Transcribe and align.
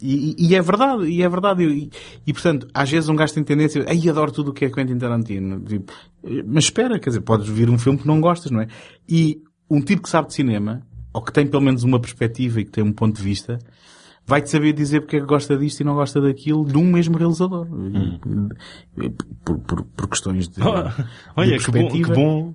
e, 0.00 0.36
e 0.38 0.54
é 0.54 0.62
verdade, 0.62 1.04
e 1.04 1.22
é 1.22 1.28
verdade. 1.28 1.64
E, 1.64 1.90
e, 2.26 2.32
portanto, 2.32 2.68
às 2.72 2.90
vezes 2.90 3.08
um 3.08 3.16
gajo 3.16 3.34
tem 3.34 3.44
tendência, 3.44 3.84
ai, 3.88 4.08
adoro 4.08 4.32
tudo 4.32 4.50
o 4.50 4.54
que 4.54 4.64
é 4.64 4.70
Quentin 4.70 4.98
Tarantino. 4.98 5.60
Tipo, 5.60 5.92
mas 6.46 6.64
espera, 6.64 6.98
quer 6.98 7.10
dizer, 7.10 7.20
podes 7.20 7.48
vir 7.48 7.68
um 7.68 7.78
filme 7.78 7.98
que 7.98 8.06
não 8.06 8.20
gostas, 8.20 8.50
não 8.50 8.60
é? 8.60 8.68
E 9.08 9.42
um 9.68 9.80
tipo 9.80 10.02
que 10.02 10.08
sabe 10.08 10.28
de 10.28 10.34
cinema, 10.34 10.82
ou 11.12 11.22
que 11.22 11.32
tem 11.32 11.46
pelo 11.46 11.62
menos 11.62 11.82
uma 11.82 12.00
perspectiva 12.00 12.60
e 12.60 12.64
que 12.64 12.70
tem 12.70 12.84
um 12.84 12.92
ponto 12.92 13.16
de 13.16 13.22
vista, 13.22 13.58
vai-te 14.26 14.50
saber 14.50 14.72
dizer 14.72 15.00
porque 15.00 15.16
é 15.16 15.20
que 15.20 15.26
gosta 15.26 15.56
disto 15.56 15.80
e 15.80 15.84
não 15.84 15.94
gosta 15.94 16.20
daquilo 16.20 16.64
de 16.64 16.76
um 16.76 16.84
mesmo 16.84 17.16
realizador. 17.16 17.66
Hum. 17.70 18.48
Por, 19.44 19.58
por, 19.58 19.84
por, 19.84 20.08
questões 20.08 20.48
de, 20.48 20.60
Olha, 21.36 21.58
de 21.58 21.64
que 21.64 21.70
bom, 21.70 21.88
que 21.88 22.04
bom, 22.04 22.54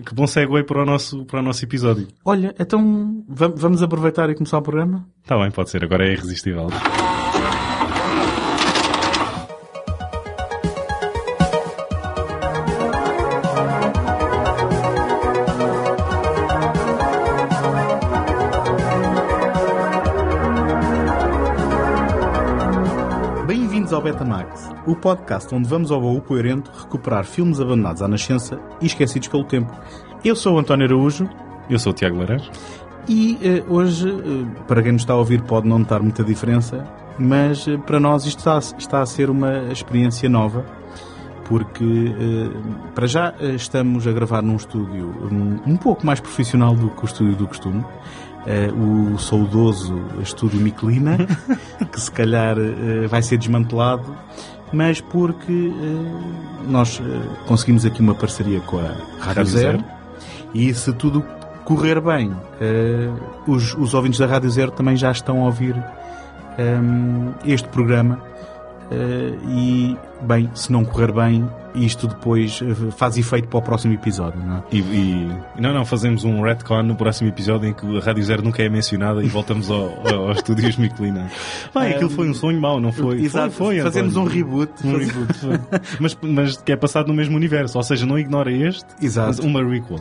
que 0.00 0.14
bom 0.14 0.26
segue 0.26 0.62
para 0.64 0.82
o 0.82 0.86
nosso, 0.86 1.24
para 1.24 1.40
o 1.40 1.42
nosso 1.42 1.64
episódio. 1.64 2.08
Olha, 2.24 2.54
então 2.58 3.24
vamos 3.28 3.82
aproveitar 3.82 4.30
e 4.30 4.34
começar 4.34 4.58
o 4.58 4.62
programa? 4.62 5.06
Está 5.22 5.36
bem, 5.36 5.50
pode 5.50 5.70
ser. 5.70 5.84
Agora 5.84 6.06
é 6.06 6.12
irresistível. 6.12 6.68
Bem-vindos 23.46 23.92
ao 23.92 24.00
Betamax, 24.00 24.61
o 24.86 24.96
podcast 24.96 25.54
onde 25.54 25.68
vamos 25.68 25.90
ao 25.90 26.00
baú 26.00 26.20
coerente 26.20 26.70
recuperar 26.76 27.24
filmes 27.24 27.60
abandonados 27.60 28.02
à 28.02 28.08
nascença 28.08 28.60
e 28.80 28.86
esquecidos 28.86 29.28
pelo 29.28 29.44
tempo. 29.44 29.72
Eu 30.24 30.34
sou 30.34 30.56
o 30.56 30.58
António 30.58 30.86
Araújo. 30.86 31.28
Eu 31.70 31.78
sou 31.78 31.92
o 31.92 31.94
Tiago 31.94 32.18
Laranjo. 32.18 32.50
E 33.08 33.38
uh, 33.68 33.74
hoje, 33.74 34.08
uh, 34.08 34.46
para 34.66 34.82
quem 34.82 34.92
nos 34.92 35.02
está 35.02 35.14
a 35.14 35.16
ouvir 35.16 35.42
pode 35.42 35.68
não 35.68 35.80
notar 35.80 36.00
muita 36.00 36.22
diferença, 36.22 36.84
mas 37.18 37.66
uh, 37.66 37.78
para 37.80 37.98
nós 37.98 38.24
isto 38.24 38.38
está, 38.38 38.58
está, 38.78 39.02
a 39.02 39.06
ser 39.06 39.28
uma 39.28 39.72
experiência 39.72 40.28
nova, 40.28 40.64
porque 41.44 42.14
para 42.94 43.06
já 43.06 43.34
estamos 43.56 44.06
a 44.06 44.12
gravar 44.12 44.40
num 44.42 44.56
estúdio 44.56 45.12
um, 45.30 45.72
um, 45.72 45.76
pouco 45.76 46.06
mais 46.06 46.20
profissional 46.20 46.74
do 46.74 46.88
que 46.90 47.02
o 47.02 47.04
estúdio 47.04 47.34
do 47.34 47.48
costume. 47.48 47.84
o 48.74 49.18
saudoso 49.18 50.00
estúdio 50.22 50.60
Michelina, 50.60 51.18
que 51.92 52.00
se 52.00 52.10
calhar 52.10 52.56
vai 53.10 53.20
ser 53.22 53.36
desmantelado, 53.36 54.16
mas 54.72 55.00
porque 55.00 55.72
nós 56.66 57.00
conseguimos 57.46 57.84
aqui 57.84 58.00
uma 58.00 58.14
parceria 58.14 58.60
com 58.60 58.78
a 58.78 58.94
Rádio, 59.20 59.44
Zero, 59.46 59.78
Zero 59.78 59.84
e 60.54 60.72
se 60.72 60.92
tudo 60.92 61.24
correr 61.64 62.00
bem, 62.00 62.30
uh, 62.30 63.50
os, 63.50 63.74
os 63.74 63.94
ouvintes 63.94 64.18
da 64.18 64.26
Rádio 64.26 64.50
Zero 64.50 64.70
também 64.70 64.96
já 64.96 65.10
estão 65.10 65.42
a 65.42 65.46
ouvir 65.46 65.74
um, 65.76 65.82
ehm, 66.58 67.34
este 67.44 67.68
programa. 67.68 68.20
E, 69.48 69.96
bem, 70.22 70.50
se 70.54 70.70
não 70.72 70.84
correr 70.84 71.12
bem, 71.12 71.48
isto 71.74 72.06
depois 72.06 72.60
eh, 72.62 72.90
faz 72.92 73.16
efeito 73.16 73.48
para 73.48 73.58
o 73.58 73.62
próximo 73.62 73.94
episódio, 73.94 74.40
não 74.40 74.58
é? 74.58 74.62
E, 74.72 74.78
e, 74.78 75.60
não, 75.60 75.72
não, 75.72 75.84
fazemos 75.84 76.24
um 76.24 76.42
retcon 76.42 76.82
no 76.82 76.96
próximo 76.96 77.28
episódio 77.28 77.68
em 77.68 77.74
que 77.74 77.98
a 77.98 78.00
Rádio 78.00 78.22
Zero 78.22 78.42
nunca 78.42 78.62
é 78.62 78.68
mencionada 78.68 79.22
e 79.22 79.28
voltamos 79.28 79.70
ao, 79.70 80.06
ao, 80.06 80.28
aos 80.28 80.38
estúdios 80.38 80.76
Michelina. 80.76 81.30
Bem, 81.74 81.94
aquilo 81.94 82.10
foi 82.10 82.28
um 82.28 82.34
sonho 82.34 82.60
mau, 82.60 82.80
não 82.80 82.92
foi? 82.92 83.22
Exato, 83.22 83.52
foi, 83.52 83.76
foi 83.76 83.84
fazemos 83.84 84.16
um 84.16 84.24
reboot. 84.24 84.72
Um 84.84 84.96
reboot, 84.96 85.32
mas, 86.00 86.18
mas 86.22 86.56
que 86.56 86.72
é 86.72 86.76
passado 86.76 87.08
no 87.08 87.14
mesmo 87.14 87.36
universo, 87.36 87.78
ou 87.78 87.84
seja, 87.84 88.04
não 88.04 88.18
ignora 88.18 88.52
este, 88.52 88.86
Exato. 89.00 89.28
mas 89.28 89.38
uma 89.38 89.62
requel. 89.62 90.00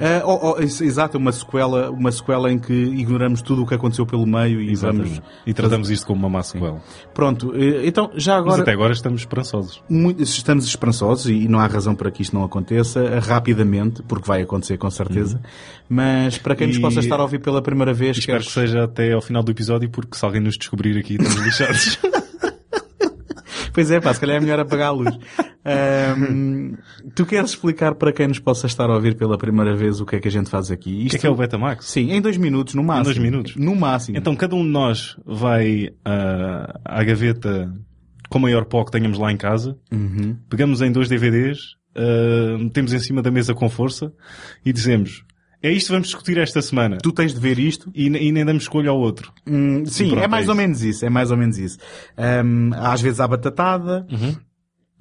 Uh, 0.00 0.24
oh, 0.24 0.54
oh, 0.56 0.62
exato, 0.62 1.18
uma 1.18 1.30
sequela, 1.30 1.90
uma 1.90 2.10
sequela 2.10 2.50
em 2.50 2.58
que 2.58 2.72
ignoramos 2.72 3.42
tudo 3.42 3.64
o 3.64 3.66
que 3.66 3.74
aconteceu 3.74 4.06
pelo 4.06 4.26
meio 4.26 4.62
e 4.62 4.70
Exatamente. 4.70 5.20
vamos... 5.20 5.22
E 5.44 5.52
tratamos 5.52 5.90
isto 5.90 6.06
como 6.06 6.20
uma 6.20 6.28
má 6.30 6.42
sequela. 6.42 6.80
Pronto, 7.12 7.52
eh, 7.54 7.86
então 7.86 8.10
já 8.14 8.36
agora... 8.36 8.52
Mas 8.52 8.60
até 8.60 8.72
agora 8.72 8.94
estamos 8.94 9.20
esperançosos. 9.20 9.59
Muito, 9.88 10.22
estamos 10.22 10.64
esperançosos 10.66 11.26
e 11.26 11.48
não 11.48 11.58
há 11.58 11.66
razão 11.66 11.94
para 11.94 12.10
que 12.10 12.22
isto 12.22 12.34
não 12.34 12.44
aconteça 12.44 13.18
rapidamente, 13.20 14.02
porque 14.02 14.26
vai 14.26 14.42
acontecer 14.42 14.76
com 14.78 14.90
certeza. 14.90 15.36
Uhum. 15.36 15.42
Mas 15.88 16.38
para 16.38 16.54
quem 16.54 16.68
e... 16.68 16.70
nos 16.70 16.78
possa 16.78 17.00
estar 17.00 17.18
a 17.18 17.22
ouvir 17.22 17.40
pela 17.40 17.62
primeira 17.62 17.92
vez... 17.92 18.18
Espero 18.18 18.38
queres... 18.38 18.48
que 18.48 18.60
seja 18.60 18.84
até 18.84 19.12
ao 19.12 19.20
final 19.20 19.42
do 19.42 19.50
episódio, 19.50 19.88
porque 19.90 20.16
se 20.16 20.24
alguém 20.24 20.40
nos 20.40 20.56
descobrir 20.56 20.98
aqui, 20.98 21.14
estamos 21.14 21.40
lixados. 21.40 21.98
Pois 23.72 23.90
é, 23.90 24.00
pá, 24.00 24.12
se 24.12 24.20
calhar 24.20 24.36
é 24.36 24.40
melhor 24.40 24.60
apagar 24.60 24.88
a 24.88 24.90
luz. 24.90 25.18
Um, 25.64 26.74
tu 27.14 27.26
queres 27.26 27.50
explicar 27.50 27.94
para 27.94 28.12
quem 28.12 28.28
nos 28.28 28.38
possa 28.38 28.66
estar 28.66 28.88
a 28.88 28.94
ouvir 28.94 29.16
pela 29.16 29.36
primeira 29.36 29.76
vez 29.76 30.00
o 30.00 30.06
que 30.06 30.16
é 30.16 30.20
que 30.20 30.28
a 30.28 30.30
gente 30.30 30.48
faz 30.48 30.70
aqui? 30.70 31.04
Isto... 31.04 31.06
O 31.06 31.10
que 31.10 31.16
é 31.16 31.18
que 31.20 31.26
é 31.26 31.30
o 31.30 31.34
Betamax? 31.34 31.86
Sim, 31.86 32.12
em 32.12 32.20
dois 32.20 32.36
minutos, 32.36 32.74
no 32.74 32.82
máximo. 32.82 33.02
Em 33.02 33.04
dois 33.04 33.18
minutos? 33.18 33.56
No 33.56 33.76
máximo. 33.76 34.18
Então 34.18 34.34
cada 34.34 34.56
um 34.56 34.62
de 34.62 34.70
nós 34.70 35.16
vai 35.24 35.88
uh, 35.88 36.80
à 36.84 37.02
gaveta 37.04 37.72
com 38.30 38.38
o 38.38 38.40
maior 38.40 38.64
pó 38.64 38.84
que 38.84 38.92
tenhamos 38.92 39.18
lá 39.18 39.30
em 39.30 39.36
casa, 39.36 39.76
uhum. 39.92 40.36
pegamos 40.48 40.80
em 40.80 40.90
dois 40.90 41.08
DVDs, 41.08 41.74
uh, 41.96 42.58
metemos 42.58 42.94
em 42.94 43.00
cima 43.00 43.20
da 43.20 43.30
mesa 43.30 43.52
com 43.52 43.68
força 43.68 44.12
e 44.64 44.72
dizemos 44.72 45.24
é 45.62 45.70
isto 45.70 45.88
que 45.88 45.92
vamos 45.92 46.08
discutir 46.08 46.38
esta 46.38 46.62
semana. 46.62 46.96
Tu 47.02 47.12
tens 47.12 47.34
de 47.34 47.40
ver 47.40 47.58
isto. 47.58 47.90
E, 47.94 48.06
e 48.06 48.32
nem 48.32 48.44
damos 48.46 48.62
escolha 48.62 48.88
ao 48.88 48.98
outro. 48.98 49.30
Hum, 49.46 49.84
sim, 49.84 50.08
pronto, 50.08 50.24
é 50.24 50.28
mais 50.28 50.46
é 50.46 50.50
ou 50.50 50.56
menos 50.56 50.82
isso. 50.82 51.04
É 51.04 51.10
mais 51.10 51.30
ou 51.30 51.36
menos 51.36 51.58
isso. 51.58 51.76
Um, 52.16 52.70
às 52.74 53.02
vezes 53.02 53.20
há 53.20 53.28
batatada, 53.28 54.06
uhum. 54.10 54.34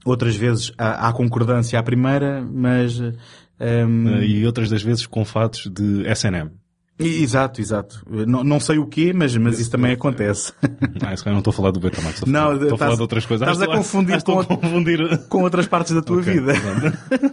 outras 0.04 0.36
vezes 0.36 0.74
há, 0.78 1.08
há, 1.08 1.14
concordância 1.14 1.80
à 1.80 1.84
primeira, 1.84 2.42
mas... 2.42 3.00
Um... 3.00 4.18
Uh, 4.18 4.24
e 4.24 4.46
outras 4.46 4.70
das 4.70 4.84
vezes 4.84 5.06
com 5.06 5.24
fatos 5.24 5.70
de 5.72 6.06
S&M. 6.06 6.52
Exato, 7.00 7.62
exato. 7.62 8.06
Não, 8.10 8.44
não 8.44 8.60
sei 8.60 8.78
o 8.78 8.86
quê, 8.86 9.14
mas, 9.14 9.36
mas 9.38 9.58
isso 9.60 9.72
também 9.72 9.94
acontece. 9.94 10.54
Ah, 11.02 11.14
isso 11.14 11.28
não 11.30 11.38
estou 11.38 11.52
a 11.52 11.54
falar 11.54 11.72
do 11.72 11.80
Betamax. 11.80 12.22
Não, 12.26 12.54
estou 12.54 12.76
a 12.76 12.78
falar 12.78 12.96
de 12.96 13.02
outras 13.02 13.26
coisas. 13.26 13.48
Estás 13.48 13.62
a 13.62 13.74
confundir, 13.74 14.22
com, 14.22 14.40
a 14.40 14.46
confundir 14.46 15.18
com 15.30 15.44
outras 15.44 15.66
partes 15.66 15.94
da 15.94 16.02
tua 16.02 16.20
okay, 16.20 16.34
vida. 16.34 16.54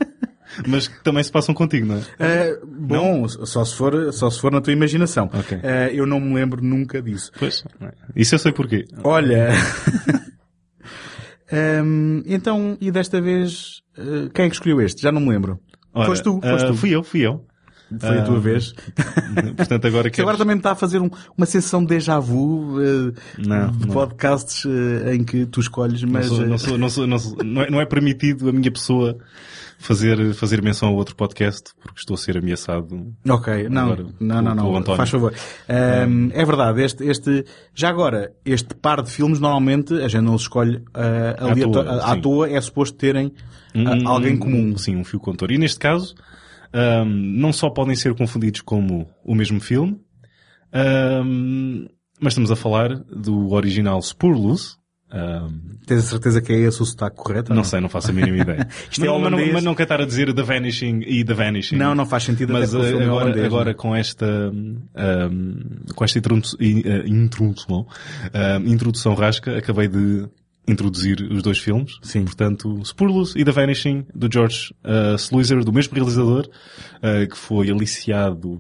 mas 0.67 0.87
que 0.87 1.03
também 1.03 1.23
se 1.23 1.33
passam 1.33 1.55
contigo, 1.55 1.87
não 1.87 1.97
é? 1.97 2.53
Uh, 2.53 2.67
bom, 2.67 3.29
só 3.29 3.65
se, 3.65 3.75
for, 3.75 4.13
só 4.13 4.31
se 4.31 4.41
for 4.41 4.53
na 4.53 4.61
tua 4.61 4.73
imaginação. 4.73 5.29
Okay. 5.33 5.59
Uh, 5.59 5.93
eu 5.93 6.07
não 6.07 6.21
me 6.21 6.35
lembro 6.35 6.63
nunca 6.63 7.03
disso. 7.03 7.33
Pois, 7.39 7.65
isso 8.15 8.35
eu 8.35 8.39
sei 8.39 8.53
porquê. 8.53 8.87
Olha... 9.03 9.51
um, 11.83 12.23
então, 12.27 12.79
e 12.81 12.91
desta 12.91 13.21
vez, 13.21 13.83
uh, 13.99 14.31
quem 14.31 14.47
é 14.47 14.49
que 14.49 14.55
escolheu 14.55 14.81
este? 14.81 15.03
Já 15.03 15.11
não 15.11 15.21
me 15.21 15.31
lembro. 15.31 15.59
Ora, 15.93 16.07
foste 16.07 16.23
tu, 16.23 16.41
foste 16.41 16.67
tu. 16.69 16.75
Fui 16.75 16.91
eu, 16.91 17.03
fui 17.03 17.27
eu. 17.27 17.45
Foi 18.01 18.19
a 18.19 18.23
tua 18.23 18.41
vez. 18.41 18.75
Portanto, 19.57 19.87
agora 19.87 20.11
que 20.11 20.21
agora 20.21 20.37
também 20.37 20.57
me 20.57 20.61
está 20.61 20.73
a 20.73 20.75
fazer 20.75 21.01
um, 21.01 21.09
uma 21.37 21.47
sessão 21.47 21.81
de 21.81 21.89
déjà 21.89 22.19
vu 22.19 22.79
uh, 22.79 23.13
não, 23.39 23.71
de 23.71 23.87
não. 23.87 23.95
podcasts 23.95 24.65
uh, 24.65 25.13
em 25.13 25.23
que 25.23 25.47
tu 25.47 25.61
escolhes, 25.61 26.03
mas... 26.03 26.31
Não, 26.31 26.59
sou, 26.59 26.79
não, 26.79 26.89
sou, 26.89 27.07
não, 27.07 27.19
sou, 27.19 27.37
não, 27.45 27.63
é, 27.63 27.71
não 27.71 27.81
é 27.81 27.87
permitido 27.87 28.49
a 28.49 28.53
minha 28.53 28.71
pessoa 28.71 29.17
fazer, 29.79 30.35
fazer 30.35 30.63
menção 30.63 30.89
a 30.89 30.93
outro 30.93 31.15
podcast, 31.15 31.71
porque 31.81 32.01
estou 32.01 32.15
a 32.15 32.19
ser 32.19 32.37
ameaçado. 32.39 33.15
Ok, 33.29 33.69
não, 33.69 33.93
agora, 33.93 34.07
não, 34.19 34.43
não, 34.43 34.55
não, 34.55 34.81
não. 34.81 34.97
faz 34.97 35.11
favor. 35.11 35.33
Um, 35.69 36.31
é 36.33 36.45
verdade, 36.45 36.83
este, 36.83 37.05
este, 37.05 37.45
já 37.75 37.89
agora, 37.89 38.33
este 38.45 38.75
par 38.75 39.03
de 39.03 39.11
filmes 39.11 39.39
normalmente 39.39 39.95
a 39.95 40.09
gente 40.09 40.23
não 40.23 40.35
os 40.35 40.43
escolhe 40.43 40.77
uh, 40.77 40.85
à, 41.39 41.73
toa, 41.73 42.13
à 42.13 42.17
toa, 42.17 42.51
é 42.51 42.61
suposto 42.61 42.97
terem 42.97 43.29
uh, 43.75 44.09
alguém 44.09 44.37
comum. 44.37 44.77
Sim, 44.77 44.97
um 44.97 45.05
fio 45.05 45.21
contor. 45.21 45.51
E 45.51 45.59
neste 45.59 45.79
caso, 45.79 46.15
um, 46.75 47.05
não 47.05 47.53
só 47.53 47.71
podem 47.71 47.95
ser 47.95 48.15
confundidos 48.15 48.61
como 48.61 49.09
o 49.25 49.35
mesmo 49.35 49.61
filme, 49.61 50.01
um, 51.25 51.87
mas 52.21 52.33
estamos 52.33 52.51
a 52.51 52.57
falar 52.57 52.95
do 52.95 53.53
original 53.53 54.01
Spurless, 54.01 54.77
um, 55.13 55.77
Tens 55.87 56.05
a 56.05 56.07
certeza 56.09 56.43
que 56.43 56.53
é 56.53 56.57
esse 56.57 56.83
o 56.83 56.85
sotaque 56.85 57.17
correto? 57.17 57.51
Não, 57.51 57.59
não, 57.59 57.65
sei, 57.65 57.81
não 57.81 57.89
faço 57.89 58.11
a 58.11 58.13
mínima 58.13 58.39
ideia. 58.39 58.69
Isto 58.91 59.05
é 59.05 59.09
mas, 59.09 59.17
é 59.17 59.21
mas, 59.21 59.31
não, 59.31 59.53
mas 59.53 59.65
não 59.65 59.75
quero 59.75 59.85
estar 59.85 60.01
a 60.01 60.05
dizer 60.05 60.35
The 60.35 60.43
Vanishing 60.43 61.03
e 61.07 61.25
The 61.25 61.33
Vanishing. 61.33 61.77
Não, 61.77 61.95
não 61.95 62.05
faz 62.05 62.25
sentido. 62.25 62.53
Mas 62.53 62.75
uh, 62.75 62.81
agora, 62.81 63.41
é 63.41 63.47
agora 63.47 63.73
com 63.73 63.95
esta, 63.95 64.27
um, 64.53 64.81
com 65.95 66.05
esta 66.05 66.19
uh, 66.19 67.07
introdução, 67.07 67.83
uh, 67.83 68.69
introdução 68.69 69.15
rasca, 69.15 69.57
acabei 69.57 69.87
de 69.87 70.29
introduzir 70.67 71.21
os 71.31 71.43
dois 71.43 71.59
filmes. 71.59 71.99
Sim. 72.03 72.25
Portanto, 72.25 72.81
Spurlos 72.85 73.35
e 73.37 73.45
The 73.45 73.53
Vanishing, 73.53 74.07
do 74.15 74.29
George 74.31 74.75
uh, 74.85 75.15
Sluizer, 75.17 75.65
do 75.65 75.73
mesmo 75.73 75.95
realizador, 75.95 76.49
uh, 76.49 77.29
que 77.29 77.37
foi 77.37 77.71
aliciado 77.71 78.55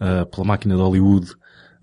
uh, 0.00 0.26
pela 0.30 0.46
máquina 0.46 0.76
de 0.76 0.80
Hollywood 0.80 1.32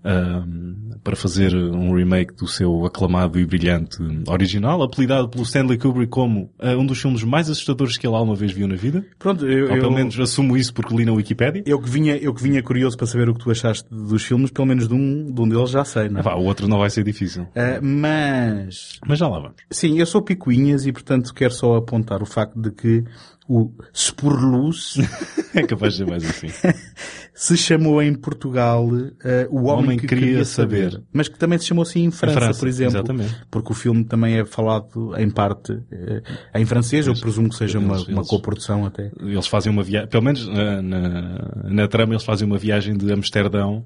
um, 0.06 0.98
para 1.02 1.16
fazer 1.16 1.54
um 1.54 1.94
remake 1.94 2.34
do 2.34 2.46
seu 2.46 2.84
aclamado 2.84 3.38
e 3.38 3.44
brilhante 3.44 3.98
original, 4.26 4.82
apelidado 4.82 5.28
pelo 5.28 5.42
Stanley 5.42 5.78
Kubrick 5.78 6.10
como 6.10 6.50
uh, 6.60 6.78
um 6.78 6.86
dos 6.86 7.00
filmes 7.00 7.22
mais 7.24 7.50
assustadores 7.50 7.98
que 7.98 8.06
ele 8.06 8.14
alguma 8.14 8.34
vez 8.34 8.52
viu 8.52 8.68
na 8.68 8.76
vida. 8.76 9.04
Pronto, 9.18 9.46
eu, 9.46 9.64
Ou 9.64 9.74
pelo 9.74 9.86
eu, 9.86 9.90
menos 9.90 10.18
assumo 10.18 10.56
isso 10.56 10.72
porque 10.72 10.94
li 10.94 11.04
na 11.04 11.12
Wikipedia. 11.12 11.62
Eu 11.66 11.80
que 11.80 11.90
vinha, 11.90 12.16
eu 12.16 12.32
que 12.32 12.42
vinha 12.42 12.62
curioso 12.62 12.96
para 12.96 13.06
saber 13.06 13.28
o 13.28 13.34
que 13.34 13.40
tu 13.40 13.50
achaste 13.50 13.88
dos 13.90 14.24
filmes, 14.24 14.50
pelo 14.50 14.66
menos 14.66 14.88
de 14.88 14.94
um, 14.94 15.32
de 15.32 15.40
um 15.40 15.48
deles 15.48 15.70
já 15.70 15.84
sei, 15.84 16.08
não 16.08 16.20
é? 16.20 16.22
Ah, 16.26 16.36
o 16.36 16.44
outro 16.44 16.68
não 16.68 16.78
vai 16.78 16.90
ser 16.90 17.04
difícil. 17.04 17.44
Uh, 17.44 17.82
mas... 17.82 18.98
Mas 19.06 19.18
já 19.18 19.28
lá 19.28 19.38
vamos. 19.38 19.56
Sim, 19.70 19.98
eu 19.98 20.06
sou 20.06 20.22
picuinhas 20.22 20.86
e 20.86 20.92
portanto 20.92 21.34
quero 21.34 21.52
só 21.52 21.76
apontar 21.76 22.22
o 22.22 22.26
facto 22.26 22.60
de 22.60 22.70
que 22.70 23.04
o 23.48 23.72
Spurlus. 23.94 24.98
é 25.54 25.62
capaz 25.62 25.92
de 25.92 25.98
ser 25.98 26.06
mais 26.06 26.24
assim. 26.24 26.48
se 27.34 27.56
chamou 27.56 28.02
em 28.02 28.14
Portugal 28.14 28.86
uh, 28.86 29.14
O 29.50 29.64
Homem, 29.64 29.84
Homem 29.84 29.98
que 29.98 30.06
Queria, 30.06 30.26
queria 30.26 30.44
saber. 30.44 30.92
saber. 30.92 31.04
Mas 31.12 31.28
que 31.28 31.38
também 31.38 31.58
se 31.58 31.66
chamou 31.66 31.82
assim 31.82 32.04
em 32.04 32.10
França, 32.10 32.40
França 32.40 32.58
por 32.58 32.68
exemplo. 32.68 32.96
Exatamente. 32.96 33.36
Porque 33.50 33.72
o 33.72 33.74
filme 33.74 34.04
também 34.04 34.38
é 34.38 34.44
falado 34.44 35.14
em 35.16 35.30
parte 35.30 35.72
uh, 35.72 36.22
em 36.54 36.64
francês, 36.64 37.06
eles, 37.06 37.18
eu 37.18 37.22
presumo 37.22 37.48
que 37.48 37.56
seja 37.56 37.78
eles, 37.78 38.06
uma, 38.06 38.20
uma 38.20 38.24
coprodução 38.24 38.84
até. 38.84 39.10
Eles 39.20 39.46
fazem 39.46 39.70
uma 39.72 39.82
viagem, 39.82 40.08
pelo 40.08 40.24
menos 40.24 40.46
na, 40.48 40.82
na, 40.82 41.62
na, 41.64 41.88
trama 41.88 42.14
eles 42.14 42.24
fazem 42.24 42.46
uma 42.46 42.58
viagem 42.58 42.96
de 42.96 43.12
Amsterdão 43.12 43.84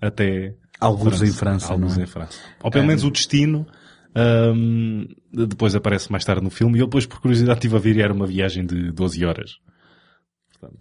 até... 0.00 0.54
Alguns 0.80 1.22
em 1.22 1.30
França, 1.30 1.72
Alguns 1.72 1.96
é? 1.96 2.02
em 2.02 2.06
França. 2.06 2.36
Ou 2.60 2.68
pelo 2.68 2.84
menos 2.84 3.04
o 3.04 3.10
destino 3.10 3.64
um, 4.14 5.06
depois 5.32 5.74
aparece 5.74 6.10
mais 6.10 6.24
tarde 6.24 6.42
no 6.42 6.50
filme 6.50 6.78
e 6.78 6.80
eu 6.80 6.86
depois 6.86 7.06
por 7.06 7.20
curiosidade 7.20 7.58
estive 7.58 7.76
a 7.76 7.78
ver 7.78 7.96
e 7.96 8.02
era 8.02 8.12
uma 8.12 8.26
viagem 8.26 8.66
de 8.66 8.92
12 8.92 9.24
horas. 9.24 9.52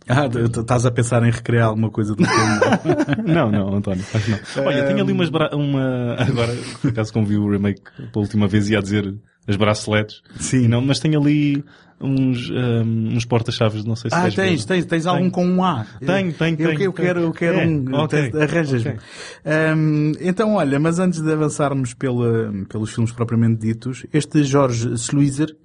Ah, 0.07 0.27
estás 0.27 0.85
a 0.85 0.91
pensar 0.91 1.23
em 1.23 1.31
recriar 1.31 1.67
alguma 1.67 1.89
coisa 1.89 2.13
do 2.13 2.23
filme? 2.23 3.25
não, 3.33 3.49
não, 3.49 3.75
António, 3.75 4.03
não. 4.55 4.65
Olha, 4.65 4.85
tenho 4.85 5.01
ali 5.01 5.11
umas 5.11 5.29
bra... 5.29 5.49
uma, 5.55 6.15
agora, 6.19 6.55
por 6.79 6.91
acaso 6.91 7.11
como 7.11 7.25
vi 7.25 7.37
o 7.37 7.49
remake 7.49 7.81
pela 7.97 8.23
última 8.23 8.47
vez 8.47 8.69
ia 8.69 8.79
dizer 8.79 9.15
as 9.47 9.55
braceletes. 9.55 10.21
Sim. 10.39 10.67
Não, 10.67 10.81
mas 10.81 10.99
tenho 10.99 11.19
ali 11.19 11.63
uns, 12.01 12.49
um, 12.49 13.15
uns 13.15 13.25
porta-chaves, 13.25 13.83
não 13.85 13.95
sei 13.95 14.09
se 14.09 14.15
Ah, 14.15 14.29
tens, 14.31 14.65
tens, 14.65 14.85
tens 14.85 15.05
algum 15.05 15.29
com 15.29 15.45
um 15.45 15.63
A. 15.63 15.85
Tenho, 15.99 16.33
tenho, 16.33 16.59
eu, 16.59 16.69
tenho. 16.69 16.81
Eu 16.83 16.93
quero, 16.93 17.19
eu 17.21 17.31
quero 17.31 17.59
é, 17.59 17.67
um, 17.67 18.03
okay. 18.03 18.31
arranjas-me. 18.41 18.91
Okay. 18.91 18.99
Um, 19.75 20.11
então, 20.19 20.55
olha, 20.55 20.79
mas 20.79 20.99
antes 20.99 21.21
de 21.21 21.31
avançarmos 21.31 21.93
pela, 21.93 22.51
pelos 22.69 22.93
filmes 22.93 23.11
propriamente 23.11 23.61
ditos, 23.61 24.05
este 24.13 24.43
Jorge 24.43 24.93
Sluizer, 24.93 25.55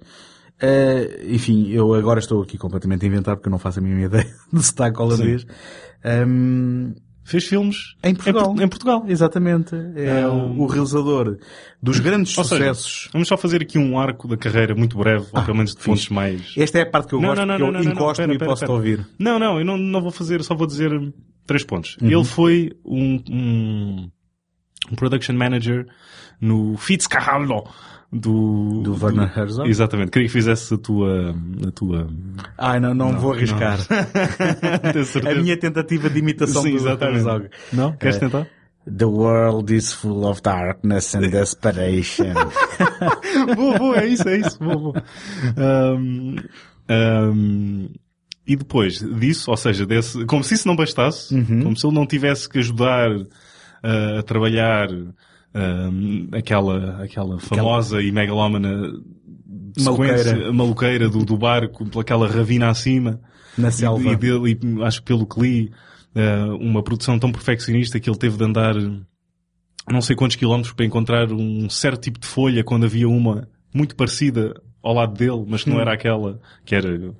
uh, 0.61 1.25
enfim, 1.33 1.69
eu 1.69 1.93
agora 1.93 2.19
estou 2.19 2.41
aqui 2.41 2.57
completamente 2.57 3.05
a 3.05 3.07
inventar 3.07 3.35
porque 3.35 3.47
eu 3.47 3.51
não 3.51 3.59
faço 3.59 3.79
a 3.79 3.81
mínima 3.81 4.05
ideia 4.07 4.27
de 4.51 4.63
sotaque 4.63 5.01
holandês. 5.01 5.45
Um, 6.05 6.93
fez 7.27 7.45
filmes 7.45 7.95
em 8.01 8.15
Portugal. 8.15 8.55
Em, 8.57 8.63
em 8.63 8.67
Portugal. 8.67 9.05
Exatamente. 9.07 9.75
É 9.95 10.25
um... 10.27 10.61
o, 10.61 10.65
realizador 10.65 11.37
dos 11.83 11.99
grandes 11.99 12.35
ou 12.37 12.43
sucessos. 12.43 12.93
Seja, 12.93 13.09
vamos 13.11 13.27
só 13.27 13.37
fazer 13.37 13.61
aqui 13.61 13.77
um 13.77 13.99
arco 13.99 14.29
da 14.29 14.37
carreira 14.37 14.73
muito 14.73 14.97
breve, 14.97 15.25
ah, 15.33 15.39
ou 15.39 15.45
pelo 15.45 15.57
menos 15.57 15.75
de 15.75 15.81
fontes 15.81 16.07
mais... 16.07 16.53
Esta 16.55 16.79
é 16.79 16.83
a 16.83 16.89
parte 16.89 17.09
que 17.09 17.15
eu 17.15 17.19
não, 17.19 17.29
gosto, 17.29 17.45
não, 17.45 17.59
não, 17.59 17.71
que 17.71 17.87
eu 17.87 17.91
encosto 17.91 18.21
e 18.23 18.37
posso 18.39 18.71
ouvir. 18.71 19.05
Não, 19.19 19.37
não, 19.37 19.59
eu 19.59 19.65
não, 19.65 19.77
não 19.77 20.01
vou 20.01 20.11
fazer, 20.11 20.41
só 20.41 20.55
vou 20.55 20.65
dizer 20.65 20.89
três 21.45 21.65
pontos. 21.65 21.97
Uhum. 22.01 22.09
Ele 22.09 22.23
foi 22.23 22.71
um, 22.85 23.21
um, 23.29 24.09
um 24.89 24.95
production 24.95 25.35
manager 25.35 25.85
no 26.39 26.77
Fitzcarraldo 26.77 27.65
do... 28.11 28.81
Do 28.83 29.03
Werner 29.03 29.31
Herzog? 29.37 29.69
Exatamente. 29.69 30.11
Queria 30.11 30.27
que 30.27 30.33
fizesse 30.33 30.73
a 30.73 30.77
tua... 30.77 31.35
A 31.67 31.71
tua... 31.71 32.07
Ai, 32.57 32.79
não, 32.79 32.93
não, 32.93 33.11
não 33.11 33.19
vou 33.19 33.33
arriscar. 33.33 33.79
Não. 35.23 35.31
a 35.31 35.35
minha 35.35 35.57
tentativa 35.57 36.09
de 36.09 36.19
imitação 36.19 36.61
Sim, 36.61 36.71
do 36.71 36.77
exatamente. 36.77 37.17
Herzog. 37.17 37.49
Não? 37.73 37.93
Queres 37.93 38.15
é, 38.17 38.19
tentar? 38.19 38.47
The 38.87 39.05
world 39.05 39.69
is 39.69 39.91
full 39.91 40.25
of 40.25 40.41
darkness 40.41 41.13
and 41.13 41.29
desperation. 41.29 42.33
boa, 43.55 43.77
boa, 43.77 43.97
é 43.97 44.07
isso, 44.07 44.29
é 44.29 44.37
isso. 44.37 44.57
Boa, 44.59 44.77
boa. 44.77 45.03
Um, 45.57 46.35
um, 46.89 47.89
e 48.47 48.55
depois 48.55 48.99
disso, 48.99 49.51
ou 49.51 49.57
seja, 49.57 49.85
desse, 49.85 50.25
como 50.25 50.41
se 50.41 50.53
isso 50.53 50.65
não 50.65 50.75
bastasse, 50.75 51.35
uhum. 51.35 51.63
como 51.63 51.75
se 51.75 51.85
ele 51.85 51.95
não 51.95 52.05
tivesse 52.05 52.47
que 52.47 52.59
ajudar 52.59 53.11
uh, 53.11 54.19
a 54.19 54.23
trabalhar 54.23 54.87
um, 55.57 56.27
aquela, 56.31 57.03
aquela 57.03 57.39
famosa 57.39 57.97
aquela... 57.97 58.09
e 58.09 58.11
megalómana 58.11 58.91
sequência 59.77 60.31
maluqueira, 60.33 60.53
maluqueira 60.53 61.09
do, 61.09 61.25
do 61.25 61.37
barco, 61.37 61.85
pelaquela 61.85 62.27
ravina 62.27 62.69
acima. 62.69 63.19
Na 63.57 63.71
selva. 63.71 64.03
E, 64.03 64.13
e, 64.13 64.15
dele, 64.15 64.59
e 64.61 64.83
acho 64.83 64.99
que 64.99 65.05
pelo 65.05 65.25
que 65.25 65.39
li, 65.39 65.71
uh, 66.15 66.55
uma 66.55 66.83
produção 66.83 67.17
tão 67.17 67.31
perfeccionista 67.31 67.99
que 67.99 68.09
ele 68.09 68.17
teve 68.17 68.37
de 68.37 68.43
andar 68.43 68.75
não 69.89 70.01
sei 70.01 70.15
quantos 70.15 70.35
quilómetros 70.35 70.73
para 70.73 70.85
encontrar 70.85 71.31
um 71.31 71.69
certo 71.69 72.01
tipo 72.01 72.19
de 72.19 72.27
folha 72.27 72.63
quando 72.63 72.85
havia 72.85 73.07
uma 73.07 73.47
muito 73.73 73.95
parecida 73.95 74.53
ao 74.83 74.93
lado 74.93 75.13
dele, 75.13 75.45
mas 75.47 75.63
que 75.63 75.69
não 75.69 75.77
hum. 75.77 75.81
era 75.81 75.93
aquela 75.93 76.39
que 76.65 76.75
era 76.75 77.13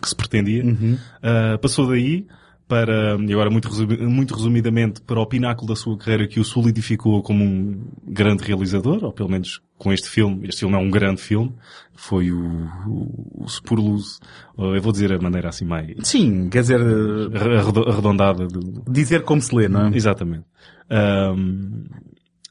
que 0.00 0.08
se 0.08 0.14
pretendia. 0.14 0.64
Uhum. 0.64 0.94
Uh, 0.94 1.58
passou 1.58 1.88
daí 1.88 2.26
para, 2.70 3.18
e 3.18 3.32
agora 3.32 3.50
muito, 3.50 3.68
muito 4.08 4.32
resumidamente, 4.32 5.00
para 5.00 5.20
o 5.20 5.26
pináculo 5.26 5.66
da 5.66 5.74
sua 5.74 5.98
carreira 5.98 6.28
que 6.28 6.38
o 6.38 6.44
solidificou 6.44 7.20
como 7.20 7.42
um 7.42 7.82
grande 8.06 8.44
realizador, 8.44 9.02
ou 9.02 9.12
pelo 9.12 9.28
menos 9.28 9.60
com 9.76 9.92
este 9.92 10.08
filme. 10.08 10.46
Este 10.46 10.60
filme 10.60 10.76
é 10.76 10.78
um 10.78 10.88
grande 10.88 11.20
filme. 11.20 11.52
Foi 11.96 12.30
o, 12.30 12.40
o, 12.86 13.42
o 13.42 13.48
Spurlus, 13.48 14.20
eu 14.56 14.80
vou 14.80 14.92
dizer 14.92 15.12
a 15.12 15.18
maneira 15.18 15.48
assim 15.48 15.64
mais... 15.64 15.96
Sim, 16.04 16.48
quer 16.48 16.60
dizer... 16.60 16.80
Arredondada. 16.80 18.46
De... 18.46 18.60
Dizer 18.88 19.24
como 19.24 19.42
se 19.42 19.52
lê, 19.52 19.66
não 19.66 19.88
é? 19.88 19.96
Exatamente. 19.96 20.44
Um, 20.88 21.86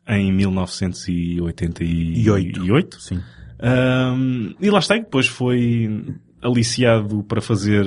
em 0.05 0.33
1988. 0.33 3.01
Sim. 3.01 3.21
Um, 3.63 4.53
e 4.59 4.69
lá 4.69 4.79
está, 4.79 4.95
depois 4.95 5.27
foi 5.27 6.03
aliciado 6.41 7.23
para 7.23 7.39
fazer 7.39 7.85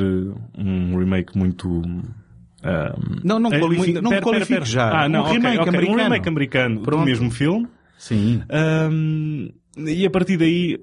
um 0.56 0.98
remake 0.98 1.36
muito 1.36 1.82
um, 2.64 3.20
não, 3.24 3.38
não, 3.40 3.52
é, 3.52 3.58
não 3.58 4.10
pera, 4.10 4.22
qualifique 4.22 4.46
pera, 4.46 4.46
pera. 4.46 4.64
já. 4.64 5.02
Ah, 5.04 5.08
não, 5.08 5.20
um, 5.20 5.22
okay, 5.24 5.34
remake 5.34 5.58
okay. 5.58 5.68
americano. 5.68 5.92
um 5.92 6.02
remake 6.02 6.28
americano 6.28 6.80
Pronto. 6.80 7.00
do 7.00 7.06
mesmo 7.06 7.30
filme. 7.30 7.68
Sim. 7.98 8.42
Um, 8.90 9.50
e 9.76 10.06
a 10.06 10.10
partir 10.10 10.36
daí, 10.36 10.78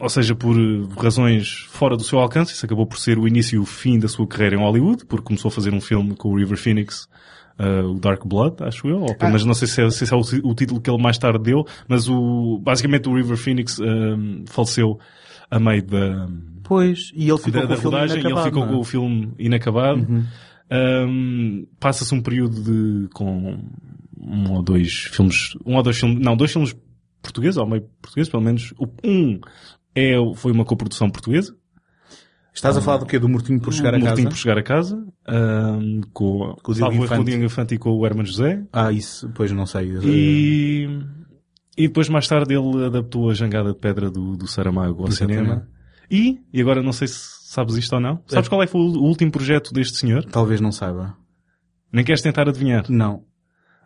ou 0.00 0.08
seja, 0.08 0.34
por 0.34 0.56
razões 0.98 1.66
fora 1.68 1.96
do 1.96 2.02
seu 2.02 2.18
alcance, 2.18 2.52
isso 2.52 2.66
acabou 2.66 2.86
por 2.86 2.98
ser 2.98 3.18
o 3.18 3.28
início 3.28 3.56
e 3.56 3.58
o 3.58 3.64
fim 3.64 3.98
da 3.98 4.08
sua 4.08 4.26
carreira 4.26 4.56
em 4.56 4.58
Hollywood, 4.58 5.06
porque 5.06 5.24
começou 5.24 5.48
a 5.48 5.52
fazer 5.52 5.72
um 5.72 5.80
filme 5.80 6.16
com 6.16 6.30
o 6.30 6.36
River 6.36 6.58
Phoenix, 6.58 7.08
uh, 7.58 7.86
o 7.88 8.00
Dark 8.00 8.26
Blood, 8.26 8.56
acho 8.64 8.88
eu, 8.88 9.00
ou, 9.00 9.16
ah. 9.18 9.28
mas 9.30 9.44
não 9.44 9.54
sei 9.54 9.68
se 9.68 9.82
é, 9.82 9.90
se 9.90 10.12
é 10.12 10.16
o, 10.16 10.20
o, 10.20 10.54
título 10.54 10.80
que 10.80 10.90
ele 10.90 11.00
mais 11.00 11.18
tarde 11.18 11.38
deu, 11.44 11.64
mas 11.86 12.08
o, 12.08 12.58
basicamente 12.62 13.08
o 13.08 13.14
River 13.14 13.36
Phoenix 13.36 13.78
um, 13.78 14.44
faleceu 14.46 14.98
a 15.50 15.60
meio 15.60 15.84
da... 15.84 16.28
Pois, 16.64 17.12
e 17.14 17.28
ele 17.28 17.38
ficou 17.38 17.52
da, 17.52 17.62
com 17.62 17.68
da 17.68 17.74
o 17.74 17.78
filme 17.78 17.96
rodagem, 17.96 18.20
inacabado. 18.20 18.40
E 18.40 18.42
ele 18.42 18.50
ficou 18.50 18.64
é? 18.64 18.68
com 18.68 18.78
o 18.80 18.84
filme 18.84 19.32
inacabado. 19.38 20.00
Uhum. 20.00 20.24
Um, 20.70 21.66
Passa-se 21.78 22.14
um 22.14 22.22
período 22.22 22.62
de, 22.62 23.08
com 23.10 23.58
um 24.18 24.52
ou 24.52 24.62
dois 24.62 25.08
filmes, 25.12 25.56
um 25.66 25.76
ou 25.76 25.82
dois 25.82 25.98
filmes, 25.98 26.18
não, 26.24 26.36
dois 26.36 26.52
filmes 26.52 26.74
portugueses, 27.20 27.56
ou 27.56 27.66
meio 27.66 27.82
portugueses, 28.00 28.30
pelo 28.30 28.42
menos. 28.42 28.72
Um 29.04 29.40
é, 29.94 30.14
foi 30.36 30.52
uma 30.52 30.64
coprodução 30.64 31.10
portuguesa. 31.10 31.54
Estás 32.54 32.76
a 32.76 32.82
falar 32.82 32.98
do 32.98 33.06
quê? 33.06 33.18
Do 33.18 33.28
Mortinho 33.28 33.60
por 33.60 33.72
chegar 33.72 33.94
a 33.94 33.98
casa? 33.98 34.08
Mortinho 34.08 34.28
por 34.28 34.36
chegar 34.36 34.58
a 34.58 34.62
casa, 34.62 35.06
um, 35.26 36.02
com, 36.12 36.54
com 36.62 36.72
o 36.72 36.74
Diogo 36.74 36.94
Infante. 36.94 37.32
Com 37.32 37.40
o 37.40 37.44
Infante 37.44 37.74
e 37.74 37.78
com 37.78 37.90
o 37.90 38.06
Herman 38.06 38.26
José. 38.26 38.62
Ah, 38.70 38.92
isso, 38.92 39.30
pois 39.34 39.50
não 39.52 39.64
sei. 39.64 39.90
E, 40.04 40.86
e 41.78 41.88
depois 41.88 42.10
mais 42.10 42.28
tarde 42.28 42.54
ele 42.54 42.84
adaptou 42.84 43.30
a 43.30 43.34
Jangada 43.34 43.72
de 43.72 43.78
Pedra 43.78 44.10
do, 44.10 44.36
do 44.36 44.46
Saramago 44.46 45.02
ao 45.02 45.10
cinema. 45.10 45.66
E, 46.10 46.40
e 46.52 46.60
agora 46.60 46.82
não 46.82 46.92
sei 46.92 47.08
se 47.08 47.41
Sabes 47.52 47.76
isto 47.76 47.92
ou 47.92 48.00
não? 48.00 48.14
É. 48.30 48.34
Sabes 48.34 48.48
qual 48.48 48.62
é 48.62 48.66
que 48.66 48.72
foi 48.72 48.80
o 48.80 49.02
último 49.02 49.30
projeto 49.30 49.74
deste 49.74 49.98
senhor? 49.98 50.24
Talvez 50.24 50.58
não 50.58 50.72
saiba. 50.72 51.14
Nem 51.92 52.02
queres 52.02 52.22
tentar 52.22 52.48
adivinhar? 52.48 52.86
Não. 52.88 53.26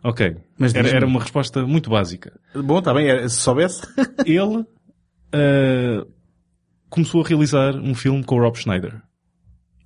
Ok. 0.01 0.37
Mas 0.57 0.73
era, 0.73 0.87
era 0.87 1.05
uma 1.05 1.19
resposta 1.19 1.65
muito 1.65 1.89
básica. 1.89 2.39
Bom, 2.55 2.79
está 2.79 2.93
bem. 2.93 3.27
Se 3.27 3.41
soubesse. 3.41 3.85
Ele 4.25 4.59
uh, 4.59 6.07
começou 6.89 7.21
a 7.21 7.27
realizar 7.27 7.75
um 7.75 7.93
filme 7.93 8.23
com 8.23 8.35
o 8.35 8.39
Rob 8.39 8.57
Schneider. 8.57 9.01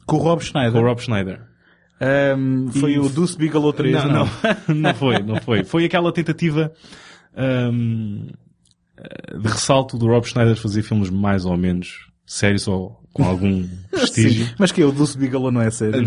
Com 0.06 0.18
o 0.18 0.20
Rob 0.20 0.44
Schneider? 0.44 0.74
Com 0.74 0.78
o 0.78 0.88
Rob 0.88 1.02
Schneider. 1.02 1.42
Um, 2.38 2.68
foi 2.68 2.92
e... 2.92 3.00
o 3.00 3.10
Deuce 3.10 3.36
Bigelow 3.36 3.74
3, 3.74 3.96
não, 3.96 4.12
não? 4.12 4.26
Não, 4.68 4.76
não 4.76 4.94
foi, 4.94 5.24
não 5.24 5.36
foi. 5.38 5.64
Foi 5.64 5.86
aquela 5.86 6.14
tentativa 6.14 6.72
um, 7.36 8.28
de 9.42 9.48
ressalto 9.48 9.98
do 9.98 10.06
Rob 10.06 10.28
Schneider 10.28 10.56
fazer 10.56 10.84
filmes 10.84 11.10
mais 11.10 11.46
ou 11.46 11.58
menos 11.58 12.12
sérios 12.28 12.68
ou 12.68 13.01
com 13.14 13.24
algum 13.24 13.68
prestígio. 13.90 14.46
Sim, 14.46 14.54
mas 14.58 14.72
que 14.72 14.82
é 14.82 14.86
o 14.86 14.92
Dulce 14.92 15.18
Bigelow 15.18 15.52
não 15.52 15.62
é 15.62 15.70
sério. 15.70 16.04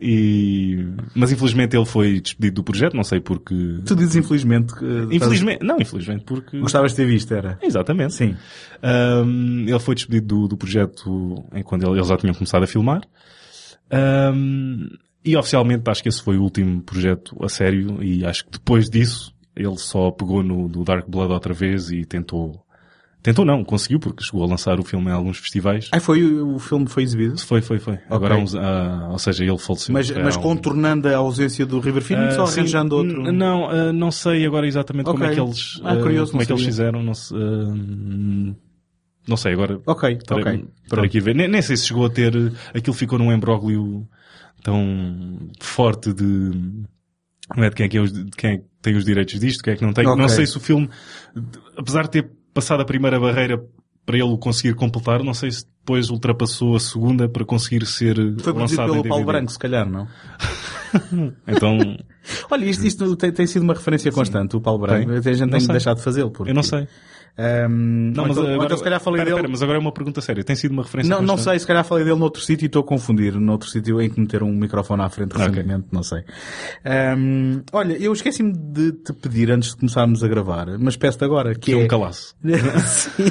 e, 0.00 0.86
mas 1.14 1.32
infelizmente 1.32 1.76
ele 1.76 1.86
foi 1.86 2.20
despedido 2.20 2.56
do 2.56 2.64
projeto, 2.64 2.94
não 2.94 3.04
sei 3.04 3.20
porque... 3.20 3.54
Tu 3.84 3.96
dizes 3.96 4.16
infelizmente 4.16 4.74
que... 4.74 4.84
Infelizmente, 5.10 5.64
não, 5.64 5.78
infelizmente 5.80 6.24
porque... 6.24 6.58
Gostavas 6.58 6.92
de 6.92 6.96
ter 6.96 7.06
visto, 7.06 7.32
era? 7.32 7.58
Exatamente. 7.62 8.14
Sim. 8.14 8.36
Um, 8.82 9.64
ele 9.66 9.78
foi 9.78 9.94
despedido 9.94 10.26
do, 10.26 10.48
do 10.48 10.56
projeto 10.56 11.44
enquanto 11.54 11.86
eles 11.86 12.08
já 12.08 12.16
tinham 12.16 12.34
começado 12.34 12.62
a 12.64 12.66
filmar. 12.66 13.02
Um, 13.92 14.88
e 15.24 15.36
oficialmente 15.36 15.88
acho 15.88 16.02
que 16.02 16.08
esse 16.08 16.22
foi 16.22 16.36
o 16.36 16.42
último 16.42 16.82
projeto 16.82 17.36
a 17.42 17.48
sério 17.48 18.02
e 18.02 18.24
acho 18.24 18.44
que 18.44 18.52
depois 18.52 18.88
disso 18.88 19.34
ele 19.56 19.76
só 19.78 20.10
pegou 20.10 20.42
no, 20.42 20.68
no 20.68 20.84
Dark 20.84 21.08
Blood 21.08 21.32
outra 21.32 21.54
vez 21.54 21.90
e 21.90 22.04
tentou 22.04 22.64
Tentou 23.26 23.44
não, 23.44 23.64
conseguiu, 23.64 23.98
porque 23.98 24.22
chegou 24.22 24.44
a 24.44 24.46
lançar 24.46 24.78
o 24.78 24.84
filme 24.84 25.10
em 25.10 25.12
alguns 25.12 25.38
festivais. 25.38 25.88
Ah, 25.90 25.98
foi, 25.98 26.22
o 26.24 26.60
filme 26.60 26.86
foi 26.86 27.02
exibido? 27.02 27.36
Foi, 27.40 27.60
foi, 27.60 27.80
foi. 27.80 27.94
Okay. 27.94 28.06
Agora, 28.08 28.36
uns, 28.36 28.54
uh, 28.54 29.10
ou 29.10 29.18
seja, 29.18 29.44
ele 29.44 29.58
faleceu. 29.58 29.92
Mas, 29.92 30.08
mas 30.12 30.36
contornando 30.36 31.08
a 31.08 31.16
ausência 31.16 31.66
do 31.66 31.80
River 31.80 32.04
Phoenix 32.04 32.36
uh, 32.36 32.42
ou 32.42 32.46
arranjando 32.46 32.94
outro? 32.94 33.32
Não, 33.32 33.64
uh, 33.64 33.92
não 33.92 34.12
sei 34.12 34.46
agora 34.46 34.64
exatamente 34.64 35.08
okay. 35.08 35.18
como 35.18 35.32
é 35.32 35.34
que 35.34 35.40
eles, 35.40 35.80
ah, 35.82 35.96
curioso, 35.96 36.30
como 36.30 36.42
é 36.44 36.46
que 36.46 36.52
eles 36.52 36.64
fizeram, 36.64 37.02
não, 37.02 37.14
não 39.26 39.36
sei, 39.36 39.54
agora. 39.54 39.80
Ok, 39.84 40.18
ok. 40.30 40.64
estarei 40.84 41.06
aqui 41.06 41.18
a 41.18 41.22
ver. 41.22 41.34
Nem, 41.34 41.48
nem 41.48 41.62
sei 41.62 41.76
se 41.76 41.88
chegou 41.88 42.06
a 42.06 42.10
ter. 42.10 42.32
Aquilo 42.72 42.94
ficou 42.94 43.18
num 43.18 43.32
embróglio 43.32 44.06
tão 44.62 45.50
forte 45.60 46.12
de. 46.12 46.24
Não 47.56 47.64
é 47.64 47.70
de 47.70 47.74
quem 47.74 47.86
é 47.86 47.88
que, 47.88 47.98
é 47.98 48.00
os, 48.00 48.12
quem 48.36 48.50
é 48.50 48.56
que 48.58 48.64
tem 48.80 48.96
os 48.96 49.04
direitos 49.04 49.40
disto, 49.40 49.64
quem 49.64 49.72
é 49.72 49.76
que 49.76 49.84
não 49.84 49.92
tem. 49.92 50.06
Ok. 50.06 50.22
Não 50.22 50.28
sei 50.28 50.46
se 50.46 50.56
o 50.56 50.60
filme, 50.60 50.88
apesar 51.76 52.04
de 52.04 52.10
ter 52.10 52.35
passado 52.56 52.80
a 52.80 52.84
primeira 52.84 53.20
barreira 53.20 53.62
para 54.04 54.16
ele 54.16 54.24
o 54.24 54.38
conseguir 54.38 54.74
completar, 54.74 55.22
não 55.22 55.34
sei 55.34 55.50
se 55.50 55.64
depois 55.66 56.08
ultrapassou 56.10 56.74
a 56.76 56.80
segunda 56.80 57.28
para 57.28 57.44
conseguir 57.44 57.84
ser 57.86 58.16
Foi 58.40 58.52
lançado 58.52 58.92
pelo 58.92 59.04
Paulo. 59.08 59.24
Branco, 59.24 59.50
se 59.52 59.58
calhar, 59.58 59.88
não? 59.88 60.06
Então, 61.46 61.76
Olha, 62.50 62.64
isto, 62.64 62.86
isto 62.86 63.16
tem, 63.16 63.30
tem 63.30 63.46
sido 63.46 63.62
uma 63.62 63.74
referência 63.74 64.10
constante, 64.10 64.56
o 64.56 64.60
Paulo 64.60 64.80
Branco. 64.80 65.06
Tem? 65.08 65.18
A 65.18 65.20
gente 65.34 65.40
Não 65.42 65.50
tem 65.50 65.60
sei. 65.60 65.68
deixado 65.68 65.98
de 65.98 66.02
fazê-lo. 66.02 66.30
porque- 66.30 66.50
eu 66.50 66.54
não 66.54 66.62
sei. 66.62 66.88
Ahm, 67.38 68.12
Não, 68.14 68.24
mas 68.26 68.32
então, 68.38 68.44
agora, 68.50 68.64
então 68.64 68.78
se 68.78 68.84
calhar 68.84 69.00
falei 69.00 69.18
pera, 69.18 69.30
dele. 69.30 69.40
pera, 69.42 69.48
mas 69.52 69.62
agora 69.62 69.78
é 69.78 69.80
uma 69.80 69.92
pergunta 69.92 70.20
séria. 70.22 70.42
Tem 70.42 70.56
sido 70.56 70.72
uma 70.72 70.82
referência 70.82 71.14
Não, 71.14 71.20
não 71.20 71.36
sei, 71.36 71.58
se 71.58 71.66
calhar 71.66 71.84
falei 71.84 72.04
dele 72.04 72.18
noutro 72.18 72.40
sítio 72.40 72.64
e 72.64 72.66
estou 72.66 72.80
a 72.80 72.84
confundir. 72.84 73.34
Noutro 73.38 73.68
sítio 73.68 74.00
em 74.00 74.08
que 74.08 74.18
meter 74.18 74.42
um 74.42 74.52
microfone 74.52 75.02
à 75.02 75.08
frente 75.10 75.32
recentemente, 75.36 75.86
não 75.92 76.02
sei. 76.02 76.24
Ahm, 76.84 77.60
olha, 77.72 77.92
eu 77.98 78.12
esqueci-me 78.12 78.52
de 78.52 78.92
te 78.92 79.12
pedir 79.12 79.50
antes 79.50 79.70
de 79.70 79.76
começarmos 79.76 80.24
a 80.24 80.28
gravar, 80.28 80.66
mas 80.78 80.96
peço-te 80.96 81.24
agora, 81.24 81.52
que 81.54 81.60
Que 81.60 81.72
é 81.74 81.80
é... 81.80 81.84
um 81.84 81.88
calaço. 81.88 82.34
Sim. 82.86 83.30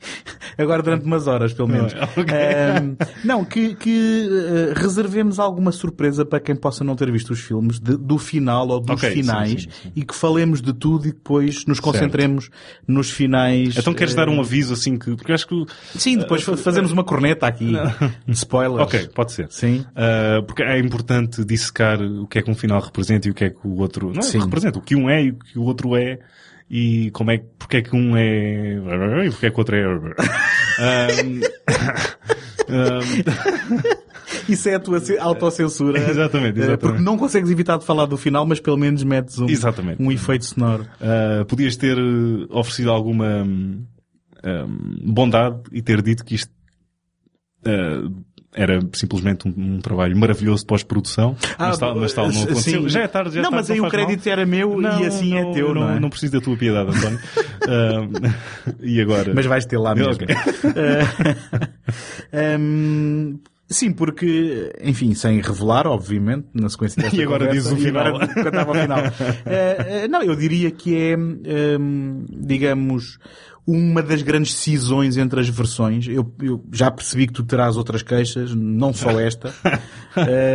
Agora 0.58 0.82
durante 0.82 1.04
umas 1.06 1.26
horas, 1.26 1.52
pelo 1.52 1.68
menos. 1.68 1.92
Ok. 2.16 2.34
Ahm, 2.34 2.96
não, 3.24 3.44
que, 3.44 3.74
que 3.76 4.28
eh, 4.30 4.72
reservemos 4.76 5.38
alguma 5.38 5.72
surpresa 5.72 6.24
para 6.24 6.40
quem 6.40 6.54
possa 6.56 6.82
não 6.84 6.94
ter 6.96 7.10
visto 7.10 7.30
os 7.30 7.40
filmes 7.40 7.78
de- 7.78 7.96
do 7.96 8.18
final 8.18 8.68
ou 8.68 8.80
dos 8.80 8.96
Ok, 8.96 9.08
sim, 9.10 9.16
finais 9.16 9.62
sim, 9.62 9.68
sim. 9.70 9.92
e 9.96 10.04
que 10.04 10.14
falemos 10.14 10.60
de 10.60 10.72
tudo 10.72 11.06
e 11.08 11.12
depois 11.12 11.64
nos 11.66 11.80
concentremos 11.80 12.50
nos 12.86 13.10
finais. 13.10 13.76
Então 13.78 13.94
queres 13.94 14.12
eh, 14.12 14.16
dar 14.16 14.28
um 14.28 14.40
aviso 14.40 14.74
assim 14.74 14.98
que... 14.98 15.14
Porque 15.16 15.32
acho 15.32 15.46
que... 15.46 15.64
Sim, 15.96 16.18
depois 16.18 16.42
fa- 16.42 16.56
fazemos 16.56 16.90
uma 16.92 17.04
corneta 17.04 17.46
aqui. 17.46 17.72
de 18.26 18.32
Spoilers. 18.34 18.82
Ok, 18.82 19.08
pode 19.14 19.32
ser. 19.32 19.46
Sim. 19.50 19.84
Uh, 19.90 20.42
porque 20.46 20.62
é 20.62 20.78
importante 20.78 21.44
dissecar 21.44 22.00
o 22.02 22.26
que 22.26 22.38
é 22.38 22.42
que 22.42 22.50
um 22.50 22.54
final 22.54 22.80
representa 22.80 23.28
e 23.28 23.30
o 23.30 23.34
que 23.34 23.44
é 23.44 23.50
que 23.50 23.66
o 23.66 23.78
outro... 23.78 24.10
Não 24.12 24.18
é 24.20 24.22
Sim. 24.22 24.40
representa, 24.40 24.78
o 24.78 24.82
que 24.82 24.94
um 24.96 25.08
é 25.08 25.22
e 25.24 25.30
o 25.30 25.34
que 25.38 25.58
o 25.58 25.62
outro 25.62 25.96
é 25.96 26.18
e 26.70 27.10
como 27.10 27.30
é 27.32 27.38
que... 27.38 27.44
Porque 27.58 27.76
é 27.78 27.82
que 27.82 27.94
um 27.96 28.16
é... 28.16 28.74
e 29.26 29.30
porque 29.30 29.46
é 29.46 29.50
que 29.50 29.56
o 29.56 29.58
outro 29.58 29.76
é... 29.76 29.88
Um, 29.88 31.40
um, 32.70 33.00
Isso 34.48 34.68
é 34.68 34.74
a 34.76 34.80
tua 34.80 35.00
ce- 35.00 35.18
autocensura. 35.18 35.98
Exatamente, 35.98 36.58
Eh, 36.58 36.62
exatamente. 36.62 36.80
Porque 36.80 37.02
não 37.02 37.16
consegues 37.18 37.50
evitar 37.50 37.76
de 37.78 37.84
falar 37.84 38.06
do 38.06 38.16
final, 38.16 38.46
mas 38.46 38.60
pelo 38.60 38.76
menos 38.76 39.02
metes 39.04 39.38
um, 39.38 39.48
Exatamente. 39.48 40.02
um 40.02 40.10
efeito 40.10 40.44
sonoro. 40.44 40.86
uh, 41.00 41.44
podias 41.46 41.76
ter 41.76 41.98
uh, 41.98 42.46
oferecido 42.50 42.90
alguma 42.90 43.42
hum, 43.44 43.84
hum, 44.44 44.96
bondade 45.12 45.60
e 45.72 45.82
ter 45.82 46.00
dito 46.02 46.24
que 46.24 46.34
isto 46.36 46.50
uh, 47.66 48.10
era 48.54 48.80
simplesmente 48.94 49.46
um, 49.46 49.54
um 49.56 49.80
trabalho 49.80 50.16
maravilhoso 50.16 50.60
de 50.62 50.66
pós-produção, 50.66 51.36
mas 51.58 51.78
tal, 51.78 51.94
mas 51.94 52.12
tal 52.12 52.26
não 52.26 52.32
sim. 52.32 52.42
aconteceu. 52.42 52.88
Já 52.88 53.00
é 53.02 53.08
tarde, 53.08 53.34
já 53.34 53.40
é 53.40 53.42
Não, 53.42 53.50
tarde, 53.50 53.68
mas 53.68 53.70
aí 53.70 53.80
o 53.80 53.82
faz 53.82 53.92
mal. 53.92 54.06
crédito 54.06 54.26
era 54.28 54.44
meu 54.44 54.80
e 54.82 55.06
assim 55.06 55.36
é 55.36 55.52
teu, 55.52 55.72
não, 55.74 55.88
é? 55.90 56.00
Não 56.00 56.10
preciso 56.10 56.32
da 56.32 56.40
tua 56.40 56.56
piedade, 56.56 56.90
António. 56.96 57.20
Um, 57.60 58.10
e 58.80 59.00
agora? 59.02 59.32
Mas 59.34 59.44
vais 59.44 59.66
ter 59.66 59.76
lá 59.78 59.94
mesmo. 59.94 60.14
Ok. 60.14 60.26
Eh, 62.32 62.56
hum, 62.58 63.38
sim, 63.68 63.92
porque, 63.92 64.72
enfim, 64.82 65.14
sem 65.14 65.40
revelar, 65.40 65.86
obviamente, 65.86 66.46
na 66.54 66.68
sequência 66.68 67.02
desta 67.02 67.16
E 67.16 67.22
agora 67.22 67.46
conversa, 67.46 67.74
diz 67.74 67.84
o 67.84 67.88
agora 67.88 68.26
final. 68.28 68.46
estava 68.46 68.70
ao 68.70 68.82
final. 68.82 68.98
Eh, 69.46 69.76
eh, 70.04 70.08
não, 70.08 70.22
eu 70.22 70.34
diria 70.34 70.70
que 70.70 70.96
é, 70.96 71.16
hum, 71.16 72.24
digamos, 72.30 73.18
uma 73.66 74.02
das 74.02 74.22
grandes 74.22 74.54
cisões 74.54 75.16
entre 75.16 75.40
as 75.40 75.48
versões. 75.48 76.08
Eu, 76.08 76.34
eu 76.42 76.64
já 76.72 76.90
percebi 76.90 77.26
que 77.26 77.32
tu 77.32 77.44
terás 77.44 77.76
outras 77.76 78.02
queixas, 78.02 78.54
não 78.54 78.92
só 78.92 79.10
esta. 79.20 79.52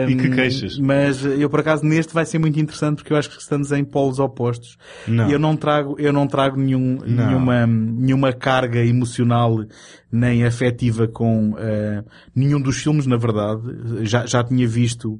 E 0.09 0.15
que 0.15 0.29
queixas? 0.29 0.77
Mas 0.77 1.23
eu, 1.23 1.49
por 1.49 1.59
acaso, 1.59 1.85
neste 1.85 2.13
vai 2.13 2.25
ser 2.25 2.39
muito 2.39 2.59
interessante 2.59 2.97
porque 2.97 3.13
eu 3.13 3.17
acho 3.17 3.29
que 3.29 3.39
estamos 3.39 3.71
em 3.71 3.83
polos 3.83 4.19
opostos. 4.19 4.77
Não. 5.07 5.29
Eu 5.29 5.39
não 5.39 5.55
trago, 5.55 5.95
eu 5.99 6.11
não 6.11 6.27
trago 6.27 6.59
nenhum, 6.59 6.99
Não. 7.05 7.27
nenhuma, 7.27 7.67
nenhuma 7.67 8.33
carga 8.33 8.83
emocional 8.83 9.63
nem 10.11 10.43
afetiva 10.43 11.07
com 11.07 11.55
eh, 11.57 12.03
nenhum 12.35 12.59
dos 12.61 12.77
filmes, 12.77 13.05
na 13.05 13.17
verdade. 13.17 13.61
Já, 14.03 14.25
já 14.25 14.43
tinha 14.43 14.67
visto 14.67 15.19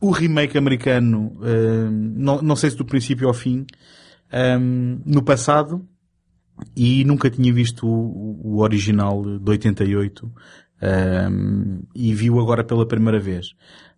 o 0.00 0.10
remake 0.10 0.56
americano, 0.56 1.36
eh, 1.42 1.88
não, 1.90 2.40
não 2.40 2.56
sei 2.56 2.70
se 2.70 2.76
do 2.76 2.84
princípio 2.84 3.28
ao 3.28 3.34
fim, 3.34 3.66
eh, 4.32 4.58
no 4.58 5.22
passado, 5.22 5.86
e 6.76 7.04
nunca 7.04 7.30
tinha 7.30 7.52
visto 7.52 7.86
o, 7.86 8.40
o 8.42 8.62
original 8.62 9.22
de 9.38 9.50
88, 9.50 10.32
um, 10.82 11.82
e 11.94 12.14
viu 12.14 12.40
agora 12.40 12.64
pela 12.64 12.86
primeira 12.86 13.20
vez. 13.20 13.48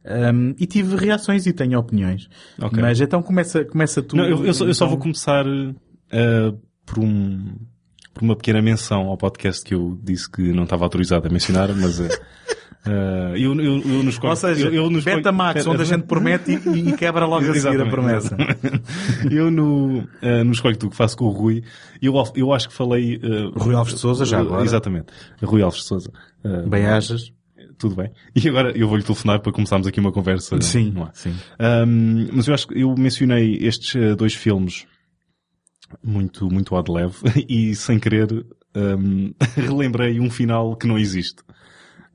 Um, 0.04 0.54
e 0.58 0.66
tive 0.66 0.96
reações 0.96 1.46
e 1.46 1.52
tenho 1.52 1.78
opiniões. 1.78 2.28
Ok. 2.60 2.80
Mas 2.80 3.00
então 3.00 3.22
começa, 3.22 3.64
começa 3.64 4.02
tu. 4.02 4.16
Não, 4.16 4.24
eu, 4.24 4.44
eu 4.44 4.54
só, 4.54 4.66
eu 4.66 4.74
só 4.74 4.84
então. 4.84 4.88
vou 4.88 4.98
começar 4.98 5.46
uh, 5.46 6.60
por, 6.84 6.98
um, 6.98 7.54
por 8.12 8.22
uma 8.22 8.36
pequena 8.36 8.60
menção 8.60 9.08
ao 9.08 9.16
podcast 9.16 9.64
que 9.64 9.74
eu 9.74 9.98
disse 10.02 10.30
que 10.30 10.52
não 10.52 10.64
estava 10.64 10.84
autorizado 10.84 11.26
a 11.26 11.30
mencionar, 11.30 11.74
mas 11.74 11.98
uh, 11.98 12.04
uh, 12.04 13.36
eu, 13.36 13.54
eu, 13.60 13.78
eu 13.80 14.02
nos 14.02 14.18
Ou 14.22 14.36
seja, 14.36 14.68
eu, 14.68 14.74
eu 14.74 14.90
nos 14.90 15.04
Betamax, 15.04 15.66
onde 15.66 15.82
a 15.82 15.84
gente 15.84 16.04
promete 16.04 16.52
e, 16.52 16.90
e 16.90 16.92
quebra 16.96 17.26
logo 17.26 17.50
a 17.50 17.54
seguir 17.54 17.80
a 17.80 17.86
promessa. 17.88 18.36
Eu 19.30 19.50
no, 19.50 20.00
uh, 20.00 20.44
no 20.44 20.52
Escolho 20.52 20.76
Tu 20.76 20.90
que 20.90 20.96
faço 20.96 21.16
com 21.16 21.26
o 21.26 21.30
Rui, 21.30 21.62
eu, 22.00 22.14
eu 22.34 22.52
acho 22.52 22.68
que 22.68 22.74
falei... 22.74 23.16
Uh, 23.16 23.56
Rui 23.56 23.74
Alves 23.74 23.94
de 23.94 24.00
Sousa, 24.00 24.24
já 24.24 24.40
agora. 24.40 24.62
Exatamente. 24.64 25.06
Rui 25.42 25.62
Alves 25.62 25.80
de 25.80 25.86
Sousa. 25.86 26.10
Uh, 26.44 26.68
Bem 26.68 26.86
ajas. 26.86 27.32
Tudo 27.78 27.96
bem. 27.96 28.10
E 28.34 28.48
agora 28.48 28.76
eu 28.76 28.88
vou-lhe 28.88 29.02
telefonar 29.02 29.40
para 29.40 29.52
começarmos 29.52 29.86
aqui 29.86 30.00
uma 30.00 30.12
conversa. 30.12 30.60
Sim, 30.60 30.94
ar. 31.00 31.10
sim. 31.14 31.34
Um, 31.60 32.28
mas 32.32 32.46
eu 32.46 32.54
acho 32.54 32.68
que 32.68 32.80
eu 32.80 32.94
mencionei 32.96 33.56
estes 33.60 34.16
dois 34.16 34.34
filmes 34.34 34.86
muito, 36.02 36.48
muito 36.50 36.74
ao 36.74 36.82
de 36.82 36.92
leve 36.92 37.16
e 37.48 37.74
sem 37.74 37.98
querer 37.98 38.28
um, 38.74 39.32
relembrei 39.56 40.18
um 40.20 40.30
final 40.30 40.76
que 40.76 40.86
não 40.86 40.98
existe. 40.98 41.42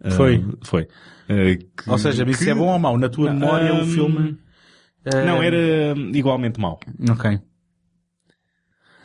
Um, 0.03 0.11
Foi? 0.11 0.45
Foi. 0.63 0.83
Uh, 1.29 1.57
que- 1.57 1.89
Ou 1.89 1.97
seja, 1.97 2.23
isso 2.29 2.43
que- 2.43 2.49
é 2.49 2.55
bom 2.55 2.71
ou 2.71 2.79
mau? 2.79 2.97
Na 2.97 3.09
tua 3.09 3.33
memória, 3.33 3.73
o 3.73 3.81
Um, 3.81 3.85
filme... 3.87 4.37
eh, 5.05 5.25
Não, 5.25 5.41
era 5.43 5.95
hum, 5.95 6.11
igualmente 6.13 6.59
mau. 6.59 6.79
Ok. 7.09 7.39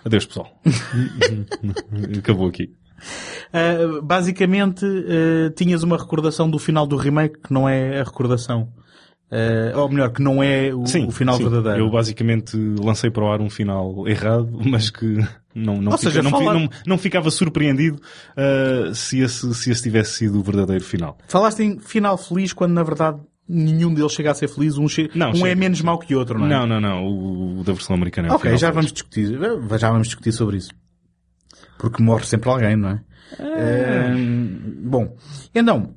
Adeus, 0.05 0.27
pessoal. 0.27 0.61
Acabou 2.19 2.49
aqui. 2.49 2.75
Uh, 3.53 4.01
basicamente, 4.03 4.85
uh, 4.85 5.51
tinhas 5.57 5.83
uma 5.83 5.97
recordação 5.99 6.49
do 6.51 6.59
final 6.59 6.87
do 6.87 6.97
remake 6.97 7.41
que 7.41 7.53
não 7.53 7.69
é 7.69 8.01
a 8.01 8.05
recordação. 8.05 8.73
Uh, 9.33 9.79
ou 9.79 9.89
melhor, 9.89 10.11
que 10.11 10.21
não 10.21 10.43
é 10.43 10.75
o, 10.75 10.85
Sim, 10.87 11.07
o 11.07 11.11
final 11.11 11.37
sim. 11.39 11.45
verdadeiro. 11.49 11.79
Eu 11.87 11.91
basicamente 11.91 12.55
lancei 12.55 13.11
para 13.11 13.25
o 13.25 13.33
ar 13.33 13.41
um 13.41 13.49
final 13.49 14.07
errado, 14.07 14.51
mas 14.63 14.91
que 14.91 15.07
não, 15.55 15.81
não, 15.81 15.93
fica- 15.93 16.11
seja, 16.11 16.23
não, 16.23 16.31
fala- 16.31 16.53
não, 16.53 16.69
não 16.87 16.99
ficava 16.99 17.31
surpreendido 17.31 17.99
uh, 18.37 18.95
se, 18.95 19.21
esse, 19.21 19.55
se 19.55 19.71
esse 19.71 19.83
tivesse 19.83 20.19
sido 20.19 20.39
o 20.39 20.43
verdadeiro 20.43 20.85
final. 20.85 21.17
Falaste 21.29 21.61
em 21.63 21.79
final 21.79 22.19
feliz 22.19 22.53
quando 22.53 22.73
na 22.75 22.83
verdade 22.83 23.19
nenhum 23.49 23.95
deles 23.95 24.13
chega 24.13 24.31
a 24.33 24.35
ser 24.35 24.49
feliz. 24.49 24.77
Um, 24.77 24.87
che- 24.87 25.11
Não, 25.15 25.31
um 25.31 25.35
chega. 25.37 25.49
é 25.49 25.55
menos 25.55 25.81
mau 25.81 25.99
que 25.99 26.15
o 26.15 26.19
outro, 26.19 26.39
não 26.39 26.45
é? 26.47 26.49
Não, 26.51 26.67
não, 26.67 26.81
não. 26.81 27.07
O, 27.07 27.61
o 27.61 27.65
da 27.65 27.73
versão 27.73 27.97
americana 27.97 28.29
é 28.29 28.33
o 28.33 28.35
Ok, 28.35 28.51
já 28.53 28.59
feliz. 28.71 28.75
vamos 28.75 28.93
discutir. 28.93 29.39
Já 29.79 29.91
vamos 29.91 30.09
discutir 30.09 30.33
sobre 30.33 30.59
isso. 30.59 30.71
Porque 31.79 32.03
morre 32.03 32.25
sempre 32.27 32.51
alguém, 32.51 32.77
não 32.77 32.91
é? 32.91 33.01
Ehm, 33.41 34.59
bom, 34.85 35.17
então, 35.55 35.95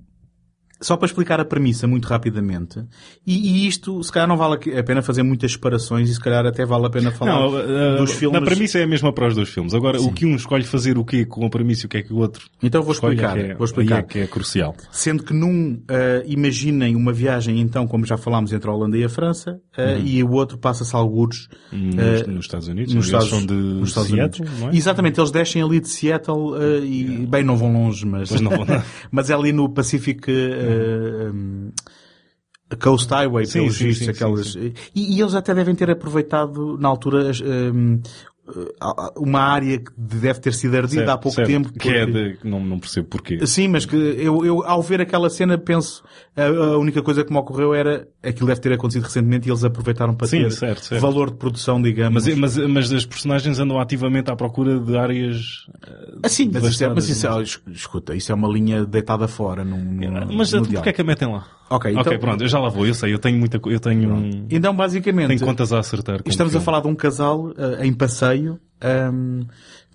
só 0.82 0.98
para 0.98 1.06
explicar 1.06 1.40
a 1.40 1.46
premissa 1.46 1.88
muito 1.88 2.06
rapidamente, 2.08 2.84
e, 3.26 3.64
e 3.64 3.68
isto 3.68 4.04
se 4.04 4.12
calhar 4.12 4.28
não 4.28 4.38
vale 4.38 4.78
a 4.78 4.84
pena 4.84 5.02
fazer 5.02 5.24
muitas 5.24 5.54
separações 5.54 6.10
e 6.10 6.14
se 6.14 6.20
calhar 6.20 6.46
até 6.46 6.66
vale 6.66 6.86
a 6.86 6.90
pena 6.90 7.12
falar 7.12 7.32
Não, 7.32 7.48
uh, 7.50 7.98
dos 7.98 8.12
filmes. 8.12 8.40
Na 8.40 8.46
premissa 8.46 8.80
é 8.80 8.84
a 8.84 8.88
mesma 8.88 9.14
para 9.14 9.28
os 9.28 9.36
dois 9.36 9.50
filmes. 9.50 9.74
Agora, 9.74 10.02
o 10.02 10.12
que 10.12 10.26
um 10.26 10.36
escolhe 10.36 10.64
fazer 10.64 10.98
o 10.98 11.06
quê 11.06 11.26
com 11.26 11.46
a 11.46 11.50
premissa 11.50 11.84
e 11.84 11.86
o 11.86 11.90
que 11.90 11.98
é 11.98 12.02
que 12.02 12.14
o 12.14 12.18
outro 12.18 12.46
Então 12.62 12.82
vou 12.84 12.92
escolhe 12.94 13.16
explicar. 13.16 13.38
é 13.38 13.44
que 13.44 13.52
é, 13.52 13.56
vou 13.56 13.66
explicar. 13.66 14.00
é 14.00 14.04
que 14.04 14.20
é 14.20 14.28
crucial. 14.28 14.76
Sendo 14.92 15.24
que 15.24 15.34
num, 15.34 15.82
eh, 15.90 16.24
imaginem 16.28 16.96
uma 16.96 17.14
viagem, 17.14 17.60
então, 17.60 17.88
como 17.88 18.06
já 18.06 18.18
falámos, 18.18 18.52
entre 18.54 18.70
a 18.70 18.74
Holanda 18.74 18.98
e 18.98 19.04
a 19.04 19.10
França, 19.10 19.60
eh, 19.78 20.00
e 20.04 20.24
o 20.24 20.32
outro 20.32 20.58
passa-se 20.58 20.96
algures 20.96 21.48
Nos, 21.72 21.96
eh, 22.22 22.28
nos 22.28 22.46
Estados 22.46 22.68
Unidos. 22.68 22.94
nos 22.94 23.06
Estados, 23.06 23.30
são 23.30 23.46
de 23.46 23.54
nos 23.54 23.90
Estados 23.90 24.10
Seattle, 24.10 24.48
Unidos. 24.48 24.74
é? 24.74 24.78
Exatamente, 24.78 25.20
eles 25.20 25.32
descem 25.32 25.62
ali 25.62 25.80
de 25.80 25.88
Seattle 25.90 26.56
eh, 26.60 26.86
e, 26.86 27.28
bem, 27.28 27.44
não 27.44 27.56
vão 27.58 27.72
longe, 27.74 28.06
mas, 28.06 28.30
não 28.42 28.52
vão, 28.52 28.66
mas 29.12 29.30
é 29.30 29.34
ali 29.34 29.52
no 29.52 29.70
Pacific 29.70 30.26
eh, 30.66 31.32
um, 31.32 31.72
Coast 32.82 33.10
Highway, 33.12 33.46
Sim, 33.46 33.60
pelos 33.60 33.78
sim, 33.78 33.86
vistos, 33.86 34.10
aquelas. 34.10 34.56
E, 34.56 34.74
e 34.96 35.22
eles 35.22 35.36
até 35.36 35.54
devem 35.54 35.76
ter 35.76 35.90
aproveitado, 35.90 36.78
na 36.78 36.88
altura, 36.88 37.30
as, 37.30 37.40
um, 37.42 38.02
uma 39.18 39.40
área 39.40 39.80
que 39.80 39.92
deve 39.98 40.40
ter 40.40 40.54
sido 40.54 40.76
ardida 40.76 40.98
certo, 40.98 41.10
há 41.10 41.18
pouco 41.18 41.36
certo. 41.36 41.48
tempo. 41.48 41.72
Porque... 41.72 41.90
Que 41.90 41.96
é 41.96 42.06
de, 42.06 42.38
não, 42.44 42.64
não 42.64 42.80
percebo 42.80 43.08
porquê. 43.08 43.46
Sim, 43.48 43.70
mas 43.70 43.86
que 43.86 43.96
eu, 43.96 44.46
eu 44.46 44.64
ao 44.64 44.82
ver 44.82 45.02
aquela 45.02 45.30
cena 45.30 45.58
penso, 45.58 46.04
a, 46.36 46.44
a, 46.46 46.78
única 46.78 47.02
coisa 47.02 47.24
que 47.24 47.32
me 47.32 47.40
ocorreu 47.40 47.74
era 47.74 48.08
aquilo 48.22 48.48
deve 48.48 48.62
ter 48.62 48.74
acontecido 48.74 49.04
recentemente 49.04 49.48
e 49.48 49.52
eles 49.52 49.64
aproveitaram 49.64 50.14
para 50.14 50.28
Sim, 50.28 50.44
ter 50.44 50.52
certo, 50.52 51.00
valor 51.00 51.32
de 51.32 51.38
produção, 51.38 51.82
digamos. 51.82 52.28
Mas, 52.28 52.38
mas, 52.38 52.58
mas 52.58 52.94
as 52.94 53.06
personagens 53.06 53.60
andam 53.60 53.80
ativamente 53.80 54.30
à 54.30 54.36
procura 54.36 54.80
de 54.80 54.98
áreas. 54.98 55.68
Ah, 56.22 56.30
sim, 56.30 56.50
mas 56.54 56.64
isso, 56.66 56.84
é, 56.84 56.90
mas 56.90 57.10
isso 57.10 57.28
é, 57.28 57.42
escuta, 57.72 58.16
isso 58.16 58.32
é 58.32 58.36
uma 58.36 58.48
linha 58.48 58.86
deitada 58.86 59.28
fora 59.28 59.64
num, 59.64 59.84
num 59.84 60.36
Mas 60.36 60.52
porquê 60.52 60.90
é 60.90 60.94
que 60.94 61.02
a 61.02 61.04
metem 61.04 61.32
lá? 61.32 61.48
Ok, 61.68 61.90
então... 61.90 62.02
ok, 62.02 62.18
pronto, 62.20 62.44
eu 62.44 62.48
já 62.48 62.60
lá 62.60 62.70
vou, 62.70 62.86
eu 62.86 62.94
sei, 62.94 63.12
eu 63.12 63.18
tenho 63.18 63.40
muita 63.40 63.60
eu 63.66 63.80
tenho 63.80 64.14
um... 64.14 64.46
Então, 64.52 64.76
basicamente, 64.76 65.30
tenho 65.30 65.40
contas 65.40 65.74
a 65.74 65.80
acertar. 65.80 66.22
Estamos 66.26 66.56
a 66.56 66.60
falar 66.60 66.82
de 66.82 66.88
um 66.88 66.94
casal 66.94 67.48
uh, 67.48 67.84
em 67.84 67.92
passeio, 67.92 68.35
um, 68.42 69.46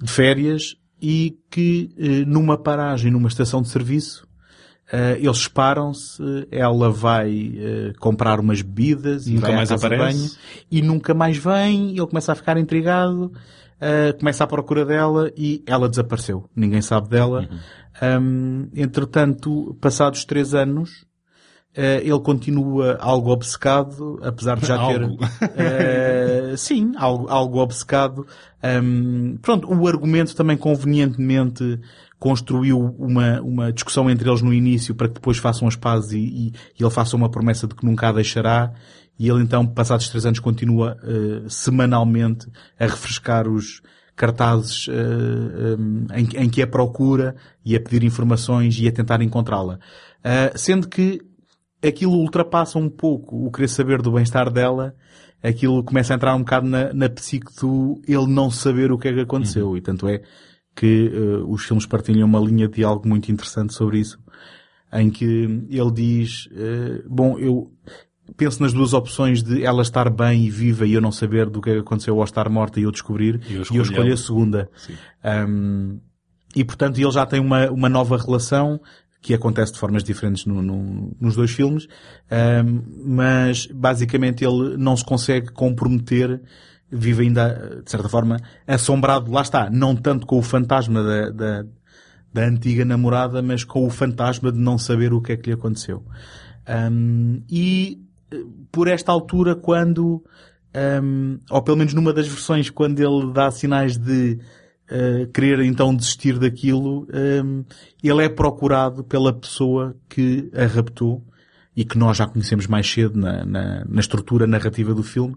de 0.01 0.11
férias, 0.11 0.77
e 1.01 1.39
que 1.51 1.91
uh, 1.99 2.29
numa 2.29 2.59
paragem, 2.59 3.11
numa 3.11 3.29
estação 3.29 3.63
de 3.63 3.69
serviço, 3.69 4.27
uh, 4.93 5.17
eles 5.19 5.39
separam-se, 5.39 6.23
ela 6.51 6.91
vai 6.91 7.55
comprar 7.99 8.41
umas 8.41 8.63
bebidas 8.63 9.27
e 9.27 9.35
nunca 9.35 9.47
vai 9.47 9.57
mais 9.57 9.73
aparece. 9.73 10.19
Banho, 10.19 10.31
e 10.71 10.83
nunca 10.83 11.15
mais 11.15 11.37
vem, 11.37 11.91
ele 11.91 12.07
começa 12.07 12.33
a 12.33 12.35
ficar 12.35 12.57
intrigado, 12.59 13.33
começa 14.19 14.45
à 14.45 14.47
procura 14.47 14.85
dela 14.85 15.33
e 15.37 15.63
ela 15.67 15.89
desapareceu. 15.89 16.45
Ninguém 16.55 16.83
sabe 16.83 17.09
dela. 17.09 17.49
Uhum. 17.51 18.21
Um, 18.23 18.69
entretanto, 18.75 19.77
passados 19.81 20.25
três 20.25 20.55
anos, 20.55 20.91
Uh, 20.91 21.10
ele 21.75 22.19
continua 22.21 22.97
algo 23.01 23.31
obcecado, 23.31 24.19
apesar 24.23 24.59
de 24.59 24.67
já 24.67 24.77
ter... 24.89 25.05
Uh, 25.05 26.57
sim, 26.57 26.93
algo, 26.97 27.29
algo 27.29 27.59
obcecado. 27.59 28.27
Um, 28.63 29.39
pronto, 29.41 29.73
o 29.73 29.87
argumento 29.87 30.35
também 30.35 30.57
convenientemente 30.57 31.81
construiu 32.19 32.95
uma, 32.99 33.41
uma 33.41 33.73
discussão 33.73 34.11
entre 34.11 34.29
eles 34.29 34.43
no 34.43 34.53
início 34.53 34.95
para 34.95 35.09
que 35.09 35.15
depois 35.15 35.39
façam 35.39 35.67
as 35.67 35.77
pazes 35.77 36.13
e, 36.13 36.19
e, 36.19 36.47
e 36.79 36.83
ele 36.83 36.91
faça 36.91 37.17
uma 37.17 37.31
promessa 37.31 37.67
de 37.67 37.75
que 37.75 37.85
nunca 37.85 38.09
a 38.09 38.13
deixará. 38.13 38.73
E 39.19 39.29
ele 39.29 39.43
então, 39.43 39.67
passados 39.67 40.09
três 40.09 40.27
anos, 40.27 40.39
continua 40.39 40.97
uh, 41.03 41.49
semanalmente 41.49 42.47
a 42.79 42.85
refrescar 42.87 43.49
os 43.49 43.81
cartazes 44.17 44.87
um, 44.89 46.07
em, 46.15 46.45
em, 46.45 46.49
que 46.51 46.61
a 46.61 46.67
procura 46.67 47.35
e 47.65 47.75
a 47.75 47.81
pedir 47.81 48.05
informações 48.05 48.79
e 48.79 48.87
a 48.87 48.93
tentar 48.93 49.23
encontrá-la. 49.23 49.79
sendo 50.55 50.89
que 50.89 51.23
aquilo 51.83 52.13
ultrapassa 52.13 52.79
um 52.79 52.89
pouco 52.89 53.47
o 53.47 53.51
querer 53.51 53.69
saber 53.69 54.03
do 54.03 54.13
bem-estar 54.13 54.51
dela, 54.51 54.95
aquilo 55.43 55.83
começa 55.83 56.13
a 56.13 56.17
entrar 56.17 56.35
um 56.35 56.41
bocado 56.41 56.67
na, 56.67 56.93
na 56.93 57.09
psique 57.09 57.55
do 57.61 58.01
ele 58.07 58.27
não 58.27 58.51
saber 58.51 58.93
o 58.93 58.99
que 58.99 59.09
é 59.09 59.13
que 59.13 59.21
aconteceu. 59.21 59.71
Uhum. 59.71 59.77
E 59.77 59.81
tanto 59.81 60.09
é 60.09 60.23
que 60.75 61.09
uh, 61.09 61.51
os 61.51 61.65
filmes 61.65 61.87
partilham 61.87 62.27
uma 62.27 62.41
linha 62.41 62.69
de 62.69 62.85
algo 62.85 63.09
muito 63.09 63.31
interessante 63.31 63.75
sobre 63.75 63.99
isso, 63.99 64.19
em 64.93 65.11
que 65.11 65.67
ele 65.69 65.91
diz, 65.93 66.47
uh, 66.47 67.09
bom, 67.09 67.39
eu 67.39 67.73
penso 68.37 68.63
nas 68.63 68.73
duas 68.73 68.93
opções 68.93 69.43
de 69.43 69.65
ela 69.65 69.83
estar 69.83 70.09
bem 70.09 70.45
e 70.45 70.51
viva 70.51 70.87
e 70.87 70.95
eu 70.95 71.01
não 71.01 71.11
saber 71.11 71.47
do 71.51 71.61
que 71.61 71.71
é 71.71 71.75
que 71.75 71.81
aconteceu 71.81 72.17
ou 72.17 72.25
estar 72.25 72.49
morta 72.49 72.79
e 72.79 72.85
eu 72.85 72.93
descobrir, 72.93 73.41
e 73.49 73.55
eu, 73.55 73.63
e 73.73 73.77
eu 73.77 73.83
escolho 73.83 74.13
a 74.13 74.17
segunda. 74.17 74.71
Um, 75.49 75.99
e 76.55 76.65
portanto 76.65 76.99
ele 76.99 77.11
já 77.11 77.27
tem 77.27 77.41
uma, 77.41 77.71
uma 77.71 77.89
nova 77.89 78.17
relação 78.17 78.81
que 79.21 79.35
acontece 79.35 79.73
de 79.73 79.79
formas 79.79 80.03
diferentes 80.03 80.47
no, 80.47 80.63
no, 80.63 81.15
nos 81.21 81.37
dois 81.37 81.51
filmes, 81.51 81.87
um, 82.65 82.83
mas 83.05 83.67
basicamente 83.67 84.45
ele 84.45 84.77
não 84.77 84.97
se 84.97 85.05
consegue 85.05 85.49
comprometer, 85.53 86.41
vive 86.91 87.25
ainda, 87.25 87.83
de 87.85 87.91
certa 87.91 88.09
forma, 88.09 88.39
assombrado, 88.67 89.31
lá 89.31 89.43
está, 89.43 89.69
não 89.71 89.95
tanto 89.95 90.27
com 90.27 90.39
o 90.39 90.43
fantasma 90.43 91.03
da, 91.03 91.31
da, 91.31 91.65
da 92.33 92.45
antiga 92.47 92.85
namorada, 92.85 93.43
mas 93.43 93.63
com 93.63 93.87
o 93.87 93.91
fantasma 93.91 94.51
de 94.51 94.59
não 94.59 94.79
saber 94.79 95.13
o 95.13 95.21
que 95.21 95.33
é 95.33 95.37
que 95.37 95.51
lhe 95.51 95.55
aconteceu. 95.55 96.03
Um, 96.69 97.43
e 97.49 98.01
por 98.73 98.89
esta 98.89 99.13
altura, 99.13 99.55
quando, 99.55 100.25
um, 101.03 101.39
ou 101.51 101.63
pelo 101.63 101.77
menos 101.77 101.93
numa 101.93 102.13
das 102.13 102.27
versões, 102.27 102.71
quando 102.71 103.01
ele 103.01 103.33
dá 103.33 103.51
sinais 103.51 103.99
de 103.99 104.39
uh, 104.91 105.27
querer 105.33 105.61
então 105.61 105.95
desistir 105.95 106.39
daquilo, 106.39 107.07
um, 107.45 107.65
ele 108.03 108.25
é 108.25 108.29
procurado 108.29 109.05
pela 109.05 109.33
pessoa 109.33 109.97
que 110.09 110.51
a 110.55 110.67
raptou 110.67 111.25
e 111.77 111.85
que 111.85 111.97
nós 111.97 112.17
já 112.17 112.27
conhecemos 112.27 112.67
mais 112.67 112.91
cedo 112.91 113.19
na, 113.19 113.45
na, 113.45 113.85
na 113.85 114.01
estrutura 114.01 114.47
narrativa 114.47 114.93
do 114.93 115.03
filme, 115.03 115.37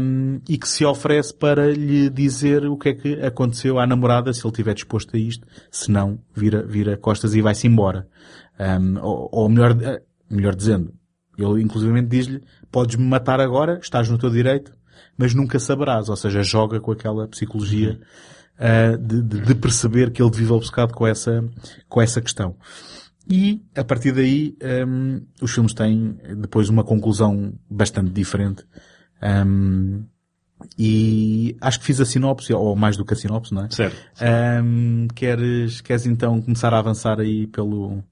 um, 0.00 0.40
e 0.48 0.56
que 0.56 0.68
se 0.68 0.84
oferece 0.84 1.34
para 1.34 1.70
lhe 1.70 2.08
dizer 2.08 2.64
o 2.66 2.76
que 2.76 2.88
é 2.90 2.94
que 2.94 3.20
aconteceu 3.20 3.78
à 3.78 3.86
namorada, 3.86 4.32
se 4.32 4.40
ele 4.40 4.52
estiver 4.52 4.74
disposto 4.74 5.16
a 5.16 5.18
isto, 5.18 5.46
se 5.70 5.90
não, 5.90 6.18
vira, 6.34 6.62
vira 6.62 6.96
costas 6.96 7.34
e 7.34 7.42
vai-se 7.42 7.66
embora. 7.66 8.08
Um, 8.58 8.98
ou, 9.00 9.28
ou, 9.32 9.48
melhor, 9.48 9.76
eh, 9.82 10.00
melhor 10.30 10.54
dizendo, 10.54 10.94
ele 11.36 11.60
inclusive 11.60 12.00
diz-lhe, 12.02 12.40
podes-me 12.70 13.04
matar 13.04 13.40
agora, 13.40 13.78
estás 13.82 14.08
no 14.08 14.16
teu 14.16 14.30
direito, 14.30 14.72
mas 15.18 15.34
nunca 15.34 15.58
saberás, 15.58 16.08
ou 16.08 16.16
seja, 16.16 16.42
joga 16.42 16.80
com 16.80 16.92
aquela 16.92 17.26
psicologia 17.26 17.98
uhum 18.00 18.33
uh, 18.58 18.98
de, 18.98 19.22
de, 19.22 19.54
perceber 19.54 20.10
que 20.10 20.22
ele 20.22 20.30
vive 20.30 20.52
obcecado 20.52 20.92
com 20.92 21.06
essa, 21.06 21.44
com 21.88 22.00
essa 22.00 22.20
questão. 22.20 22.56
E, 23.28 23.62
a 23.74 23.82
partir 23.82 24.12
daí, 24.12 24.56
um, 24.86 25.22
os 25.40 25.52
filmes 25.52 25.72
têm 25.72 26.18
depois 26.36 26.68
uma 26.68 26.84
conclusão 26.84 27.54
bastante 27.70 28.10
diferente. 28.10 28.64
Um, 29.22 30.04
e 30.78 31.56
acho 31.60 31.80
que 31.80 31.86
fiz 31.86 32.00
a 32.00 32.04
sinopse, 32.04 32.52
ou 32.52 32.76
mais 32.76 32.96
do 32.96 33.04
que 33.04 33.14
a 33.14 33.16
sinopse, 33.16 33.52
não 33.54 33.64
é? 33.64 33.70
Certo. 33.70 33.96
Um, 34.62 35.08
queres, 35.14 35.80
queres 35.80 36.06
então 36.06 36.40
começar 36.40 36.72
a 36.74 36.78
avançar 36.78 37.20
aí 37.20 37.46
pelo, 37.46 38.02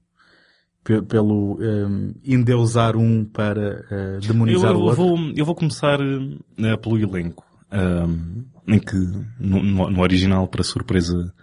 pelo 1.07 1.57
um, 1.59 2.13
endeusar 2.23 2.95
um 2.95 3.23
para 3.23 3.85
uh, 3.91 4.19
demonizar 4.19 4.71
eu, 4.71 4.77
eu 4.77 4.79
o 4.79 4.83
outro? 4.83 5.03
Vou, 5.03 5.17
eu 5.35 5.45
vou 5.45 5.55
começar 5.55 5.99
uh, 6.01 6.77
pelo 6.81 6.97
elenco. 6.97 7.45
Um, 7.73 8.45
em 8.67 8.79
que 8.79 8.95
no, 9.39 9.63
no, 9.63 10.01
original, 10.01 10.47
para 10.47 10.63
surpresa 10.63 11.33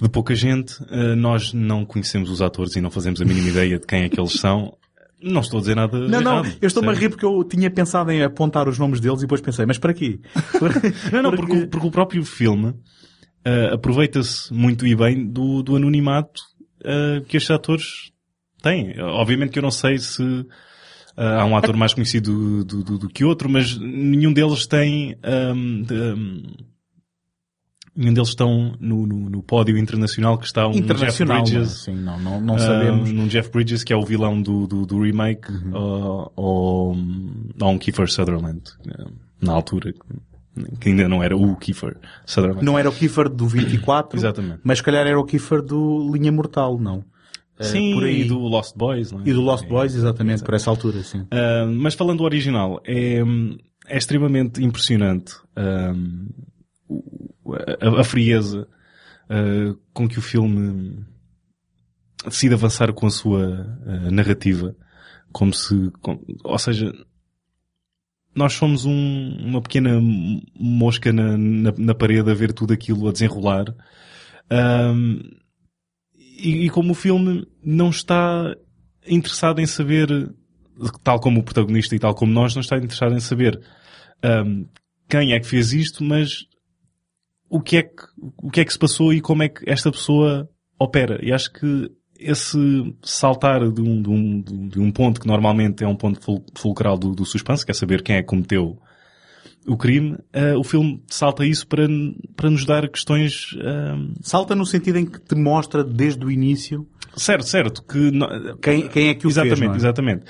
de 0.00 0.08
pouca 0.08 0.34
gente, 0.34 0.82
uh, 0.82 1.16
nós 1.16 1.52
não 1.52 1.84
conhecemos 1.84 2.30
os 2.30 2.42
atores 2.42 2.76
e 2.76 2.80
não 2.80 2.90
fazemos 2.90 3.20
a 3.20 3.24
mínima 3.24 3.48
ideia 3.48 3.78
de 3.78 3.86
quem 3.86 4.02
é 4.02 4.08
que 4.08 4.20
eles 4.20 4.32
são. 4.32 4.76
Não 5.22 5.40
estou 5.40 5.58
a 5.58 5.60
dizer 5.60 5.74
nada 5.74 5.98
Não, 5.98 6.20
errado, 6.20 6.44
não, 6.44 6.52
eu 6.60 6.66
estou-me 6.66 6.90
a 6.90 6.92
rir 6.92 7.08
porque 7.08 7.24
eu 7.24 7.42
tinha 7.44 7.70
pensado 7.70 8.10
em 8.10 8.22
apontar 8.22 8.68
os 8.68 8.78
nomes 8.78 9.00
deles 9.00 9.20
e 9.20 9.22
depois 9.22 9.40
pensei, 9.40 9.64
mas 9.64 9.78
para 9.78 9.94
quê? 9.94 10.20
não, 11.10 11.22
não, 11.22 11.30
porque... 11.30 11.52
Porque, 11.52 11.66
porque, 11.68 11.86
o 11.86 11.90
próprio 11.90 12.24
filme 12.24 12.68
uh, 12.68 13.72
aproveita-se 13.72 14.52
muito 14.52 14.86
e 14.86 14.94
bem 14.94 15.26
do, 15.26 15.62
do 15.62 15.76
anonimato 15.76 16.42
uh, 16.80 17.24
que 17.24 17.38
estes 17.38 17.50
atores 17.50 18.12
têm. 18.62 19.00
Obviamente 19.00 19.50
que 19.50 19.58
eu 19.58 19.62
não 19.62 19.70
sei 19.70 19.96
se 19.98 20.22
há 21.16 21.44
um 21.44 21.56
ator 21.56 21.76
mais 21.76 21.94
conhecido 21.94 22.64
do, 22.64 22.82
do, 22.82 22.98
do, 22.98 23.08
que 23.08 23.24
outro, 23.24 23.48
mas 23.48 23.78
nenhum 23.78 24.32
deles 24.32 24.66
tem, 24.66 25.16
um, 25.24 25.82
de, 25.82 25.94
um, 25.94 26.42
nenhum 27.96 28.12
deles 28.12 28.30
estão 28.30 28.74
no, 28.80 29.06
no, 29.06 29.30
no, 29.30 29.42
pódio 29.42 29.78
internacional 29.78 30.36
que 30.38 30.46
está 30.46 30.66
um 30.66 30.72
internacional, 30.72 31.42
Jeff 31.42 31.52
Bridges. 31.54 31.82
Sim, 31.82 31.96
não, 31.96 32.18
não, 32.18 32.40
não 32.40 32.58
sabemos. 32.58 33.10
Um, 33.10 33.26
Jeff 33.28 33.50
Bridges, 33.50 33.84
que 33.84 33.92
é 33.92 33.96
o 33.96 34.04
vilão 34.04 34.40
do, 34.42 34.66
do, 34.66 34.84
do 34.84 35.00
remake, 35.00 35.50
uhum. 35.50 35.72
uh, 35.72 36.32
ou, 36.36 36.96
ou 37.60 37.70
um 37.70 37.78
Kiefer 37.78 38.10
Sutherland, 38.10 38.62
na 39.40 39.52
altura 39.52 39.94
que 40.80 40.88
ainda 40.88 41.08
não 41.08 41.22
era 41.22 41.36
o 41.36 41.56
Kiefer 41.56 41.96
Sutherland. 42.24 42.64
Não 42.64 42.78
era 42.78 42.88
o 42.88 42.92
Kiefer 42.92 43.28
do 43.28 43.46
24, 43.46 44.18
Exatamente. 44.18 44.60
mas 44.62 44.78
se 44.78 44.84
calhar 44.84 45.06
era 45.06 45.18
o 45.18 45.24
Kiefer 45.24 45.60
do 45.62 46.10
Linha 46.12 46.30
Mortal, 46.30 46.78
não? 46.78 47.04
Eh, 47.58 47.64
sim, 47.64 47.94
por 47.94 48.04
aí. 48.04 48.24
do 48.24 48.38
Lost 48.38 48.76
Boys, 48.76 49.12
não 49.12 49.20
é? 49.20 49.28
E 49.28 49.32
do 49.32 49.40
Lost 49.40 49.66
Boys, 49.66 49.94
exatamente, 49.94 50.42
é, 50.42 50.44
por 50.44 50.54
essa 50.54 50.70
altura, 50.70 51.02
sim. 51.02 51.20
Uh, 51.20 51.66
mas 51.70 51.94
falando 51.94 52.18
do 52.18 52.24
original, 52.24 52.80
é, 52.84 53.20
é 53.86 53.96
extremamente 53.96 54.62
impressionante 54.62 55.34
a, 55.54 55.92
a, 58.00 58.04
frieza 58.04 58.66
uh, 59.30 59.78
com 59.92 60.08
que 60.08 60.18
o 60.18 60.22
filme 60.22 61.04
decide 62.24 62.54
avançar 62.54 62.92
com 62.92 63.06
a 63.06 63.10
sua 63.10 63.78
uh, 63.86 64.10
narrativa. 64.10 64.74
Como 65.32 65.52
se, 65.52 65.90
com, 66.00 66.20
ou 66.44 66.58
seja, 66.58 66.92
nós 68.34 68.52
somos 68.54 68.84
um, 68.84 69.36
uma 69.40 69.60
pequena 69.60 70.00
mosca 70.54 71.12
na, 71.12 71.36
na, 71.36 71.72
na, 71.76 71.94
parede 71.94 72.30
a 72.30 72.34
ver 72.34 72.52
tudo 72.52 72.72
aquilo 72.72 73.08
a 73.08 73.12
desenrolar. 73.12 73.74
Um, 74.50 75.20
e, 76.44 76.66
e 76.66 76.70
como 76.70 76.92
o 76.92 76.94
filme 76.94 77.46
não 77.64 77.88
está 77.88 78.54
interessado 79.06 79.60
em 79.60 79.66
saber, 79.66 80.08
tal 81.02 81.18
como 81.18 81.40
o 81.40 81.42
protagonista 81.42 81.96
e 81.96 81.98
tal 81.98 82.14
como 82.14 82.32
nós, 82.32 82.54
não 82.54 82.60
está 82.60 82.76
interessado 82.76 83.14
em 83.14 83.20
saber 83.20 83.58
um, 84.24 84.66
quem 85.08 85.32
é 85.32 85.40
que 85.40 85.46
fez 85.46 85.72
isto, 85.72 86.04
mas 86.04 86.46
o 87.48 87.60
que 87.60 87.78
é 87.78 87.82
que, 87.82 88.04
o 88.18 88.50
que 88.50 88.60
é 88.60 88.64
que 88.64 88.72
se 88.72 88.78
passou 88.78 89.12
e 89.12 89.20
como 89.20 89.42
é 89.42 89.48
que 89.48 89.68
esta 89.68 89.90
pessoa 89.90 90.48
opera. 90.78 91.18
E 91.22 91.32
acho 91.32 91.52
que 91.52 91.90
esse 92.18 92.58
saltar 93.02 93.60
de 93.70 93.80
um, 93.80 94.02
de 94.02 94.10
um, 94.10 94.68
de 94.68 94.80
um 94.80 94.90
ponto 94.90 95.20
que 95.20 95.26
normalmente 95.26 95.82
é 95.82 95.88
um 95.88 95.96
ponto 95.96 96.20
fulcral 96.56 96.96
do, 96.96 97.14
do 97.14 97.24
suspense, 97.24 97.64
que 97.64 97.70
é 97.70 97.74
saber 97.74 98.02
quem 98.02 98.16
é 98.16 98.22
que 98.22 98.28
cometeu 98.28 98.78
o 99.66 99.76
crime, 99.76 100.12
uh, 100.12 100.58
o 100.58 100.64
filme 100.64 101.02
salta 101.08 101.44
isso 101.44 101.66
para, 101.66 101.86
para 102.36 102.50
nos 102.50 102.64
dar 102.64 102.88
questões... 102.88 103.52
Uh... 103.52 104.12
Salta 104.20 104.54
no 104.54 104.66
sentido 104.66 104.98
em 104.98 105.06
que 105.06 105.20
te 105.20 105.34
mostra 105.34 105.82
desde 105.82 106.24
o 106.24 106.30
início... 106.30 106.88
Certo, 107.16 107.46
certo. 107.46 107.82
Que 107.82 108.10
quem, 108.60 108.88
quem 108.88 109.08
é 109.08 109.14
que 109.14 109.26
o 109.26 109.30
exatamente, 109.30 109.60
fez, 109.60 109.72
é? 109.72 109.76
Exatamente, 109.76 110.24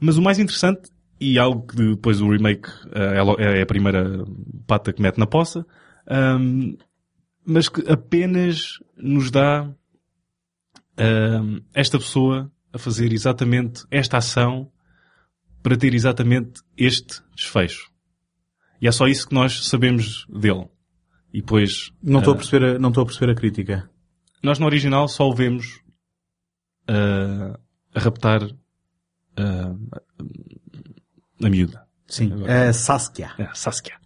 Mas 0.00 0.16
o 0.16 0.22
mais 0.22 0.38
interessante, 0.38 0.90
e 1.20 1.38
algo 1.38 1.66
que 1.66 1.76
depois 1.76 2.20
o 2.20 2.30
remake 2.30 2.68
uh, 2.68 3.40
é 3.40 3.62
a 3.62 3.66
primeira 3.66 4.24
pata 4.66 4.92
que 4.92 5.02
mete 5.02 5.18
na 5.18 5.26
poça, 5.26 5.64
um, 6.40 6.76
mas 7.44 7.68
que 7.68 7.88
apenas 7.90 8.78
nos 8.96 9.30
dá 9.30 9.68
um, 10.98 11.60
esta 11.74 11.98
pessoa 11.98 12.50
a 12.72 12.78
fazer 12.78 13.12
exatamente 13.12 13.84
esta 13.90 14.18
ação 14.18 14.70
para 15.62 15.76
ter 15.76 15.94
exatamente 15.94 16.60
este 16.76 17.20
desfecho. 17.36 17.91
E 18.82 18.88
é 18.88 18.92
só 18.92 19.06
isso 19.06 19.28
que 19.28 19.34
nós 19.34 19.68
sabemos 19.68 20.26
dele. 20.28 20.68
E 21.32 21.40
depois... 21.40 21.92
Não 22.02 22.18
estou 22.18 22.34
uh, 22.34 22.36
a 22.36 22.38
perceber, 22.40 22.64
a, 22.66 22.78
não 22.80 22.88
estou 22.88 23.02
a 23.02 23.06
perceber 23.06 23.30
a 23.30 23.34
crítica. 23.36 23.88
Nós 24.42 24.58
no 24.58 24.66
original 24.66 25.06
só 25.06 25.28
o 25.28 25.32
vemos 25.32 25.80
uh, 26.90 27.56
a 27.94 28.00
raptar 28.00 28.42
uh, 28.42 29.90
a 31.40 31.48
miúda. 31.48 31.86
Sim, 32.08 32.32
a 32.44 32.72
Saskia. 32.72 33.30
É, 33.38 33.48
Saskia. 33.54 33.96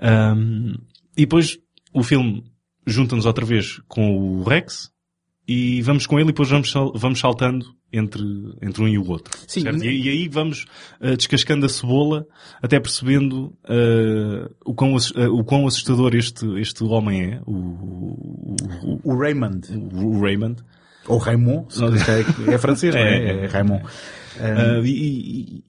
Um, 0.00 0.72
e 1.14 1.26
depois 1.26 1.58
o 1.92 2.02
filme 2.02 2.50
junta-nos 2.86 3.26
outra 3.26 3.44
vez 3.44 3.78
com 3.86 4.16
o 4.16 4.42
Rex 4.42 4.90
e 5.48 5.80
vamos 5.80 6.06
com 6.06 6.18
ele 6.18 6.28
e 6.28 6.32
depois 6.32 6.50
vamos, 6.50 6.70
vamos 6.94 7.18
saltando 7.18 7.64
entre, 7.90 8.22
entre 8.60 8.82
um 8.82 8.86
e 8.86 8.98
o 8.98 9.08
outro. 9.08 9.32
Sim. 9.46 9.64
E, 9.82 10.06
e, 10.06 10.08
aí 10.10 10.28
vamos 10.28 10.66
uh, 11.00 11.16
descascando 11.16 11.64
a 11.64 11.68
cebola 11.70 12.26
até 12.60 12.78
percebendo 12.78 13.56
uh, 13.64 14.54
o, 14.62 14.74
quão, 14.74 14.94
uh, 14.94 15.32
o 15.32 15.42
quão 15.42 15.66
assustador 15.66 16.14
este, 16.14 16.44
este 16.60 16.84
homem 16.84 17.32
é. 17.32 17.40
O, 17.46 17.52
o, 17.52 18.56
o, 18.82 19.00
o 19.04 19.18
Raymond. 19.18 19.66
O, 19.72 20.20
Raymond. 20.20 20.62
Ou 21.06 21.16
Raymond, 21.16 21.68
é, 22.48 22.52
é 22.52 22.58
francês, 22.58 22.94
é, 22.94 23.00
é, 23.00 23.04
é, 23.04 23.44
é 23.44 23.46
Raymond. 23.46 23.84
Um... 24.38 24.84
E, 24.84 25.64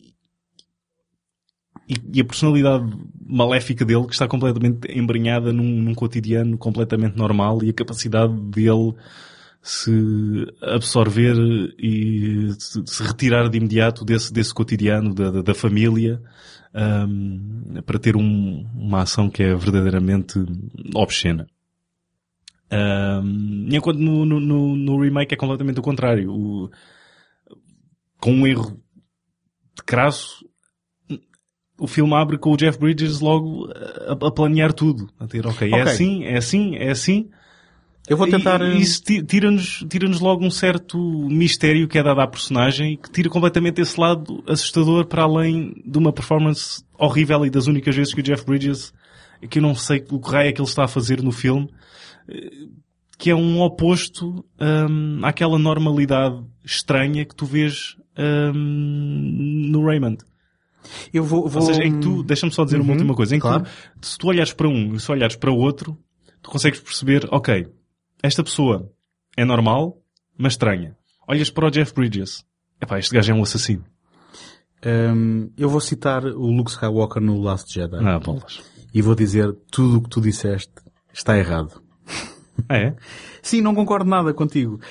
e, 1.87 1.95
e, 2.13 2.19
a 2.19 2.25
personalidade 2.25 2.85
maléfica 3.25 3.85
dele 3.85 4.05
que 4.05 4.13
está 4.13 4.27
completamente 4.27 4.91
embrenhada 4.91 5.53
num, 5.53 5.81
num 5.81 5.95
cotidiano 5.95 6.57
completamente 6.57 7.15
normal 7.17 7.63
e 7.63 7.69
a 7.69 7.73
capacidade 7.73 8.33
dele 8.51 8.93
se 9.61 10.45
absorver 10.61 11.35
e 11.77 12.49
se 12.57 13.03
retirar 13.03 13.49
de 13.49 13.57
imediato 13.57 14.05
desse, 14.05 14.31
desse 14.31 14.53
cotidiano 14.53 15.13
da, 15.13 15.41
da, 15.41 15.53
família 15.53 16.21
um, 16.73 17.81
para 17.85 17.99
ter 17.99 18.15
um, 18.15 18.65
uma 18.73 19.01
ação 19.01 19.29
que 19.29 19.43
é 19.43 19.53
verdadeiramente 19.53 20.39
obscena. 20.95 21.45
Um, 22.71 23.67
enquanto 23.71 23.97
no, 23.97 24.25
no, 24.25 24.75
no, 24.75 25.01
remake 25.01 25.33
é 25.33 25.37
completamente 25.37 25.79
o 25.79 25.83
contrário. 25.83 26.31
O, 26.31 26.69
com 28.19 28.31
um 28.31 28.47
erro 28.47 28.79
de 29.75 29.83
crasso, 29.83 30.45
o 31.79 31.87
filme 31.87 32.13
abre 32.13 32.37
com 32.37 32.51
o 32.51 32.57
Jeff 32.57 32.77
Bridges 32.77 33.19
logo 33.19 33.69
a, 34.07 34.27
a 34.27 34.31
planear 34.31 34.71
tudo. 34.71 35.09
A 35.19 35.27
ter, 35.27 35.45
ok, 35.45 35.67
okay. 35.67 35.79
é 35.79 35.81
assim, 35.81 36.23
é 36.23 36.37
assim, 36.37 36.75
é 36.75 36.91
assim. 36.91 37.29
Eu 38.09 38.17
vou 38.17 38.27
tentar... 38.27 38.59
E, 38.61 38.81
isso 38.81 39.03
tira-nos 39.03 39.85
tira 39.87 40.09
logo 40.19 40.43
um 40.43 40.49
certo 40.49 40.97
mistério 41.29 41.87
que 41.87 41.97
é 41.97 42.03
dado 42.03 42.19
à 42.19 42.27
personagem 42.27 42.97
que 42.97 43.11
tira 43.11 43.29
completamente 43.29 43.79
esse 43.79 43.99
lado 43.99 44.43
assustador 44.47 45.05
para 45.05 45.23
além 45.23 45.75
de 45.85 45.97
uma 45.97 46.11
performance 46.11 46.83
horrível 46.97 47.45
e 47.45 47.49
das 47.49 47.67
únicas 47.67 47.95
vezes 47.95 48.13
que 48.13 48.21
o 48.21 48.23
Jeff 48.23 48.43
Bridges, 48.43 48.91
que 49.47 49.59
eu 49.59 49.63
não 49.63 49.75
sei 49.75 50.03
o 50.09 50.19
que 50.19 50.31
raio 50.31 50.49
é 50.49 50.51
que 50.51 50.59
ele 50.59 50.67
está 50.67 50.85
a 50.85 50.87
fazer 50.87 51.21
no 51.21 51.31
filme, 51.31 51.69
que 53.17 53.29
é 53.29 53.35
um 53.35 53.61
oposto 53.61 54.43
um, 54.59 55.23
àquela 55.23 55.59
normalidade 55.59 56.41
estranha 56.65 57.23
que 57.25 57.35
tu 57.35 57.45
vês 57.45 57.95
um, 58.17 59.69
no 59.71 59.85
Raymond. 59.85 60.17
Eu 61.13 61.23
vou, 61.23 61.47
vou... 61.47 61.61
Ou 61.61 61.67
seja, 61.67 61.83
em 61.83 61.93
que 61.93 61.99
tu, 61.99 62.23
deixa-me 62.23 62.51
só 62.51 62.63
dizer 62.63 62.77
uhum, 62.77 62.83
uma 62.83 62.93
última 62.93 63.13
coisa, 63.13 63.35
em 63.35 63.39
claro. 63.39 63.65
que 63.65 63.69
tu, 63.99 64.07
se 64.07 64.17
tu 64.17 64.27
olhares 64.27 64.53
para 64.53 64.67
um 64.67 64.95
e 64.95 64.99
se 64.99 65.11
olhares 65.11 65.35
para 65.35 65.51
o 65.51 65.57
outro, 65.57 65.97
tu 66.41 66.49
consegues 66.49 66.79
perceber, 66.79 67.27
ok, 67.29 67.67
esta 68.21 68.43
pessoa 68.43 68.91
é 69.37 69.45
normal, 69.45 70.01
mas 70.37 70.53
estranha. 70.53 70.95
Olhas 71.27 71.49
para 71.49 71.67
o 71.67 71.71
Jeff 71.71 71.93
Bridges. 71.93 72.43
Epá, 72.81 72.99
este 72.99 73.13
gajo 73.13 73.31
é 73.31 73.35
um 73.35 73.43
assassino. 73.43 73.83
Um, 74.85 75.51
eu 75.57 75.69
vou 75.69 75.81
citar 75.81 76.25
o 76.25 76.47
Luke 76.51 76.71
Skywalker 76.71 77.21
no 77.21 77.39
Last 77.39 77.73
Jedi. 77.73 77.97
Ah, 77.97 78.19
bolas. 78.19 78.61
E 78.93 79.01
vou 79.01 79.15
dizer 79.15 79.53
tudo 79.71 79.97
o 79.97 80.01
que 80.01 80.09
tu 80.09 80.21
disseste 80.21 80.73
está 81.13 81.37
errado. 81.37 81.81
Ah, 82.67 82.77
é? 82.77 82.95
Sim, 83.41 83.61
não 83.61 83.73
concordo 83.73 84.09
nada 84.09 84.33
contigo. 84.33 84.81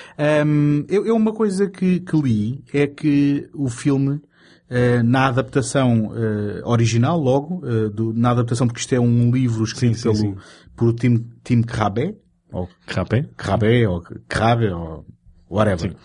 Um, 0.43 0.85
eu, 0.89 1.05
eu, 1.05 1.15
uma 1.15 1.31
coisa 1.31 1.69
que, 1.69 1.99
que, 1.99 2.17
li 2.19 2.63
é 2.73 2.87
que 2.87 3.47
o 3.53 3.69
filme, 3.69 4.15
uh, 4.15 5.03
na 5.03 5.27
adaptação 5.27 6.07
uh, 6.07 6.67
original, 6.67 7.19
logo, 7.19 7.63
uh, 7.63 7.89
do, 7.91 8.11
na 8.11 8.31
adaptação, 8.31 8.65
porque 8.65 8.79
isto 8.79 8.93
é 8.95 8.99
um 8.99 9.29
livro 9.29 9.63
escrito 9.63 9.97
sim, 9.97 10.01
sim, 10.01 10.03
pelo, 10.03 10.15
sim. 10.15 10.35
por 10.75 10.93
Tim, 10.93 11.23
Tim 11.43 11.61
Krabbe, 11.61 12.17
ou 12.51 12.67
Krabbe, 12.85 13.29
Krabbe, 13.37 13.85
ou 13.85 14.01
Krabbe, 14.27 14.67
ou 14.69 15.05
whatever. 15.49 15.95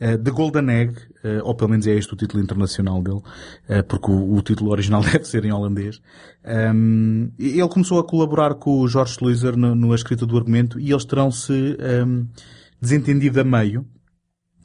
Uh, 0.00 0.16
The 0.16 0.30
Golden 0.30 0.70
Egg, 0.70 0.94
uh, 1.24 1.44
ou 1.44 1.54
pelo 1.54 1.70
menos 1.70 1.86
é 1.86 1.94
este 1.94 2.12
o 2.12 2.16
título 2.16 2.42
internacional 2.42 3.02
dele, 3.02 3.18
uh, 3.18 3.84
porque 3.86 4.10
o, 4.10 4.34
o, 4.34 4.42
título 4.42 4.70
original 4.70 5.02
deve 5.04 5.24
ser 5.24 5.44
em 5.44 5.52
holandês. 5.52 6.00
Um, 6.44 7.30
ele 7.38 7.68
começou 7.68 7.98
a 7.98 8.04
colaborar 8.04 8.54
com 8.54 8.80
o 8.80 8.88
George 8.88 9.12
Sluizer 9.12 9.56
no, 9.56 9.74
no 9.74 9.94
escrita 9.94 10.24
do 10.24 10.36
argumento 10.36 10.80
e 10.80 10.90
eles 10.90 11.04
terão 11.04 11.30
se 11.30 11.76
um, 12.06 12.26
desentendido 12.80 13.40
a 13.40 13.44
meio. 13.44 13.86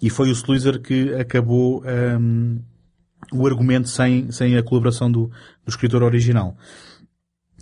E 0.02 0.10
foi 0.10 0.30
o 0.30 0.34
Sluizer 0.34 0.82
que 0.82 1.14
acabou 1.16 1.84
um, 2.20 2.60
o 3.32 3.48
argumento 3.48 3.88
sem, 3.90 4.32
sem 4.32 4.58
a 4.58 4.64
colaboração 4.64 5.12
do, 5.12 5.28
do 5.28 5.70
escritor 5.70 6.04
original. 6.04 6.58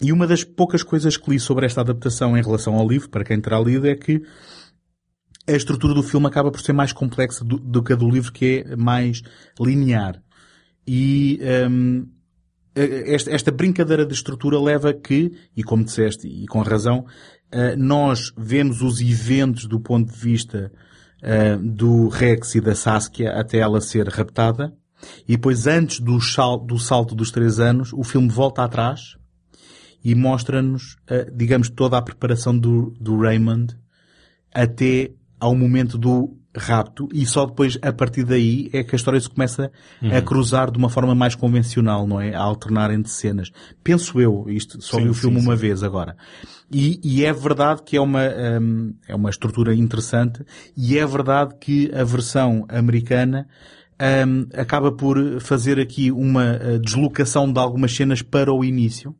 E 0.01 0.11
uma 0.11 0.25
das 0.25 0.43
poucas 0.43 0.81
coisas 0.81 1.15
que 1.15 1.29
li 1.29 1.39
sobre 1.39 1.65
esta 1.65 1.81
adaptação 1.81 2.35
em 2.35 2.41
relação 2.41 2.75
ao 2.75 2.87
livro, 2.87 3.09
para 3.09 3.23
quem 3.23 3.39
terá 3.39 3.59
lido, 3.59 3.87
é 3.87 3.95
que 3.95 4.21
a 5.47 5.51
estrutura 5.51 5.93
do 5.93 6.01
filme 6.01 6.25
acaba 6.25 6.51
por 6.51 6.61
ser 6.61 6.73
mais 6.73 6.91
complexa 6.91 7.45
do, 7.45 7.57
do 7.57 7.83
que 7.83 7.93
a 7.93 7.95
do 7.95 8.09
livro, 8.09 8.31
que 8.31 8.63
é 8.65 8.75
mais 8.75 9.21
linear. 9.59 10.21
E 10.87 11.39
um, 11.69 12.07
esta, 12.73 13.31
esta, 13.31 13.51
brincadeira 13.51 14.05
de 14.05 14.13
estrutura 14.13 14.59
leva 14.59 14.93
que, 14.93 15.31
e 15.55 15.63
como 15.63 15.83
disseste, 15.83 16.27
e 16.27 16.47
com 16.47 16.61
razão, 16.61 17.05
uh, 17.53 17.77
nós 17.77 18.33
vemos 18.35 18.81
os 18.81 19.01
eventos 19.01 19.65
do 19.65 19.79
ponto 19.79 20.11
de 20.11 20.17
vista 20.17 20.71
uh, 21.21 21.61
do 21.61 22.07
Rex 22.07 22.55
e 22.55 22.61
da 22.61 22.73
Saskia 22.73 23.33
até 23.33 23.59
ela 23.59 23.81
ser 23.81 24.07
raptada, 24.07 24.73
e 25.27 25.35
depois 25.35 25.67
antes 25.67 25.99
do, 25.99 26.19
sal, 26.21 26.59
do 26.59 26.79
salto 26.79 27.13
dos 27.13 27.29
três 27.29 27.59
anos, 27.59 27.91
o 27.93 28.03
filme 28.03 28.29
volta 28.29 28.63
atrás 28.63 29.20
e 30.03 30.15
mostra-nos, 30.15 30.95
uh, 31.09 31.31
digamos, 31.35 31.69
toda 31.69 31.97
a 31.97 32.01
preparação 32.01 32.57
do, 32.57 32.93
do 32.99 33.19
Raymond 33.19 33.75
até 34.53 35.11
ao 35.39 35.55
momento 35.55 35.97
do 35.97 36.37
rapto 36.55 37.07
e 37.13 37.25
só 37.25 37.45
depois, 37.45 37.77
a 37.81 37.93
partir 37.93 38.23
daí, 38.23 38.69
é 38.73 38.83
que 38.83 38.93
a 38.93 38.97
história 38.97 39.19
se 39.19 39.29
começa 39.29 39.71
uhum. 40.01 40.15
a 40.15 40.21
cruzar 40.21 40.69
de 40.69 40.77
uma 40.77 40.89
forma 40.89 41.15
mais 41.15 41.33
convencional, 41.33 42.05
não 42.05 42.19
é? 42.19 42.35
A 42.35 42.41
alternar 42.41 42.91
entre 42.91 43.11
cenas. 43.11 43.51
Penso 43.83 44.19
eu, 44.19 44.45
isto, 44.49 44.81
só 44.81 44.97
sim, 44.97 45.03
vi 45.03 45.09
o 45.09 45.13
filme 45.13 45.39
sim, 45.39 45.45
uma 45.45 45.55
sim. 45.55 45.61
vez 45.61 45.83
agora. 45.83 46.15
E, 46.69 46.99
e, 47.03 47.25
é 47.25 47.33
verdade 47.33 47.81
que 47.83 47.97
é 47.97 48.01
uma, 48.01 48.21
um, 48.61 48.93
é 49.07 49.15
uma 49.15 49.29
estrutura 49.29 49.73
interessante 49.73 50.43
e 50.75 50.97
é 50.97 51.05
verdade 51.05 51.55
que 51.59 51.91
a 51.93 52.03
versão 52.03 52.65
americana 52.69 53.47
um, 54.27 54.47
acaba 54.53 54.91
por 54.91 55.39
fazer 55.39 55.79
aqui 55.79 56.11
uma 56.11 56.57
uh, 56.57 56.79
deslocação 56.79 57.51
de 57.51 57.59
algumas 57.59 57.95
cenas 57.95 58.21
para 58.21 58.53
o 58.53 58.63
início 58.63 59.15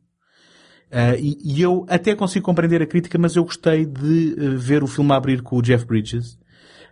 Uh, 0.92 1.16
e, 1.18 1.38
e, 1.42 1.62
eu 1.62 1.86
até 1.88 2.14
consigo 2.14 2.44
compreender 2.44 2.82
a 2.82 2.86
crítica, 2.86 3.16
mas 3.18 3.34
eu 3.34 3.44
gostei 3.44 3.86
de 3.86 4.36
uh, 4.38 4.58
ver 4.58 4.82
o 4.82 4.86
filme 4.86 5.10
abrir 5.12 5.40
com 5.40 5.56
o 5.56 5.62
Jeff 5.62 5.86
Bridges. 5.86 6.38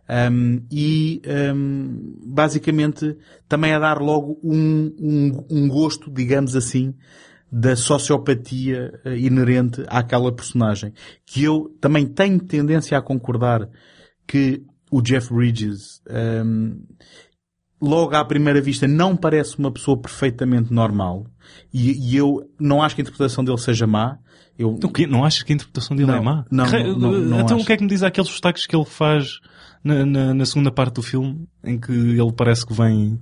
Um, 0.09 0.63
e 0.73 1.21
um, 1.55 2.17
basicamente 2.25 3.17
também 3.47 3.75
a 3.75 3.79
dar 3.79 4.01
logo 4.01 4.41
um, 4.43 4.93
um, 4.99 5.47
um 5.51 5.69
gosto, 5.69 6.11
digamos 6.11 6.57
assim, 6.57 6.95
da 7.53 7.77
sociopatia 7.77 8.99
uh, 9.05 9.11
inerente 9.11 9.85
àquela 9.87 10.33
personagem. 10.33 10.95
Que 11.27 11.45
eu 11.45 11.77
também 11.79 12.07
tenho 12.07 12.41
tendência 12.41 12.97
a 12.97 13.03
concordar 13.03 13.69
que 14.27 14.65
o 14.91 15.03
Jeff 15.03 15.33
Bridges 15.33 16.01
logo 17.81 18.14
à 18.14 18.25
primeira 18.25 18.61
vista 18.61 18.87
não 18.87 19.16
parece 19.16 19.59
uma 19.59 19.71
pessoa 19.71 19.97
perfeitamente 19.97 20.73
normal 20.73 21.27
e, 21.73 21.93
e 21.93 22.16
eu 22.16 22.49
não 22.59 22.83
acho 22.83 22.95
que 22.95 23.01
a 23.01 23.05
interpretação 23.05 23.45
dele 23.45 23.59
seja 23.59 23.87
má. 23.87 24.19
Eu... 24.59 24.73
Então, 24.73 24.90
não 25.09 25.25
achas 25.25 25.43
que 25.43 25.53
a 25.53 25.55
interpretação 25.55 25.97
dele 25.97 26.11
não, 26.11 26.19
é 26.19 26.21
má? 26.21 26.45
Não, 26.51 26.64
não, 26.66 26.99
não, 26.99 27.12
não 27.12 27.40
Então 27.40 27.57
acho. 27.57 27.64
o 27.64 27.66
que 27.66 27.73
é 27.73 27.77
que 27.77 27.83
me 27.83 27.88
diz 27.88 28.03
aqueles 28.03 28.29
destaques 28.29 28.66
que 28.66 28.77
ele 28.77 28.85
faz 28.85 29.40
na, 29.83 30.05
na, 30.05 30.35
na, 30.35 30.45
segunda 30.45 30.71
parte 30.71 30.95
do 30.95 31.03
filme 31.03 31.49
em 31.64 31.79
que 31.79 31.93
ele 31.93 32.33
parece 32.33 32.66
que 32.66 32.75
vem 32.75 33.19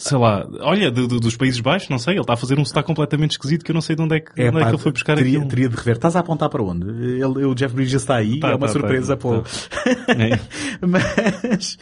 sei 0.00 0.16
lá, 0.16 0.48
olha, 0.60 0.90
do, 0.90 1.06
do, 1.06 1.20
dos 1.20 1.36
Países 1.36 1.60
Baixos, 1.60 1.90
não 1.90 1.98
sei, 1.98 2.14
ele 2.14 2.22
está 2.22 2.32
a 2.32 2.36
fazer 2.36 2.58
um 2.58 2.64
sotaque 2.64 2.86
completamente 2.86 3.32
esquisito 3.32 3.62
que 3.62 3.70
eu 3.70 3.74
não 3.74 3.82
sei 3.82 3.94
de 3.94 4.00
onde 4.00 4.16
é 4.16 4.20
que, 4.20 4.30
é, 4.40 4.48
onde 4.48 4.52
pá, 4.52 4.60
é 4.60 4.64
que 4.64 4.70
ele 4.70 4.78
foi 4.78 4.92
buscar 4.92 5.14
teria, 5.14 5.36
aquilo. 5.36 5.50
Teria 5.50 5.68
de 5.68 5.76
rever. 5.76 5.96
Estás 5.96 6.16
a 6.16 6.20
apontar 6.20 6.48
para 6.48 6.62
onde? 6.62 6.88
Ele, 6.88 7.44
o 7.44 7.54
Jeff 7.54 7.74
Bridges 7.74 8.00
está 8.00 8.16
aí, 8.16 8.40
tá, 8.40 8.48
é 8.48 8.54
uma 8.54 8.66
tá, 8.66 8.72
surpresa 8.72 9.14
tá, 9.14 9.20
pô. 9.20 9.36
É. 10.08 10.40
mas, 10.86 11.78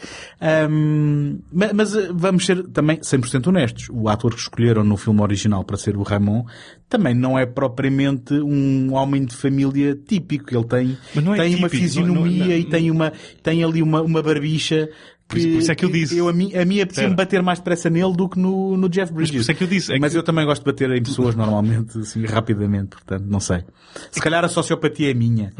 um, 0.69 1.39
mas 1.73 1.93
vamos 2.13 2.45
ser 2.45 2.67
também 2.67 2.97
100% 2.97 3.47
honestos. 3.47 3.87
O 3.89 4.09
ator 4.09 4.35
que 4.35 4.41
escolheram 4.41 4.83
no 4.83 4.97
filme 4.97 5.21
original 5.21 5.63
para 5.63 5.77
ser 5.77 5.95
o 5.95 6.03
Ramon 6.03 6.43
também 6.89 7.13
não 7.13 7.39
é 7.39 7.45
propriamente 7.45 8.33
um 8.33 8.93
homem 8.93 9.23
de 9.23 9.35
família 9.35 9.95
típico. 9.95 10.53
Ele 10.53 10.65
tem, 10.65 10.97
é 11.15 11.21
tem 11.21 11.23
típico, 11.23 11.57
uma 11.59 11.69
fisionomia 11.69 12.39
não, 12.39 12.47
não, 12.47 12.57
e 12.57 12.63
tem 12.65 12.91
uma, 12.91 13.13
tem 13.41 13.63
ali 13.63 13.81
uma, 13.81 14.01
uma 14.01 14.21
barbicha 14.21 14.89
por 15.29 15.37
isso, 15.37 15.47
por 15.47 15.57
isso, 15.59 15.71
é 15.71 15.75
que 15.75 15.85
eu 15.85 15.91
disse. 15.91 16.17
Eu, 16.17 16.27
a 16.27 16.33
mim, 16.33 16.55
a 16.55 16.65
mim 16.65 16.81
apetecia-me 16.81 17.15
bater 17.15 17.43
mais 17.43 17.59
depressa 17.59 17.87
nele 17.87 18.13
do 18.13 18.27
que 18.27 18.39
no, 18.39 18.75
no 18.75 18.89
Jeff 18.89 19.13
Bridges. 19.13 19.29
Mas 19.29 19.37
por 19.37 19.41
isso 19.41 19.51
é 19.51 19.53
que 19.53 19.63
eu 19.63 19.67
disse. 19.67 19.93
É 19.93 19.99
Mas 19.99 20.11
que... 20.11 20.17
eu 20.17 20.23
também 20.23 20.43
gosto 20.43 20.63
de 20.63 20.71
bater 20.71 20.89
em 20.89 21.03
pessoas 21.03 21.35
normalmente, 21.35 21.95
assim, 22.01 22.25
rapidamente, 22.25 22.89
portanto, 22.89 23.25
não 23.27 23.39
sei. 23.39 23.63
Se 24.09 24.19
calhar 24.19 24.43
a 24.43 24.47
sociopatia 24.47 25.11
é 25.11 25.13
minha. 25.13 25.53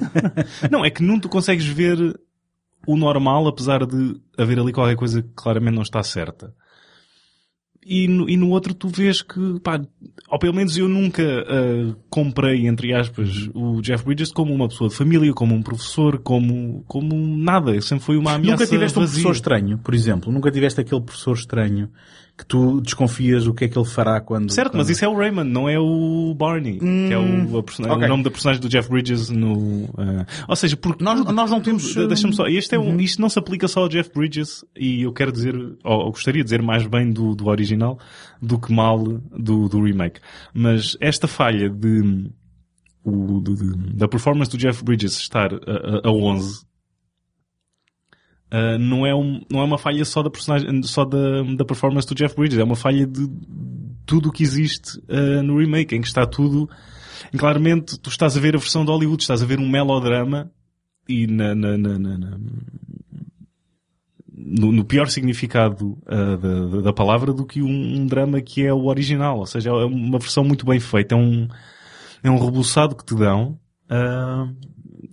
não, 0.72 0.82
é 0.82 0.88
que 0.88 1.02
não 1.02 1.20
tu 1.20 1.28
consegues 1.28 1.66
ver 1.66 2.18
o 2.86 2.96
normal, 2.96 3.46
apesar 3.46 3.84
de 3.84 4.18
haver 4.38 4.58
ali 4.58 4.72
qualquer 4.72 4.96
coisa 4.96 5.20
que 5.20 5.28
claramente 5.34 5.74
não 5.74 5.82
está 5.82 6.02
certa 6.02 6.54
e 7.86 8.08
no, 8.08 8.28
e 8.28 8.36
no 8.36 8.50
outro 8.50 8.72
tu 8.72 8.88
vês 8.88 9.20
que, 9.20 9.60
pá, 9.60 9.80
ou 10.30 10.38
pelo 10.38 10.54
menos 10.54 10.76
eu 10.76 10.88
nunca 10.88 11.22
uh, 11.22 11.94
comprei, 12.08 12.66
entre 12.66 12.94
aspas, 12.94 13.48
o 13.54 13.80
Jeff 13.82 14.04
Bridges 14.04 14.32
como 14.32 14.54
uma 14.54 14.68
pessoa 14.68 14.88
de 14.88 14.96
família, 14.96 15.32
como 15.32 15.54
um 15.54 15.62
professor, 15.62 16.18
como, 16.18 16.82
como 16.88 17.14
nada. 17.36 17.78
Sempre 17.80 18.04
foi 18.04 18.16
uma 18.16 18.32
ameaça 18.32 18.62
Nunca 18.62 18.66
tiveste 18.66 18.98
vazia. 18.98 19.20
um 19.20 19.22
professor 19.22 19.32
estranho, 19.32 19.78
por 19.78 19.94
exemplo? 19.94 20.32
Nunca 20.32 20.50
tiveste 20.50 20.80
aquele 20.80 21.00
professor 21.00 21.34
estranho 21.34 21.90
que 22.36 22.44
tu 22.44 22.80
desconfias 22.80 23.46
o 23.46 23.54
que 23.54 23.64
é 23.64 23.68
que 23.68 23.78
ele 23.78 23.86
fará 23.86 24.20
quando... 24.20 24.52
Certo, 24.52 24.72
quando... 24.72 24.78
mas 24.78 24.90
isso 24.90 25.04
é 25.04 25.08
o 25.08 25.16
Raymond, 25.16 25.48
não 25.48 25.68
é 25.68 25.78
o 25.78 26.34
Barney, 26.34 26.80
hum, 26.82 27.06
que 27.06 27.14
é 27.14 27.18
o, 27.18 27.22
hum, 27.22 27.56
okay. 27.56 27.86
o 27.86 28.08
nome 28.08 28.24
da 28.24 28.30
personagem 28.30 28.60
do 28.60 28.68
Jeff 28.68 28.88
Bridges 28.88 29.30
no... 29.30 29.84
Uh... 29.84 30.26
Ou 30.48 30.56
seja, 30.56 30.76
porque... 30.76 31.04
Nós, 31.04 31.24
nós 31.24 31.50
não 31.50 31.60
temos... 31.60 31.94
Deixa-me 31.94 32.34
só... 32.34 32.46
Este 32.46 32.74
é 32.74 32.78
um, 32.78 32.90
uhum. 32.90 33.00
Isto 33.00 33.22
não 33.22 33.28
se 33.28 33.38
aplica 33.38 33.68
só 33.68 33.82
ao 33.82 33.88
Jeff 33.88 34.10
Bridges 34.12 34.64
e 34.76 35.02
eu 35.02 35.12
quero 35.12 35.30
dizer, 35.30 35.54
ou, 35.84 36.10
gostaria 36.10 36.42
de 36.42 36.44
dizer 36.44 36.60
mais 36.60 36.84
bem 36.86 37.12
do, 37.12 37.36
do 37.36 37.46
original 37.46 38.00
do 38.42 38.58
que 38.58 38.72
mal 38.72 38.98
do, 38.98 39.68
do 39.68 39.80
remake. 39.80 40.20
Mas 40.52 40.96
esta 41.00 41.28
falha 41.28 41.70
de... 41.70 42.30
O, 43.04 43.38
de, 43.40 43.54
de, 43.54 43.94
da 43.94 44.08
performance 44.08 44.50
do 44.50 44.56
Jeff 44.56 44.82
Bridges 44.82 45.18
estar 45.18 45.52
a, 45.52 46.06
a, 46.06 46.08
a 46.08 46.10
11 46.10 46.64
Uh, 48.52 48.78
não, 48.78 49.04
é 49.06 49.14
um, 49.14 49.40
não 49.50 49.60
é 49.60 49.64
uma 49.64 49.78
falha 49.78 50.04
só 50.04 50.22
da 50.22 50.30
personagem, 50.30 50.82
só 50.84 51.04
da, 51.04 51.42
da 51.56 51.64
performance 51.64 52.06
do 52.06 52.14
Jeff 52.14 52.36
Bridges, 52.36 52.58
é 52.58 52.64
uma 52.64 52.76
falha 52.76 53.06
de 53.06 53.28
tudo 54.06 54.28
o 54.28 54.32
que 54.32 54.42
existe 54.42 54.98
uh, 55.08 55.42
no 55.42 55.58
remake, 55.58 55.96
em 55.96 56.00
que 56.00 56.06
está 56.06 56.26
tudo, 56.26 56.68
claramente 57.36 57.98
tu 57.98 58.10
estás 58.10 58.36
a 58.36 58.40
ver 58.40 58.54
a 58.54 58.58
versão 58.58 58.84
de 58.84 58.90
Hollywood, 58.90 59.22
estás 59.22 59.42
a 59.42 59.46
ver 59.46 59.58
um 59.58 59.68
melodrama 59.68 60.50
e 61.08 61.26
na, 61.26 61.54
na, 61.54 61.76
na, 61.76 61.98
na 61.98 62.38
no, 64.36 64.72
no, 64.72 64.84
pior 64.84 65.08
significado 65.08 65.98
uh, 66.06 66.36
da, 66.36 66.80
da, 66.82 66.92
palavra 66.92 67.32
do 67.32 67.46
que 67.46 67.62
um, 67.62 67.96
um, 67.96 68.06
drama 68.06 68.40
que 68.40 68.64
é 68.64 68.72
o 68.72 68.86
original, 68.86 69.38
ou 69.38 69.46
seja, 69.46 69.70
é 69.70 69.84
uma 69.84 70.18
versão 70.18 70.44
muito 70.44 70.66
bem 70.66 70.78
feita, 70.78 71.14
é 71.14 71.18
um, 71.18 71.48
é 72.22 72.30
um 72.30 72.38
rebuçado 72.38 72.94
que 72.94 73.04
te 73.04 73.14
dão, 73.14 73.58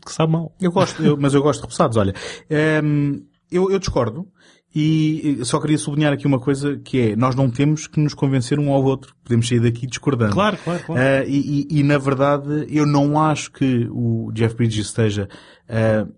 que 0.06 0.12
sabe 0.12 0.34
mal. 0.34 0.56
Eu 0.60 0.72
gosto, 0.72 1.04
eu, 1.04 1.18
mas 1.18 1.34
eu 1.34 1.42
gosto 1.42 1.60
de 1.60 1.66
rebuçados, 1.66 1.98
olha. 1.98 2.14
Um, 2.50 2.56
ehm, 2.56 3.22
eu, 3.52 3.70
eu 3.70 3.80
discordo. 3.80 4.28
E 4.74 5.40
só 5.44 5.60
queria 5.60 5.78
sublinhar 5.78 6.14
aqui 6.14 6.26
uma 6.26 6.40
coisa 6.40 6.78
que 6.78 7.12
é, 7.12 7.16
nós 7.16 7.36
não 7.36 7.50
temos 7.50 7.88
que 7.88 8.00
nos 8.00 8.14
convencer 8.14 8.58
um 8.58 8.72
ao 8.72 8.82
outro. 8.82 9.14
Podemos 9.22 9.46
sair 9.48 9.60
daqui 9.60 9.86
discordando. 9.86 10.32
Claro, 10.32 10.58
claro, 10.64 10.84
claro. 10.86 11.02
Uh, 11.02 11.30
e, 11.30 11.68
e, 11.70 11.80
e, 11.80 11.84
na 11.84 11.98
verdade, 11.98 12.68
eu 12.70 12.86
não 12.86 13.22
acho 13.22 13.52
que 13.52 13.86
o 13.92 14.32
Jeff 14.34 14.56
Bridges 14.56 14.86
esteja, 14.86 15.28
uh, 15.68 16.10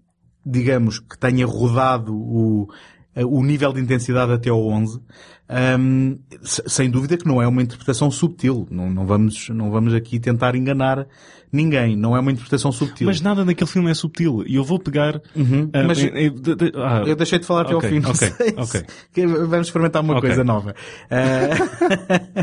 digamos, 0.45 0.99
que 0.99 1.17
tenha 1.17 1.47
rodado 1.47 2.13
o, 2.15 2.69
uh, 3.15 3.27
o 3.27 3.43
nível 3.43 3.73
de 3.73 3.81
intensidade 3.81 4.31
até 4.31 4.51
ao 4.51 4.63
11. 4.63 5.01
Um, 5.79 6.19
sem 6.43 6.91
dúvida 6.91 7.17
que 7.17 7.27
não 7.27 7.41
é 7.41 7.47
uma 7.47 7.63
interpretação 7.63 8.11
subtil. 8.11 8.67
Não, 8.69 8.87
não, 8.87 9.07
vamos, 9.07 9.49
não 9.49 9.71
vamos 9.71 9.95
aqui 9.95 10.19
tentar 10.19 10.55
enganar 10.55 11.07
ninguém. 11.53 11.95
Não 11.95 12.17
é 12.17 12.19
uma 12.19 12.31
interpretação 12.31 12.71
subtil. 12.71 13.07
Mas 13.07 13.21
nada 13.21 13.45
naquele 13.45 13.69
filme 13.69 13.89
é 13.91 13.93
subtil. 13.93 14.43
E 14.45 14.55
eu 14.55 14.63
vou 14.63 14.79
pegar... 14.79 15.21
Uhum. 15.35 15.65
Uh, 15.65 15.87
mas 15.87 15.97
de, 15.97 16.29
de, 16.29 16.55
de, 16.55 16.71
ah, 16.75 17.03
eu 17.05 17.15
deixei 17.15 17.39
de 17.39 17.45
falar 17.45 17.61
até 17.61 17.75
okay, 17.75 17.97
ao 18.03 18.13
fim. 18.13 18.27
Ok, 18.27 18.55
ok. 18.57 19.25
Vamos 19.47 19.67
experimentar 19.67 20.01
uma 20.01 20.17
okay. 20.17 20.29
coisa 20.29 20.43
nova. 20.43 20.75
Uh, 21.09 22.33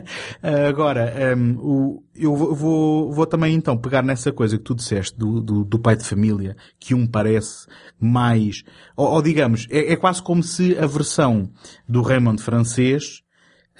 agora, 0.68 1.36
um, 1.36 1.56
o, 1.58 2.02
eu 2.14 2.36
vou, 2.36 3.12
vou 3.12 3.26
também 3.26 3.54
então 3.54 3.76
pegar 3.76 4.02
nessa 4.02 4.30
coisa 4.30 4.56
que 4.56 4.64
tu 4.64 4.74
disseste 4.74 5.18
do, 5.18 5.40
do, 5.40 5.64
do 5.64 5.78
pai 5.78 5.96
de 5.96 6.04
família, 6.04 6.56
que 6.78 6.94
um 6.94 7.06
parece 7.06 7.66
mais, 7.98 8.62
ou, 8.96 9.08
ou 9.08 9.22
digamos, 9.22 9.66
é, 9.70 9.92
é, 9.92 9.96
quase 9.96 10.22
como 10.22 10.42
se 10.42 10.76
a 10.78 10.86
versão 10.86 11.50
do 11.88 12.02
Raymond 12.02 12.42
francês, 12.42 13.22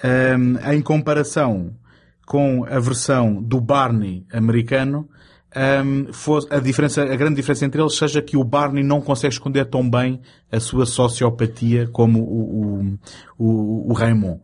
um, 0.03 0.71
em 0.71 0.81
comparação 0.81 1.75
com 2.25 2.65
a 2.65 2.79
versão 2.79 3.41
do 3.41 3.59
Barney 3.59 4.25
americano, 4.31 5.09
um, 5.53 6.07
a 6.49 6.59
diferença, 6.59 7.03
a 7.03 7.15
grande 7.15 7.35
diferença 7.35 7.65
entre 7.65 7.81
eles 7.81 7.95
seja 7.97 8.21
que 8.21 8.37
o 8.37 8.43
Barney 8.43 8.83
não 8.83 9.01
consegue 9.01 9.33
esconder 9.33 9.65
tão 9.65 9.87
bem 9.89 10.21
a 10.49 10.59
sua 10.59 10.85
sociopatia 10.85 11.87
como 11.87 12.19
o, 12.21 12.79
o, 12.79 12.99
o, 13.37 13.91
o 13.91 13.93
Raymond. 13.93 14.39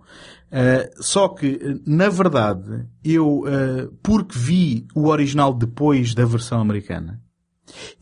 Uh, 0.48 1.04
só 1.04 1.30
que, 1.30 1.82
na 1.86 2.10
verdade, 2.10 2.86
eu, 3.04 3.40
uh, 3.40 3.94
porque 4.02 4.38
vi 4.38 4.88
o 4.96 5.08
original 5.08 5.54
depois 5.54 6.14
da 6.14 6.26
versão 6.26 6.60
americana, 6.60 7.22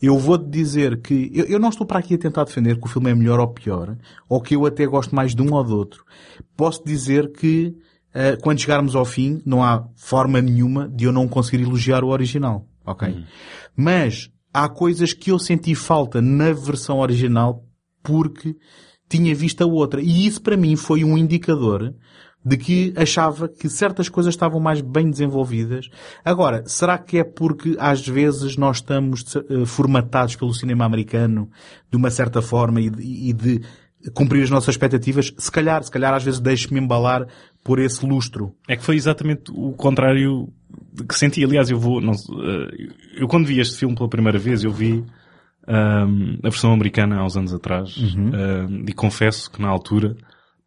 eu 0.00 0.16
vou-te 0.18 0.48
dizer 0.48 1.00
que 1.00 1.30
eu, 1.34 1.44
eu, 1.46 1.58
não 1.58 1.70
estou 1.70 1.86
para 1.86 1.98
aqui 1.98 2.14
a 2.14 2.18
tentar 2.18 2.44
defender 2.44 2.78
que 2.78 2.86
o 2.86 2.88
filme 2.88 3.10
é 3.10 3.14
melhor 3.14 3.40
ou 3.40 3.48
pior, 3.48 3.96
ou 4.28 4.40
que 4.40 4.54
eu 4.54 4.64
até 4.64 4.86
gosto 4.86 5.14
mais 5.14 5.34
de 5.34 5.42
um 5.42 5.52
ou 5.52 5.64
do 5.64 5.76
outro. 5.76 6.04
Posso 6.56 6.84
dizer 6.84 7.32
que 7.32 7.76
uh, 8.14 8.40
quando 8.42 8.60
chegarmos 8.60 8.94
ao 8.94 9.04
fim, 9.04 9.40
não 9.44 9.62
há 9.62 9.88
forma 9.96 10.40
nenhuma 10.40 10.88
de 10.88 11.04
eu 11.04 11.12
não 11.12 11.26
conseguir 11.26 11.64
elogiar 11.64 12.04
o 12.04 12.08
original. 12.08 12.66
Ok? 12.86 13.08
Uhum. 13.08 13.24
Mas 13.76 14.30
há 14.52 14.68
coisas 14.68 15.12
que 15.12 15.30
eu 15.30 15.38
senti 15.38 15.74
falta 15.74 16.22
na 16.22 16.52
versão 16.52 17.00
original 17.00 17.64
porque 18.02 18.56
tinha 19.08 19.34
visto 19.34 19.62
a 19.62 19.66
outra. 19.66 20.00
E 20.00 20.26
isso 20.26 20.40
para 20.40 20.56
mim 20.56 20.76
foi 20.76 21.04
um 21.04 21.18
indicador 21.18 21.94
de 22.46 22.56
que 22.56 22.94
achava 22.96 23.48
que 23.48 23.68
certas 23.68 24.08
coisas 24.08 24.32
estavam 24.32 24.60
mais 24.60 24.80
bem 24.80 25.10
desenvolvidas. 25.10 25.88
Agora, 26.24 26.62
será 26.64 26.96
que 26.96 27.18
é 27.18 27.24
porque 27.24 27.76
às 27.76 28.06
vezes 28.06 28.56
nós 28.56 28.76
estamos 28.76 29.24
uh, 29.34 29.66
formatados 29.66 30.36
pelo 30.36 30.54
cinema 30.54 30.84
americano 30.84 31.50
de 31.90 31.96
uma 31.96 32.08
certa 32.08 32.40
forma 32.40 32.80
e 32.80 32.88
de, 32.88 33.02
e 33.02 33.32
de 33.32 33.60
cumprir 34.14 34.44
as 34.44 34.50
nossas 34.50 34.74
expectativas? 34.74 35.34
Se 35.36 35.50
calhar, 35.50 35.82
se 35.82 35.90
calhar 35.90 36.14
às 36.14 36.22
vezes 36.22 36.38
deixo-me 36.38 36.78
embalar 36.78 37.26
por 37.64 37.80
esse 37.80 38.06
lustro. 38.06 38.54
É 38.68 38.76
que 38.76 38.84
foi 38.84 38.94
exatamente 38.94 39.50
o 39.50 39.72
contrário 39.72 40.48
que 41.04 41.14
senti. 41.14 41.44
Aliás, 41.44 41.70
eu 41.70 41.78
vou, 41.78 42.00
não, 42.00 42.12
uh, 42.12 42.68
eu 43.16 43.28
quando 43.28 43.46
vi 43.46 43.60
este 43.60 43.78
filme 43.78 43.94
pela 43.94 44.08
primeira 44.08 44.38
vez, 44.38 44.64
eu 44.64 44.70
vi 44.70 44.92
um, 44.94 45.04
ehm, 45.68 46.38
a 46.42 46.48
versão 46.48 46.72
americana 46.72 47.16
há 47.16 47.24
uns 47.24 47.36
anos 47.36 47.52
atrás 47.52 47.96
uhum. 47.96 48.30
uh, 48.30 48.84
e 48.88 48.92
confesso 48.92 49.50
que 49.50 49.60
na 49.60 49.68
altura 49.68 50.16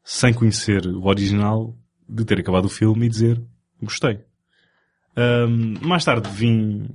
sem 0.03 0.33
conhecer 0.33 0.87
o 0.87 1.05
original, 1.05 1.75
de 2.07 2.25
ter 2.25 2.39
acabado 2.39 2.65
o 2.65 2.69
filme 2.69 3.05
e 3.05 3.09
dizer 3.09 3.39
gostei. 3.81 4.19
Um, 5.15 5.75
mais 5.87 6.03
tarde 6.03 6.27
vim 6.29 6.87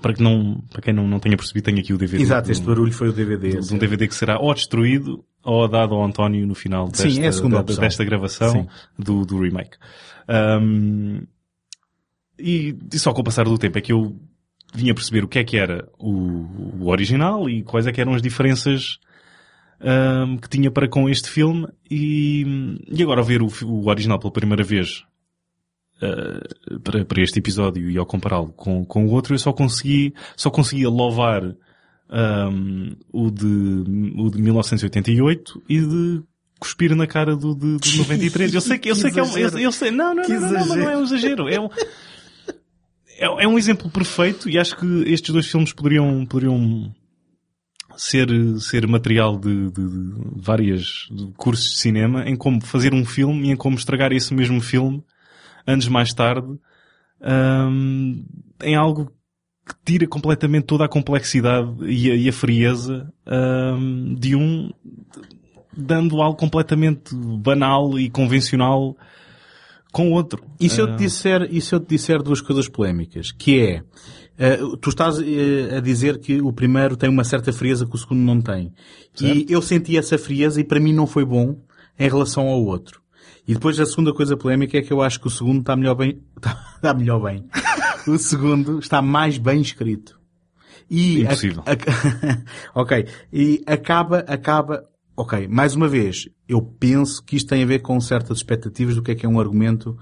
para, 0.00 0.14
que 0.14 0.22
não, 0.22 0.62
para 0.72 0.80
quem 0.80 0.94
não, 0.94 1.06
não 1.06 1.20
tenha 1.20 1.36
percebido, 1.36 1.64
tenho 1.64 1.78
aqui 1.78 1.92
o 1.92 1.98
DVD. 1.98 2.22
Exato, 2.22 2.50
este 2.50 2.64
barulho 2.64 2.92
foi 2.92 3.10
o 3.10 3.12
DVD. 3.12 3.58
um 3.70 3.78
DVD 3.78 4.08
que 4.08 4.14
será 4.14 4.38
ou 4.38 4.54
destruído 4.54 5.24
ou 5.42 5.68
dado 5.68 5.94
ao 5.94 6.02
António 6.02 6.46
no 6.46 6.54
final 6.54 6.88
desta, 6.88 7.10
Sim, 7.10 7.20
é 7.20 7.80
desta 7.80 8.04
gravação 8.04 8.66
do, 8.98 9.26
do 9.26 9.38
remake. 9.40 9.76
Um, 10.26 11.26
e, 12.38 12.76
e, 12.92 12.98
só 12.98 13.12
com 13.12 13.20
o 13.20 13.24
passar 13.24 13.44
do 13.44 13.58
tempo 13.58 13.78
é 13.78 13.80
que 13.80 13.92
eu 13.92 14.16
vinha 14.74 14.94
perceber 14.94 15.24
o 15.24 15.28
que 15.28 15.38
é 15.38 15.44
que 15.44 15.56
era 15.56 15.88
o, 15.98 16.80
o 16.80 16.88
original 16.88 17.48
e 17.48 17.62
quais 17.62 17.86
é 17.86 17.92
que 17.92 18.00
eram 18.00 18.14
as 18.14 18.22
diferenças 18.22 18.98
um, 19.80 20.36
que 20.36 20.48
tinha 20.48 20.70
para 20.70 20.88
com 20.88 21.08
este 21.08 21.30
filme 21.30 21.68
e, 21.90 22.44
e 22.88 23.02
agora 23.02 23.20
ao 23.20 23.26
ver 23.26 23.42
o, 23.42 23.48
o 23.64 23.88
original 23.88 24.18
pela 24.18 24.32
primeira 24.32 24.64
vez 24.64 25.04
uh, 26.02 26.80
para, 26.80 27.04
para 27.04 27.22
este 27.22 27.38
episódio 27.38 27.88
e 27.90 27.96
ao 27.96 28.06
compará-lo 28.06 28.52
com, 28.52 28.84
com 28.84 29.06
o 29.06 29.10
outro 29.10 29.34
eu 29.34 29.38
só 29.38 29.52
consegui, 29.52 30.12
só 30.36 30.50
conseguia 30.50 30.88
louvar 30.88 31.54
um, 32.10 32.96
o, 33.12 33.30
de, 33.30 33.46
o 34.16 34.30
de 34.30 34.40
1988 34.40 35.62
e 35.68 35.80
de 35.80 36.22
cuspir 36.58 36.94
na 36.94 37.06
cara 37.06 37.36
do 37.36 37.54
de, 37.54 37.76
de 37.78 37.98
93. 37.98 38.54
Eu 38.54 38.60
sei 38.60 38.78
que, 38.78 38.90
eu 38.90 38.94
sei 38.96 39.10
que 39.10 39.20
é 39.20 39.22
um, 39.22 39.36
eu, 39.36 39.58
eu 39.58 39.72
sei, 39.72 39.90
não, 39.90 40.14
não, 40.14 40.26
não, 40.26 40.40
não, 40.40 40.50
não, 40.50 40.76
não 40.76 40.90
é 40.90 40.96
um 40.96 41.04
exagero. 41.04 41.48
É 41.48 41.60
um, 41.60 41.68
é, 43.18 43.44
é 43.44 43.48
um 43.48 43.58
exemplo 43.58 43.90
perfeito 43.90 44.48
e 44.48 44.58
acho 44.58 44.76
que 44.76 44.86
estes 45.06 45.32
dois 45.32 45.46
filmes 45.46 45.72
poderiam, 45.72 46.24
poderiam 46.26 46.94
ser, 47.96 48.28
ser 48.60 48.86
material 48.86 49.38
de, 49.38 49.70
de, 49.70 49.88
de 49.88 50.14
várias 50.36 51.08
cursos 51.36 51.72
de 51.72 51.78
cinema 51.78 52.28
em 52.28 52.36
como 52.36 52.64
fazer 52.64 52.92
um 52.92 53.04
filme 53.04 53.48
e 53.48 53.50
em 53.52 53.56
como 53.56 53.76
estragar 53.76 54.12
esse 54.12 54.34
mesmo 54.34 54.60
filme 54.60 55.02
anos 55.66 55.88
mais 55.88 56.12
tarde 56.12 56.58
um, 57.20 58.24
em 58.62 58.74
algo 58.74 59.12
que 59.66 59.74
tira 59.84 60.06
completamente 60.06 60.64
toda 60.64 60.84
a 60.84 60.88
complexidade 60.88 61.72
e 61.84 62.10
a, 62.10 62.14
e 62.14 62.28
a 62.28 62.32
frieza 62.32 63.12
um, 63.26 64.14
de 64.14 64.36
um 64.36 64.70
dando 65.76 66.20
algo 66.20 66.38
completamente 66.38 67.14
banal 67.14 67.98
e 67.98 68.08
convencional 68.10 68.96
com 69.94 70.10
outro. 70.10 70.42
E 70.58 70.68
se 70.68 70.80
eu 70.80 70.88
te 70.88 71.04
disser, 71.04 71.48
e 71.52 71.60
se 71.60 71.72
eu 71.72 71.78
te 71.78 71.90
disser 71.90 72.20
duas 72.20 72.40
coisas 72.40 72.68
polémicas, 72.68 73.30
que 73.30 73.60
é, 73.60 73.82
Uh, 74.34 74.76
tu 74.78 74.88
estás 74.88 75.16
uh, 75.20 75.76
a 75.76 75.78
dizer 75.78 76.18
que 76.18 76.40
o 76.42 76.52
primeiro 76.52 76.96
tem 76.96 77.08
uma 77.08 77.22
certa 77.22 77.52
frieza 77.52 77.86
que 77.86 77.94
o 77.94 77.98
segundo 77.98 78.18
não 78.18 78.42
tem. 78.42 78.72
Certo. 79.14 79.32
E 79.32 79.46
eu 79.48 79.62
senti 79.62 79.96
essa 79.96 80.18
frieza 80.18 80.60
e 80.60 80.64
para 80.64 80.80
mim 80.80 80.92
não 80.92 81.06
foi 81.06 81.24
bom 81.24 81.56
em 81.96 82.08
relação 82.08 82.48
ao 82.48 82.60
outro. 82.64 83.00
E 83.46 83.54
depois 83.54 83.78
a 83.78 83.86
segunda 83.86 84.12
coisa 84.12 84.36
polémica 84.36 84.76
é 84.76 84.82
que 84.82 84.92
eu 84.92 85.00
acho 85.00 85.20
que 85.20 85.28
o 85.28 85.30
segundo 85.30 85.60
está 85.60 85.76
melhor 85.76 85.94
bem, 85.94 86.20
está, 86.34 86.94
melhor 86.94 87.20
bem. 87.20 87.44
o 88.08 88.18
segundo 88.18 88.80
está 88.80 89.00
mais 89.00 89.38
bem 89.38 89.60
escrito. 89.60 90.18
E 90.90 91.22
Impossível. 91.22 91.62
A, 91.64 91.70
a, 92.74 92.80
ok. 92.80 93.06
E 93.32 93.62
acaba, 93.68 94.18
acaba, 94.26 94.82
ok. 95.16 95.48
Mais 95.48 95.74
uma 95.74 95.88
vez, 95.88 96.28
eu 96.48 96.60
penso 96.60 97.22
que 97.22 97.36
isto 97.36 97.48
tem 97.48 97.62
a 97.62 97.66
ver 97.66 97.80
com 97.80 98.00
certas 98.00 98.38
expectativas 98.38 98.94
do 98.94 99.02
que 99.02 99.12
é 99.12 99.14
que 99.14 99.26
é 99.26 99.28
um 99.28 99.40
argumento 99.40 99.96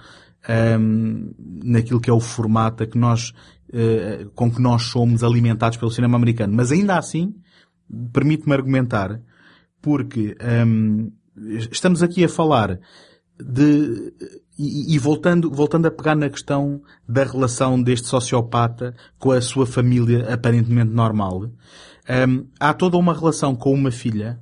um, 0.79 1.33
naquilo 1.65 2.01
que 2.01 2.11
é 2.11 2.13
o 2.13 2.21
formato 2.21 2.87
que 2.87 2.99
nós 2.99 3.33
eh, 3.73 4.27
com 4.35 4.51
que 4.51 4.61
nós 4.61 4.83
somos 4.83 5.25
alimentados 5.25 5.79
pelo 5.79 5.91
cinema 5.91 6.17
americano. 6.17 6.55
Mas 6.55 6.71
ainda 6.71 6.99
assim, 6.99 7.35
permite-me 8.13 8.53
argumentar, 8.53 9.19
porque 9.81 10.37
um, 10.67 11.11
estamos 11.71 12.03
aqui 12.03 12.23
a 12.23 12.29
falar 12.29 12.79
de 13.41 14.13
e, 14.59 14.95
e, 14.95 14.99
voltando, 14.99 15.51
voltando 15.51 15.87
a 15.87 15.91
pegar 15.91 16.15
na 16.15 16.29
questão 16.29 16.83
da 17.09 17.25
relação 17.25 17.83
deste 17.83 18.07
sociopata 18.07 18.95
com 19.19 19.33
a 19.33 19.41
sua 19.41 19.67
família 19.67 20.33
aparentemente 20.33 20.93
normal, 20.93 21.45
um, 21.47 22.47
há 22.61 22.75
toda 22.75 22.99
uma 22.99 23.15
relação 23.15 23.57
com 23.57 23.73
uma 23.73 23.91
filha 23.91 24.39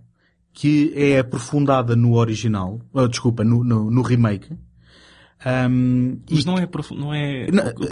que 0.53 0.93
é 0.95 1.19
aprofundada 1.19 1.95
no 1.95 2.15
original, 2.15 2.81
oh, 2.93 3.09
desculpa, 3.09 3.45
no, 3.45 3.63
no, 3.65 3.91
no 3.91 4.03
remake, 4.03 4.57
um, 5.47 6.21
Mas 6.31 6.45
não 6.45 6.59
é 6.59 6.69
não 6.93 7.15
é 7.15 7.47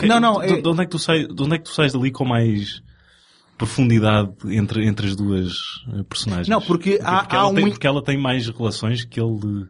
não, 0.06 0.20
não, 0.20 0.42
é... 0.42 0.60
De, 0.60 0.68
onde 0.68 0.82
é 0.82 0.84
que 0.84 0.90
tu 0.90 0.98
sais 0.98 1.26
de 1.26 1.42
onde 1.42 1.54
é 1.54 1.58
que 1.58 1.64
tu 1.64 1.70
sais 1.70 1.94
dali 1.94 2.10
com 2.10 2.26
mais 2.26 2.82
profundidade 3.56 4.30
entre 4.50 4.86
entre 4.86 5.06
as 5.06 5.16
duas 5.16 5.54
eh, 5.94 6.02
personagens? 6.02 6.48
Não 6.48 6.60
porque, 6.60 6.98
porque 6.98 7.06
há, 7.06 7.20
porque, 7.20 7.36
há 7.36 7.38
ela 7.38 7.48
um... 7.48 7.54
tem, 7.54 7.70
porque 7.70 7.86
ela 7.86 8.02
tem 8.02 8.18
mais 8.20 8.46
relações 8.48 9.02
que 9.02 9.18
ele 9.18 9.66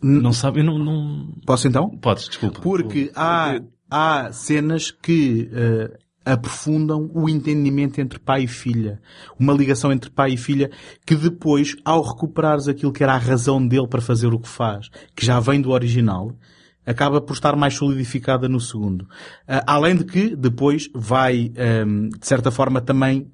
não 0.00 0.32
sabe 0.32 0.60
eu 0.60 0.64
não, 0.64 0.78
não... 0.78 1.34
posso 1.44 1.66
então? 1.66 1.90
Podes 1.98 2.28
desculpa. 2.28 2.60
Porque 2.60 3.10
há 3.16 3.60
há 3.90 4.30
cenas 4.30 4.92
que 4.92 5.50
uh, 5.52 5.98
aprofundam 6.26 7.08
o 7.14 7.28
entendimento 7.28 8.00
entre 8.00 8.18
pai 8.18 8.42
e 8.42 8.48
filha. 8.48 9.00
Uma 9.38 9.52
ligação 9.52 9.92
entre 9.92 10.10
pai 10.10 10.32
e 10.32 10.36
filha 10.36 10.70
que 11.06 11.14
depois, 11.14 11.76
ao 11.84 12.02
recuperares 12.02 12.66
aquilo 12.66 12.92
que 12.92 13.04
era 13.04 13.14
a 13.14 13.18
razão 13.18 13.64
dele 13.64 13.86
para 13.86 14.00
fazer 14.00 14.34
o 14.34 14.40
que 14.40 14.48
faz, 14.48 14.88
que 15.14 15.24
já 15.24 15.38
vem 15.38 15.60
do 15.60 15.70
original, 15.70 16.36
acaba 16.84 17.20
por 17.20 17.34
estar 17.34 17.54
mais 17.54 17.74
solidificada 17.74 18.48
no 18.48 18.60
segundo. 18.60 19.02
Uh, 19.02 19.62
além 19.66 19.96
de 19.96 20.04
que 20.04 20.34
depois 20.34 20.90
vai, 20.92 21.52
um, 21.86 22.08
de 22.08 22.26
certa 22.26 22.50
forma, 22.50 22.80
também 22.80 23.30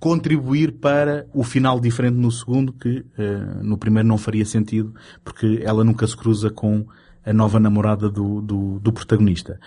contribuir 0.00 0.72
para 0.72 1.26
o 1.32 1.44
final 1.44 1.78
diferente 1.78 2.16
no 2.16 2.30
segundo, 2.30 2.72
que 2.72 2.98
uh, 2.98 3.62
no 3.62 3.78
primeiro 3.78 4.08
não 4.08 4.18
faria 4.18 4.44
sentido, 4.44 4.92
porque 5.24 5.60
ela 5.62 5.84
nunca 5.84 6.06
se 6.06 6.16
cruza 6.16 6.50
com 6.50 6.86
a 7.24 7.32
nova 7.32 7.58
namorada 7.58 8.10
do, 8.10 8.40
do, 8.40 8.80
do 8.80 8.92
protagonista. 8.92 9.58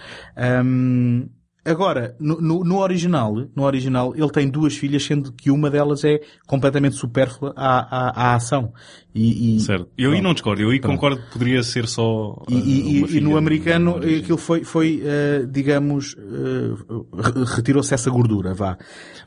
Um, 0.64 1.28
Agora, 1.64 2.16
no, 2.20 2.40
no, 2.40 2.64
no, 2.64 2.78
original, 2.80 3.36
no 3.54 3.64
original, 3.64 4.14
ele 4.16 4.30
tem 4.30 4.50
duas 4.50 4.78
filhas, 4.78 5.04
sendo 5.04 5.34
que 5.34 5.52
uma 5.52 5.70
delas 5.70 6.06
é 6.06 6.22
completamente 6.48 6.96
supérflua 6.96 7.54
à, 7.56 7.80
à, 7.80 8.32
à 8.32 8.36
ação. 8.36 8.74
E, 9.14 9.58
e, 9.58 9.60
certo. 9.60 9.90
Eu 9.98 10.12
aí 10.14 10.22
não 10.22 10.34
discordo. 10.34 10.62
Eu 10.62 10.70
aí 10.70 10.80
pronto. 10.80 10.96
concordo 10.96 11.22
que 11.22 11.34
poderia 11.34 11.62
ser 11.62 11.86
só 11.86 12.32
uh, 12.32 12.46
E, 12.50 13.18
e 13.18 13.20
no 13.20 13.36
americano, 13.36 14.00
no 14.00 14.06
aquilo 14.06 14.38
foi, 14.38 14.64
foi 14.64 15.02
uh, 15.04 15.46
digamos, 15.48 16.14
uh, 16.14 17.08
retirou-se 17.56 17.94
essa 17.94 18.10
gordura, 18.10 18.54
vá. 18.54 18.78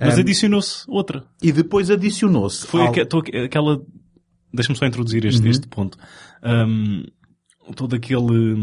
Mas 0.00 0.16
um, 0.16 0.20
adicionou-se 0.20 0.84
outra. 0.88 1.24
E 1.42 1.52
depois 1.52 1.90
adicionou-se. 1.90 2.66
Foi 2.66 2.80
ao... 2.80 2.94
aquela... 3.44 3.80
Deixa-me 4.54 4.78
só 4.78 4.86
introduzir 4.86 5.24
este, 5.26 5.42
uhum. 5.42 5.50
este 5.50 5.68
ponto. 5.68 5.98
Um, 6.42 7.04
todo 7.76 7.94
aquele... 7.94 8.54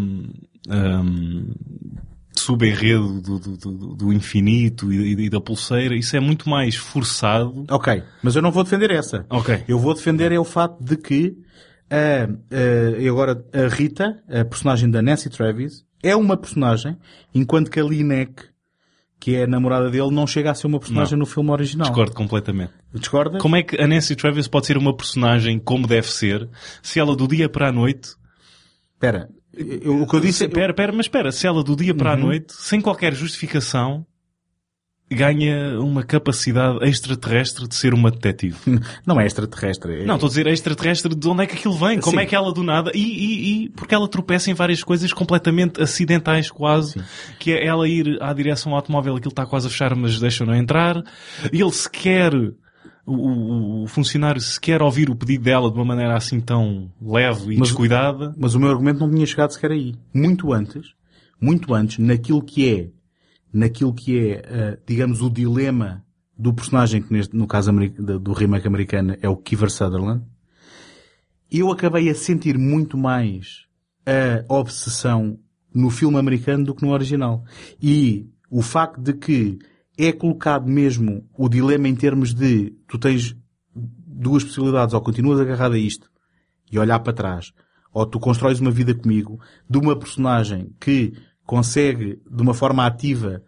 Um, 0.68 1.54
subenredo 2.40 3.22
do, 3.22 3.40
do, 3.40 3.58
do, 3.58 3.96
do 3.96 4.14
infinito 4.14 4.92
e, 4.92 5.26
e, 5.26 5.30
da 5.30 5.40
pulseira, 5.40 5.96
isso 5.96 6.16
é 6.16 6.20
muito 6.20 6.50
mais 6.50 6.76
forçado. 6.76 7.66
Ok, 7.70 8.04
mas 8.24 8.36
eu 8.36 8.42
não 8.42 8.52
vou 8.52 8.64
defender 8.64 8.92
essa. 8.92 9.26
Ok. 9.30 9.64
Eu 9.68 9.80
vou 9.80 9.94
defender 9.94 10.32
é 10.32 10.40
o 10.40 10.44
fato 10.44 10.84
de 10.84 10.98
que 10.98 11.36
e 13.00 13.08
agora 13.08 13.44
a 13.54 13.68
Rita, 13.68 14.22
a 14.30 14.46
personagem 14.46 14.90
da 14.90 15.02
Nancy 15.02 15.30
Travis, 15.30 15.84
é 16.02 16.16
uma 16.16 16.38
personagem, 16.38 16.98
enquanto 17.34 17.70
que 17.70 17.80
a 17.80 17.84
Lineck, 17.84 18.44
que 19.20 19.36
é 19.36 19.44
a 19.44 19.48
namorada 19.48 19.90
dele, 19.90 20.12
não 20.12 20.26
chega 20.26 20.52
a 20.52 20.56
ser 20.56 20.68
uma 20.68 20.80
personagem 20.80 21.14
não. 21.14 21.20
no 21.20 21.26
filme 21.26 21.52
original. 21.52 21.88
Discordo 21.88 22.14
completamente. 22.14 22.74
Discordas? 22.94 23.42
Como 23.42 23.56
é 23.56 23.64
que 23.64 23.82
a 23.82 23.88
Nancy 23.88 24.16
Travis 24.16 24.48
pode 24.48 24.68
ser 24.68 24.78
uma 24.78 24.96
personagem 24.96 25.60
como 25.60 25.88
deve 25.88 26.08
ser, 26.08 26.48
se 26.82 27.00
ela 27.00 27.16
do 27.16 27.28
dia 27.28 27.50
para 27.50 27.70
a 27.70 27.72
noite... 27.72 28.12
Espera, 28.94 29.30
eu, 29.60 30.02
o 30.02 30.08
que 30.08 30.16
eu 30.16 30.20
disse... 30.20 30.46
Espera, 30.46 30.72
espera, 30.72 30.92
mas 30.92 31.06
espera, 31.06 31.32
se 31.32 31.46
ela 31.46 31.64
do 31.64 31.76
dia 31.76 31.94
para 31.94 32.12
uhum. 32.12 32.16
a 32.16 32.20
noite, 32.20 32.54
sem 32.54 32.80
qualquer 32.80 33.14
justificação, 33.14 34.06
ganha 35.12 35.80
uma 35.80 36.04
capacidade 36.04 36.88
extraterrestre 36.88 37.68
de 37.68 37.76
ser 37.76 37.94
uma 37.94 38.12
detetive. 38.12 38.58
Não 39.06 39.20
é 39.20 39.26
extraterrestre. 39.26 40.04
É... 40.04 40.06
Não, 40.06 40.16
estou 40.16 40.28
a 40.28 40.30
dizer 40.30 40.48
extraterrestre 40.48 41.16
de 41.16 41.28
onde 41.28 41.44
é 41.44 41.48
que 41.48 41.56
aquilo 41.56 41.74
vem, 41.74 42.00
como 42.00 42.18
Sim. 42.18 42.24
é 42.24 42.26
que 42.26 42.36
ela 42.36 42.54
do 42.54 42.64
nada, 42.64 42.92
e, 42.94 43.00
e, 43.00 43.64
e, 43.66 43.70
porque 43.70 43.96
ela 43.96 44.08
tropeça 44.08 44.52
em 44.52 44.54
várias 44.54 44.84
coisas 44.84 45.12
completamente 45.12 45.82
acidentais 45.82 46.52
quase, 46.52 46.94
Sim. 46.94 47.04
que 47.40 47.52
é 47.52 47.66
ela 47.66 47.88
ir 47.88 48.22
à 48.22 48.32
direção 48.34 48.72
ao 48.72 48.78
automóvel, 48.78 49.16
aquilo 49.16 49.32
está 49.32 49.46
quase 49.46 49.68
a 49.68 49.70
fechar, 49.70 49.96
mas 49.96 50.20
deixa 50.20 50.46
não 50.46 50.56
entrar, 50.56 51.04
ele 51.52 51.72
sequer 51.72 52.32
o, 53.12 53.84
o, 53.84 53.88
funcionário 53.88 54.40
sequer 54.40 54.82
ouvir 54.82 55.10
o 55.10 55.16
pedido 55.16 55.44
dela 55.44 55.72
de 55.72 55.78
uma 55.78 55.86
maneira 55.86 56.16
assim 56.16 56.40
tão 56.40 56.92
leve 57.02 57.54
e 57.54 57.58
mas, 57.58 57.70
descuidada. 57.70 58.34
Mas 58.38 58.56
o 58.56 58.60
meu 58.60 58.70
argumento 58.70 59.00
não 59.00 59.10
tinha 59.10 59.26
chegado 59.26 59.52
sequer 59.52 59.72
aí. 59.72 59.96
Muito 60.14 60.54
antes, 60.54 60.94
muito 61.40 61.74
antes, 61.74 61.98
naquilo 61.98 62.42
que 62.42 62.70
é, 62.70 62.90
naquilo 63.52 63.94
que 63.94 64.20
é, 64.20 64.40
uh, 64.40 64.82
digamos, 64.86 65.22
o 65.22 65.30
dilema 65.30 66.04
do 66.38 66.54
personagem 66.54 67.02
que 67.02 67.12
neste, 67.12 67.36
no 67.36 67.48
caso 67.48 67.72
do 67.72 68.32
remake 68.32 68.68
americano 68.68 69.18
é 69.22 69.28
o 69.28 69.36
Kiefer 69.36 69.70
Sutherland, 69.70 70.24
eu 71.52 71.72
acabei 71.72 72.10
a 72.10 72.16
sentir 72.16 72.58
muito 72.58 72.98
mais 72.98 73.68
a 74.48 74.54
obsessão 74.54 75.38
no 75.74 75.90
filme 75.90 76.18
americano 76.18 76.66
do 76.66 76.76
que 76.76 76.84
no 76.84 76.92
original. 76.92 77.44
E 77.82 78.28
o 78.50 78.62
facto 78.62 79.00
de 79.00 79.14
que 79.14 79.60
é 80.00 80.14
colocado 80.14 80.66
mesmo 80.68 81.28
o 81.38 81.50
dilema 81.50 81.88
em 81.88 81.96
termos 81.96 82.34
de 82.34 82.74
tu 82.88 82.98
tens 82.98 83.36
duas 83.76 84.44
possibilidades, 84.44 84.94
ou 84.94 85.02
continuas 85.02 85.40
agarrado 85.40 85.74
a 85.74 85.78
isto 85.78 86.10
e 86.72 86.80
olhar 86.80 87.00
para 87.00 87.12
trás, 87.12 87.52
ou 87.92 88.06
tu 88.06 88.20
constróis 88.20 88.62
uma 88.62 88.72
vida 88.72 88.94
comigo 88.94 89.40
de 89.70 89.78
uma 89.78 89.98
personagem 89.98 90.74
que 90.80 91.14
consegue, 91.46 92.22
de 92.30 92.42
uma 92.42 92.54
forma 92.54 92.86
ativa, 92.86 93.44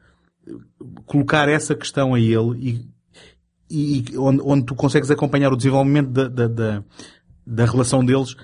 colocar 1.06 1.48
essa 1.48 1.76
questão 1.76 2.14
a 2.14 2.20
ele 2.20 2.86
e, 3.70 4.04
e 4.10 4.18
onde, 4.18 4.42
onde 4.44 4.66
tu 4.66 4.76
consegues 4.76 5.10
acompanhar 5.10 5.54
o 5.54 5.58
desenvolvimento 5.58 6.10
da, 6.10 6.28
da, 6.28 6.48
da, 6.48 6.84
da 7.46 7.66
relação 7.66 8.04
deles 8.04 8.36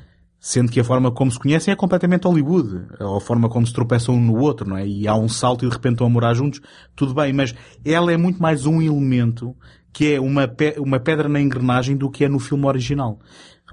Sendo 0.48 0.72
que 0.72 0.80
a 0.80 0.84
forma 0.86 1.12
como 1.12 1.30
se 1.30 1.38
conhecem 1.38 1.74
é 1.74 1.76
completamente 1.76 2.24
Hollywood. 2.26 2.86
Ou 3.02 3.18
a 3.18 3.20
forma 3.20 3.50
como 3.50 3.68
se 3.68 3.74
tropeçam 3.74 4.16
um 4.16 4.22
no 4.22 4.40
outro, 4.40 4.66
não 4.66 4.78
é? 4.78 4.88
E 4.88 5.06
há 5.06 5.14
um 5.14 5.28
salto 5.28 5.66
e 5.66 5.68
de 5.68 5.76
repente 5.76 5.96
estão 5.96 6.08
a 6.08 6.10
morar 6.10 6.34
juntos. 6.34 6.62
Tudo 6.96 7.14
bem, 7.14 7.34
mas 7.34 7.54
ela 7.84 8.14
é 8.14 8.16
muito 8.16 8.42
mais 8.42 8.66
um 8.66 8.82
elemento 8.82 9.54
que 9.92 10.14
é 10.14 10.22
uma, 10.22 10.48
pe 10.48 10.76
uma 10.78 11.02
pedra 11.02 11.28
na 11.28 11.42
engrenagem 11.42 11.98
do 11.98 12.10
que 12.10 12.24
é 12.24 12.30
no 12.30 12.40
filme 12.40 12.66
original. 12.66 13.20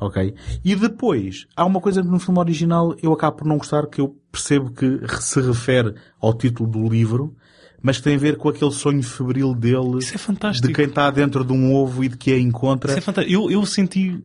Ok? 0.00 0.34
E 0.64 0.74
depois, 0.74 1.46
há 1.54 1.64
uma 1.64 1.80
coisa 1.80 2.02
que 2.02 2.08
no 2.08 2.18
filme 2.18 2.40
original 2.40 2.96
eu 3.00 3.12
acabo 3.12 3.36
por 3.36 3.46
não 3.46 3.56
gostar, 3.56 3.86
que 3.86 4.00
eu 4.00 4.16
percebo 4.32 4.72
que 4.72 5.00
se 5.20 5.40
refere 5.40 5.94
ao 6.20 6.34
título 6.34 6.68
do 6.68 6.88
livro, 6.88 7.36
mas 7.80 7.98
que 7.98 8.02
tem 8.02 8.16
a 8.16 8.18
ver 8.18 8.36
com 8.36 8.48
aquele 8.48 8.72
sonho 8.72 9.00
febril 9.00 9.54
dele. 9.54 9.98
Isso 10.00 10.16
é 10.16 10.18
fantástico. 10.18 10.66
De 10.66 10.74
quem 10.74 10.86
está 10.86 11.08
dentro 11.12 11.44
de 11.44 11.52
um 11.52 11.72
ovo 11.72 12.02
e 12.02 12.08
de 12.08 12.16
que 12.16 12.32
a 12.32 12.38
encontra. 12.40 12.90
Isso 12.90 12.98
é 12.98 13.00
fantástico. 13.00 13.32
Eu, 13.32 13.48
eu 13.48 13.64
senti 13.64 14.24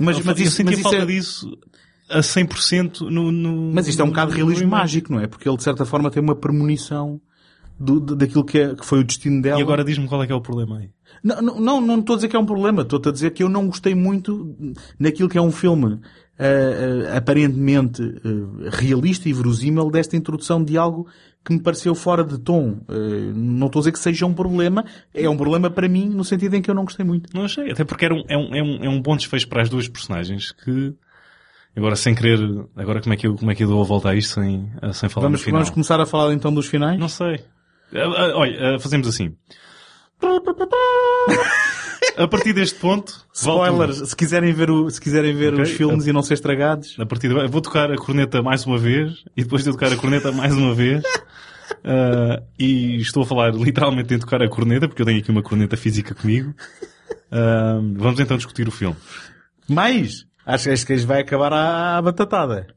mas, 0.00 0.22
mas, 0.22 0.38
isso, 0.38 0.48
eu 0.48 0.50
senti 0.50 0.76
mas 0.76 0.80
falta 0.80 0.98
é... 0.98 1.06
disso 1.06 1.58
a 2.08 2.20
100% 2.20 3.00
no, 3.10 3.32
no... 3.32 3.72
Mas 3.72 3.88
isto 3.88 4.00
é 4.00 4.04
um 4.04 4.08
bocado 4.08 4.30
de 4.30 4.36
realismo 4.36 4.68
mágico, 4.68 5.12
não 5.12 5.20
é? 5.20 5.26
Porque 5.26 5.48
ele 5.48 5.56
de 5.56 5.62
certa 5.62 5.84
forma 5.84 6.10
tem 6.10 6.22
uma 6.22 6.36
premonição 6.36 7.20
do, 7.78 8.00
daquilo 8.00 8.44
que, 8.44 8.58
é, 8.58 8.74
que 8.74 8.84
foi 8.84 9.00
o 9.00 9.04
destino 9.04 9.42
dela. 9.42 9.58
E 9.58 9.62
agora 9.62 9.84
diz-me 9.84 10.08
qual 10.08 10.22
é 10.22 10.26
que 10.26 10.32
é 10.32 10.36
o 10.36 10.40
problema 10.40 10.78
aí. 10.78 10.90
Não, 11.22 11.42
não, 11.42 11.60
não, 11.60 11.80
não 11.80 11.98
estou 12.00 12.14
a 12.14 12.16
dizer 12.16 12.28
que 12.28 12.36
é 12.36 12.38
um 12.38 12.46
problema. 12.46 12.82
Estou 12.82 13.00
a 13.04 13.12
dizer 13.12 13.30
que 13.30 13.42
eu 13.42 13.48
não 13.48 13.66
gostei 13.66 13.94
muito 13.94 14.54
naquilo 14.98 15.28
que 15.28 15.38
é 15.38 15.42
um 15.42 15.52
filme 15.52 15.94
uh, 15.94 15.98
uh, 15.98 17.16
aparentemente 17.16 18.02
uh, 18.02 18.70
realista 18.70 19.28
e 19.28 19.32
verosímil 19.32 19.90
desta 19.90 20.16
introdução 20.16 20.62
de 20.62 20.78
algo 20.78 21.06
que 21.46 21.52
me 21.52 21.60
pareceu 21.60 21.94
fora 21.94 22.24
de 22.24 22.38
tom. 22.38 22.80
não 23.34 23.66
estou 23.66 23.78
a 23.78 23.82
dizer 23.82 23.92
que 23.92 24.00
seja 24.00 24.26
um 24.26 24.34
problema. 24.34 24.84
É 25.14 25.28
um 25.28 25.36
problema 25.36 25.70
para 25.70 25.88
mim 25.88 26.08
no 26.08 26.24
sentido 26.24 26.54
em 26.56 26.60
que 26.60 26.68
eu 26.68 26.74
não 26.74 26.84
gostei 26.84 27.06
muito. 27.06 27.30
Não 27.32 27.44
achei. 27.44 27.70
Até 27.70 27.84
porque 27.84 28.04
era 28.04 28.14
um, 28.14 28.24
é, 28.28 28.36
um, 28.36 28.54
é, 28.54 28.62
um, 28.62 28.84
é 28.84 28.88
um 28.88 29.00
bom 29.00 29.16
desfecho 29.16 29.48
para 29.48 29.62
as 29.62 29.68
duas 29.68 29.86
personagens 29.86 30.50
que... 30.50 30.92
Agora, 31.76 31.94
sem 31.94 32.14
querer, 32.14 32.40
agora 32.74 33.02
como 33.02 33.12
é 33.12 33.16
que 33.18 33.26
eu, 33.26 33.36
como 33.36 33.50
é 33.50 33.54
que 33.54 33.62
eu 33.62 33.68
dou 33.68 33.82
a 33.82 33.84
volta 33.84 34.08
a 34.08 34.14
isto 34.14 34.40
sem, 34.40 34.72
sem 34.94 35.08
falar 35.10 35.26
vamos, 35.26 35.40
no 35.40 35.44
final? 35.44 35.60
Vamos 35.60 35.70
começar 35.70 36.00
a 36.00 36.06
falar 36.06 36.32
então 36.32 36.52
dos 36.52 36.66
finais? 36.66 36.98
Não 36.98 37.08
sei. 37.08 37.44
Olha, 37.94 38.78
fazemos 38.80 39.06
assim. 39.06 39.36
A 42.16 42.26
partir 42.26 42.52
deste 42.52 42.78
ponto, 42.78 43.26
spoilers, 43.34 44.08
se 44.08 44.16
quiserem 44.16 44.52
ver, 44.52 44.70
o, 44.70 44.90
se 44.90 45.00
quiserem 45.00 45.34
ver 45.34 45.52
okay. 45.52 45.64
os 45.64 45.70
filmes 45.70 46.06
a, 46.06 46.10
e 46.10 46.12
não 46.12 46.22
ser 46.22 46.34
estragados. 46.34 46.96
A 46.98 47.06
partir 47.06 47.28
de, 47.28 47.46
vou 47.48 47.60
tocar 47.60 47.90
a 47.90 47.96
corneta 47.96 48.42
mais 48.42 48.64
uma 48.64 48.78
vez 48.78 49.24
e 49.36 49.42
depois 49.42 49.62
de 49.62 49.70
tocar 49.70 49.92
a 49.92 49.96
corneta 49.96 50.32
mais 50.32 50.54
uma 50.54 50.74
vez. 50.74 51.04
Uh, 51.04 52.42
e 52.58 52.96
estou 52.96 53.22
a 53.22 53.26
falar 53.26 53.54
literalmente 53.54 54.14
em 54.14 54.18
tocar 54.18 54.42
a 54.42 54.48
corneta, 54.48 54.88
porque 54.88 55.02
eu 55.02 55.06
tenho 55.06 55.18
aqui 55.18 55.30
uma 55.30 55.42
corneta 55.42 55.76
física 55.76 56.14
comigo. 56.14 56.54
Uh, 57.30 57.94
vamos 57.96 58.18
então 58.20 58.36
discutir 58.36 58.66
o 58.66 58.72
filme. 58.72 58.96
Mais? 59.68 60.24
Acho, 60.44 60.70
acho 60.70 60.86
que 60.86 60.96
vai 60.98 61.20
acabar 61.20 61.52
a 61.52 62.00
batatada. 62.00 62.68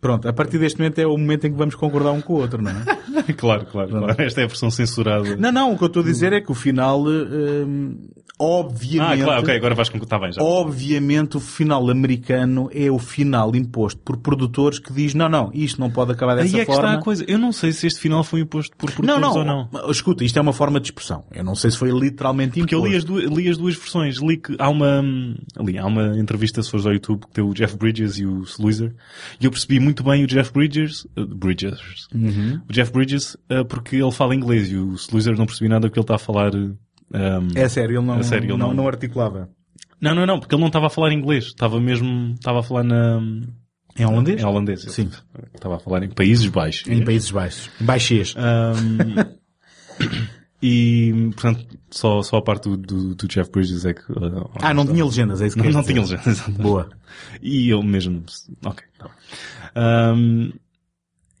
Pronto, 0.00 0.28
a 0.28 0.32
partir 0.32 0.58
deste 0.58 0.78
momento 0.78 0.98
é 1.00 1.06
o 1.06 1.16
momento 1.16 1.46
em 1.46 1.50
que 1.50 1.58
vamos 1.58 1.74
concordar 1.74 2.12
um 2.12 2.20
com 2.20 2.34
o 2.34 2.36
outro, 2.36 2.62
não 2.62 2.70
é? 2.70 3.32
claro, 3.36 3.66
claro, 3.66 3.90
claro. 3.90 4.22
Esta 4.22 4.42
é 4.42 4.44
a 4.44 4.46
versão 4.46 4.70
censurada. 4.70 5.36
Não, 5.36 5.50
não, 5.50 5.72
o 5.72 5.76
que 5.76 5.82
eu 5.82 5.88
estou 5.88 6.02
a 6.02 6.06
dizer 6.06 6.32
é 6.32 6.40
que 6.40 6.52
o 6.52 6.54
final, 6.54 7.02
hum, 7.04 8.08
obviamente... 8.38 9.22
Ah, 9.22 9.24
claro, 9.24 9.42
ok, 9.42 9.56
agora 9.56 9.74
vais 9.74 9.88
com 9.88 9.98
está 9.98 10.18
bem 10.18 10.32
já. 10.32 10.42
Obviamente 10.42 11.36
o 11.36 11.40
final 11.40 11.90
americano 11.90 12.70
é 12.72 12.90
o 12.90 12.98
final 12.98 13.54
imposto 13.56 14.00
por 14.00 14.16
produtores 14.18 14.78
que 14.78 14.92
diz, 14.92 15.14
não, 15.14 15.28
não, 15.28 15.50
isto 15.52 15.80
não 15.80 15.90
pode 15.90 16.12
acabar 16.12 16.36
dessa 16.36 16.56
Aí 16.56 16.62
é 16.62 16.64
forma. 16.64 16.80
que 16.80 16.86
está 16.86 17.00
a 17.00 17.02
coisa. 17.02 17.24
Eu 17.26 17.38
não 17.38 17.52
sei 17.52 17.72
se 17.72 17.86
este 17.86 18.00
final 18.00 18.22
foi 18.22 18.40
imposto 18.40 18.76
por 18.76 18.90
produtores 18.92 19.20
não, 19.20 19.44
não, 19.44 19.66
ou 19.66 19.68
não. 19.72 19.90
Escuta, 19.90 20.24
isto 20.24 20.38
é 20.38 20.42
uma 20.42 20.52
forma 20.52 20.80
de 20.80 20.86
expressão. 20.86 21.24
Eu 21.32 21.44
não 21.44 21.54
sei 21.54 21.70
se 21.70 21.78
foi 21.78 21.90
literalmente 21.90 22.60
imposto. 22.60 22.68
Porque 22.68 22.74
eu 22.74 22.90
li 22.90 22.96
as, 22.96 23.04
duas, 23.04 23.24
li 23.24 23.48
as 23.48 23.56
duas 23.56 23.74
versões. 23.74 24.16
Li 24.18 24.36
que 24.36 24.54
há 24.58 24.68
uma, 24.68 25.02
ali, 25.56 25.78
há 25.78 25.86
uma 25.86 26.18
entrevista, 26.18 26.62
se 26.62 26.70
fores 26.70 26.86
ao 26.86 26.92
YouTube, 26.92 27.26
que 27.26 27.32
tem 27.32 27.44
o 27.44 27.52
Jeff 27.52 27.76
Bridges 27.76 28.18
e 28.18 28.26
o 28.26 28.42
Sluizer, 28.42 28.94
e 29.40 29.44
eu 29.44 29.50
percebi 29.50 29.80
muito 29.80 30.02
bem 30.02 30.24
o 30.24 30.26
Jeff 30.26 30.52
Bridges, 30.52 31.04
uh, 31.16 31.26
Bridges, 31.26 32.08
uhum. 32.14 32.60
o 32.68 32.72
Jeff 32.72 32.92
Bridges, 32.92 33.34
uh, 33.50 33.64
porque 33.66 33.96
ele 33.96 34.12
fala 34.12 34.34
inglês 34.34 34.70
e 34.70 34.76
o 34.76 34.94
Sluizer 34.94 35.36
não 35.36 35.46
percebi 35.46 35.68
nada 35.68 35.88
do 35.88 35.90
que 35.90 35.98
ele 35.98 36.04
está 36.04 36.16
a 36.16 36.18
falar 36.18 36.52
um, 37.12 37.48
é 37.54 37.68
sério, 37.68 37.98
ele 37.98 38.06
não, 38.06 38.22
sério, 38.22 38.50
ele 38.50 38.56
não, 38.56 38.74
não, 38.74 38.86
articulava. 38.86 39.48
Não, 40.00 40.14
não, 40.14 40.26
não, 40.26 40.38
porque 40.38 40.54
ele 40.54 40.60
não 40.60 40.68
estava 40.68 40.86
a 40.86 40.90
falar 40.90 41.12
inglês. 41.12 41.46
Estava 41.46 41.80
mesmo, 41.80 42.34
estava 42.34 42.60
a 42.60 42.62
falar 42.62 42.84
na... 42.84 43.20
Em 43.98 44.04
holandês? 44.04 44.40
Em 44.40 44.44
holandês. 44.44 44.82
Sim. 44.82 45.10
Estava 45.54 45.76
a 45.76 45.78
falar 45.78 46.04
em 46.04 46.10
Países 46.10 46.46
Baixos. 46.46 46.86
Em 46.86 47.04
Países 47.04 47.30
Baixos. 47.30 47.70
Baixês. 47.80 48.34
Um, 48.36 49.16
e, 50.62 51.30
portanto, 51.34 51.66
só, 51.90 52.22
só 52.22 52.36
a 52.36 52.42
parte 52.42 52.68
do, 52.68 52.76
do, 52.76 53.14
do 53.16 53.26
Jeff 53.26 53.50
Bridges 53.50 53.84
é 53.84 53.94
que... 53.94 54.12
Uh, 54.12 54.48
ah, 54.60 54.72
não 54.72 54.86
tinha 54.86 55.04
legendas, 55.04 55.40
é 55.40 55.48
isso 55.48 55.56
que 55.56 55.64
Não, 55.64 55.72
não 55.72 55.82
tinha 55.82 56.00
legendas. 56.00 56.40
Boa. 56.56 56.88
E 57.42 57.70
eu 57.70 57.82
mesmo... 57.82 58.24
Ok. 58.64 58.86
Tá. 58.98 59.10
Um, 60.14 60.52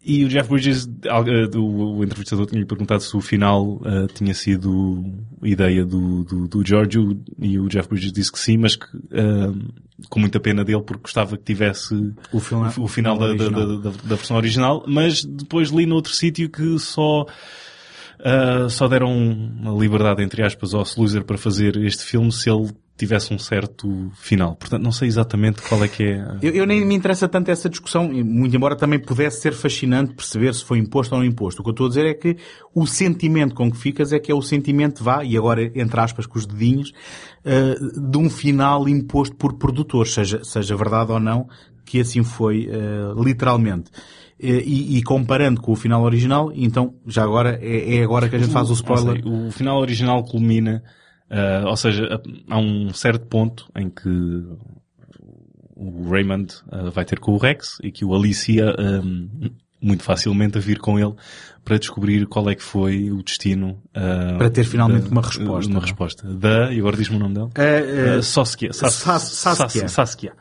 e 0.08 0.24
o 0.24 0.28
Jeff 0.30 0.48
Bridges, 0.48 0.86
uh, 0.86 1.58
o, 1.60 2.02
entrevistador 2.02 2.46
tinha-lhe 2.46 2.66
perguntado 2.66 3.02
se 3.02 3.14
o 3.14 3.20
final 3.20 3.74
uh, 3.74 4.06
tinha 4.14 4.32
sido 4.32 5.04
ideia 5.42 5.84
do, 5.84 6.24
do, 6.24 6.48
do 6.48 6.66
Giorgio 6.66 7.20
e 7.38 7.58
o 7.58 7.68
Jeff 7.68 7.86
Bridges 7.86 8.10
disse 8.10 8.32
que 8.32 8.38
sim, 8.38 8.56
mas 8.56 8.74
que 8.74 8.86
uh, 8.86 9.54
com 10.08 10.18
muita 10.18 10.40
pena 10.40 10.64
dele 10.64 10.80
porque 10.80 11.02
gostava 11.02 11.36
que 11.36 11.44
tivesse 11.44 11.94
o, 12.32 12.40
filme, 12.40 12.70
o, 12.78 12.84
o 12.84 12.88
final 12.88 13.18
da, 13.18 13.34
da, 13.34 13.48
da, 13.50 13.76
da, 13.76 14.16
versão 14.16 14.38
original, 14.38 14.82
mas 14.88 15.22
depois 15.22 15.68
li 15.68 15.84
noutro 15.84 16.14
sítio 16.14 16.48
que 16.48 16.78
só 16.78 17.26
Uh, 18.18 18.68
só 18.68 18.88
deram 18.88 19.16
uma 19.16 19.70
liberdade, 19.80 20.24
entre 20.24 20.44
aspas, 20.44 20.74
ao 20.74 20.82
Sluizer 20.82 21.22
para 21.22 21.38
fazer 21.38 21.76
este 21.76 22.02
filme 22.02 22.32
se 22.32 22.50
ele 22.50 22.68
tivesse 22.98 23.32
um 23.32 23.38
certo 23.38 24.10
final. 24.14 24.56
Portanto, 24.56 24.82
não 24.82 24.90
sei 24.90 25.06
exatamente 25.06 25.62
qual 25.62 25.82
é 25.84 25.88
que 25.88 26.02
é. 26.02 26.38
Eu, 26.42 26.52
eu, 26.52 26.66
nem 26.66 26.84
me 26.84 26.94
interessa 26.96 27.28
tanto 27.28 27.48
essa 27.50 27.68
discussão, 27.68 28.08
muito 28.08 28.54
embora 28.54 28.74
também 28.74 28.98
pudesse 28.98 29.40
ser 29.40 29.52
fascinante 29.52 30.14
perceber 30.14 30.52
se 30.52 30.64
foi 30.64 30.78
imposto 30.78 31.14
ou 31.14 31.20
não 31.20 31.26
imposto. 31.26 31.60
O 31.60 31.64
que 31.64 31.70
eu 31.70 31.72
estou 31.72 31.86
a 31.86 31.88
dizer 31.88 32.06
é 32.06 32.14
que 32.14 32.36
o 32.74 32.86
sentimento 32.86 33.54
com 33.54 33.70
que 33.70 33.76
ficas 33.76 34.12
é 34.12 34.18
que 34.18 34.32
é 34.32 34.34
o 34.34 34.42
sentimento, 34.42 35.04
vá, 35.04 35.24
e 35.24 35.36
agora 35.36 35.70
entre 35.74 36.00
aspas 36.00 36.26
com 36.26 36.38
os 36.38 36.44
dedinhos, 36.44 36.92
uh, 37.44 38.10
de 38.10 38.18
um 38.18 38.28
final 38.28 38.88
imposto 38.88 39.36
por 39.36 39.54
produtores, 39.54 40.12
seja, 40.12 40.42
seja 40.42 40.76
verdade 40.76 41.12
ou 41.12 41.20
não, 41.20 41.48
que 41.84 42.00
assim 42.00 42.24
foi, 42.24 42.68
uh, 42.68 43.22
literalmente. 43.22 43.90
E, 44.40 44.98
e, 44.98 45.02
comparando 45.02 45.60
com 45.60 45.72
o 45.72 45.76
final 45.76 46.04
original, 46.04 46.52
então 46.54 46.94
já 47.04 47.24
agora 47.24 47.58
é, 47.60 47.96
é 47.96 48.04
agora 48.04 48.28
que 48.28 48.36
a 48.36 48.38
gente 48.38 48.52
faz 48.52 48.70
o 48.70 48.72
spoiler. 48.72 49.20
O 49.26 49.50
final 49.50 49.80
original 49.80 50.22
culmina 50.22 50.84
Uh, 51.30 51.66
ou 51.66 51.76
seja, 51.76 52.08
há 52.48 52.58
um 52.58 52.92
certo 52.94 53.26
ponto 53.26 53.70
em 53.76 53.90
que 53.90 54.08
o 55.76 56.10
Raymond 56.10 56.54
uh, 56.72 56.90
vai 56.90 57.04
ter 57.04 57.18
com 57.20 57.32
o 57.32 57.38
Rex 57.38 57.78
e 57.82 57.92
que 57.92 58.04
o 58.04 58.14
Alicia 58.14 58.74
um, 58.78 59.50
muito 59.80 60.02
facilmente 60.02 60.58
a 60.58 60.60
vir 60.60 60.78
com 60.78 60.98
ele 60.98 61.14
para 61.64 61.78
descobrir 61.78 62.26
qual 62.26 62.48
é 62.50 62.54
que 62.54 62.62
foi 62.62 63.10
o 63.10 63.22
destino. 63.22 63.82
Uh, 63.90 64.38
para 64.38 64.50
ter 64.50 64.64
finalmente 64.64 65.04
da, 65.04 65.10
uma 65.10 65.22
resposta. 65.22 65.70
Uma 65.70 65.80
resposta. 65.80 66.34
Da, 66.34 66.72
e 66.72 66.78
agora 66.78 66.96
diz-me 66.96 67.16
o 67.16 67.20
nome 67.20 67.34
dela? 67.34 67.48
Uh, 67.48 68.18
uh, 68.18 68.22
Saskia. 68.22 68.72
Saskia. 68.72 69.88
Saskia. 69.88 70.32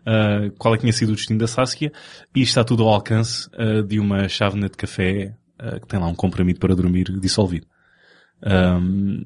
Uh, 0.00 0.52
qual 0.56 0.74
é 0.74 0.76
que 0.76 0.82
tinha 0.82 0.92
sido 0.92 1.10
o 1.10 1.14
destino 1.14 1.38
da 1.38 1.48
Saskia 1.48 1.92
e 2.34 2.40
está 2.40 2.64
tudo 2.64 2.84
ao 2.84 2.90
alcance 2.90 3.50
de 3.88 3.98
uma 3.98 4.28
chávena 4.28 4.68
de 4.68 4.76
café 4.76 5.34
que 5.80 5.88
tem 5.88 5.98
lá 5.98 6.06
um 6.06 6.14
comprimido 6.14 6.60
para 6.60 6.74
dormir 6.76 7.06
dissolvido. 7.18 7.66
Um, 8.44 9.24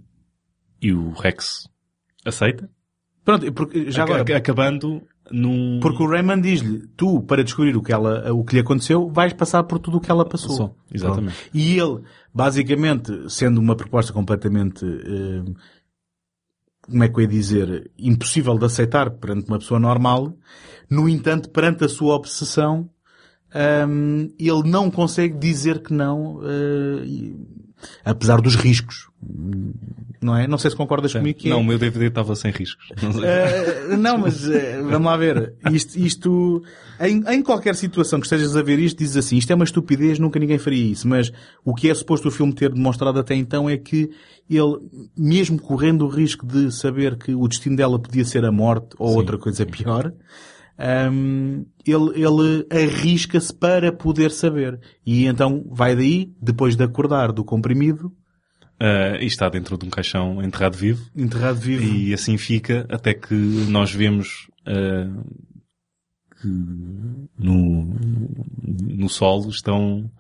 e 0.80 0.92
o 0.92 1.10
Rex 1.10 1.68
aceita. 2.24 2.70
Pronto, 3.24 3.52
porque 3.52 3.90
já 3.90 4.04
agora... 4.04 4.36
Acabando 4.36 5.02
num... 5.30 5.78
Porque 5.80 6.02
o 6.02 6.08
Raymond 6.08 6.42
diz-lhe, 6.42 6.86
tu, 6.96 7.22
para 7.22 7.44
descobrir 7.44 7.76
o 7.76 7.82
que, 7.82 7.92
ela, 7.92 8.32
o 8.32 8.44
que 8.44 8.54
lhe 8.54 8.60
aconteceu, 8.60 9.08
vais 9.08 9.32
passar 9.32 9.62
por 9.64 9.78
tudo 9.78 9.98
o 9.98 10.00
que 10.00 10.10
ela 10.10 10.24
passou. 10.24 10.50
passou 10.50 10.76
exatamente. 10.92 11.34
Pronto. 11.34 11.50
E 11.54 11.78
ele, 11.78 12.02
basicamente, 12.32 13.30
sendo 13.30 13.60
uma 13.60 13.76
proposta 13.76 14.12
completamente, 14.12 14.84
eh, 14.84 15.52
como 16.82 17.04
é 17.04 17.08
que 17.08 17.16
eu 17.16 17.22
ia 17.22 17.28
dizer, 17.28 17.90
impossível 17.98 18.58
de 18.58 18.64
aceitar 18.64 19.10
perante 19.10 19.48
uma 19.48 19.58
pessoa 19.58 19.78
normal, 19.78 20.34
no 20.88 21.08
entanto, 21.08 21.50
perante 21.50 21.84
a 21.84 21.88
sua 21.88 22.14
obsessão, 22.16 22.90
um, 23.88 24.28
ele 24.38 24.68
não 24.68 24.90
consegue 24.90 25.36
dizer 25.36 25.82
que 25.82 25.92
não, 25.92 26.36
uh, 26.36 27.46
apesar 28.04 28.40
dos 28.40 28.56
riscos. 28.56 29.09
Não 30.20 30.36
é? 30.36 30.46
Não 30.46 30.56
sei 30.56 30.70
se 30.70 30.76
concordas 30.76 31.12
comigo 31.12 31.38
que 31.38 31.48
Não, 31.48 31.58
é... 31.58 31.60
o 31.60 31.64
meu 31.64 31.78
DVD 31.78 32.06
estava 32.06 32.34
sem 32.34 32.50
riscos. 32.50 32.88
Uh, 32.90 33.96
não, 33.98 34.18
mas 34.18 34.46
uh, 34.46 34.52
vamos 34.88 35.06
lá 35.06 35.16
ver. 35.16 35.54
Isto, 35.70 35.98
isto 35.98 36.62
em, 37.00 37.22
em, 37.26 37.42
qualquer 37.42 37.74
situação 37.74 38.18
que 38.18 38.26
estejas 38.26 38.56
a 38.56 38.62
ver 38.62 38.78
isto, 38.78 38.98
dizes 38.98 39.16
assim, 39.16 39.36
isto 39.36 39.50
é 39.50 39.54
uma 39.54 39.64
estupidez, 39.64 40.18
nunca 40.18 40.38
ninguém 40.38 40.58
faria 40.58 40.92
isso. 40.92 41.06
Mas 41.06 41.30
o 41.64 41.74
que 41.74 41.90
é 41.90 41.94
suposto 41.94 42.28
o 42.28 42.30
filme 42.30 42.54
ter 42.54 42.72
demonstrado 42.72 43.18
até 43.18 43.34
então 43.34 43.68
é 43.68 43.76
que 43.76 44.10
ele, 44.48 44.78
mesmo 45.16 45.60
correndo 45.60 46.06
o 46.06 46.08
risco 46.08 46.46
de 46.46 46.70
saber 46.72 47.16
que 47.16 47.34
o 47.34 47.46
destino 47.46 47.76
dela 47.76 47.98
podia 47.98 48.24
ser 48.24 48.44
a 48.44 48.52
morte 48.52 48.94
ou 48.98 49.10
Sim. 49.10 49.16
outra 49.16 49.38
coisa 49.38 49.66
pior, 49.66 50.12
um, 51.12 51.66
ele, 51.86 52.22
ele 52.22 52.66
arrisca-se 52.70 53.54
para 53.54 53.92
poder 53.92 54.30
saber. 54.30 54.80
E 55.04 55.26
então 55.26 55.64
vai 55.70 55.94
daí, 55.94 56.32
depois 56.40 56.74
de 56.74 56.84
acordar 56.84 57.32
do 57.32 57.44
comprimido, 57.44 58.12
Uh, 58.80 59.20
e 59.20 59.26
está 59.26 59.48
dentro 59.50 59.76
de 59.76 59.84
um 59.84 59.90
caixão 59.90 60.42
enterrado 60.42 60.74
vivo. 60.74 61.04
Enterrado 61.14 61.58
vivo. 61.58 61.82
E 61.82 62.14
assim 62.14 62.38
fica 62.38 62.86
até 62.88 63.12
que 63.12 63.34
nós 63.34 63.92
vemos 63.92 64.48
uh, 64.66 65.22
que 66.40 66.48
no, 67.38 67.94
no 68.62 69.08
solo 69.10 69.50
estão... 69.50 70.10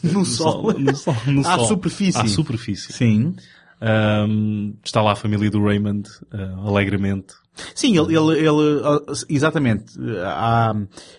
no, 0.00 0.24
sol? 0.24 0.72
No 0.74 0.94
sol, 0.94 1.16
no 1.26 1.40
à 1.40 1.56
sol. 1.56 1.66
superfície. 1.66 2.20
À 2.20 2.28
superfície. 2.28 2.92
Sim. 2.92 3.34
Um, 3.82 4.76
está 4.84 5.02
lá 5.02 5.10
a 5.12 5.16
família 5.16 5.50
do 5.50 5.60
Raymond, 5.60 6.08
uh, 6.32 6.68
alegremente. 6.68 7.34
Sim, 7.74 7.98
ele, 7.98 8.16
ele, 8.16 8.38
ele 8.38 8.80
exatamente. 9.28 9.94
Há, 10.24 10.72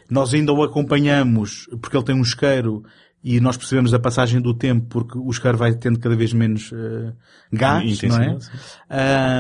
nós 0.10 0.34
ainda 0.34 0.54
o 0.54 0.64
acompanhamos 0.64 1.68
porque 1.82 1.98
ele 1.98 2.06
tem 2.06 2.16
um 2.16 2.22
isqueiro 2.22 2.84
e 3.24 3.40
nós 3.40 3.56
percebemos 3.56 3.94
a 3.94 4.00
passagem 4.00 4.42
do 4.42 4.54
tempo 4.54 4.86
porque 4.90 5.18
o 5.18 5.30
isqueiro 5.30 5.58
vai 5.58 5.74
tendo 5.74 5.98
cada 5.98 6.16
vez 6.16 6.34
menos 6.34 6.72
uh, 6.72 7.14
gás, 7.52 8.02
não 8.02 8.22
é? 8.22 8.38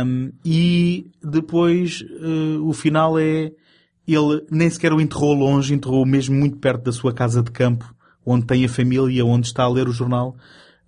Um, 0.05 0.31
e 0.45 1.11
depois 1.21 2.01
uh, 2.01 2.65
o 2.65 2.71
final 2.73 3.19
é 3.19 3.51
ele 4.07 4.45
nem 4.49 4.69
sequer 4.69 4.93
o 4.93 5.01
enterrou 5.01 5.33
longe, 5.33 5.73
enterrou 5.73 6.05
mesmo 6.05 6.35
muito 6.35 6.57
perto 6.57 6.83
da 6.83 6.91
sua 6.91 7.13
casa 7.13 7.41
de 7.41 7.51
campo 7.51 7.93
onde 8.25 8.45
tem 8.45 8.63
a 8.63 8.69
família, 8.69 9.25
onde 9.25 9.47
está 9.47 9.63
a 9.63 9.69
ler 9.69 9.87
o 9.87 9.91
jornal, 9.91 10.35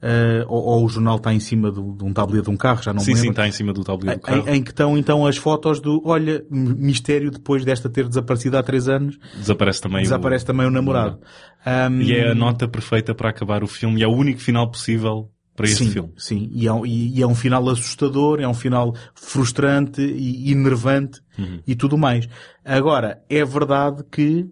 uh, 0.06 0.46
ou, 0.48 0.64
ou, 0.64 0.86
o 0.86 0.90
jornal 0.90 1.18
está 1.18 1.34
em 1.34 1.40
cima 1.40 1.72
do, 1.72 1.94
de 1.94 2.04
um 2.04 2.14
tabuleiro 2.14 2.46
de 2.46 2.52
um 2.52 2.58
carro, 2.58 2.84
já 2.84 2.94
não 2.94 3.00
sim, 3.00 3.08
me 3.08 3.14
lembro. 3.16 3.24
Sim, 3.24 3.30
está 3.32 3.48
em 3.48 3.52
cima 3.52 3.74
do 3.74 3.84
tabuleiro 3.84 4.20
do 4.20 4.24
carro. 4.24 4.48
Em, 4.48 4.58
em, 4.58 4.64
que 4.64 4.70
estão 4.70 4.98
então 4.98 5.26
as 5.26 5.38
fotos 5.38 5.80
do, 5.80 6.02
olha, 6.06 6.46
mistério 6.50 7.32
depois 7.32 7.66
desta 7.66 7.90
ter 7.90 8.08
desaparecido 8.08 8.58
há 8.58 8.64
três 8.64 8.88
anos. 8.88 9.18
Desaparece 9.36 9.82
também 9.82 10.04
Desaparece 10.04 10.44
o, 10.44 10.48
também 10.48 10.68
o 10.68 10.72
namorado. 10.72 11.20
Um, 11.66 12.02
e 12.02 12.14
é 12.14 12.32
a 12.32 12.36
nota 12.36 12.68
perfeita 12.68 13.16
para 13.16 13.30
acabar 13.30 13.64
o 13.64 13.68
filme 13.68 14.02
e 14.02 14.04
é 14.04 14.08
o 14.08 14.12
único 14.12 14.40
final 14.40 14.70
possível 14.70 15.32
para 15.56 15.66
este 15.66 15.86
sim, 15.86 15.92
filme. 15.92 16.14
Sim, 16.18 16.50
e 16.54 16.68
é, 16.68 16.74
um, 16.74 16.86
e 16.86 17.22
é, 17.22 17.26
um 17.26 17.34
final 17.34 17.68
assustador, 17.70 18.42
é 18.42 18.48
um 18.48 18.54
final 18.54 18.94
frustrante 19.16 20.02
e 20.02 20.52
enervante 20.52 21.22
uhum. 21.40 21.62
e 21.66 21.76
tudo 21.76 21.98
mais. 21.98 22.28
Agora, 22.64 23.24
é 23.30 23.44
verdade 23.44 24.04
que 24.12 24.46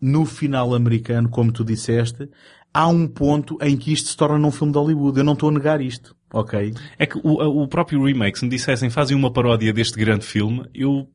no 0.00 0.26
final 0.26 0.74
americano, 0.74 1.28
como 1.28 1.52
tu 1.52 1.64
disseste, 1.64 2.28
há 2.72 2.88
um 2.88 3.06
ponto 3.06 3.58
em 3.60 3.76
que 3.76 3.92
isto 3.92 4.08
se 4.08 4.16
torna 4.16 4.46
um 4.46 4.50
filme 4.50 4.72
de 4.72 4.78
Hollywood. 4.78 5.18
Eu 5.18 5.24
não 5.24 5.34
estou 5.34 5.48
a 5.48 5.52
negar 5.52 5.80
isto, 5.80 6.16
ok? 6.32 6.74
É 6.98 7.06
que 7.06 7.18
o, 7.18 7.62
o 7.62 7.68
próprio 7.68 8.04
remake, 8.04 8.38
se 8.38 8.44
me 8.44 8.50
dissessem 8.50 8.90
fazem 8.90 9.16
uma 9.16 9.32
paródia 9.32 9.72
deste 9.72 9.98
grande 9.98 10.24
filme, 10.24 10.64
eu, 10.74 11.08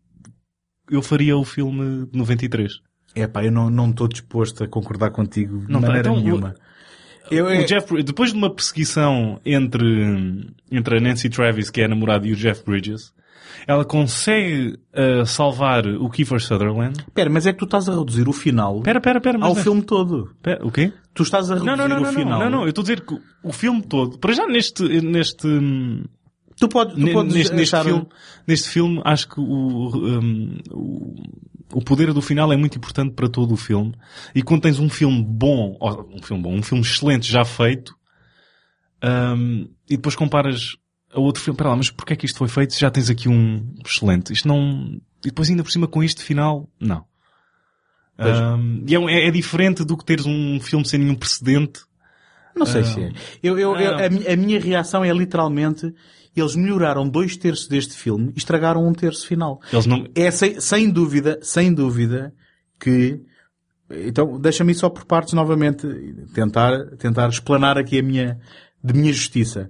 eu 0.89 1.01
faria 1.01 1.37
o 1.37 1.43
filme 1.43 2.07
de 2.11 2.17
93. 2.17 2.73
É 3.15 3.25
pá, 3.27 3.43
eu 3.43 3.51
não, 3.51 3.69
não 3.69 3.89
estou 3.89 4.07
disposto 4.07 4.63
a 4.63 4.67
concordar 4.67 5.11
contigo 5.11 5.65
de 5.65 5.71
não, 5.71 5.81
tá, 5.81 5.87
maneira 5.87 6.09
então, 6.09 6.21
nenhuma. 6.21 6.55
Eu, 7.29 7.47
o 7.47 7.65
Jeff, 7.65 8.03
depois 8.03 8.31
de 8.31 8.37
uma 8.37 8.53
perseguição 8.53 9.41
entre, 9.45 10.47
entre 10.71 10.97
a 10.97 11.01
Nancy 11.01 11.29
Travis, 11.29 11.69
que 11.69 11.81
é 11.81 11.85
a 11.85 11.87
namorada, 11.87 12.25
e 12.25 12.31
o 12.31 12.35
Jeff 12.35 12.63
Bridges, 12.63 13.11
ela 13.65 13.85
consegue 13.85 14.77
uh, 14.93 15.25
salvar 15.25 15.87
o 15.87 16.09
Kiefer 16.09 16.39
Sutherland. 16.39 17.05
Pera, 17.13 17.29
mas 17.29 17.45
é 17.45 17.53
que 17.53 17.59
tu 17.59 17.65
estás 17.65 17.87
a 17.89 17.95
reduzir 17.97 18.27
o 18.27 18.33
final 18.33 18.81
pera, 18.81 18.99
pera, 19.01 19.21
pera, 19.21 19.37
ao 19.41 19.53
é... 19.53 19.63
filme 19.63 19.81
todo. 19.81 20.35
Pera, 20.41 20.65
o 20.65 20.71
quê? 20.71 20.91
Tu 21.13 21.23
estás 21.23 21.49
a 21.49 21.55
reduzir 21.55 21.77
não, 21.77 21.87
não, 21.87 21.99
não, 21.99 22.09
o 22.09 22.13
final. 22.13 22.39
Não, 22.39 22.49
não, 22.49 22.57
não, 22.57 22.63
eu 22.63 22.69
estou 22.69 22.81
a 22.81 22.83
dizer 22.83 23.01
que 23.01 23.17
o 23.43 23.51
filme 23.51 23.81
todo, 23.81 24.19
para 24.19 24.33
já 24.33 24.45
neste, 24.45 24.83
neste, 25.01 25.47
Tu, 26.59 26.67
pode, 26.67 26.95
tu 26.99 27.11
podes 27.11 27.35
neste, 27.35 27.53
neste, 27.53 27.83
filme, 27.83 28.07
neste 28.47 28.69
filme, 28.69 29.01
acho 29.05 29.29
que 29.29 29.39
o, 29.39 29.43
um, 29.43 30.57
o, 30.71 31.15
o 31.73 31.81
poder 31.83 32.11
do 32.13 32.21
final 32.21 32.51
é 32.51 32.57
muito 32.57 32.77
importante 32.77 33.13
para 33.13 33.29
todo 33.29 33.53
o 33.53 33.57
filme. 33.57 33.93
E 34.33 34.41
quando 34.41 34.63
tens 34.63 34.79
um 34.79 34.89
filme 34.89 35.23
bom, 35.23 35.77
um 36.11 36.21
filme 36.21 36.41
bom, 36.41 36.55
um 36.55 36.63
filme 36.63 36.83
excelente 36.83 37.31
já 37.31 37.45
feito, 37.45 37.95
um, 39.03 39.67
e 39.87 39.97
depois 39.97 40.15
comparas 40.15 40.75
a 41.18 41.22
outro 41.22 41.41
filme, 41.41 41.57
para 41.57 41.70
lá, 41.70 41.76
mas 41.76 41.89
porquê 41.89 42.13
é 42.13 42.15
que 42.15 42.26
isto 42.26 42.38
foi 42.38 42.47
feito 42.47 42.78
já 42.78 42.91
tens 42.91 43.09
aqui 43.09 43.28
um 43.28 43.74
excelente? 43.86 44.32
Isto 44.32 44.47
não, 44.47 44.99
e 45.26 45.28
depois 45.28 45.49
ainda 45.49 45.63
por 45.63 45.72
cima 45.72 45.88
com 45.88 46.03
este 46.03 46.24
final, 46.24 46.70
não. 46.80 47.03
Um, 48.20 48.84
e 48.88 48.95
é, 48.95 49.28
é, 49.28 49.32
diferente 49.32 49.84
do 49.84 49.95
que 49.95 50.03
teres 50.03 50.26
um 50.26 50.59
filme 50.59 50.88
sem 50.88 50.99
nenhum 50.99 51.15
precedente. 51.15 51.82
Não 52.55 52.65
sei 52.65 52.84
se 52.84 52.99
é. 52.99 53.11
Eu, 53.43 53.59
eu, 53.59 53.76
eu 53.76 53.95
a, 53.95 54.34
a 54.34 54.36
minha 54.36 54.59
reação 54.59 55.05
é 55.05 55.11
literalmente, 55.11 55.93
eles 56.36 56.55
melhoraram 56.55 57.07
dois 57.07 57.38
terços 57.38 57.68
deste 57.68 57.93
filme 57.93 58.32
e 58.36 58.38
estragaram 58.38 58.88
um 58.88 58.93
terço 58.93 59.28
final. 59.28 59.59
Eles 59.72 59.86
não... 59.86 60.07
É 60.15 60.32
sem, 60.32 60.59
sem 60.59 60.89
dúvida, 60.89 61.39
sem 61.43 61.72
dúvida 61.72 62.34
que 62.80 63.22
então, 63.89 64.39
deixa-me 64.39 64.74
só 64.74 64.89
por 64.89 65.05
partes 65.05 65.34
novamente 65.34 65.88
tentar, 66.34 66.78
tentar 66.97 67.30
explanar 67.30 67.78
aqui 67.78 67.99
a 67.99 68.03
minha, 68.03 68.39
de 68.84 68.93
minha 68.93 69.13
justiça. 69.13 69.70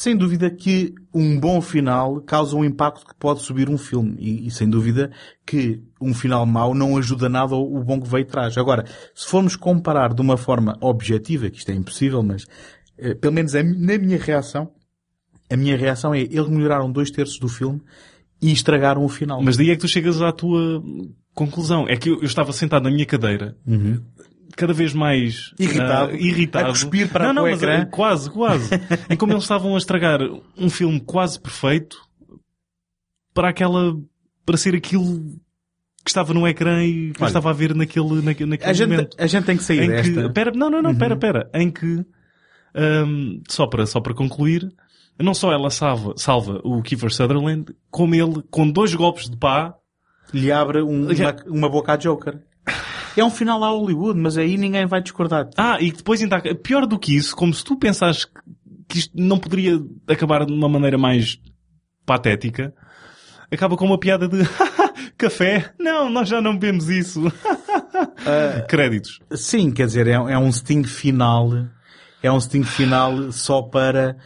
Sem 0.00 0.16
dúvida 0.16 0.50
que 0.50 0.94
um 1.12 1.38
bom 1.38 1.60
final 1.60 2.22
causa 2.22 2.56
um 2.56 2.64
impacto 2.64 3.04
que 3.06 3.14
pode 3.16 3.42
subir 3.42 3.68
um 3.68 3.76
filme. 3.76 4.16
E, 4.18 4.46
e 4.46 4.50
sem 4.50 4.66
dúvida 4.66 5.10
que 5.44 5.82
um 6.00 6.14
final 6.14 6.46
mau 6.46 6.74
não 6.74 6.96
ajuda 6.96 7.28
nada 7.28 7.54
ao, 7.54 7.70
o 7.70 7.84
bom 7.84 8.00
que 8.00 8.08
veio 8.08 8.24
atrás. 8.24 8.56
Agora, 8.56 8.86
se 9.14 9.26
formos 9.26 9.56
comparar 9.56 10.14
de 10.14 10.22
uma 10.22 10.38
forma 10.38 10.74
objetiva, 10.80 11.50
que 11.50 11.58
isto 11.58 11.70
é 11.70 11.74
impossível, 11.74 12.22
mas 12.22 12.46
eh, 12.96 13.12
pelo 13.12 13.34
menos 13.34 13.54
a, 13.54 13.62
na 13.62 13.98
minha 13.98 14.16
reação, 14.16 14.72
a 15.50 15.54
minha 15.54 15.76
reação 15.76 16.14
é 16.14 16.20
eles 16.20 16.48
melhoraram 16.48 16.90
dois 16.90 17.10
terços 17.10 17.38
do 17.38 17.50
filme 17.50 17.82
e 18.40 18.50
estragaram 18.52 19.04
o 19.04 19.08
final. 19.10 19.42
Mas 19.42 19.58
daí 19.58 19.68
é 19.68 19.74
que 19.74 19.82
tu 19.82 19.88
chegas 19.88 20.22
à 20.22 20.32
tua 20.32 20.82
conclusão. 21.34 21.86
É 21.86 21.98
que 21.98 22.08
eu, 22.08 22.14
eu 22.20 22.24
estava 22.24 22.54
sentado 22.54 22.84
na 22.84 22.90
minha 22.90 23.04
cadeira, 23.04 23.54
uhum. 23.66 24.00
Cada 24.56 24.72
vez 24.72 24.92
mais 24.92 25.52
irritado, 25.58 26.12
uh, 26.12 26.16
irritado. 26.16 26.66
A 26.66 26.70
cuspir 26.70 27.08
para 27.08 27.32
não, 27.32 27.44
não, 27.44 27.50
mas, 27.50 27.62
uh, 27.62 27.90
quase, 27.90 28.30
quase. 28.30 28.70
e 29.08 29.16
como 29.16 29.32
eles 29.32 29.44
estavam 29.44 29.74
a 29.74 29.78
estragar 29.78 30.20
um 30.56 30.68
filme 30.70 31.00
quase 31.00 31.40
perfeito 31.40 31.96
para 33.32 33.50
aquela, 33.50 33.96
para 34.44 34.56
ser 34.56 34.74
aquilo 34.74 35.20
que 36.04 36.10
estava 36.10 36.32
no 36.32 36.46
ecrã 36.46 36.82
e 36.82 37.12
que 37.12 37.18
Olha, 37.20 37.24
eu 37.24 37.26
estava 37.26 37.50
a 37.50 37.52
ver 37.52 37.74
naquele, 37.74 38.22
naquele, 38.22 38.50
naquele 38.50 38.70
a 38.70 38.72
gente, 38.72 38.90
momento. 38.90 39.16
A 39.18 39.26
gente 39.26 39.44
tem 39.44 39.56
que 39.56 39.62
sair 39.62 39.82
em 39.82 39.88
desta. 39.88 40.22
Que, 40.22 40.28
pera, 40.30 40.50
não, 40.52 40.70
não, 40.70 40.82
não, 40.82 40.90
uhum. 40.90 40.98
pera, 40.98 41.16
pera. 41.16 41.50
Em 41.54 41.70
que, 41.70 42.04
um, 42.74 43.42
só 43.48 43.66
para, 43.66 43.86
só 43.86 44.00
para 44.00 44.14
concluir, 44.14 44.72
não 45.18 45.34
só 45.34 45.52
ela 45.52 45.70
salva, 45.70 46.14
salva 46.16 46.60
o 46.64 46.82
Kiefer 46.82 47.12
Sutherland, 47.12 47.66
como 47.90 48.14
ele, 48.14 48.42
com 48.50 48.70
dois 48.70 48.94
golpes 48.94 49.28
de 49.28 49.36
pá, 49.36 49.74
lhe 50.32 50.50
abre 50.50 50.82
um, 50.82 51.10
uma, 51.10 51.36
uma 51.46 51.68
boca 51.68 51.92
a 51.92 51.96
Joker. 51.96 52.40
É 53.16 53.24
um 53.24 53.30
final 53.30 53.62
a 53.64 53.68
Hollywood, 53.68 54.18
mas 54.18 54.38
aí 54.38 54.56
ninguém 54.56 54.86
vai 54.86 55.02
discordar. 55.02 55.48
Ah, 55.56 55.78
e 55.80 55.90
depois 55.92 56.22
ainda 56.22 56.40
pior 56.56 56.86
do 56.86 56.98
que 56.98 57.16
isso, 57.16 57.34
como 57.34 57.52
se 57.52 57.64
tu 57.64 57.76
pensares 57.76 58.26
que 58.88 58.98
isto 58.98 59.12
não 59.16 59.38
poderia 59.38 59.80
acabar 60.08 60.44
de 60.44 60.52
uma 60.52 60.68
maneira 60.68 60.98
mais 60.98 61.38
patética, 62.04 62.74
acaba 63.50 63.76
com 63.76 63.84
uma 63.84 63.98
piada 63.98 64.28
de 64.28 64.38
café. 65.18 65.72
Não, 65.78 66.08
nós 66.10 66.28
já 66.28 66.40
não 66.40 66.56
bebemos 66.56 66.88
isso. 66.88 67.26
uh, 67.26 68.66
Créditos. 68.68 69.20
Sim, 69.32 69.70
quer 69.70 69.86
dizer, 69.86 70.06
é, 70.06 70.12
é 70.12 70.38
um 70.38 70.50
sting 70.52 70.84
final. 70.84 71.50
É 72.22 72.30
um 72.30 72.40
sting 72.40 72.64
final 72.64 73.32
só 73.32 73.62
para 73.62 74.16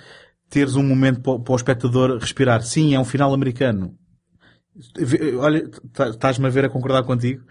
teres 0.50 0.76
um 0.76 0.82
momento 0.82 1.20
para 1.20 1.52
o 1.52 1.56
espectador 1.56 2.18
respirar. 2.18 2.62
Sim, 2.62 2.94
é 2.94 3.00
um 3.00 3.04
final 3.04 3.32
americano. 3.32 3.94
Olha, 5.38 5.70
tá, 5.92 6.08
estás-me 6.08 6.46
a 6.46 6.50
ver 6.50 6.64
a 6.64 6.68
concordar 6.68 7.04
contigo. 7.04 7.42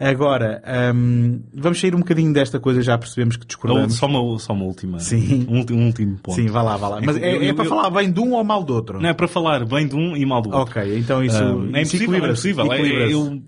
Agora, 0.00 0.62
um, 0.94 1.42
vamos 1.52 1.78
sair 1.78 1.94
um 1.94 1.98
bocadinho 1.98 2.32
desta 2.32 2.58
coisa, 2.58 2.80
já 2.80 2.96
percebemos 2.96 3.36
que 3.36 3.46
discordamos. 3.46 3.94
Só 3.94 4.06
uma, 4.06 4.38
só 4.38 4.54
uma 4.54 4.64
última. 4.64 4.98
Sim. 4.98 5.46
Um, 5.48 5.74
um 5.74 5.86
último 5.86 6.18
ponto. 6.18 6.34
Sim, 6.34 6.46
vá 6.46 6.62
lá, 6.62 6.78
vá 6.78 6.88
lá. 6.88 7.00
Mas 7.02 7.16
é, 7.18 7.36
é, 7.36 7.48
é 7.48 7.52
para 7.52 7.64
eu, 7.64 7.68
falar 7.68 7.90
bem 7.90 8.10
de 8.10 8.20
um 8.20 8.32
ou 8.32 8.42
mal 8.42 8.64
do 8.64 8.74
outro? 8.74 9.00
Não, 9.00 9.08
é 9.08 9.12
para 9.12 9.28
falar 9.28 9.66
bem 9.66 9.86
de 9.86 9.94
um 9.94 10.16
e 10.16 10.24
mal 10.24 10.40
do 10.40 10.50
outro. 10.50 10.80
Ok, 10.80 10.98
então 10.98 11.22
isso, 11.22 11.42
um, 11.42 11.76
é 11.76 11.82
impossível, 11.82 12.14
é 12.14 12.18
impossível. 12.18 12.72
É, 12.72 13.12
eu 13.12 13.42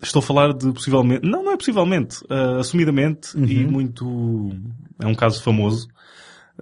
estou 0.00 0.20
a 0.20 0.22
falar 0.22 0.52
de 0.52 0.72
possivelmente, 0.72 1.26
não, 1.28 1.42
não 1.42 1.52
é 1.52 1.56
possivelmente, 1.56 2.22
uh, 2.24 2.60
assumidamente 2.60 3.36
uhum. 3.36 3.46
e 3.46 3.66
muito, 3.66 4.50
é 5.00 5.06
um 5.06 5.14
caso 5.14 5.42
famoso, 5.42 5.88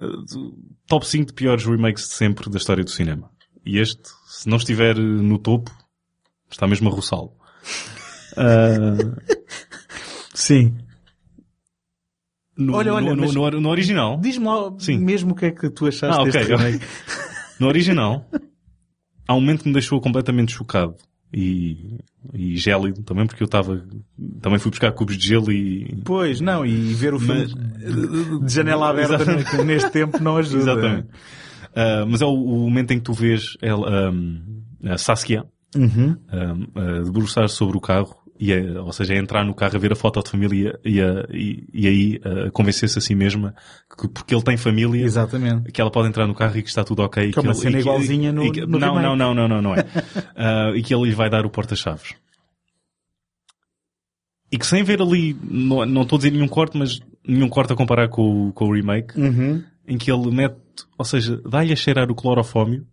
uh, 0.01 0.57
top 0.87 1.05
5 1.05 1.27
de 1.27 1.33
piores 1.33 1.65
remakes 1.65 2.07
de 2.07 2.13
sempre 2.13 2.49
da 2.49 2.57
história 2.57 2.83
do 2.83 2.89
cinema. 2.89 3.29
E 3.65 3.77
este, 3.77 4.09
se 4.33 4.49
não 4.49 4.57
estiver 4.57 4.97
no 4.97 5.37
topo, 5.37 5.71
está 6.49 6.65
mesmo 6.65 6.89
a 6.89 6.91
roçá-lo. 6.91 7.33
Uh... 8.35 9.15
Sim. 10.33 10.75
No, 12.57 12.75
olha, 12.75 12.95
olha, 12.95 13.15
no, 13.15 13.31
no, 13.31 13.51
no 13.61 13.69
original. 13.69 14.19
Diz-me 14.19 14.45
lá 14.45 14.73
Sim. 14.79 14.97
mesmo 14.97 15.33
o 15.33 15.35
que 15.35 15.45
é 15.45 15.51
que 15.51 15.69
tu 15.69 15.85
achaste 15.85 16.19
ah, 16.19 16.23
deste 16.23 16.51
okay. 16.51 16.79
No 17.59 17.67
original, 17.67 18.27
há 19.27 19.35
um 19.35 19.39
momento 19.39 19.61
que 19.61 19.67
me 19.67 19.73
deixou 19.73 20.01
completamente 20.01 20.51
chocado. 20.51 20.95
E, 21.31 21.99
e 22.33 22.57
gélido 22.57 23.01
também, 23.03 23.25
porque 23.25 23.41
eu 23.41 23.45
estava, 23.45 23.83
também 24.39 24.59
fui 24.59 24.69
buscar 24.69 24.91
cubos 24.91 25.17
de 25.17 25.27
gelo 25.27 25.51
e... 25.51 26.01
Pois, 26.03 26.39
não, 26.41 26.63
e 26.63 26.93
ver 26.93 27.13
o 27.13 27.19
filme 27.19 27.47
Mas, 27.47 28.45
de 28.45 28.53
janela 28.53 28.89
aberta 28.89 29.63
neste 29.63 29.89
tempo 29.89 30.21
não 30.21 30.37
ajuda. 30.37 30.73
Exatamente. 30.73 31.07
Uh, 31.73 32.05
mas 32.07 32.21
é 32.21 32.25
o, 32.25 32.33
o, 32.33 32.59
momento 32.59 32.91
em 32.91 32.97
que 32.97 33.03
tu 33.03 33.13
vês 33.13 33.57
ela, 33.61 34.11
um, 34.11 34.61
a 34.85 34.97
Saskia 34.97 35.43
uhum. 35.75 36.15
um, 36.31 36.63
uh, 36.79 37.03
debruçar 37.03 37.49
sobre 37.49 37.75
o 37.75 37.81
carro, 37.81 38.15
e 38.39 38.51
é, 38.51 38.79
ou 38.79 38.91
seja, 38.91 39.13
é 39.13 39.17
entrar 39.17 39.45
no 39.45 39.53
carro 39.53 39.75
a 39.75 39.79
ver 39.79 39.91
a 39.91 39.95
foto 39.95 40.21
de 40.21 40.29
família 40.29 40.79
e, 40.83 41.01
a, 41.01 41.25
e, 41.31 41.67
e 41.73 41.87
aí 41.87 42.21
uh, 42.25 42.51
convencer-se 42.51 42.97
a 42.97 43.01
si 43.01 43.15
mesma 43.15 43.55
que 43.97 44.07
porque 44.07 44.35
ele 44.35 44.43
tem 44.43 44.57
família, 44.57 45.03
Exatamente. 45.03 45.71
que 45.71 45.79
ela 45.79 45.91
pode 45.91 46.09
entrar 46.09 46.27
no 46.27 46.35
carro 46.35 46.57
e 46.57 46.63
que 46.63 46.69
está 46.69 46.83
tudo 46.83 47.03
ok. 47.03 47.31
Que, 47.31 47.39
é 47.39 47.41
uma 47.41 47.51
ele, 47.51 47.59
cena 47.59 47.79
igualzinha 47.79 48.31
no, 48.31 48.43
e, 48.43 48.61
no 48.61 48.79
não, 48.79 49.01
não, 49.01 49.15
não, 49.15 49.33
não, 49.33 49.47
não, 49.47 49.61
não 49.61 49.75
é. 49.75 49.81
uh, 49.81 50.75
e 50.77 50.83
que 50.83 50.93
ele 50.93 51.09
lhe 51.09 51.15
vai 51.15 51.29
dar 51.29 51.45
o 51.45 51.49
porta-chaves. 51.49 52.15
E 54.51 54.57
que 54.57 54.67
sem 54.67 54.83
ver 54.83 55.01
ali, 55.01 55.35
não, 55.43 55.85
não 55.85 56.01
estou 56.03 56.17
a 56.17 56.19
dizer 56.19 56.31
nenhum 56.31 56.47
corte, 56.47 56.77
mas 56.77 56.99
nenhum 57.27 57.49
corte 57.49 57.73
a 57.73 57.75
comparar 57.75 58.09
com, 58.09 58.51
com 58.51 58.65
o 58.65 58.73
remake, 58.73 59.19
uhum. 59.19 59.63
Em 59.87 59.97
que 59.97 60.11
ele 60.11 60.31
mete, 60.31 60.57
ou 60.97 61.05
seja, 61.05 61.41
dá-lhe 61.47 61.73
a 61.73 61.75
cheirar 61.75 62.09
o 62.09 62.15
clorofómio 62.15 62.85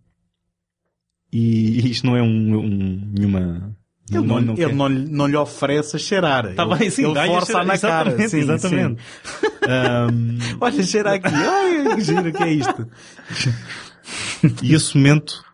e 1.33 1.91
isto 1.91 2.07
não 2.07 2.17
é 2.17 2.23
um, 2.23 2.59
um 2.59 3.13
nenhuma... 3.15 3.77
Ele, 4.11 4.27
não, 4.27 4.41
não, 4.41 4.55
ele 4.55 4.73
não, 4.73 4.89
não, 4.89 5.27
lhe 5.29 5.37
oferece 5.37 5.95
a 5.95 5.99
cheirar. 5.99 6.53
Tá 6.57 6.65
ele, 6.65 6.75
bem, 6.75 6.91
sim, 6.91 7.05
ele 7.05 7.27
força 7.27 7.47
cheirar, 7.47 7.67
na 7.67 7.75
exatamente, 7.75 8.17
cara. 8.17 8.29
Sim, 8.29 8.39
exatamente. 8.39 9.03
Sim. 9.23 9.47
um... 10.11 10.59
Olha, 10.61 10.83
cheira 10.83 11.15
aqui. 11.15 11.33
Olha, 11.33 11.95
que 11.95 12.01
giro, 12.03 12.33
que 12.33 12.43
é 12.43 12.53
isto? 12.53 12.89
e 14.65 14.75
esse 14.75 14.97
momento 14.97 15.45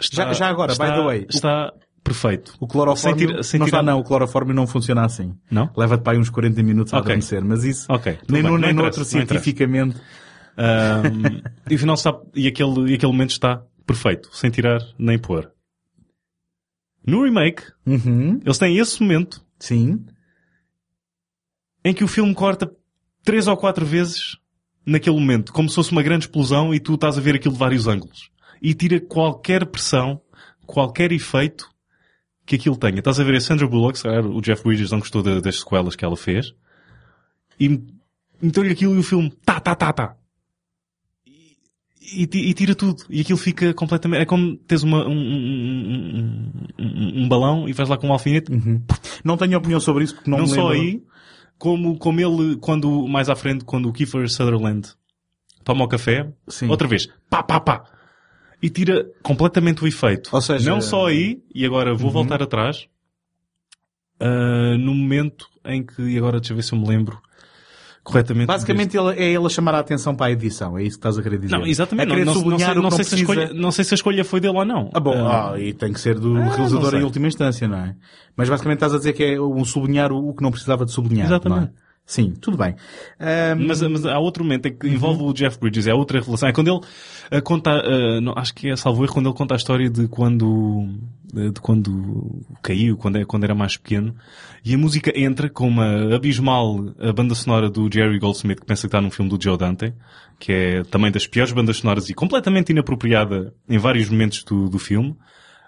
está, 0.00 0.24
já, 0.26 0.32
já 0.32 0.48
agora, 0.48 0.72
está, 0.72 0.84
by 0.84 0.96
the 0.96 1.04
way. 1.04 1.26
Está 1.30 1.72
perfeito. 2.08 2.54
O 2.60 2.66
clorofórmio, 2.66 3.18
Sem 3.18 3.26
tira- 3.28 3.42
sem 3.42 3.60
não, 3.60 3.66
tirar- 3.66 3.80
está, 3.80 3.92
não, 3.92 3.98
o 4.00 4.04
clorofórmio 4.04 4.54
não 4.54 4.66
funciona 4.66 5.04
assim. 5.04 5.34
Não? 5.50 5.70
Leva-te 5.76 6.02
para 6.02 6.14
aí 6.14 6.18
uns 6.18 6.30
40 6.30 6.62
minutos 6.62 6.92
a 6.94 6.98
Ok. 6.98 7.06
adormecer, 7.12 7.44
mas 7.44 7.64
isso, 7.64 7.86
Ok, 7.92 8.14
tudo 8.14 8.32
nem 8.32 8.42
num 8.42 8.50
não 8.52 8.58
nem 8.58 8.72
no 8.72 8.82
outro, 8.84 9.00
não 9.00 9.04
cientificamente. 9.06 9.96
Ahm, 10.56 11.42
e 11.70 11.74
afinal 11.74 11.94
está, 11.94 12.18
e 12.34 12.46
aquele, 12.48 12.90
e 12.90 12.94
aquele 12.94 13.12
momento 13.12 13.30
está 13.30 13.62
perfeito, 13.86 14.28
sem 14.34 14.50
tirar 14.50 14.80
nem 14.98 15.18
pôr. 15.18 15.50
No 17.06 17.22
remake, 17.24 17.62
Uhum, 17.86 18.40
eles 18.44 18.58
têm 18.58 18.76
esse 18.78 19.00
momento 19.00 19.42
sim. 19.58 20.04
em 21.84 21.94
que 21.94 22.04
o 22.04 22.08
filme 22.08 22.34
corta 22.34 22.70
três 23.24 23.46
ou 23.46 23.56
quatro 23.56 23.86
vezes 23.86 24.36
naquele 24.84 25.18
momento, 25.18 25.52
como 25.52 25.68
se 25.68 25.74
fosse 25.74 25.92
uma 25.92 26.02
grande 26.02 26.24
explosão 26.24 26.74
e 26.74 26.80
tu 26.80 26.94
estás 26.94 27.16
a 27.16 27.20
ver 27.20 27.34
aquilo 27.36 27.52
de 27.54 27.58
vários 27.60 27.86
ângulos. 27.86 28.30
E 28.60 28.74
tira 28.74 29.00
qualquer 29.00 29.66
pressão, 29.66 30.20
qualquer 30.66 31.12
efeito 31.12 31.68
que 32.48 32.56
aquilo 32.56 32.76
tenha. 32.76 32.98
Estás 32.98 33.20
a 33.20 33.24
ver 33.24 33.36
a 33.36 33.40
Sandra 33.40 33.66
Bullock, 33.68 33.98
se 33.98 34.04
calhar 34.04 34.24
o 34.26 34.40
Jeff 34.40 34.62
Bridges 34.64 34.90
não 34.90 35.00
gostou 35.00 35.22
da- 35.22 35.38
das 35.40 35.58
sequelas 35.60 35.94
que 35.94 36.04
ela 36.04 36.16
fez, 36.16 36.54
e 37.60 37.78
meteu-lhe 38.40 38.72
aquilo 38.72 38.94
e 38.94 38.98
o 38.98 39.02
filme, 39.02 39.30
tá, 39.44 39.60
tá, 39.60 39.74
tá, 39.74 39.92
tá. 39.92 40.16
E, 42.00 42.22
e 42.22 42.26
ti- 42.26 42.54
tira 42.54 42.74
tudo. 42.74 43.04
E 43.10 43.20
aquilo 43.20 43.36
fica 43.38 43.74
completamente... 43.74 44.22
É 44.22 44.24
como 44.24 44.56
tens 44.56 44.82
uma, 44.82 45.06
um, 45.06 45.12
um, 45.12 46.52
um- 46.78 47.22
um- 47.24 47.28
balão 47.28 47.68
e 47.68 47.72
vais 47.74 47.88
lá 47.88 47.98
com 47.98 48.08
um 48.08 48.12
alfinete 48.12 48.50
Uhum. 48.50 48.82
Não 49.22 49.36
tenho 49.36 49.58
opinião 49.58 49.78
sobre 49.80 50.04
isso 50.04 50.14
porque 50.14 50.30
não, 50.30 50.38
não, 50.38 50.44
me 50.46 50.50
só 50.50 50.68
lembro. 50.68 50.86
aí, 50.86 51.02
como, 51.58 51.98
como 51.98 52.20
ele, 52.20 52.56
quando, 52.56 53.06
mais 53.06 53.28
à 53.28 53.36
frente, 53.36 53.64
quando 53.64 53.88
o 53.88 53.92
Kiefer 53.92 54.28
Sutherland 54.30 54.88
toma 55.64 55.84
o 55.84 55.88
café, 55.88 56.32
Sim. 56.48 56.68
outra 56.68 56.88
vez, 56.88 57.08
pá, 57.28 57.42
pá, 57.42 57.60
pá, 57.60 57.84
e 58.62 58.68
tira 58.70 59.06
completamente 59.22 59.82
o 59.84 59.86
efeito. 59.86 60.30
Ou 60.32 60.40
seja- 60.40 60.70
não 60.70 60.80
só 60.80 61.06
aí, 61.06 61.40
e 61.54 61.64
agora 61.64 61.94
vou 61.94 62.06
Uhum. 62.06 62.12
voltar 62.12 62.42
atrás, 62.42 62.86
ah, 64.20 64.76
no 64.78 64.94
momento 64.94 65.46
em 65.64 65.84
que, 65.84 66.02
e 66.02 66.18
agora 66.18 66.38
deixa 66.40 66.52
eu 66.52 66.56
ver 66.56 66.62
se 66.62 66.72
eu 66.72 66.78
me 66.78 66.86
lembro 66.88 67.20
corretamente. 68.02 68.46
Basicamente 68.46 68.96
ele, 68.96 69.10
é 69.20 69.32
ele 69.34 69.44
a 69.46 69.48
chamar 69.50 69.74
a 69.74 69.80
atenção 69.80 70.14
para 70.16 70.26
a 70.26 70.30
edição, 70.32 70.78
é 70.78 70.82
isso 70.82 70.92
que 70.96 71.00
estás 71.00 71.18
a 71.18 71.22
querer 71.22 71.38
dizer. 71.38 71.56
Não, 71.56 71.66
exatamente. 71.66 72.08
Querer 72.08 72.24
não, 72.24 72.32
não, 72.34 72.40
sublinhar 72.40 72.74
não, 72.74 72.74
sei, 72.74 72.82
não, 72.82 72.90
sei 72.90 73.04
se 73.04 73.14
escolha, 73.16 73.52
não 73.52 73.70
sei 73.70 73.84
se 73.84 73.94
a 73.94 73.96
escolha 73.96 74.24
foi 74.24 74.40
dele 74.40 74.56
ou 74.56 74.64
não. 74.64 74.90
Ah, 74.94 75.00
bom, 75.00 75.12
Ah, 75.26 75.52
ah, 75.52 75.60
e 75.60 75.72
tem 75.74 75.92
que 75.92 76.00
ser 76.00 76.18
do 76.18 76.36
Ah, 76.36 76.48
realizador 76.48 76.94
em 76.94 77.02
última 77.02 77.28
instância, 77.28 77.68
não 77.68 77.78
é? 77.78 77.94
Mas 78.36 78.48
basicamente 78.48 78.78
estás 78.78 78.94
a 78.94 78.98
dizer 78.98 79.12
que 79.12 79.22
é 79.22 79.40
um 79.40 79.64
sublinhar 79.64 80.10
o 80.10 80.28
o 80.30 80.34
que 80.34 80.42
não 80.42 80.50
precisava 80.50 80.84
de 80.86 80.90
sublinhar. 80.92 81.26
Exatamente. 81.26 81.60
não 81.60 81.68
é? 81.68 81.87
Sim, 82.08 82.32
tudo 82.40 82.56
bem. 82.56 82.74
Ahm, 83.20 83.66
Mas, 83.66 83.82
mas 83.82 84.06
há 84.06 84.18
outro 84.18 84.42
momento 84.42 84.64
em 84.64 84.74
que 84.74 84.88
envolve 84.88 85.22
o 85.24 85.32
Jeff 85.34 85.60
Bridges, 85.60 85.86
é 85.86 85.92
outra 85.92 86.18
revelação. 86.18 86.48
É 86.48 86.52
quando 86.54 86.68
ele 86.68 86.80
eh, 87.30 87.40
conta, 87.42 87.70
eh, 87.70 88.18
não, 88.22 88.32
acho 88.34 88.54
que 88.54 88.70
é 88.70 88.76
salvo 88.76 89.04
erro, 89.04 89.12
quando 89.12 89.28
ele 89.28 89.36
conta 89.36 89.54
a 89.54 89.58
história 89.58 89.90
de 89.90 90.08
quando, 90.08 90.88
de 91.30 91.60
quando 91.60 92.40
caiu, 92.62 92.96
quando, 92.96 93.16
é, 93.16 93.26
quando 93.26 93.44
era 93.44 93.54
mais 93.54 93.76
pequeno. 93.76 94.16
E 94.64 94.74
a 94.74 94.78
música 94.78 95.12
entra 95.14 95.50
com 95.50 95.68
uma 95.68 96.14
abismal 96.14 96.94
a 96.98 97.12
banda 97.12 97.34
sonora 97.34 97.68
do 97.68 97.90
Jerry 97.92 98.18
Goldsmith, 98.18 98.60
que 98.60 98.66
pensa 98.66 98.80
que 98.80 98.86
está 98.86 99.02
num 99.02 99.10
filme 99.10 99.30
do 99.30 99.38
Joe 99.38 99.58
Dante, 99.58 99.92
que 100.38 100.50
é 100.50 100.84
também 100.84 101.12
das 101.12 101.26
piores 101.26 101.52
bandas 101.52 101.76
sonoras 101.76 102.08
e 102.08 102.14
completamente 102.14 102.70
inapropriada 102.70 103.52
em 103.68 103.76
vários 103.76 104.08
momentos 104.08 104.42
do, 104.44 104.70
do 104.70 104.78
filme. 104.78 105.14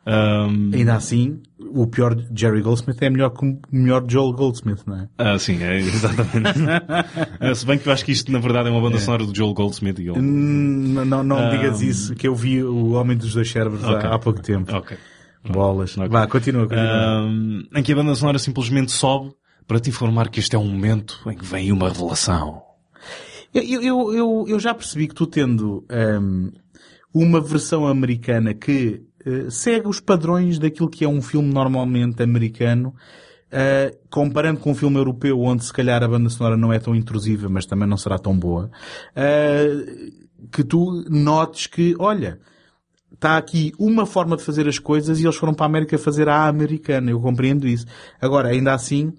Ahm, 0.06 0.70
Ainda 0.74 0.94
assim, 0.94 1.40
o 1.58 1.86
pior 1.86 2.16
Jerry 2.34 2.62
Goldsmith 2.62 3.00
é 3.02 3.10
melhor 3.10 3.30
que 3.30 3.44
o 3.44 3.58
melhor 3.70 4.04
Joel 4.08 4.32
Goldsmith, 4.32 4.80
não 4.86 4.96
é? 5.00 5.08
ah, 5.18 5.38
sim, 5.38 5.62
é, 5.62 5.78
exatamente. 5.78 6.58
Ah, 7.38 7.54
Se 7.54 7.66
bem 7.66 7.78
que 7.78 7.86
eu 7.88 7.92
acho 7.92 8.04
que 8.04 8.12
isto, 8.12 8.32
na 8.32 8.38
verdade, 8.38 8.68
é 8.68 8.72
uma 8.72 8.80
banda 8.80 8.98
sonora 8.98 9.24
do 9.26 9.36
Joel 9.36 9.52
Goldsmith. 9.52 9.98
E 9.98 10.08
ele... 10.08 10.18
Hum, 10.18 11.04
Não, 11.04 11.22
não 11.22 11.38
Ahm. 11.38 11.50
digas 11.50 11.82
isso, 11.82 12.14
que 12.14 12.26
eu 12.26 12.34
vi 12.34 12.62
o 12.64 12.92
Homem 12.92 13.16
dos 13.16 13.34
Dois 13.34 13.50
Cérebros 13.50 13.84
há- 13.84 13.92
Ok. 13.92 14.08
há 14.10 14.18
pouco 14.18 14.40
tempo. 14.42 14.74
Ok. 14.74 14.96
Bolas. 15.48 15.96
Ok. 15.96 16.08
Vá, 16.08 16.26
continua, 16.26 16.62
continua. 16.62 17.20
Ahm, 17.20 17.62
em 17.74 17.82
que 17.82 17.92
a 17.92 17.96
banda 17.96 18.14
sonora 18.14 18.38
simplesmente 18.38 18.92
sobe 18.92 19.32
para 19.66 19.78
te 19.80 19.90
informar 19.90 20.28
que 20.30 20.40
este 20.40 20.56
é 20.56 20.58
um 20.58 20.66
momento 20.68 21.20
em 21.26 21.36
que 21.36 21.44
vem 21.44 21.70
uma 21.72 21.88
revelação. 21.88 22.62
Eu, 23.54 23.62
eu, 23.82 24.12
eu, 24.14 24.44
eu, 24.48 24.60
já 24.60 24.72
percebi 24.74 25.08
que 25.08 25.14
tu 25.14 25.26
tendo 25.26 25.84
ahm, 25.90 26.50
uma 27.12 27.40
versão 27.40 27.86
americana 27.86 28.52
que 28.54 29.02
segue 29.50 29.88
os 29.88 30.00
padrões 30.00 30.58
daquilo 30.58 30.88
que 30.88 31.04
é 31.04 31.08
um 31.08 31.20
filme 31.20 31.52
normalmente 31.52 32.22
americano, 32.22 32.94
eh, 33.50 33.96
comparando 34.08 34.60
com 34.60 34.70
um 34.70 34.74
filme 34.74 34.96
europeu 34.96 35.40
onde 35.40 35.64
se 35.64 35.72
calhar 35.72 36.02
a 36.02 36.08
banda 36.08 36.30
sonora 36.30 36.56
não 36.56 36.72
é 36.72 36.78
tão 36.78 36.94
intrusiva, 36.94 37.48
mas 37.48 37.66
também 37.66 37.88
não 37.88 37.96
será 37.96 38.18
tão 38.18 38.38
boa, 38.38 38.70
eh, 39.14 40.10
que 40.52 40.62
tu 40.62 41.04
notes 41.10 41.66
que, 41.66 41.96
olha, 41.98 42.38
está 43.12 43.36
aqui 43.36 43.72
uma 43.78 44.06
forma 44.06 44.36
de 44.36 44.42
fazer 44.42 44.68
as 44.68 44.78
coisas 44.78 45.20
e 45.20 45.24
eles 45.24 45.36
foram 45.36 45.52
para 45.52 45.66
a 45.66 45.68
América 45.68 45.98
fazer 45.98 46.28
a 46.28 46.46
americana. 46.46 47.10
Eu 47.10 47.20
compreendo 47.20 47.66
isso. 47.66 47.86
Agora, 48.20 48.48
ainda 48.48 48.72
assim, 48.72 49.12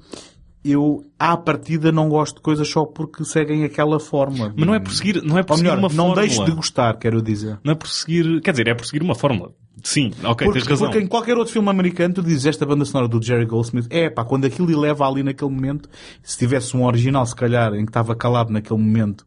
eu, 0.63 1.03
à 1.17 1.35
partida, 1.35 1.91
não 1.91 2.07
gosto 2.09 2.35
de 2.35 2.41
coisas 2.41 2.67
só 2.67 2.85
porque 2.85 3.23
seguem 3.25 3.63
aquela 3.63 3.99
forma. 3.99 4.53
Mas 4.55 4.65
não 4.67 4.75
é 4.75 4.79
por 4.79 4.93
seguir, 4.93 5.21
não 5.23 5.37
é 5.37 5.43
por 5.43 5.57
melhor, 5.57 5.77
uma 5.77 5.87
não 5.89 5.95
fórmula. 6.07 6.21
deixo 6.21 6.45
de 6.45 6.51
gostar, 6.51 6.97
quero 6.97 7.21
dizer. 7.21 7.59
Não 7.63 7.71
é 7.73 7.75
por 7.75 7.87
seguir, 7.87 8.41
quer 8.41 8.51
dizer, 8.51 8.67
é 8.67 8.73
por 8.75 8.85
seguir 8.85 9.01
uma 9.03 9.15
fórmula. 9.15 9.51
Sim, 9.83 10.11
ok, 10.23 10.45
Porque, 10.45 10.59
tens 10.59 10.67
razão. 10.69 10.89
porque 10.89 11.03
em 11.03 11.07
qualquer 11.07 11.35
outro 11.37 11.51
filme 11.53 11.67
americano 11.69 12.13
tu 12.13 12.21
dizes 12.21 12.45
esta 12.45 12.65
banda 12.65 12.85
sonora 12.85 13.07
do 13.07 13.19
Jerry 13.21 13.45
Goldsmith, 13.45 13.87
é 13.89 14.09
pá, 14.11 14.23
quando 14.23 14.45
aquilo 14.45 14.71
eleva 14.71 15.07
ali 15.07 15.23
naquele 15.23 15.49
momento, 15.49 15.89
se 16.21 16.37
tivesse 16.37 16.77
um 16.77 16.85
original, 16.85 17.25
se 17.25 17.35
calhar, 17.35 17.73
em 17.73 17.83
que 17.85 17.89
estava 17.89 18.13
calado 18.15 18.51
naquele 18.53 18.79
momento, 18.79 19.25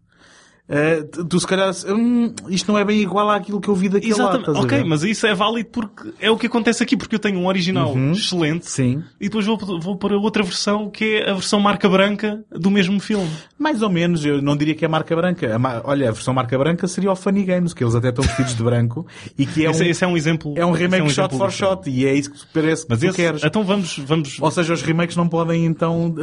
eh, 0.69 1.03
tu, 1.29 1.39
se 1.39 1.47
calhar, 1.47 1.73
hum, 1.89 2.33
isto 2.49 2.73
não 2.73 2.79
é 2.79 2.85
bem 2.85 2.99
igual 3.01 3.29
àquilo 3.31 3.61
que 3.61 3.69
eu 3.69 3.75
vi 3.75 3.89
daquele 3.89 4.12
Exatamente. 4.12 4.49
a 4.51 4.61
Ok, 4.61 4.85
mas 4.85 5.03
isso 5.03 5.27
é 5.27 5.35
válido 5.35 5.69
porque 5.71 6.12
é 6.19 6.31
o 6.31 6.39
que 6.39 6.47
acontece 6.47 6.83
aqui, 6.83 6.97
porque 6.97 7.15
eu 7.17 7.19
tenho 7.19 7.39
um 7.39 7.47
original 7.47 7.95
excelente 8.12 8.67
Sim. 8.71 9.03
e 9.21 9.25
depois 9.29 9.45
vou, 9.45 9.59
vou 9.81 9.97
para 9.99 10.17
outra 10.17 10.43
versão 10.43 10.89
que 10.91 11.17
é 11.17 11.31
a 11.31 11.35
versão 11.35 11.61
marca 11.61 11.89
branca 11.89 12.43
do 12.51 12.71
mesmo 12.71 12.99
filme. 12.99 13.29
Mais 13.59 13.83
ou 13.83 13.91
menos, 13.91 14.25
eu 14.25 14.41
não 14.41 14.57
diria 14.57 14.75
que 14.75 14.85
é 14.85 14.89
marca 14.89 15.15
branca. 15.15 15.55
A 15.55 15.83
Olha, 15.85 16.09
a 16.09 16.12
versão 16.12 16.33
marca 16.33 16.57
branca 16.59 16.87
seria 16.89 17.11
o 17.12 17.17
Funny 17.17 17.45
Games, 17.45 17.75
que 17.75 17.85
eles 17.85 17.95
até 17.95 18.09
estão 18.09 18.25
vestidos 18.25 18.55
de 18.57 18.62
branco, 18.62 19.07
e 19.39 19.45
que 19.47 19.67
é 19.67 19.71
esse, 19.71 19.83
um, 19.83 19.87
esse 19.87 20.05
é 20.05 20.07
um 20.07 20.17
exemplo. 20.17 20.55
é 20.57 20.65
um 20.65 20.73
remake 20.73 21.03
um 21.05 21.09
shot 21.11 21.37
for 21.37 21.51
shot, 21.51 21.89
e 21.91 22.07
é 22.07 22.15
isso 22.15 22.31
que 22.31 22.39
parece 22.55 22.85
que 22.85 22.91
Mas 22.91 23.01
tu 23.01 23.07
esse, 23.07 23.17
queres. 23.17 23.45
então 23.45 23.65
vamos, 23.65 23.99
vamos, 23.99 24.39
Ou 24.41 24.51
seja, 24.51 24.73
os 24.73 24.81
remakes 24.83 25.15
não 25.17 25.29
podem 25.29 25.67
então... 25.67 26.15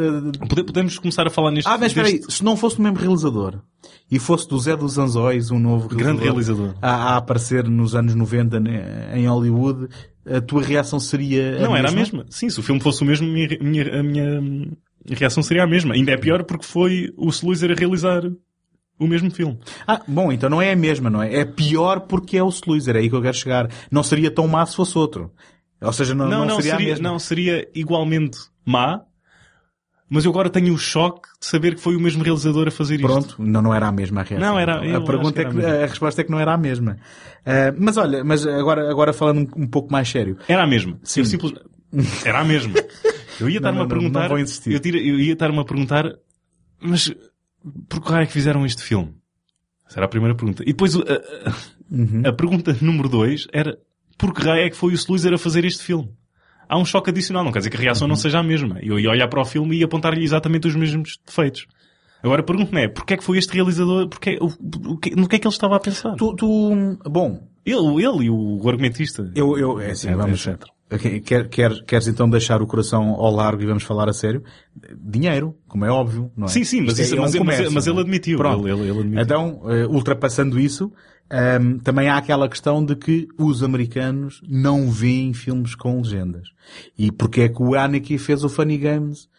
pode- 0.50 0.64
podemos 0.64 0.98
começar 0.98 1.28
a 1.28 1.30
falar 1.30 1.52
neste, 1.52 1.68
Ah, 1.70 1.78
mas 1.78 1.88
espera 1.92 2.08
aí, 2.08 2.18
deste 2.18 2.34
se 2.34 2.44
não 2.44 2.58
fosse 2.58 2.80
o 2.80 2.82
mesmo 2.82 2.98
realizador, 2.98 3.60
e 4.12 4.20
fosse 4.20 4.48
do 4.48 4.60
Zé 4.60 4.76
dos 4.76 4.98
Anzóis, 4.98 5.50
um 5.50 5.58
novo 5.60 5.88
grande 5.88 6.22
realizador. 6.24 6.76
A, 6.82 7.14
a 7.14 7.18
aparecer 7.18 7.64
nos 7.70 7.96
anos 7.96 8.14
90 8.14 8.60
né, 8.60 9.14
em 9.18 9.26
Hollywood, 9.28 9.88
a 10.30 10.42
tua 10.42 10.62
reação 10.62 11.00
seria 11.00 11.58
a 11.58 11.62
Não, 11.62 11.76
era 11.76 11.88
a 11.90 11.92
mesma? 11.92 12.18
mesma. 12.20 12.26
Sim, 12.30 12.50
se 12.50 12.60
o 12.60 12.64
filme 12.64 12.82
fosse 12.82 13.02
o 13.02 13.06
mesmo, 13.06 13.26
a 13.28 13.32
minha, 13.32 13.48
a 13.60 13.64
minha, 13.64 13.96
a 14.00 14.04
minha 14.04 14.68
reação 15.10 15.42
seria 15.42 15.64
a 15.64 15.68
mesma. 15.68 15.94
Ainda 15.94 16.12
é 16.12 16.18
pior 16.18 16.44
porque 16.44 16.66
foi 16.66 17.12
o 17.18 17.30
Sluizer 17.30 17.72
a 17.72 17.74
realizar 17.74 18.22
o 19.00 19.08
mesmo 19.08 19.32
filme. 19.32 19.58
Ah, 19.88 20.02
bom, 20.08 20.32
então 20.32 20.50
não 20.50 20.62
é 20.62 20.74
a 20.74 20.76
mesma, 20.76 21.10
não 21.10 21.24
é? 21.24 21.38
É 21.38 21.46
pior 21.46 22.02
porque 22.02 22.38
é 22.38 22.44
o 22.44 22.50
Sluizer, 22.50 22.96
é 22.96 23.00
aí 23.00 23.10
que 23.10 23.16
eu 23.16 23.22
quero 23.22 23.36
chegar. 23.36 23.70
Não 23.90 24.04
seria 24.04 24.30
tão 24.30 24.48
má 24.48 24.64
se 24.66 24.76
fosse 24.76 24.96
outro. 24.98 25.32
Ou 25.82 25.92
seja, 25.94 26.14
não, 26.14 26.26
Não, 26.30 26.40
não, 26.42 26.46
não, 26.48 26.56
seria, 26.58 26.74
a 26.74 26.78
seria, 26.78 26.90
mesma. 26.94 27.10
não, 27.10 27.18
seria 27.18 27.68
igualmente 27.74 28.38
má, 28.64 29.02
mas 30.12 30.26
eu 30.26 30.32
agora 30.32 30.50
tenho 30.50 30.74
o 30.74 30.78
choque 30.78 31.30
de 31.40 31.46
saber 31.46 31.76
que 31.76 31.82
foi 31.82 31.96
o 31.96 32.00
mesmo 32.00 32.22
realizador 32.22 32.68
a 32.68 32.72
fazer 32.72 32.96
isto. 32.96 33.08
Pronto, 33.08 33.36
não, 33.42 33.62
não 33.62 33.74
era 33.74 33.88
a 33.88 33.92
mesma 33.92 34.22
a 34.22 34.24
reação. 34.26 34.50
Não, 34.50 34.60
era- 34.60 34.76
a 34.98 35.02
pergunta 35.02 35.42
é 35.42 35.46
que, 35.46 35.52
a 35.52 35.54
mesma. 35.54 35.72
a 35.72 35.86
resposta 35.88 36.22
é 36.22 36.24
que 36.26 36.30
não 36.32 36.40
era 36.40 36.54
a 36.54 36.58
mesma. 36.58 36.98
Ah, 37.46 37.74
mas 37.78 37.96
olha, 37.98 38.24
mas 38.24 38.46
agora, 38.46 38.92
agora 38.92 39.14
falando 39.14 39.40
um, 39.58 39.64
um 39.64 39.68
pouco 39.68 39.92
mais 39.92 40.10
sério. 40.10 40.38
Era 40.48 40.64
a 40.64 40.68
mesma. 40.68 41.00
Sim. 41.02 41.24
Simples... 41.24 41.54
Era 42.26 42.42
a 42.42 42.44
mesma. 42.44 42.74
Eu 43.40 43.50
ia 43.50 43.58
estar-me 43.60 43.80
a 43.80 43.86
perguntar. 43.88 44.22
não 44.24 44.30
vou 44.30 44.40
insistir. 44.40 44.74
Eu, 44.74 44.80
tira- 44.80 44.98
eu 45.00 45.20
ia 45.20 45.34
estar-me 45.34 45.58
a 45.60 45.64
perguntar, 45.64 46.06
mas 46.82 47.12
por 47.88 48.02
que 48.02 48.10
raio 48.12 48.24
é 48.24 48.26
que 48.28 48.34
fizeram 48.34 48.66
este 48.66 48.84
filme? 48.84 49.16
Essa 49.88 50.00
era 50.00 50.06
a 50.06 50.10
primeira 50.10 50.36
pergunta. 50.36 50.62
E 50.64 50.68
depois 50.68 50.96
a, 50.96 51.00
a- 51.00 51.54
Uhum. 51.94 52.22
a 52.26 52.32
pergunta 52.32 52.78
número 52.80 53.10
dois 53.10 53.48
era 53.52 53.78
por 54.18 54.34
que 54.34 54.42
raio 54.42 54.66
é 54.66 54.70
que 54.70 54.78
foi 54.78 54.94
o 54.94 54.96
Sluizer 54.96 55.34
a 55.34 55.38
fazer 55.38 55.66
este 55.66 55.84
filme? 55.84 56.10
Há 56.72 56.78
um 56.78 56.86
choque 56.86 57.10
adicional, 57.10 57.44
não 57.44 57.52
quer 57.52 57.60
dizer 57.60 57.70
que 57.70 57.76
a 57.78 57.80
reação 57.82 58.06
Uhum. 58.06 58.10
não 58.10 58.16
seja 58.16 58.40
a 58.40 58.44
mesma. 58.44 58.78
Eu 58.82 58.98
ia 58.98 59.10
olhar 59.10 59.28
para 59.28 59.42
o 59.42 59.46
filme 59.46 59.78
e 59.78 59.84
apontar-lhe 59.84 60.24
exatamente 60.24 60.68
os 60.70 60.76
mesmos 60.76 61.20
defeitos. 61.26 61.68
Agora 62.24 62.42
a 62.42 62.46
pergunta 62.46 62.80
é, 62.80 62.88
porquê 62.88 63.16
é 63.16 63.18
que 63.18 63.24
foi 63.24 63.38
este 63.38 63.54
realizador, 63.54 64.08
porquê, 64.08 64.38
o, 64.40 64.46
o, 64.94 64.98
que- 64.98 65.16
no 65.16 65.28
que 65.28 65.36
é 65.36 65.40
que 65.40 65.46
ele 65.48 65.54
estava 65.54 65.76
a 65.76 65.80
pensar? 65.80 66.16
Tu, 66.16 66.36
tu, 66.36 66.98
bom, 67.10 67.48
Ele, 67.66 68.06
ele 68.06 68.26
e 68.26 68.30
o 68.30 68.62
argumentista. 68.70 69.30
eu, 69.36 69.58
eu, 69.58 69.80
é 69.82 69.92
assim, 69.92 70.10
É, 70.10 70.16
vamos, 70.16 70.48
etc. 70.48 70.66
Quer, 71.26 71.48
quer, 71.50 71.84
queres 71.86 72.08
então 72.08 72.30
deixar 72.30 72.62
o 72.62 72.68
coração 72.68 73.12
ao 73.16 73.32
largo 73.34 73.62
e 73.64 73.66
vamos 73.66 73.84
falar 73.84 74.10
a 74.10 74.14
sério? 74.14 74.44
Dinheiro, 75.00 75.56
como 75.68 75.86
é 75.86 75.90
óbvio, 75.90 76.32
não 76.36 76.46
é? 76.46 76.50
Sim, 76.50 76.64
sim, 76.64 76.82
mas, 76.82 77.00
isso- 77.00 77.16
é 77.16 77.18
um 77.20 77.22
mas, 77.22 77.32
mas- 77.34 77.40
comércio, 77.40 77.72
mas 77.72 77.86
não 77.86 77.94
é? 77.94 77.96
ele 77.96 78.02
admitiu. 78.02 78.38
Pronto. 78.38 78.68
Ele, 78.68 78.80
ele, 78.82 78.90
ele 78.90 79.00
admitiu. 79.00 79.22
Então, 79.22 79.62
eh, 79.72 79.86
ultrapassando 79.88 80.60
isso, 80.60 80.92
ehm, 81.32 81.78
também 81.80 82.10
há 82.10 82.18
aquela 82.18 82.50
questão 82.50 82.84
de 82.84 82.96
que 82.96 83.28
os 83.38 83.64
americanos 83.64 84.42
não 84.48 84.92
veem 84.92 85.34
filmes 85.34 85.74
com 85.74 85.98
legendas. 85.98 86.50
E 86.98 87.12
porque 87.12 87.42
é 87.42 87.50
que 87.50 87.62
o 87.64 87.76
Aniki 87.76 88.18
fez 88.18 88.44
o 88.44 88.50
Funny 88.50 88.78
Games? 88.78 89.30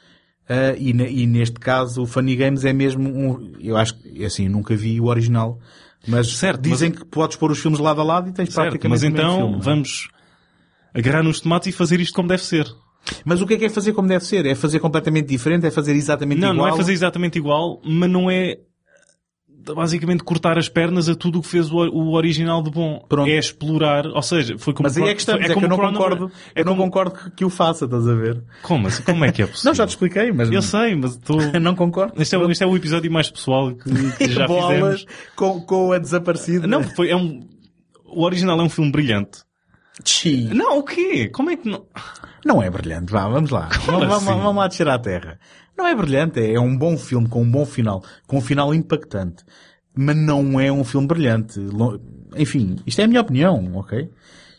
eh, 0.49 0.77
e, 0.79 0.91
e 0.91 1.27
neste 1.27 1.59
caso 1.59 2.03
o 2.03 2.07
Funny 2.07 2.37
Games 2.37 2.65
é 2.65 2.73
mesmo 2.73 3.09
um, 3.09 3.53
eu 3.61 3.77
acho 3.77 3.95
que, 3.95 4.25
assim, 4.25 4.49
nunca 4.49 4.75
vi 4.75 5.01
o 5.01 5.07
original, 5.07 5.59
mas 6.07 6.37
Certo, 6.37 6.61
dizem 6.61 6.91
que 6.91 7.05
podes 7.05 7.37
pôr 7.37 7.51
os 7.51 7.59
filmes 7.61 7.79
lado 7.79 8.01
a 8.01 8.05
lado 8.05 8.29
e 8.29 8.33
tens 8.33 8.53
Certo, 8.53 8.71
praticamente 8.71 9.03
mas 9.03 9.03
então 9.05 9.37
filme, 9.39 9.57
é? 9.57 9.61
vamos, 9.61 10.09
agarrar 10.93 11.23
nos 11.23 11.41
tomates 11.41 11.69
e 11.69 11.73
fazer 11.73 12.01
isto 12.01 12.15
como 12.15 12.29
deve 12.29 12.43
ser. 12.43 12.67
Mas 13.25 13.41
o 13.41 13.47
que 13.47 13.55
é 13.55 13.57
que 13.57 13.65
é 13.65 13.69
fazer 13.69 13.93
como 13.93 14.09
deve 14.09 14.25
ser? 14.25 14.47
É 14.47 14.55
fazer 14.55 14.79
completamente 14.79 15.27
diferente? 15.27 15.67
É 15.67 15.71
fazer 15.71 15.95
exatamente 15.95 16.41
não, 16.41 16.53
igual? 16.53 16.67
Não, 16.67 16.71
não 16.71 16.75
é 16.75 16.77
fazer 16.77 16.93
exatamente 16.93 17.39
igual, 17.39 17.81
mas 17.85 18.11
não 18.11 18.31
é 18.31 18.59
basicamente 19.75 20.23
cortar 20.25 20.59
as 20.59 20.69
pernas 20.69 21.09
a 21.09 21.15
tudo 21.15 21.39
o 21.39 21.43
que 21.43 21.49
fez 21.49 21.71
o, 21.71 21.77
o 21.77 22.15
original 22.15 22.63
de 22.63 22.71
bom. 22.71 23.05
Pronto. 23.09 23.29
É 23.29 23.39
explorar, 23.39 24.07
ou 24.07 24.23
seja, 24.23 24.59
foi 24.59 24.73
como... 24.75 24.89
Mas 24.89 24.97
aí 24.97 25.09
é 25.09 25.15
que 25.15 25.21
estamos, 25.21 25.43
é, 25.43 25.53
é 25.53 25.55
que 25.55 25.65
eu 25.65 25.69
não 25.69 25.79
concordo, 25.79 26.33
é 26.55 26.61
eu 26.61 26.65
não 26.65 26.77
como... 26.77 26.87
concordo 26.87 27.33
que 27.37 27.45
o 27.45 27.51
faça, 27.51 27.85
estás 27.85 28.09
a 28.09 28.15
ver? 28.15 28.43
Como? 28.63 28.89
Assim? 28.89 29.03
Como 29.03 29.25
é 29.25 29.33
que 29.33 29.43
é 29.43 29.47
possível? 29.47 29.71
não, 29.71 29.75
já 29.75 29.87
te 29.87 29.91
expliquei, 29.91 30.33
mas... 30.33 30.51
Eu 30.51 30.63
sei, 30.63 30.95
mas 30.95 31.13
estou... 31.13 31.39
não 31.61 31.75
concordo. 31.75 32.21
Este 32.21 32.37
é, 32.37 32.51
este 32.51 32.65
é 32.65 32.67
o 32.67 32.77
episódio 32.77 33.11
mais 33.11 33.31
pessoal 33.31 33.75
que, 33.75 34.13
que 34.17 34.29
já 34.33 34.47
Bolas 34.47 34.75
fizemos. 34.75 35.07
Com, 35.37 35.61
com 35.61 35.93
a 35.93 35.99
desaparecida. 35.99 36.67
Não, 36.67 36.83
foi, 36.83 37.11
é 37.11 37.17
um... 37.17 37.49
O 38.07 38.25
original 38.25 38.59
é 38.61 38.63
um 38.63 38.69
filme 38.69 38.91
brilhante. 38.91 39.41
Sim. 40.05 40.51
Não, 40.53 40.79
o 40.79 40.83
quê? 40.83 41.29
Como 41.29 41.51
é 41.51 41.57
que 41.57 41.69
não... 41.69 41.87
Não 42.45 42.63
é 42.63 42.69
brilhante, 42.69 43.13
vá, 43.13 43.29
vamos 43.29 43.51
lá. 43.51 43.69
Vamos, 43.87 44.03
assim? 44.03 44.25
vamos, 44.27 44.43
vamos 44.43 44.57
lá 44.57 44.69
descer 44.69 44.89
à 44.89 44.99
terra. 44.99 45.39
Não 45.77 45.87
é 45.87 45.95
brilhante, 45.95 46.41
é 46.41 46.59
um 46.61 46.77
bom 46.77 46.97
filme 46.97 47.29
com 47.29 47.43
um 47.43 47.51
bom 47.51 47.65
final, 47.65 48.03
com 48.27 48.39
um 48.39 48.41
final 48.41 48.75
impactante 48.75 49.45
mas 49.95 50.17
não 50.17 50.59
é 50.59 50.73
um 50.73 50.85
filme 50.85 51.07
brilhante. 51.07 51.61
Enfim, 52.37 52.77
isto 52.87 53.01
é 53.01 53.05
a 53.05 53.09
minha 53.09 53.21
opinião, 53.21 53.73
ok? 53.75 54.11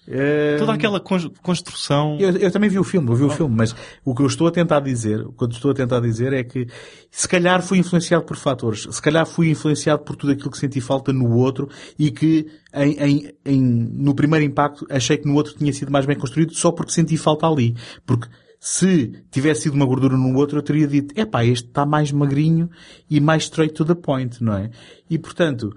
Uh, 0.07 0.59
Toda 0.59 0.73
aquela 0.73 0.99
construção. 0.99 2.17
Eu, 2.19 2.35
eu, 2.35 2.51
também 2.51 2.69
vi 2.69 2.77
o 2.77 2.83
filme, 2.83 3.09
eu 3.09 3.15
vi 3.15 3.23
oh. 3.23 3.27
o 3.27 3.29
filme, 3.29 3.55
mas 3.55 3.73
o 4.03 4.13
que 4.13 4.21
eu 4.21 4.27
estou 4.27 4.47
a 4.47 4.51
tentar 4.51 4.81
dizer, 4.81 5.21
o 5.21 5.31
que 5.31 5.43
eu 5.45 5.49
estou 5.49 5.71
a 5.71 5.73
tentar 5.73 6.01
dizer 6.01 6.33
é 6.33 6.43
que 6.43 6.67
se 7.09 7.27
calhar 7.27 7.61
fui 7.61 7.77
influenciado 7.77 8.25
por 8.25 8.35
fatores, 8.35 8.87
se 8.91 9.01
calhar 9.01 9.25
fui 9.25 9.49
influenciado 9.49 10.03
por 10.03 10.15
tudo 10.15 10.33
aquilo 10.33 10.51
que 10.51 10.57
senti 10.57 10.81
falta 10.81 11.13
no 11.13 11.33
outro 11.33 11.69
e 11.97 12.11
que 12.11 12.47
em, 12.73 12.91
em, 12.99 13.33
em, 13.45 13.61
no 13.61 14.13
primeiro 14.13 14.45
impacto 14.45 14.85
achei 14.89 15.17
que 15.17 15.27
no 15.27 15.35
outro 15.35 15.53
tinha 15.53 15.71
sido 15.71 15.91
mais 15.91 16.05
bem 16.05 16.17
construído 16.17 16.53
só 16.53 16.71
porque 16.71 16.91
senti 16.91 17.15
falta 17.15 17.47
ali. 17.47 17.73
Porque 18.05 18.27
se 18.65 19.21
tivesse 19.29 19.63
sido 19.63 19.73
uma 19.73 19.85
gordura 19.85 20.15
no 20.15 20.37
outro, 20.37 20.57
eu 20.57 20.63
teria 20.63 20.87
dito, 20.87 21.19
epá, 21.19 21.43
este 21.43 21.67
está 21.67 21.85
mais 21.85 22.13
magrinho 22.13 22.69
e 23.09 23.19
mais 23.19 23.43
straight 23.43 23.73
to 23.73 23.83
the 23.83 23.93
point, 23.93 24.41
não 24.41 24.53
é? 24.53 24.69
E 25.09 25.19
portanto, 25.19 25.75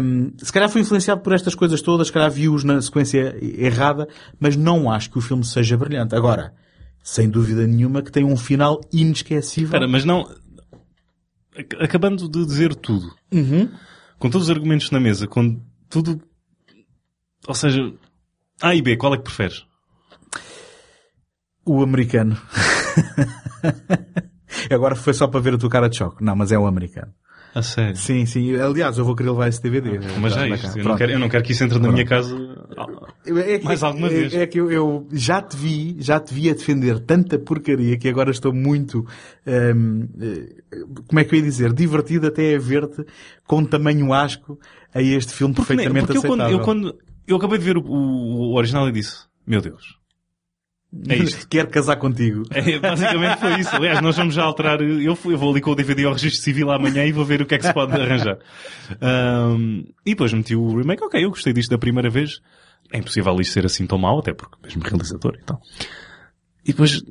um, 0.00 0.32
se 0.38 0.50
calhar 0.50 0.70
fui 0.70 0.80
influenciado 0.80 1.20
por 1.20 1.34
estas 1.34 1.54
coisas 1.54 1.82
todas, 1.82 2.06
se 2.06 2.12
calhar 2.12 2.30
vi-os 2.30 2.64
na 2.64 2.80
sequência 2.80 3.36
errada, 3.42 4.08
mas 4.40 4.56
não 4.56 4.90
acho 4.90 5.10
que 5.10 5.18
o 5.18 5.20
filme 5.20 5.44
seja 5.44 5.76
brilhante. 5.76 6.14
Agora, 6.14 6.54
sem 7.02 7.28
dúvida 7.28 7.66
nenhuma 7.66 8.00
que 8.00 8.10
tem 8.10 8.24
um 8.24 8.34
final 8.34 8.80
inesquecível. 8.90 9.66
Espera, 9.66 9.86
mas 9.86 10.06
não... 10.06 10.26
Acabando 11.80 12.30
de 12.30 12.46
dizer 12.46 12.74
tudo, 12.74 13.14
uhum. 13.30 13.68
com 14.18 14.30
todos 14.30 14.48
os 14.48 14.50
argumentos 14.50 14.90
na 14.90 14.98
mesa, 14.98 15.26
com 15.26 15.60
tudo... 15.90 16.18
Ou 17.46 17.54
seja, 17.54 17.92
A 18.62 18.74
e 18.74 18.80
B, 18.80 18.96
qual 18.96 19.12
é 19.12 19.18
que 19.18 19.24
preferes? 19.24 19.66
O 21.64 21.82
americano. 21.82 22.36
Agora 24.70 24.94
foi 24.94 25.14
só 25.14 25.26
para 25.26 25.40
ver 25.40 25.54
a 25.54 25.58
tua 25.58 25.70
cara 25.70 25.88
de 25.88 25.96
choque. 25.96 26.22
Não, 26.22 26.36
mas 26.36 26.52
é 26.52 26.58
o 26.58 26.66
americano. 26.66 27.12
A 27.54 27.62
sério? 27.62 27.96
Sim, 27.96 28.24
sim. 28.24 28.56
Aliás, 28.56 28.96
eu 28.96 29.04
vou 29.04 29.14
querer 29.14 29.30
levar 29.30 29.48
esse 29.48 29.62
DVD. 29.62 29.98
Ah, 29.98 30.18
mas 30.20 30.32
já 30.32 30.46
é 30.46 30.50
isto. 30.50 30.78
Eu 30.78 30.84
não, 30.84 30.96
quero, 30.96 31.12
eu 31.12 31.18
não 31.18 31.28
quero 31.28 31.44
que 31.44 31.52
isso 31.52 31.64
entre 31.64 31.78
na 31.78 31.92
minha 31.92 32.06
casa 32.06 32.34
é 33.26 33.58
que, 33.58 33.64
mais 33.64 33.82
alguma 33.82 34.08
é, 34.08 34.10
vez. 34.10 34.34
É 34.34 34.46
que 34.46 34.58
eu, 34.58 34.70
eu, 34.70 35.06
já 35.12 35.40
te 35.40 35.56
vi, 35.56 35.96
já 36.00 36.18
te 36.18 36.34
vi 36.34 36.50
a 36.50 36.54
defender 36.54 37.00
tanta 37.00 37.38
porcaria 37.38 37.96
que 37.96 38.08
agora 38.08 38.30
estou 38.30 38.52
muito, 38.52 39.06
hum, 39.46 40.08
eh, 40.20 40.76
como 41.06 41.20
é 41.20 41.24
que 41.24 41.34
eu 41.34 41.38
ia 41.38 41.44
dizer, 41.44 41.72
divertido 41.72 42.26
até 42.26 42.54
a 42.54 42.58
ver-te 42.58 43.04
com 43.46 43.64
tamanho 43.64 44.12
asco 44.12 44.58
a 44.94 45.00
este 45.00 45.32
filme 45.32 45.54
porque, 45.54 45.74
perfeitamente 45.74 46.06
porque 46.06 46.18
aceitável. 46.18 46.58
Eu 46.58 46.64
quando, 46.64 46.88
eu 46.88 46.92
quando, 46.92 46.98
eu 47.26 47.36
acabei 47.36 47.58
de 47.58 47.64
ver 47.64 47.76
o, 47.76 47.82
o, 47.82 48.52
o 48.52 48.56
original 48.56 48.88
e 48.88 48.92
disse, 48.92 49.26
meu 49.46 49.60
Deus, 49.60 49.98
é 51.08 51.16
isto. 51.16 51.46
Quer 51.50 51.68
casar 51.68 51.96
contigo. 51.96 52.42
É, 52.50 52.78
basicamente 52.78 53.38
foi 53.38 53.60
isso. 53.60 53.74
Aliás, 53.74 54.00
nós 54.00 54.16
vamos 54.16 54.34
já 54.34 54.44
alterar. 54.44 54.80
Eu, 54.80 55.00
eu 55.02 55.14
vou 55.14 55.50
ali 55.50 55.60
com 55.60 55.70
o 55.70 55.74
DVD 55.74 56.04
ao 56.04 56.12
registro 56.12 56.42
civil 56.42 56.70
amanhã 56.70 57.04
e 57.04 57.12
vou 57.12 57.24
ver 57.24 57.42
o 57.42 57.46
que 57.46 57.54
é 57.54 57.58
que 57.58 57.66
se 57.66 57.72
pode 57.72 57.92
arranjar. 57.92 58.38
Um, 59.00 59.84
e 60.04 60.10
depois 60.10 60.32
meti 60.32 60.54
o 60.54 60.76
remake. 60.76 61.02
Ok, 61.02 61.24
eu 61.24 61.30
gostei 61.30 61.52
disto 61.52 61.70
da 61.70 61.78
primeira 61.78 62.10
vez. 62.10 62.40
É 62.92 62.98
impossível 62.98 63.34
isto 63.40 63.52
ser 63.52 63.64
assim 63.64 63.86
tão 63.86 63.96
mau, 63.96 64.18
até 64.18 64.34
porque 64.34 64.56
mesmo 64.62 64.82
realizador 64.82 65.34
e 65.40 65.44
tal. 65.44 65.60
E 66.64 66.72
depois, 66.72 67.02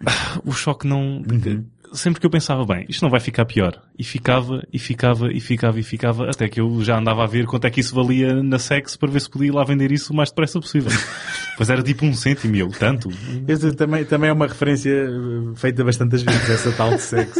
o 0.44 0.52
choque 0.52 0.86
não, 0.86 1.18
uhum 1.18 1.64
sempre 1.94 2.20
que 2.20 2.26
eu 2.26 2.30
pensava, 2.30 2.64
bem, 2.66 2.84
isto 2.88 3.02
não 3.02 3.10
vai 3.10 3.20
ficar 3.20 3.44
pior. 3.44 3.80
E 3.98 4.04
ficava, 4.04 4.62
e 4.72 4.78
ficava, 4.78 5.32
e 5.32 5.40
ficava, 5.40 5.78
e 5.78 5.82
ficava, 5.82 6.30
até 6.30 6.48
que 6.48 6.60
eu 6.60 6.82
já 6.82 6.98
andava 6.98 7.22
a 7.22 7.26
ver 7.26 7.46
quanto 7.46 7.66
é 7.66 7.70
que 7.70 7.80
isso 7.80 7.94
valia 7.94 8.42
na 8.42 8.58
Sex 8.58 8.96
para 8.96 9.10
ver 9.10 9.20
se 9.20 9.30
podia 9.30 9.48
ir 9.48 9.52
lá 9.52 9.64
vender 9.64 9.92
isso 9.92 10.12
o 10.12 10.16
mais 10.16 10.30
depressa 10.30 10.60
possível. 10.60 10.90
pois 11.56 11.70
era 11.70 11.82
tipo 11.82 12.04
um 12.04 12.12
cêntimo, 12.12 12.56
eu, 12.56 12.68
tanto. 12.68 13.08
Esse 13.48 13.72
também, 13.72 14.04
também 14.04 14.30
é 14.30 14.32
uma 14.32 14.46
referência 14.46 14.90
eh, 14.90 15.54
feita 15.56 15.84
bastantes 15.84 16.22
vezes, 16.22 16.50
essa 16.50 16.72
tal 16.72 16.90
de 16.90 17.00
Sex. 17.00 17.34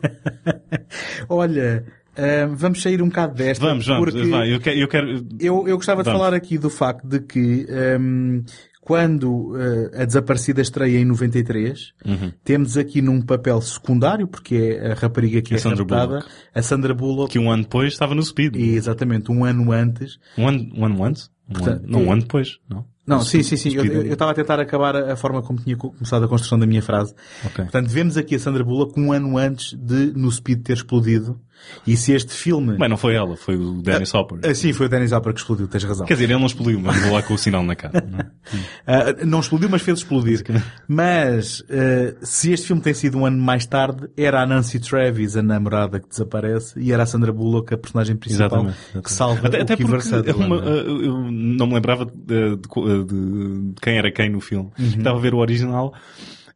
Olha, 1.28 1.84
Uh, 2.10 2.54
vamos 2.54 2.82
sair 2.82 3.00
um 3.00 3.08
bocado 3.08 3.34
desta. 3.34 3.64
Vamos, 3.64 3.86
vamos. 3.86 4.12
Porque 4.12 4.28
vai, 4.28 4.52
eu, 4.52 4.60
quero, 4.60 4.78
eu, 4.78 4.88
quero... 4.88 5.26
eu, 5.38 5.68
eu 5.68 5.76
gostava 5.76 6.02
vamos. 6.02 6.12
de 6.12 6.18
falar 6.18 6.36
aqui 6.36 6.58
do 6.58 6.68
facto 6.68 7.06
de 7.06 7.20
que 7.20 7.66
um, 7.98 8.44
quando 8.90 9.52
uh, 9.52 10.02
a 10.02 10.04
Desaparecida 10.04 10.60
estreia 10.60 10.98
em 10.98 11.04
93, 11.04 11.92
uhum. 12.04 12.32
temos 12.42 12.76
aqui 12.76 13.00
num 13.00 13.22
papel 13.22 13.62
secundário, 13.62 14.26
porque 14.26 14.76
é 14.82 14.90
a 14.90 14.94
rapariga 14.94 15.40
que 15.40 15.54
a 15.54 15.58
é 15.58 15.60
Sandra 15.60 15.84
raptada, 15.84 16.24
a 16.52 16.60
Sandra 16.60 16.92
Bullock. 16.92 17.30
Que 17.30 17.38
um 17.38 17.48
ano 17.48 17.62
depois 17.62 17.92
estava 17.92 18.16
no 18.16 18.22
Speed. 18.24 18.56
E, 18.56 18.74
exatamente, 18.74 19.30
um 19.30 19.44
ano 19.44 19.70
antes. 19.70 20.18
Um 20.36 20.48
ano, 20.48 20.68
um 20.74 20.84
ano 20.84 21.04
antes? 21.04 21.30
Portanto, 21.52 21.82
um 21.82 21.84
ano, 21.84 21.92
não, 21.92 22.02
um 22.02 22.12
ano 22.12 22.22
depois, 22.22 22.58
não? 22.68 22.84
Não, 23.06 23.22
sim, 23.22 23.42
sim, 23.42 23.56
sim. 23.56 23.74
Eu, 23.74 23.84
eu, 23.84 24.12
estava 24.12 24.30
a 24.30 24.34
tentar 24.34 24.60
acabar 24.60 24.94
a, 24.94 25.16
forma 25.16 25.42
como 25.42 25.58
tinha 25.58 25.76
começado 25.76 26.24
a 26.24 26.28
construção 26.28 26.58
da 26.58 26.66
minha 26.66 26.82
frase. 26.82 27.14
Okay. 27.44 27.64
Portanto, 27.64 27.88
vemos 27.88 28.16
aqui 28.16 28.34
a 28.34 28.38
Sandra 28.38 28.62
Bullock 28.62 28.98
um 29.00 29.12
ano 29.12 29.36
antes 29.36 29.74
de 29.74 30.12
no 30.14 30.30
Speed 30.30 30.62
ter 30.62 30.74
explodido. 30.74 31.40
E 31.86 31.96
se 31.96 32.12
este 32.12 32.32
filme... 32.32 32.76
Mas 32.78 32.88
não 32.88 32.96
foi 32.96 33.14
ela, 33.14 33.36
foi 33.36 33.56
o 33.56 33.82
Dennis 33.82 34.14
ah, 34.14 34.20
Hopper. 34.20 34.40
Ah, 34.44 34.54
sim, 34.54 34.72
foi 34.72 34.86
o 34.86 34.88
Dennis 34.88 35.12
Hopper 35.12 35.32
que 35.32 35.40
explodiu, 35.40 35.68
tens 35.68 35.84
razão. 35.84 36.06
Quer 36.06 36.14
dizer, 36.14 36.24
ele 36.24 36.38
não 36.38 36.46
explodiu, 36.46 36.80
mas 36.80 37.00
vou 37.02 37.12
lá 37.12 37.22
com 37.22 37.34
o 37.34 37.38
sinal 37.38 37.62
na 37.62 37.76
cara. 37.76 38.04
Não, 38.06 38.18
uh, 38.22 39.26
não 39.26 39.40
explodiu, 39.40 39.68
mas 39.68 39.82
fez 39.82 39.98
explodir. 39.98 40.42
Mas, 40.88 41.60
uh, 41.60 42.16
se 42.22 42.52
este 42.52 42.66
filme 42.66 42.82
tem 42.82 42.94
sido 42.94 43.18
um 43.18 43.26
ano 43.26 43.38
mais 43.38 43.66
tarde, 43.66 44.08
era 44.16 44.42
a 44.42 44.46
Nancy 44.46 44.78
Travis, 44.78 45.36
a 45.36 45.42
namorada 45.42 46.00
que 46.00 46.08
desaparece, 46.08 46.78
e 46.80 46.92
era 46.92 47.02
a 47.02 47.06
Sandra 47.06 47.32
Bullock, 47.32 47.74
a 47.74 47.78
personagem 47.78 48.16
principal, 48.16 48.46
exatamente, 48.46 48.78
exatamente. 48.78 49.04
que 49.04 49.12
salva 49.12 49.46
até, 49.46 49.58
o 49.58 49.62
até 49.62 49.76
Kiefer 49.76 50.02
Sutherland. 50.02 50.46
Uma, 50.46 50.56
uh, 50.56 51.02
eu 51.02 51.30
não 51.30 51.66
me 51.66 51.74
lembrava 51.74 52.06
de, 52.06 52.56
de, 52.56 52.68
de, 53.04 53.74
quem 53.80 53.96
era 53.96 54.10
quem 54.10 54.28
no 54.28 54.40
filme. 54.40 54.70
Uhum. 54.78 54.86
Estava 54.86 55.18
a 55.18 55.20
ver 55.20 55.34
o 55.34 55.38
original 55.38 55.92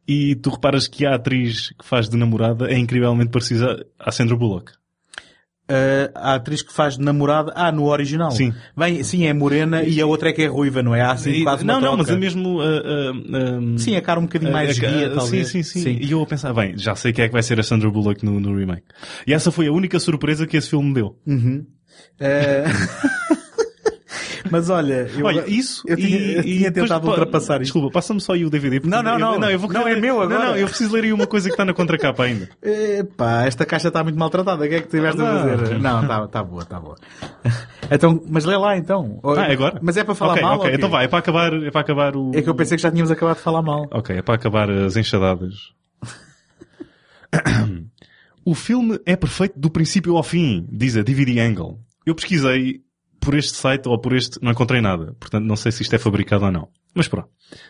e 0.07 0.35
tu 0.35 0.51
reparas 0.51 0.87
que 0.87 1.05
a 1.05 1.15
atriz 1.15 1.69
que 1.69 1.85
faz 1.85 2.07
de 2.07 2.17
namorada 2.17 2.69
é 2.69 2.77
incrivelmente 2.77 3.31
parecida 3.31 3.85
à 3.99 4.11
Sandra 4.11 4.35
Bullock. 4.35 4.71
Uh, 5.67 6.13
a 6.13 6.35
atriz 6.35 6.61
que 6.61 6.71
faz 6.71 6.95
de 6.95 7.03
namorada, 7.03 7.51
ah, 7.55 7.71
no 7.71 7.85
original. 7.85 8.29
Sim. 8.29 8.53
Bem, 8.77 9.01
sim, 9.01 9.25
é 9.25 9.33
morena 9.33 9.81
e 9.81 9.99
a 9.99 10.05
outra 10.05 10.29
é 10.29 10.31
que 10.31 10.43
é 10.43 10.45
ruiva, 10.45 10.83
não 10.83 10.93
é? 10.93 11.01
Há 11.01 11.13
assim 11.13 11.41
quase 11.41 11.65
Não, 11.65 11.81
não, 11.81 11.97
mas 11.97 12.07
é 12.07 12.15
mesmo, 12.15 12.59
uh, 12.59 13.73
uh, 13.73 13.79
Sim, 13.79 13.95
a 13.95 14.01
cara 14.01 14.19
um 14.19 14.23
bocadinho 14.23 14.51
mais 14.51 14.77
guia, 14.77 15.09
talvez. 15.09 15.47
Sim, 15.47 15.63
sim, 15.63 15.81
sim, 15.81 15.97
E 15.99 16.11
eu 16.11 16.21
a 16.21 16.25
pensar, 16.27 16.53
bem, 16.53 16.77
já 16.77 16.95
sei 16.95 17.11
quem 17.11 17.25
é 17.25 17.27
que 17.27 17.33
vai 17.33 17.41
ser 17.41 17.59
a 17.59 17.63
Sandra 17.63 17.89
Bullock 17.89 18.23
no, 18.23 18.39
no 18.39 18.55
remake. 18.55 18.85
E 19.25 19.33
essa 19.33 19.51
foi 19.51 19.65
a 19.65 19.71
única 19.71 19.99
surpresa 19.99 20.45
que 20.45 20.55
esse 20.55 20.69
filme 20.69 20.89
me 20.89 20.93
deu. 20.93 21.17
Uhum. 21.25 21.65
Mas 24.51 24.69
olha, 24.69 25.09
eu, 25.17 25.25
olha, 25.25 25.43
isso 25.47 25.83
eu 25.87 25.95
tinha, 25.95 26.17
e, 26.17 26.35
eu 26.35 26.43
tinha 26.43 26.71
tentado 26.71 27.01
depois, 27.01 27.19
ultrapassar 27.19 27.61
isto. 27.61 27.73
Desculpa, 27.73 27.91
passa-me 27.91 28.21
só 28.21 28.33
aí 28.33 28.45
o 28.45 28.49
DVD. 28.49 28.79
Não, 28.83 29.01
não, 29.01 29.17
não. 29.17 29.33
Eu, 29.33 29.39
não, 29.39 29.49
eu 29.49 29.59
vou 29.59 29.71
não 29.71 29.87
é 29.87 29.95
meu 29.95 30.21
agora. 30.21 30.39
Não, 30.39 30.45
não, 30.51 30.57
eu 30.57 30.67
preciso 30.67 30.93
ler 30.93 31.05
aí 31.05 31.13
uma 31.13 31.27
coisa 31.27 31.47
que 31.47 31.53
está 31.53 31.65
na 31.65 31.73
contracapa 31.73 32.23
ainda. 32.23 32.49
Epá, 32.61 33.45
esta 33.45 33.65
caixa 33.65 33.87
está 33.87 34.03
muito 34.03 34.17
maltratada. 34.17 34.63
O 34.63 34.69
que 34.69 34.75
é 34.75 34.81
que 34.81 34.87
tiveste 34.87 35.21
a 35.21 35.25
fazer? 35.25 35.79
Não, 35.79 36.01
está 36.01 36.27
tá 36.27 36.43
boa, 36.43 36.63
está 36.63 36.79
boa. 36.79 36.95
Então, 37.91 38.19
mas 38.27 38.45
lê 38.45 38.57
lá 38.57 38.75
então. 38.75 39.19
Ah, 39.23 39.43
é 39.47 39.53
agora? 39.53 39.79
Mas 39.79 39.95
é 39.95 40.03
para 40.03 40.15
falar 40.15 40.31
okay, 40.31 40.43
mal? 40.43 40.57
Ok, 40.57 40.73
então 40.73 40.89
vai, 40.89 41.05
é 41.05 41.07
para 41.07 41.19
acabar, 41.19 41.53
é 41.53 41.69
para 41.69 41.81
acabar 41.81 42.15
o... 42.15 42.31
É 42.33 42.41
que 42.41 42.49
eu 42.49 42.55
pensei 42.55 42.77
que 42.77 42.81
já 42.81 42.89
tínhamos 42.89 43.11
acabado 43.11 43.37
de 43.37 43.43
falar 43.43 43.61
mal. 43.61 43.85
Ok, 43.91 44.17
é 44.17 44.23
para 44.23 44.33
acabar 44.33 44.71
as 44.71 44.97
enxadadas. 44.97 45.53
o 48.43 48.55
filme 48.55 48.99
é 49.05 49.15
perfeito 49.15 49.59
do 49.59 49.69
princípio 49.69 50.17
ao 50.17 50.23
fim, 50.23 50.65
diz 50.67 50.97
a 50.97 51.03
DVD 51.03 51.39
Angle. 51.41 51.79
Eu 52.05 52.15
pesquisei 52.15 52.84
por 53.25 53.33
este 53.35 53.57
site 53.57 53.89
ou 53.89 53.99
por 53.99 54.13
este, 54.13 54.37
não 54.41 54.51
encontrei 54.51 54.79
nada. 54.79 55.15
Portanto, 55.19 55.43
não 55.43 55.55
sei 55.55 55.71
se 55.71 55.81
isto 55.81 55.93
é 55.95 55.97
fabricado 55.97 56.45
ou 56.45 56.51
não. 56.51 56.69
Mas 56.93 57.07
pronto. 57.07 57.27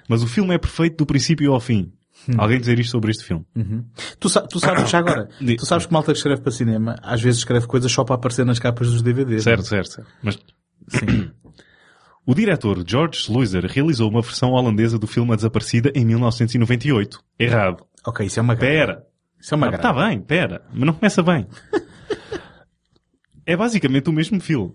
Mas 0.08 0.22
o 0.22 0.28
filme 0.28 0.54
é 0.54 0.58
perfeito 0.58 0.98
do 0.98 1.06
princípio 1.06 1.54
ao 1.54 1.60
fim. 1.60 1.94
Hum. 2.28 2.34
Alguém 2.38 2.60
dizer 2.60 2.78
isto 2.80 2.92
sobre 2.92 3.12
este 3.12 3.24
filme. 3.24 3.46
Uhum. 3.56 3.86
Tu, 4.20 4.30
tu, 4.50 4.60
sabes, 4.60 4.90
já 4.90 5.00
agora, 5.00 5.30
tu 5.58 5.66
sabes 5.66 5.86
que 5.86 5.94
malta 5.94 6.12
que 6.12 6.18
escreve 6.18 6.42
para 6.42 6.52
cinema, 6.52 6.96
às 7.02 7.22
vezes 7.22 7.40
escreve 7.40 7.68
coisas 7.68 7.92
só 7.92 8.04
para 8.04 8.16
aparecer 8.16 8.46
nas 8.46 8.60
capas 8.60 8.92
dos 8.92 9.02
DVDs. 9.02 9.44
Certo, 9.44 9.60
não? 9.60 9.66
certo, 9.66 9.92
certo. 9.94 10.12
Mas, 10.22 10.40
sim. 10.88 11.32
o 12.26 12.36
diretor 12.36 12.84
George 12.86 13.20
Sluizer 13.20 13.66
realizou 13.66 14.10
uma 14.10 14.22
versão 14.22 14.52
holandesa 14.52 15.00
do 15.00 15.08
filme 15.08 15.32
A 15.34 15.36
Desaparecida 15.36 15.92
em 15.96 16.04
1998. 16.06 17.20
Errado. 17.40 17.86
Ok, 18.06 18.26
isso 18.26 18.40
é 18.40 18.42
uma 18.42 18.56
Pera. 18.56 19.06
Isso 19.40 19.54
é 19.54 19.58
uma 19.58 19.70
Está 19.70 19.94
bem, 19.94 20.20
pera. 20.20 20.64
Mas 20.74 20.88
não 20.88 20.94
começa 20.94 21.22
bem. 21.22 21.46
é 23.46 23.56
basicamente 23.56 24.10
o 24.10 24.14
mesmo 24.14 24.40
filme. 24.42 24.74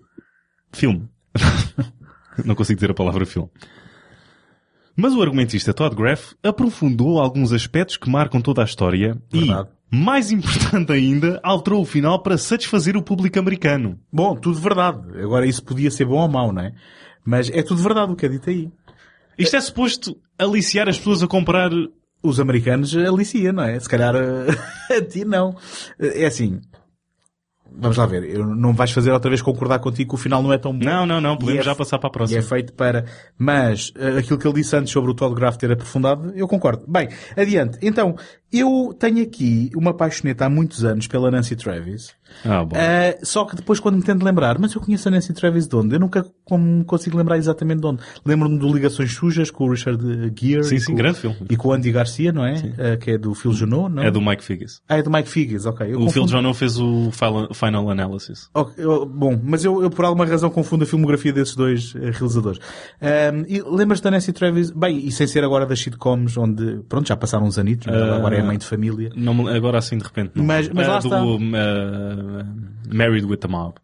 Filme. 0.73 1.09
não 2.45 2.55
consigo 2.55 2.77
dizer 2.77 2.91
a 2.91 2.95
palavra 2.95 3.27
filme. 3.27 3.49
Mas 4.97 5.15
o 5.15 5.23
argumentista 5.23 5.73
Todd 5.73 5.95
Graff 5.97 6.35
aprofundou 6.43 7.19
alguns 7.21 7.53
aspectos 7.53 7.97
que 7.97 8.11
marcam 8.11 8.41
toda 8.41 8.61
a 8.61 8.65
história 8.65 9.17
Verdade. 9.33 9.69
e, 9.93 9.97
mais 9.97 10.31
importante 10.31 10.93
ainda, 10.93 11.41
alterou 11.43 11.83
o 11.83 11.87
final 11.87 12.23
para 12.23 12.37
satisfazer 12.37 12.97
o 12.97 13.03
público 13.03 13.39
americano. 13.39 13.99
Bom, 14.13 14.35
tudo 14.37 14.59
verdade. 14.61 15.01
Agora 15.23 15.47
isso 15.47 15.63
podia 15.65 15.91
ser 15.91 16.05
bom 16.05 16.21
ou 16.21 16.29
mau, 16.29 16.53
não 16.53 16.63
é? 16.63 16.73
Mas 17.25 17.51
é 17.51 17.63
tudo 17.63 17.83
verdade 17.83 18.13
o 18.13 18.17
que 18.17 18.27
é 18.27 18.29
dito 18.29 18.51
aí. 18.51 18.71
Isto 19.39 19.57
é 19.57 19.61
suposto 19.61 20.17
aliciar 20.39 20.89
as 20.89 20.99
pessoas 20.99 21.23
a 21.23 21.27
comprar 21.27 21.71
Os 22.23 22.39
americanos 22.39 22.95
alicia, 22.95 23.53
não 23.53 23.63
é? 23.63 23.81
Se 23.81 23.89
calhar 23.89 24.15
eh, 24.15 24.49
a 24.97 25.03
ti 25.03 25.25
não. 25.25 25.57
É 25.99 26.27
assim. 26.27 26.61
Vamos 27.81 27.97
lá 27.97 28.07
ver. 28.07 28.25
Eu 28.25 28.47
não 28.47 28.73
vais 28.75 28.91
fazer 28.91 29.11
outra 29.11 29.31
vez 29.31 29.41
concordar 29.43 29.79
contigo 29.79 30.11
que 30.11 30.15
o 30.15 30.19
final 30.19 30.43
não 30.43 30.53
é 30.53 30.59
tão 30.59 30.73
bom. 30.77 30.85
Não, 30.85 31.07
não, 31.07 31.21
não, 31.21 31.37
podemos 31.37 31.61
é- 31.61 31.65
já 31.65 31.75
passar 31.75 31.99
para 31.99 32.09
a 32.09 32.11
E 32.11 32.13
próxima. 32.13 32.39
é 32.39 32.43
feito 32.43 32.73
para... 32.75 33.05
Mas, 33.39 33.93
eh, 33.99 34.19
aquilo 34.19 34.39
que 34.39 34.47
ele 34.47 34.55
disse 34.55 34.77
antes 34.77 34.93
sobre 34.93 35.11
o 35.11 35.15
Todd 35.15 35.35
Graff 35.35 35.59
ter 35.59 35.73
aprofundado, 35.73 36.33
eu 36.37 36.47
concordo. 36.47 36.85
Bem, 36.87 37.09
adiante. 37.37 37.79
Então, 37.83 38.15
eu 38.53 38.95
tenho 38.99 39.23
aqui 39.23 39.71
uma 39.77 39.95
paixoneta 39.95 40.47
há 40.47 40.51
muitos 40.51 40.85
anos 40.85 41.07
pela 41.07 41.31
Nancy 41.31 41.55
Travis. 41.57 42.11
Ah, 42.45 42.65
bom. 42.65 42.77
Eh, 42.77 43.19
só 43.25 43.45
que 43.45 43.57
depois 43.57 43.81
quando 43.81 43.97
me 43.97 44.03
tento 44.03 44.25
lembrar, 44.25 44.57
mas 44.59 44.73
eu 44.73 44.81
conheço 44.81 45.09
a 45.09 45.11
Nancy 45.11 45.33
Travis 45.33 45.67
de 45.67 45.75
onde? 45.75 45.95
Eu 45.97 46.01
nunca 46.01 46.25
como 46.45 46.85
consigo 46.85 47.17
lembrar 47.19 47.37
exatamente 47.39 47.81
de 47.81 47.87
onde. 47.87 48.03
Lembro-me 48.25 48.57
do 48.59 48.73
Ligações 48.73 49.13
Sujas 49.13 49.51
com 49.51 49.65
o 49.65 49.71
Richard 49.71 50.01
Gere. 50.41 50.63
Sim, 50.65 50.77
e 50.77 50.81
sim, 50.81 50.87
com, 50.93 50.95
grande 50.95 51.19
filme. 51.19 51.37
E 51.51 51.57
com 51.57 51.69
o 51.69 51.73
Andy 51.73 51.91
Garcia, 51.91 52.33
não 52.33 52.45
é? 52.45 52.55
Eh, 52.79 52.97
que 52.97 53.11
é 53.13 53.19
do 53.19 53.35
Phil 53.35 53.53
Junot, 53.53 53.93
não? 53.93 54.03
É 54.05 54.11
do 54.13 54.21
Mike 54.21 54.45
Figgis. 54.45 54.81
Ah, 54.89 54.99
é 54.99 55.03
do 55.03 55.11
Mike 55.11 55.29
Figgis, 55.29 55.67
ok. 55.67 55.87
Eu 55.87 55.97
O 55.99 56.09
Phil 56.11 56.23
confundo- 56.23 56.43
Johnson 56.43 56.55
fez 56.55 56.79
o 56.79 57.11
Final, 57.53 57.91
Analysis. 57.91 58.49
Ok, 58.55 58.75
eu- 58.79 59.05
bom, 59.07 59.39
mas 59.43 59.65
eu, 59.65 59.83
eu 59.83 59.91
por 59.91 60.05
alguma 60.05 60.25
razão 60.25 60.51
confundo 60.51 60.85
a 60.85 60.87
filmografia 60.87 61.33
desses 61.33 61.57
dois 61.57 61.95
eh, 61.97 62.11
realizadores. 62.13 62.61
Ahm, 63.03 63.45
e 63.49 63.61
lembras-te 63.63 64.05
da 64.05 64.11
Nancy 64.13 64.33
Travis? 64.33 64.71
Bem, 64.71 64.99
e 65.05 65.11
sem 65.11 65.27
ser 65.27 65.43
agora 65.43 65.67
das 65.67 65.81
sitcoms 65.81 66.37
onde, 66.37 66.81
pronto, 66.89 67.09
já 67.09 67.17
passaram 67.17 67.45
uns 67.47 67.59
anitos, 67.59 67.89
agora 67.89 68.37
é 68.37 68.40
mãe 68.45 68.59
de 68.59 68.67
família. 68.67 69.11
Não, 69.15 69.47
agora 69.49 69.79
assim 69.79 69.97
de 69.99 70.05
repente 70.05 70.33
não. 70.35 70.45
Mas- 70.45 70.69
mas 70.69 70.87
lá 70.89 70.99
do, 70.99 71.07
está. 71.09 71.21
ah, 71.59 72.47
Married 72.93 73.27
with 73.27 73.39
the 73.39 73.49
Mob. 73.49 73.75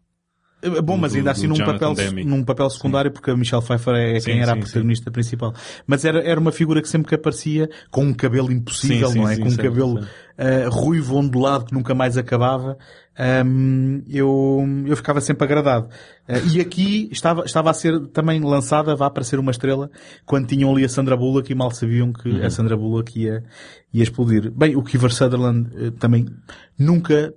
Eh, 0.61 0.81
Bom, 0.81 0.97
mas 0.97 1.11
do- 1.11 1.19
ainda 1.19 1.31
assim 1.31 1.45
num 1.45 1.53
Jonathan 1.55 1.93
papel, 1.93 2.25
num 2.25 2.43
papel 2.43 2.69
secundário, 2.71 3.11
porque 3.11 3.29
a 3.29 3.37
Michelle 3.37 3.61
Pfeiffer 3.61 3.93
é 3.93 4.19
Sim, 4.19 4.31
quem 4.31 4.41
era 4.41 4.53
sim, 4.53 4.57
a 4.59 4.61
protagonista 4.63 5.11
principal. 5.11 5.53
Mas 5.85 6.03
era, 6.03 6.19
era 6.27 6.39
uma 6.39 6.51
figura 6.51 6.81
que 6.81 6.89
sempre 6.89 7.09
que 7.09 7.15
aparecia, 7.15 7.69
com 7.91 8.03
um 8.03 8.13
cabelo 8.13 8.51
impossível, 8.51 9.07
Sim, 9.09 9.13
sim, 9.13 9.19
não 9.19 9.29
é? 9.29 9.35
sim, 9.35 9.41
com 9.43 9.49
um 9.49 9.55
cabelo 9.55 9.99
eh, 10.35 10.65
ruivo 10.67 11.15
ondulado 11.15 11.65
que 11.65 11.73
nunca 11.73 11.93
mais 11.93 12.17
acabava. 12.17 12.75
Ahm, 13.19 14.01
eu, 14.07 14.63
eu 14.85 14.95
ficava 14.95 15.19
sempre 15.19 15.43
agradado. 15.45 15.89
Eh, 16.27 16.41
e 16.53 16.61
aqui 16.61 17.09
estava, 17.11 17.43
estava 17.45 17.69
a 17.71 17.73
ser 17.73 17.99
também 18.09 18.39
lançada, 18.39 18.95
vá 18.95 19.09
para 19.09 19.23
ser 19.23 19.39
uma 19.39 19.49
estrela, 19.51 19.89
quando 20.25 20.47
tinham 20.47 20.71
ali 20.71 20.85
a 20.85 20.89
Sandra 20.89 21.17
Bullock 21.17 21.51
e 21.51 21.55
mal 21.55 21.71
sabiam 21.71 22.13
que 22.13 22.29
Uhum. 22.29 22.45
a 22.45 22.49
Sandra 22.49 22.77
Bullock 22.77 23.19
ia, 23.19 23.43
ia 23.93 24.03
explodir. 24.03 24.51
Bem, 24.51 24.75
o 24.75 24.83
Kiefer 24.83 25.11
Sutherland 25.11 25.69
eh, 25.75 25.91
também 25.99 26.25
nunca 26.77 27.33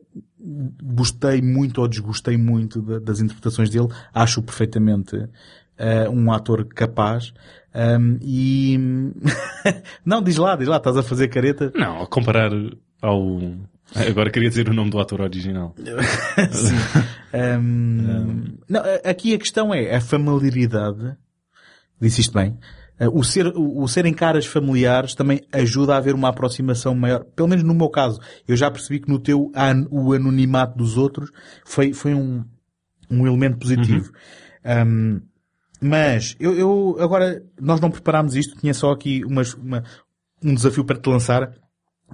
gostei 0.83 1.41
muito 1.43 1.81
ou 1.81 1.89
desgostei 1.89 2.37
muito 2.37 2.81
da- 2.83 2.99
das 2.99 3.21
interpretações 3.21 3.71
dele. 3.71 3.89
Acho 4.13 4.43
perfeitamente 4.43 5.17
eh, 5.79 6.09
um 6.11 6.31
ator 6.33 6.65
capaz. 6.67 7.33
Ahm, 7.75 8.19
e 8.23 8.79
não, 10.05 10.23
diz 10.23 10.37
lá, 10.37 10.57
diz 10.57 10.69
lá, 10.69 10.77
estás 10.77 10.97
a 10.97 11.03
fazer 11.03 11.29
careta. 11.29 11.73
Não, 11.75 12.03
a 12.03 12.07
comparar 12.07 12.51
ao... 13.01 13.39
Agora 13.95 14.31
queria 14.31 14.49
dizer 14.49 14.69
o 14.69 14.75
nome 14.75 14.91
do 14.91 14.99
ator 15.01 15.21
original. 15.21 15.75
Sim. 16.53 16.75
Ahm, 17.33 18.59
não, 18.69 18.81
a- 18.81 19.11
aqui 19.11 19.35
a 19.35 19.39
questão 19.39 19.73
é 19.75 19.95
a 19.97 20.01
familiaridade. 20.01 21.17
Disse 22.01 22.21
isto 22.21 22.35
bem. 22.35 22.59
Eh, 22.99 23.09
O 23.09 23.23
ser, 23.25 23.47
o 23.49 23.83
o 23.83 23.89
serem 23.89 24.13
caras 24.15 24.47
familiares 24.47 25.15
também 25.15 25.41
ajuda 25.53 25.95
a 25.95 25.97
haver 25.99 26.15
uma 26.15 26.29
aproximação 26.29 26.95
maior. 26.95 27.25
Pelo 27.37 27.49
menos 27.49 27.65
no 27.65 27.75
meu 27.75 27.89
caso. 27.89 28.21
Eu 28.47 28.57
já 28.57 28.71
percebi 28.71 29.01
que 29.01 29.09
no 29.09 29.19
teu, 29.19 29.51
an- 29.55 29.87
o 29.91 30.13
anonimato 30.13 30.77
dos 30.79 30.97
outros 30.97 31.31
foi, 31.65 31.93
foi 31.93 32.15
um, 32.15 32.45
um 33.11 33.27
elemento 33.27 33.59
positivo. 33.59 34.13
Ahm, 34.65 35.21
mas, 35.81 36.37
eu, 36.39 36.55
eu, 36.55 36.97
agora, 37.01 37.43
nós 37.61 37.81
não 37.81 37.91
preparámos 37.91 38.37
isto, 38.37 38.55
tinha 38.61 38.75
só 38.75 38.93
aqui 38.93 39.25
umas, 39.25 39.55
uma, 39.55 39.83
um 40.45 40.55
desafio 40.55 40.85
para 40.85 40.99
te 40.99 41.09
lançar. 41.09 41.53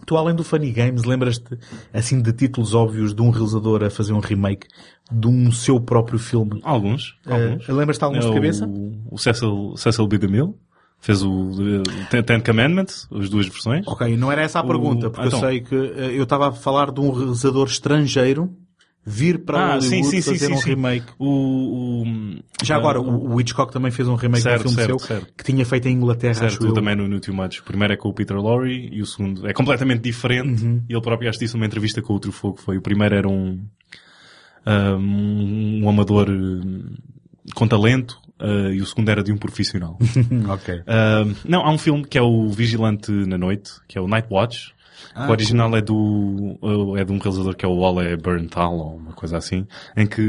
Tu, 0.05 0.16
além 0.16 0.34
do 0.34 0.44
Funny 0.44 0.70
Games, 0.70 1.05
lembras-te, 1.05 1.59
assim, 1.92 2.20
de 2.20 2.32
títulos 2.32 2.74
óbvios 2.74 3.14
de 3.14 3.22
um 3.22 3.30
realizador 3.30 3.82
a 3.82 3.90
fazer 3.90 4.12
um 4.12 4.20
remake 4.20 4.66
de 5.11 5.26
um 5.26 5.51
seu 5.51 5.80
próprio 5.80 6.18
filme? 6.18 6.61
Alguns. 6.62 7.16
alguns. 7.26 7.68
Eh, 7.68 7.72
lembras-te 7.72 8.05
alguns 8.05 8.24
É 8.24 8.28
de 8.28 8.34
cabeça? 8.34 8.66
O, 8.66 8.99
o 9.12 9.18
Cecil, 9.18 9.74
Cecil 9.76 10.07
B. 10.07 10.18
DeMille 10.18 10.55
fez 11.01 11.22
o 11.22 11.51
eh, 11.61 12.07
Ten, 12.11 12.22
Ten 12.22 12.40
Commandments, 12.40 13.09
as 13.12 13.28
duas 13.28 13.47
versões. 13.47 13.86
Ok, 13.86 14.16
não 14.16 14.30
era 14.30 14.42
essa 14.42 14.61
a 14.61 14.62
O- 14.62 14.66
pergunta, 14.66 15.11
porque 15.11 15.26
então. 15.28 15.40
eu 15.40 15.47
sei 15.49 15.61
que 15.61 15.74
eh, 15.74 16.12
eu 16.16 16.22
estava 16.24 16.49
a 16.49 16.53
falar 16.53 16.90
de 16.92 17.01
um 17.01 17.11
realizador 17.12 17.66
estrangeiro 17.66 18.55
vir 19.09 19.39
para 19.45 19.59
Ah, 19.59 19.75
Hollywood 19.77 20.05
sim, 20.05 20.21
sim, 20.21 20.33
fazer 20.33 20.47
sim, 20.47 20.53
um 20.53 20.59
remake. 20.59 21.07
O, 21.17 22.03
o, 22.03 22.05
Já 22.65 22.75
ah, 22.75 22.79
agora, 22.79 23.01
o, 23.01 23.35
o 23.35 23.41
Hitchcock 23.41 23.73
também 23.73 23.93
fez 23.93 24.09
um 24.09 24.17
remake 24.17 24.43
Certo, 24.43 24.63
de 24.63 24.69
um 24.69 24.71
filme 24.71 24.85
certo, 24.87 24.99
seu 24.99 25.07
certo. 25.19 25.33
que 25.37 25.45
tinha 25.45 25.65
feito 25.65 25.87
em 25.89 25.93
Inglaterra, 25.93 26.35
Certo, 26.35 26.55
acho 26.55 26.65
eu. 26.65 26.71
o 26.71 26.75
The 26.75 26.81
Man 26.81 27.01
Who 27.03 27.09
Knew 27.09 27.21
Too 27.21 27.35
Much. 27.35 27.61
O 27.61 27.65
primeiro 27.65 27.95
é 27.95 27.97
com 27.97 28.09
o 28.09 28.13
Peter 28.13 28.37
Lorre 28.37 28.89
e 28.93 29.01
o 29.01 29.07
segundo 29.07 29.47
é 29.47 29.53
completamente 29.53 30.01
diferente. 30.03 30.65
Uhum. 30.65 30.83
E 30.89 30.93
ele 30.93 31.01
próprio 31.01 31.29
acho 31.29 31.39
disse 31.39 31.55
numa 31.55 31.67
entrevista 31.67 32.03
com 32.03 32.15
o 32.17 32.33
Fogo. 32.33 32.59
Foi, 32.61 32.77
o 32.79 32.83
primeiro 32.83 33.15
era 33.15 33.29
um, 33.29 33.65
um, 34.67 35.85
um 35.85 35.89
amador 35.89 36.29
com 37.55 37.69
talento 37.69 38.19
eh, 38.41 38.75
e 38.75 38.81
o 38.83 38.87
segundo 38.87 39.09
era 39.09 39.23
de 39.23 39.33
um 39.33 39.37
profissional. 39.37 39.99
ok. 40.51 40.83
Ah, 40.87 41.25
não, 41.45 41.61
há 41.65 41.71
um 41.71 41.79
filme 41.79 42.05
que 42.05 42.19
é 42.19 42.23
o 42.23 42.49
Vigilante 42.49 43.11
na 43.11 43.39
Noite, 43.39 43.73
que 43.89 43.97
é 43.99 44.01
o 44.01 44.09
Night 44.09 44.29
Watch. 44.31 44.75
Ah, 45.14 45.28
o 45.28 45.30
original 45.30 45.76
é 45.76 45.80
do, 45.80 46.59
é 46.97 47.05
de 47.05 47.12
um 47.12 47.18
realizador 47.18 47.55
que 47.55 47.64
é 47.64 47.68
o 47.68 47.76
Ole 47.78 48.16
Bernthal, 48.16 48.76
ou 48.76 48.97
uma 48.97 49.12
coisa 49.12 49.36
assim, 49.36 49.66
em 49.97 50.07
que 50.07 50.20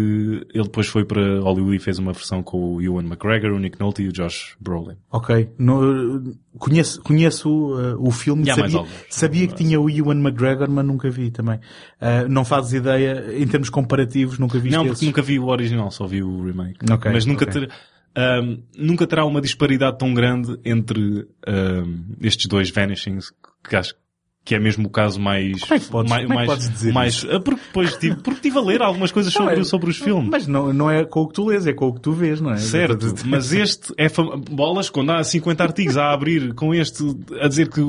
ele 0.53 0.63
depois 0.63 0.87
foi 0.87 1.05
para 1.05 1.39
Hollywood 1.41 1.75
e 1.75 1.79
fez 1.79 1.99
uma 1.99 2.13
versão 2.13 2.41
com 2.43 2.75
o 2.75 2.81
Ewan 2.81 3.03
McGregor, 3.03 3.51
o 3.51 3.59
Nick 3.59 3.79
Nolte 3.79 4.03
e 4.03 4.07
o 4.07 4.13
Josh 4.13 4.55
Brolin. 4.59 4.95
Ok. 5.11 5.49
No, 5.57 6.23
conheço 6.57 7.01
conheço 7.01 7.49
uh, 7.49 7.95
o 7.99 8.11
filme. 8.11 8.45
Mais 8.45 8.57
Sabia, 8.57 8.85
sabia 9.09 9.47
que 9.47 9.55
tinha 9.55 9.79
o 9.79 9.89
Ewan 9.89 10.19
McGregor, 10.19 10.69
mas 10.69 10.85
nunca 10.85 11.09
vi 11.09 11.31
também. 11.31 11.57
Uh, 12.01 12.27
não 12.29 12.43
fazes 12.45 12.73
ideia, 12.73 13.25
em 13.37 13.47
termos 13.47 13.69
comparativos, 13.69 14.39
nunca 14.39 14.57
viste 14.59 14.75
Não, 14.75 14.83
esses? 14.83 14.93
porque 14.95 15.05
nunca 15.05 15.21
vi 15.21 15.39
o 15.39 15.47
original, 15.47 15.91
só 15.91 16.05
vi 16.07 16.23
o 16.23 16.43
remake. 16.45 16.79
Ok, 16.91 17.11
Mas 17.11 17.25
nunca, 17.25 17.45
ok. 17.45 17.61
ter- 17.61 17.71
ahm, 18.15 18.57
nunca 18.77 19.05
terá 19.05 19.25
uma 19.25 19.39
disparidade 19.41 19.97
tão 19.97 20.13
grande 20.13 20.59
entre 20.65 21.27
ahm, 21.45 22.03
estes 22.21 22.47
dois 22.47 22.69
Vanishings, 22.69 23.31
que 23.67 23.75
acho 23.75 23.93
que 24.47 24.55
é 24.55 24.59
mesmo 24.59 24.87
o 24.87 24.89
caso 24.89 25.19
mais... 25.19 25.59
Como 25.59 25.73
é 25.73 25.79
que 25.79 25.85
podes- 25.87 26.09
mais, 26.09 26.25
como 26.25 26.39
é 26.39 26.41
que 26.43 26.47
podes 26.47 26.69
dizer 26.69 26.93
mais, 26.93 27.25
ah, 27.29 27.39
porque 27.41 27.61
depois 27.67 27.97
tive, 27.97 28.15
porque 28.15 28.39
tive 28.39 28.57
a 28.57 28.61
ler 28.61 28.81
algumas 28.81 29.11
coisas 29.11 29.33
Não, 29.33 29.41
sobre, 29.41 29.59
é- 29.59 29.63
sobre 29.65 29.89
os 29.89 29.97
filmes. 29.97 30.29
Mas 30.31 30.47
não, 30.47 30.71
não 30.71 30.89
é 30.89 31.03
com 31.03 31.19
o 31.23 31.27
que 31.27 31.33
tu 31.33 31.45
lês, 31.47 31.67
é 31.67 31.73
com 31.73 31.87
o 31.89 31.93
que 31.93 31.99
tu 31.99 32.13
vês, 32.13 32.39
não 32.39 32.51
é? 32.51 32.57
Certo, 32.57 33.13
mas 33.25 33.51
este 33.51 33.93
é 33.97 34.07
fam... 34.07 34.39
bolas 34.39 34.89
quando 34.89 35.11
há 35.11 35.21
50 35.21 35.61
artigos 35.61 35.97
a 35.97 36.13
abrir 36.13 36.53
com 36.53 36.73
este 36.73 37.03
a 37.41 37.49
dizer 37.49 37.67
que 37.67 37.81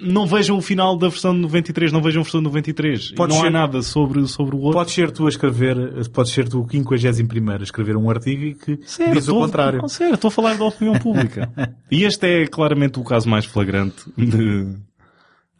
não 0.00 0.26
vejam 0.26 0.58
o 0.58 0.60
final 0.60 0.98
da 0.98 1.08
versão 1.08 1.32
de 1.34 1.40
93, 1.40 1.90
não 1.90 2.02
vejam 2.02 2.20
a 2.20 2.24
versão 2.24 2.40
de 2.40 2.44
93. 2.44 3.10
E 3.12 3.14
Pode 3.14 3.32
não 3.32 3.40
ser- 3.40 3.46
há 3.46 3.50
nada 3.50 3.80
sobre, 3.82 4.26
sobre 4.28 4.54
o 4.54 4.58
outro. 4.58 4.78
Podes 4.78 4.92
ser 4.92 5.10
tu 5.10 5.24
a 5.26 5.28
escrever, 5.30 5.76
podes 6.10 6.32
ser 6.32 6.48
tu 6.48 6.60
o 6.60 6.68
51 6.70 7.50
a 7.50 7.56
escrever 7.62 7.96
um 7.96 8.10
artigo 8.10 8.42
e 8.44 8.54
que 8.54 8.78
Certo, 8.86 9.14
diz 9.14 9.28
o 9.28 9.34
contrário. 9.36 9.80
Não, 9.80 9.88
sério, 9.88 10.14
estou 10.14 10.28
a 10.28 10.32
falar 10.32 10.56
da 10.58 10.64
opinião 10.64 10.98
pública. 10.98 11.50
e 11.90 12.04
este 12.04 12.26
é 12.26 12.46
claramente 12.46 12.98
o 12.98 13.04
caso 13.04 13.28
mais 13.28 13.46
flagrante 13.46 14.04
de 14.16 14.66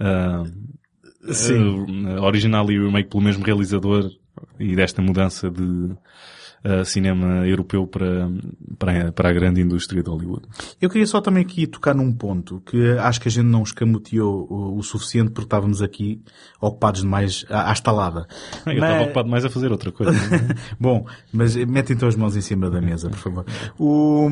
ah, 0.00 0.44
Sim. 1.32 2.06
ah, 2.08 2.22
original 2.22 2.70
e 2.70 2.78
remake 2.78 3.08
pelo 3.08 3.22
mesmo 3.22 3.44
realizador 3.44 4.10
e 4.58 4.74
desta 4.74 5.00
mudança 5.00 5.50
de 5.50 5.96
ah, 6.64 6.82
cinema 6.84 7.46
europeu 7.46 7.86
para, 7.86 8.30
para, 8.78 9.12
para 9.12 9.28
a 9.28 9.32
grande 9.32 9.60
indústria 9.60 10.02
de 10.02 10.08
Hollywood. 10.08 10.46
Eu 10.80 10.88
queria 10.88 11.06
só 11.06 11.20
também 11.20 11.42
aqui 11.44 11.66
tocar 11.66 11.94
num 11.94 12.10
ponto 12.10 12.62
que 12.64 12.92
acho 12.98 13.20
que 13.20 13.28
a 13.28 13.30
gente 13.30 13.44
não 13.46 13.62
escamoteou 13.62 14.46
o, 14.50 14.78
o 14.78 14.82
suficiente 14.82 15.30
porque 15.30 15.44
estávamos 15.46 15.82
aqui 15.82 16.22
ocupados 16.60 17.02
demais 17.02 17.44
à, 17.50 17.68
à 17.68 17.72
estalada. 17.72 18.26
Eu 18.64 18.72
estava 18.72 18.94
Mas- 18.94 19.04
ocupado 19.04 19.28
mais 19.28 19.44
a 19.44 19.50
fazer 19.50 19.70
outra 19.70 19.92
coisa. 19.92 20.12
Bom, 20.80 21.06
mas 21.32 21.54
mete 21.54 21.92
então 21.92 22.08
as 22.08 22.16
mãos 22.16 22.34
em 22.34 22.40
cima 22.40 22.70
da 22.70 22.80
mesa, 22.80 23.10
por 23.10 23.18
favor. 23.18 23.44
O... 23.78 24.28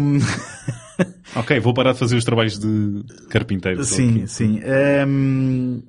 ok, 1.37 1.61
vou 1.61 1.75
parar 1.75 1.93
de 1.93 1.99
fazer 1.99 2.17
os 2.17 2.25
trabalhos 2.25 2.59
de 2.59 3.05
carpinteiro. 3.29 3.85
Sim, 3.85 4.17
aqui. 4.21 4.27
sim. 4.29 4.61
Ehm, 4.63 5.83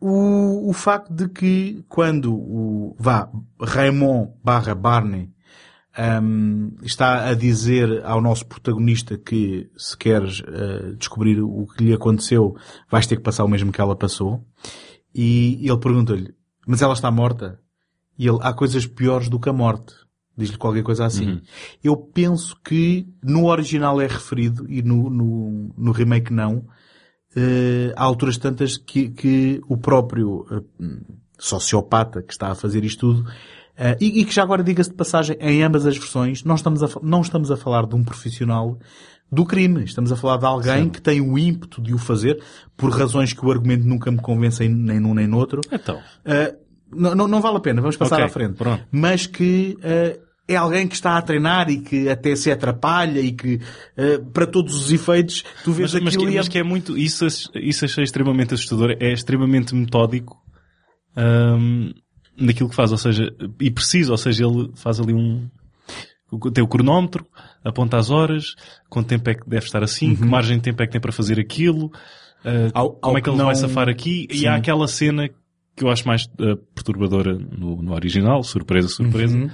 o, 0.00 0.70
o 0.70 0.72
facto 0.72 1.12
de 1.12 1.28
que 1.28 1.84
quando 1.88 2.32
o, 2.34 2.94
vá, 2.98 3.28
Raymond 3.60 4.30
barra 4.44 4.74
Barney 4.74 5.30
ehm, 5.98 6.70
está 6.82 7.28
a 7.28 7.34
dizer 7.34 8.04
ao 8.04 8.20
nosso 8.20 8.46
protagonista 8.46 9.18
que 9.18 9.68
se 9.76 9.96
queres 9.96 10.42
eh, 10.46 10.94
descobrir 10.96 11.40
o 11.40 11.66
que 11.66 11.84
lhe 11.84 11.92
aconteceu, 11.92 12.56
vais 12.90 13.06
ter 13.06 13.16
que 13.16 13.22
passar 13.22 13.44
o 13.44 13.48
mesmo 13.48 13.72
que 13.72 13.80
ela 13.80 13.96
passou. 13.96 14.44
E 15.14 15.58
ele 15.62 15.78
pergunta-lhe, 15.78 16.34
mas 16.66 16.82
ela 16.82 16.92
está 16.92 17.10
morta? 17.10 17.60
E 18.18 18.26
ele, 18.26 18.38
há 18.42 18.52
coisas 18.52 18.86
piores 18.86 19.28
do 19.28 19.40
que 19.40 19.48
a 19.48 19.52
morte. 19.52 19.94
Diz-lhe 20.36 20.56
qualquer 20.56 20.84
coisa 20.84 21.04
assim. 21.04 21.32
Uhum. 21.32 21.40
Eu 21.82 21.96
penso 21.96 22.56
que 22.64 23.08
no 23.22 23.46
original 23.46 24.00
é 24.00 24.06
referido 24.06 24.70
e 24.70 24.82
no, 24.82 25.10
no, 25.10 25.74
no 25.76 25.92
remake 25.92 26.32
não. 26.32 26.58
Uh, 27.36 27.92
há 27.96 28.04
alturas 28.04 28.38
tantas 28.38 28.76
que, 28.76 29.10
que 29.10 29.60
o 29.68 29.76
próprio 29.76 30.46
uh, 30.50 30.64
sociopata 31.38 32.22
que 32.22 32.32
está 32.32 32.50
a 32.50 32.54
fazer 32.54 32.84
isto 32.84 33.14
tudo 33.14 33.30
uh, 33.78 33.96
e, 34.00 34.20
e, 34.20 34.24
que 34.24 34.34
já 34.34 34.42
agora 34.42 34.62
diga-se 34.62 34.90
de 34.90 34.96
passagem 34.96 35.36
em 35.40 35.62
ambas 35.62 35.86
as 35.86 35.96
versões 35.96 36.44
não 36.44 36.54
estamos 36.54 36.82
a, 36.82 36.88
não 37.02 37.20
estamos 37.20 37.50
a 37.50 37.56
falar 37.56 37.86
de 37.86 37.94
um 37.94 38.02
profissional 38.02 38.78
do 39.30 39.44
crime. 39.44 39.84
Estamos 39.84 40.10
a 40.10 40.16
falar 40.16 40.38
de 40.38 40.46
alguém 40.46 40.84
Sim. 40.84 40.88
que 40.88 41.02
tem 41.02 41.20
o 41.20 41.38
ímpeto 41.38 41.82
de 41.82 41.92
o 41.92 41.98
fazer 41.98 42.42
por 42.76 42.90
razões 42.90 43.34
que 43.34 43.44
o 43.44 43.50
argumento 43.50 43.84
nunca 43.84 44.10
me 44.10 44.18
convence 44.18 44.66
nem 44.66 44.98
num 44.98 45.12
nem 45.12 45.26
no 45.26 45.36
outro. 45.36 45.60
Então. 45.70 46.00
não, 46.90 47.14
não, 47.14 47.28
não, 47.28 47.40
vale 47.40 47.58
a 47.58 47.60
pena, 47.60 47.82
vamos 47.82 47.96
passar 47.96 48.16
okay, 48.16 48.26
à 48.26 48.28
frente. 48.30 48.54
Pronto. 48.56 48.82
Mas 48.90 49.26
que 49.26 49.76
é 50.48 50.56
alguém 50.56 50.88
que 50.88 50.94
está 50.94 51.18
a 51.18 51.22
treinar 51.22 51.68
e 51.68 51.78
que 51.78 52.08
até 52.08 52.34
se 52.34 52.50
atrapalha 52.50 53.20
e 53.20 53.32
que, 53.32 53.56
uh, 53.56 54.24
para 54.32 54.46
todos 54.46 54.74
os 54.74 54.90
efeitos, 54.90 55.44
tu 55.62 55.72
vês 55.72 55.92
mas, 55.92 55.94
aquilo 55.94 56.04
mas 56.04 56.16
que, 56.16 56.32
e... 56.32 56.36
mas 56.36 56.48
que 56.48 56.58
é 56.58 56.62
muito, 56.62 56.96
isso, 56.96 57.26
isso 57.54 57.84
achei 57.84 58.02
extremamente 58.02 58.54
assustador, 58.54 58.96
é 58.98 59.12
extremamente 59.12 59.74
metódico, 59.74 60.42
um, 61.14 61.92
naquilo 62.38 62.68
que 62.68 62.74
faz, 62.74 62.92
ou 62.92 62.98
seja, 62.98 63.32
e 63.60 63.70
preciso, 63.70 64.12
ou 64.12 64.18
seja, 64.18 64.44
ele 64.44 64.70
faz 64.74 65.00
ali 65.00 65.12
um, 65.12 65.48
tem 66.52 66.62
o 66.62 66.68
cronómetro, 66.68 67.26
aponta 67.64 67.96
as 67.96 68.10
horas, 68.10 68.54
quanto 68.88 69.08
tempo 69.08 69.28
é 69.30 69.34
que 69.34 69.48
deve 69.48 69.64
estar 69.64 69.82
assim, 69.82 70.10
uhum. 70.10 70.16
que 70.16 70.24
margem 70.24 70.56
de 70.56 70.62
tempo 70.62 70.82
é 70.82 70.86
que 70.86 70.92
tem 70.92 71.00
para 71.00 71.12
fazer 71.12 71.38
aquilo, 71.40 71.86
uh, 71.86 72.70
ao, 72.72 72.92
como 72.92 73.12
ao 73.12 73.18
é 73.18 73.22
que 73.22 73.28
ele 73.30 73.36
não... 73.36 73.46
vai 73.46 73.54
safar 73.54 73.88
aqui, 73.88 74.28
Sim. 74.30 74.42
e 74.42 74.46
há 74.46 74.54
aquela 74.54 74.86
cena 74.86 75.28
que 75.28 75.84
eu 75.84 75.88
acho 75.88 76.06
mais 76.06 76.24
uh, 76.24 76.56
perturbadora 76.74 77.34
no, 77.34 77.82
no 77.82 77.94
original, 77.94 78.42
surpresa, 78.42 78.88
surpresa, 78.88 79.36
uhum 79.36 79.50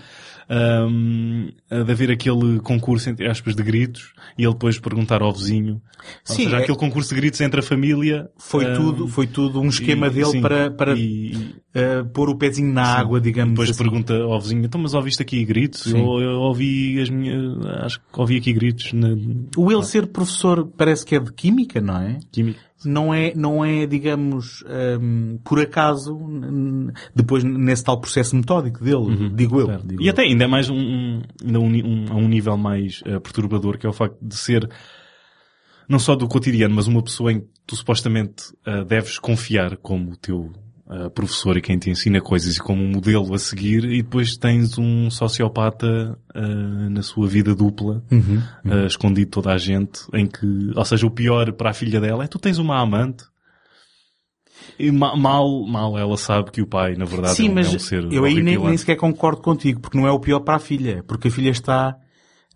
um, 0.51 1.49
de 1.70 1.92
haver 1.92 2.11
aquele 2.11 2.61
concurso, 2.61 3.09
entre 3.09 3.28
aspas, 3.28 3.55
de 3.55 3.62
gritos, 3.62 4.12
e 4.38 4.45
ele 4.45 4.53
depois 4.53 4.78
perguntar 4.78 5.22
ao 5.22 5.32
vizinho. 5.32 5.80
Sim, 6.24 6.32
ou 6.32 6.36
seja, 6.36 6.57
é... 6.57 6.62
aquele 6.62 6.78
concurso 6.78 7.14
de 7.14 7.20
gritos 7.20 7.40
entre 7.40 7.61
a 7.61 7.62
família. 7.62 8.28
Foi 8.36 8.66
um, 8.66 8.74
tudo, 8.74 9.09
foi 9.09 9.26
tudo 9.26 9.61
um 9.61 9.68
esquema 9.68 10.09
e, 10.09 10.11
dele 10.11 10.26
sim, 10.26 10.40
para, 10.40 10.70
para 10.70 10.95
e, 10.95 11.55
uh, 11.74 12.05
pôr 12.12 12.28
o 12.28 12.36
pezinho 12.36 12.72
na 12.72 12.84
sim, 12.84 13.01
água, 13.01 13.20
digamos 13.20 13.53
depois 13.53 13.70
assim. 13.70 13.78
pergunta 13.78 14.14
ao 14.14 14.40
vizinho, 14.40 14.64
então 14.64 14.80
mas 14.80 14.95
ouviste 14.95 15.22
aqui 15.22 15.45
gritos? 15.45 15.86
Eu, 15.86 16.20
eu, 16.20 16.40
ouvi 16.40 17.01
as 17.01 17.09
minhas, 17.09 17.64
acho 17.82 18.01
que 18.01 18.05
ouvi 18.20 18.36
aqui 18.36 18.53
gritos 18.53 18.92
na... 18.92 19.09
O 19.57 19.72
ele 19.72 19.84
ser 19.84 20.07
professor 20.07 20.66
parece 20.76 21.05
que 21.05 21.16
é 21.16 21.20
de 21.20 21.32
Química, 21.32 21.80
não 21.80 22.01
é? 22.01 22.18
Química 22.30 22.61
não 22.85 23.12
é, 23.12 23.32
não 23.35 23.64
é, 23.64 23.87
digamos, 23.87 24.64
um, 25.01 25.39
por 25.45 25.61
acaso, 25.61 26.18
depois 27.14 27.45
nesse 27.45 27.85
tal 27.85 28.01
processo 28.01 28.37
metódico 28.37 28.82
dele, 28.82 28.97
uhum. 28.97 29.35
digo 29.35 29.61
eu. 29.61 29.78
Digo 29.78 30.03
e 30.03 30.07
eu. 30.07 30.12
até 30.12 30.22
ainda 30.22 30.45
é 30.45 30.47
mais 30.47 30.68
um, 30.68 30.76
um, 30.76 31.22
ainda 31.45 31.61
um, 31.61 31.68
um, 31.68 32.07
a 32.11 32.14
um 32.14 32.28
nível 32.28 32.57
mais 32.57 33.01
uh, 33.03 33.20
perturbador, 33.20 33.78
que 33.78 33.87
é 33.87 33.89
o 33.89 33.93
facto 33.93 34.18
de 34.20 34.37
ser 34.37 34.68
não 35.89 35.99
só 35.99 36.14
do 36.14 36.26
cotidiano, 36.26 36.74
mas 36.74 36.87
uma 36.87 37.03
pessoa 37.03 37.32
em 37.32 37.41
que 37.41 37.47
tu 37.66 37.76
supostamente 37.76 38.45
uh, 38.66 38.85
deves 38.85 39.18
confiar 39.18 39.76
como 39.76 40.12
o 40.12 40.16
teu 40.16 40.53
uh, 40.87 41.11
professor 41.11 41.57
e 41.57 41.61
quem 41.61 41.78
te 41.78 41.91
ensina 41.91 42.20
coisas 42.20 42.57
e 42.57 42.61
como 42.61 42.82
um 42.82 42.89
modelo 42.89 43.35
a 43.35 43.39
seguir 43.39 43.85
e 43.85 44.03
depois 44.03 44.37
tens 44.37 44.78
um 44.78 45.11
sociopata 45.11 46.18
uh, 46.35 46.91
na 46.91 47.03
sua 47.03 47.26
vida 47.26 47.55
dupla, 47.55 48.03
uhum, 48.11 48.43
uhum. 48.64 48.85
Uh, 48.85 48.87
escondido 48.87 49.30
toda 49.30 49.53
a 49.53 49.59
gente, 49.59 50.01
em 50.12 50.26
que, 50.26 50.72
ou 50.74 50.85
seja, 50.85 51.07
o 51.07 51.11
pior 51.11 51.53
para 51.53 51.70
a 51.70 51.74
filha 51.74 52.01
dela 52.01 52.24
é 52.24 52.26
tu 52.26 52.39
tens 52.39 52.59
uma 52.59 52.80
amante 52.80 53.24
e 54.78 54.91
mal, 54.91 55.66
mal 55.66 55.99
ela 55.99 56.16
sabe 56.16 56.51
que 56.51 56.62
o 56.62 56.66
pai, 56.66 56.95
na 56.97 57.05
verdade, 57.05 57.35
Sim, 57.35 57.49
é, 57.49 57.51
um, 57.51 57.55
mas 57.55 57.72
é 57.72 57.76
um 57.76 57.78
ser 57.78 58.12
eu 58.12 58.24
aí 58.24 58.43
nem, 58.43 58.59
nem 58.59 58.76
sequer 58.76 58.97
concordo 58.97 59.41
contigo, 59.41 59.80
porque 59.80 59.99
não 59.99 60.07
é 60.07 60.12
o 60.12 60.18
pior 60.18 60.41
para 60.41 60.57
a 60.57 60.61
filha, 60.61 61.03
porque 61.07 61.28
a 61.28 61.30
filha 61.30 61.51
está 61.51 61.97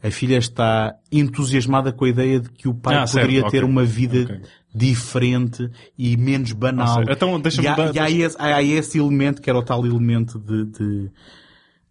a 0.03 0.11
filha 0.11 0.38
está 0.38 0.94
entusiasmada 1.11 1.92
com 1.92 2.05
a 2.05 2.09
ideia 2.09 2.40
de 2.40 2.49
que 2.51 2.68
o 2.68 2.74
pai 2.74 2.96
ah, 2.96 3.05
poderia 3.05 3.40
certo, 3.40 3.51
ter 3.51 3.64
okay. 3.64 3.70
uma 3.70 3.84
vida 3.84 4.22
okay. 4.22 4.40
diferente 4.72 5.68
e 5.96 6.16
menos 6.16 6.53
banal. 6.53 7.01
Ah, 7.01 7.12
então, 7.12 7.40
e, 7.61 7.66
há, 7.66 7.92
e 7.92 7.99
há, 7.99 8.11
esse, 8.11 8.36
há, 8.38 8.62
esse, 8.62 8.99
elemento 8.99 9.42
que 9.42 9.51
era 9.51 9.59
o 9.59 9.62
tal 9.62 9.84
elemento 9.84 10.38
de, 10.38 10.64
de, 10.66 11.11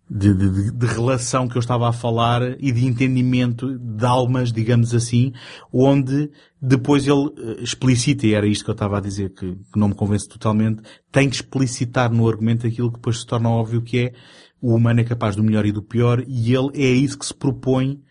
de, 0.09 0.33
de, 0.33 0.71
de 0.71 0.85
relação 0.85 1.49
que 1.49 1.57
eu 1.57 1.59
estava 1.59 1.89
a 1.89 1.91
falar 1.91 2.41
e 2.61 2.71
de 2.71 2.85
entendimento 2.85 3.77
de 3.77 4.05
almas, 4.05 4.53
digamos 4.53 4.95
assim, 4.95 5.33
onde 5.71 6.31
depois 6.61 7.05
ele 7.05 7.29
eh, 7.37 7.61
explicita, 7.61 8.25
e 8.25 8.33
era 8.33 8.47
isto 8.47 8.63
que 8.63 8.69
eu 8.69 8.73
estava 8.73 8.97
a 8.97 9.01
dizer 9.01 9.31
que, 9.31 9.53
que 9.53 9.77
não 9.77 9.89
me 9.89 9.95
convence 9.95 10.29
totalmente, 10.29 10.81
tem 11.11 11.29
que 11.29 11.35
explicitar 11.35 12.09
no 12.09 12.27
argumento 12.27 12.65
aquilo 12.65 12.89
que 12.89 12.95
depois 12.95 13.19
se 13.19 13.25
torna 13.25 13.49
óbvio 13.49 13.81
que 13.81 13.99
é 13.99 14.13
o 14.61 14.75
humano 14.75 14.99
é 14.99 15.03
capaz 15.03 15.35
do 15.35 15.43
melhor 15.43 15.65
e 15.65 15.71
do 15.71 15.81
pior 15.81 16.23
e 16.27 16.53
ele 16.53 16.69
é 16.73 16.89
isso 16.89 17.17
que 17.17 17.25
se 17.25 17.33
propõe 17.33 18.01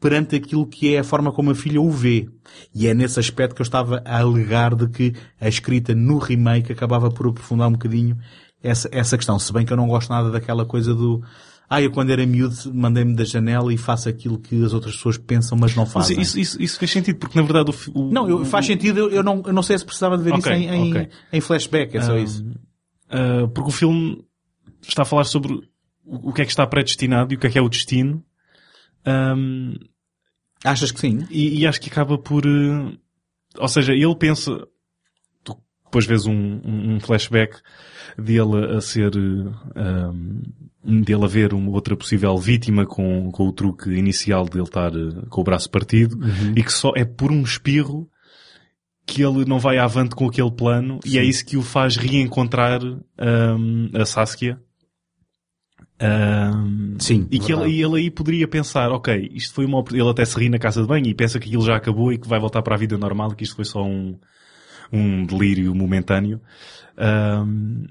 perante 0.00 0.36
aquilo 0.36 0.66
que 0.66 0.94
é 0.94 0.98
a 0.98 1.04
forma 1.04 1.32
como 1.32 1.50
a 1.50 1.54
filha 1.54 1.80
o 1.80 1.90
vê. 1.90 2.28
E 2.74 2.86
é 2.86 2.94
nesse 2.94 3.18
aspecto 3.18 3.54
que 3.54 3.62
eu 3.62 3.64
estava 3.64 4.02
a 4.04 4.20
alegar 4.20 4.74
de 4.74 4.88
que 4.88 5.14
a 5.40 5.48
escrita 5.48 5.94
no 5.94 6.18
remake 6.18 6.72
acabava 6.72 7.10
por 7.10 7.28
aprofundar 7.28 7.68
um 7.68 7.72
bocadinho 7.72 8.16
essa, 8.62 8.88
essa 8.92 9.16
questão. 9.16 9.38
Se 9.38 9.52
bem 9.52 9.64
que 9.64 9.72
eu 9.72 9.76
não 9.76 9.88
gosto 9.88 10.10
nada 10.10 10.30
daquela 10.30 10.64
coisa 10.64 10.94
do 10.94 11.22
ah, 11.68 11.82
eu 11.82 11.90
quando 11.90 12.10
era 12.10 12.24
miúdo 12.24 12.54
mandei-me 12.72 13.14
da 13.14 13.24
janela 13.24 13.74
e 13.74 13.76
faço 13.76 14.08
aquilo 14.08 14.38
que 14.38 14.64
as 14.64 14.72
outras 14.72 14.94
pessoas 14.94 15.18
pensam, 15.18 15.58
mas 15.58 15.74
não 15.74 15.84
fazem. 15.84 16.16
Mas 16.16 16.28
isso, 16.28 16.38
isso, 16.38 16.62
isso 16.62 16.78
fez 16.78 16.90
sentido, 16.92 17.18
porque 17.18 17.38
na 17.38 17.44
verdade 17.44 17.72
o... 17.92 17.98
o 17.98 18.12
não, 18.12 18.28
eu, 18.28 18.44
faz 18.44 18.66
sentido, 18.66 19.00
eu, 19.00 19.10
eu, 19.10 19.22
não, 19.22 19.42
eu 19.44 19.52
não 19.52 19.62
sei 19.62 19.76
se 19.76 19.84
precisava 19.84 20.16
de 20.16 20.22
ver 20.22 20.34
okay, 20.34 20.56
isso 20.58 20.72
em, 20.72 20.90
okay. 20.90 21.08
em, 21.32 21.40
flashback, 21.40 21.96
é 21.96 22.00
só 22.00 22.16
isso. 22.16 22.44
Uh, 23.10 23.48
porque 23.48 23.70
o 23.70 23.72
filme 23.72 24.24
está 24.80 25.02
a 25.02 25.04
falar 25.04 25.24
sobre 25.24 25.60
o 26.06 26.32
que 26.32 26.42
é 26.42 26.44
que 26.44 26.50
está 26.50 26.66
predestinado 26.66 27.32
e 27.32 27.36
o 27.36 27.38
que 27.38 27.46
é 27.46 27.50
que 27.50 27.58
é 27.58 27.62
o 27.62 27.68
destino. 27.68 28.24
Um, 29.06 29.74
Achas 30.64 30.90
que 30.90 31.00
sim? 31.00 31.26
E, 31.30 31.60
e, 31.60 31.66
acho 31.66 31.80
que 31.80 31.90
acaba 31.90 32.16
por... 32.16 32.46
Uh, 32.46 32.96
ou 33.58 33.68
seja, 33.68 33.92
ele 33.92 34.14
pensa... 34.16 34.66
Tu 35.44 35.56
depois 35.84 36.06
vês 36.06 36.26
um, 36.26 36.60
um 36.64 37.00
flashback 37.00 37.60
dele 38.18 38.76
a 38.76 38.80
ser... 38.80 39.16
Um, 39.16 40.42
dele 41.02 41.24
a 41.24 41.28
ver 41.28 41.52
uma 41.52 41.70
outra 41.72 41.96
possível 41.96 42.36
vítima 42.38 42.86
com, 42.86 43.30
com 43.32 43.48
o 43.48 43.52
truque 43.52 43.90
inicial 43.90 44.46
dele 44.46 44.64
estar 44.64 44.94
uh, 44.94 45.26
com 45.28 45.40
o 45.40 45.44
braço 45.44 45.68
partido 45.68 46.16
uhum. 46.16 46.54
e 46.56 46.62
que 46.62 46.72
só 46.72 46.92
é 46.94 47.04
por 47.04 47.32
um 47.32 47.42
espirro 47.42 48.08
que 49.04 49.22
ele 49.22 49.44
não 49.44 49.58
vai 49.58 49.78
avante 49.78 50.14
com 50.14 50.26
aquele 50.26 50.50
plano 50.50 51.00
Sim. 51.04 51.10
e 51.10 51.18
é 51.18 51.24
isso 51.24 51.44
que 51.44 51.56
o 51.56 51.62
faz 51.62 51.96
reencontrar 51.96 52.80
um, 52.84 53.90
a 53.94 54.04
Saskia 54.04 54.60
um, 56.02 56.96
Sim. 56.98 57.26
E 57.30 57.38
que 57.38 57.52
ele, 57.52 57.70
e 57.70 57.82
ele 57.82 57.96
aí 57.96 58.10
poderia 58.10 58.46
pensar, 58.46 58.90
ok, 58.90 59.30
isto 59.32 59.54
foi 59.54 59.64
uma 59.64 59.82
ele 59.90 60.08
até 60.08 60.24
se 60.24 60.38
ri 60.38 60.48
na 60.48 60.58
casa 60.58 60.82
de 60.82 60.88
banho 60.88 61.06
e 61.06 61.14
pensa 61.14 61.38
que 61.38 61.48
aquilo 61.48 61.64
já 61.64 61.76
acabou 61.76 62.12
e 62.12 62.18
que 62.18 62.28
vai 62.28 62.38
voltar 62.38 62.62
para 62.62 62.74
a 62.74 62.78
vida 62.78 62.98
normal, 62.98 63.32
que 63.32 63.44
isto 63.44 63.56
foi 63.56 63.64
só 63.64 63.82
um, 63.82 64.18
um 64.92 65.24
delírio 65.24 65.74
momentâneo. 65.74 66.40
Um, 66.98 67.86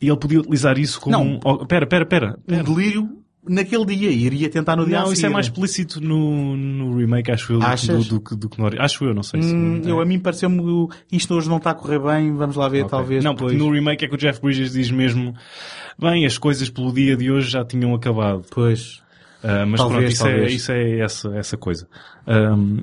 e 0.00 0.08
ele 0.08 0.16
podia 0.16 0.40
utilizar 0.40 0.78
isso 0.78 1.00
como 1.00 1.16
não. 1.16 1.24
um, 1.24 1.40
oh, 1.44 1.66
pera, 1.66 1.86
pera, 1.86 2.06
pera, 2.06 2.38
pera. 2.46 2.60
Um 2.62 2.74
delírio 2.74 3.19
naquele 3.48 3.84
dia 3.86 4.10
iria 4.10 4.48
tentar 4.48 4.76
no 4.76 4.84
dia 4.84 5.00
Não, 5.00 5.12
isso 5.12 5.24
é 5.24 5.28
mais 5.28 5.46
explícito 5.46 6.00
no, 6.00 6.56
no 6.56 6.96
remake, 6.96 7.30
acho 7.30 7.52
eu, 7.54 7.62
Achas? 7.62 8.06
do, 8.06 8.18
do, 8.18 8.36
do, 8.36 8.48
que 8.48 8.60
no 8.60 8.68
Acho 8.78 9.04
eu, 9.04 9.14
não 9.14 9.22
sei 9.22 9.42
se... 9.42 9.54
Hum, 9.54 9.82
eu, 9.84 10.00
a 10.00 10.04
mim 10.04 10.18
pareceu-me 10.18 10.88
isto 11.10 11.34
hoje 11.34 11.48
não 11.48 11.56
está 11.56 11.70
a 11.70 11.74
correr 11.74 11.98
bem, 11.98 12.34
vamos 12.34 12.56
lá 12.56 12.68
ver, 12.68 12.80
okay. 12.80 12.90
talvez 12.90 13.24
Não, 13.24 13.34
porque 13.34 13.56
no 13.56 13.70
remake 13.70 14.04
é 14.04 14.08
que 14.08 14.14
o 14.14 14.18
Jeff 14.18 14.40
Bridges 14.40 14.72
diz 14.72 14.90
mesmo 14.90 15.34
bem, 15.98 16.26
as 16.26 16.36
coisas 16.38 16.68
pelo 16.68 16.92
dia 16.92 17.16
de 17.16 17.30
hoje 17.30 17.50
já 17.50 17.64
tinham 17.64 17.94
acabado. 17.94 18.44
Pois. 18.50 19.02
Uh, 19.42 19.66
mas 19.66 19.80
talvez, 19.80 19.88
pronto, 19.88 20.12
isso, 20.12 20.26
é, 20.26 20.30
talvez. 20.30 20.52
é, 20.52 20.54
isso 20.54 20.72
é 20.72 20.98
essa, 21.00 21.28
essa 21.36 21.56
coisa. 21.56 21.88
Um, 22.26 22.82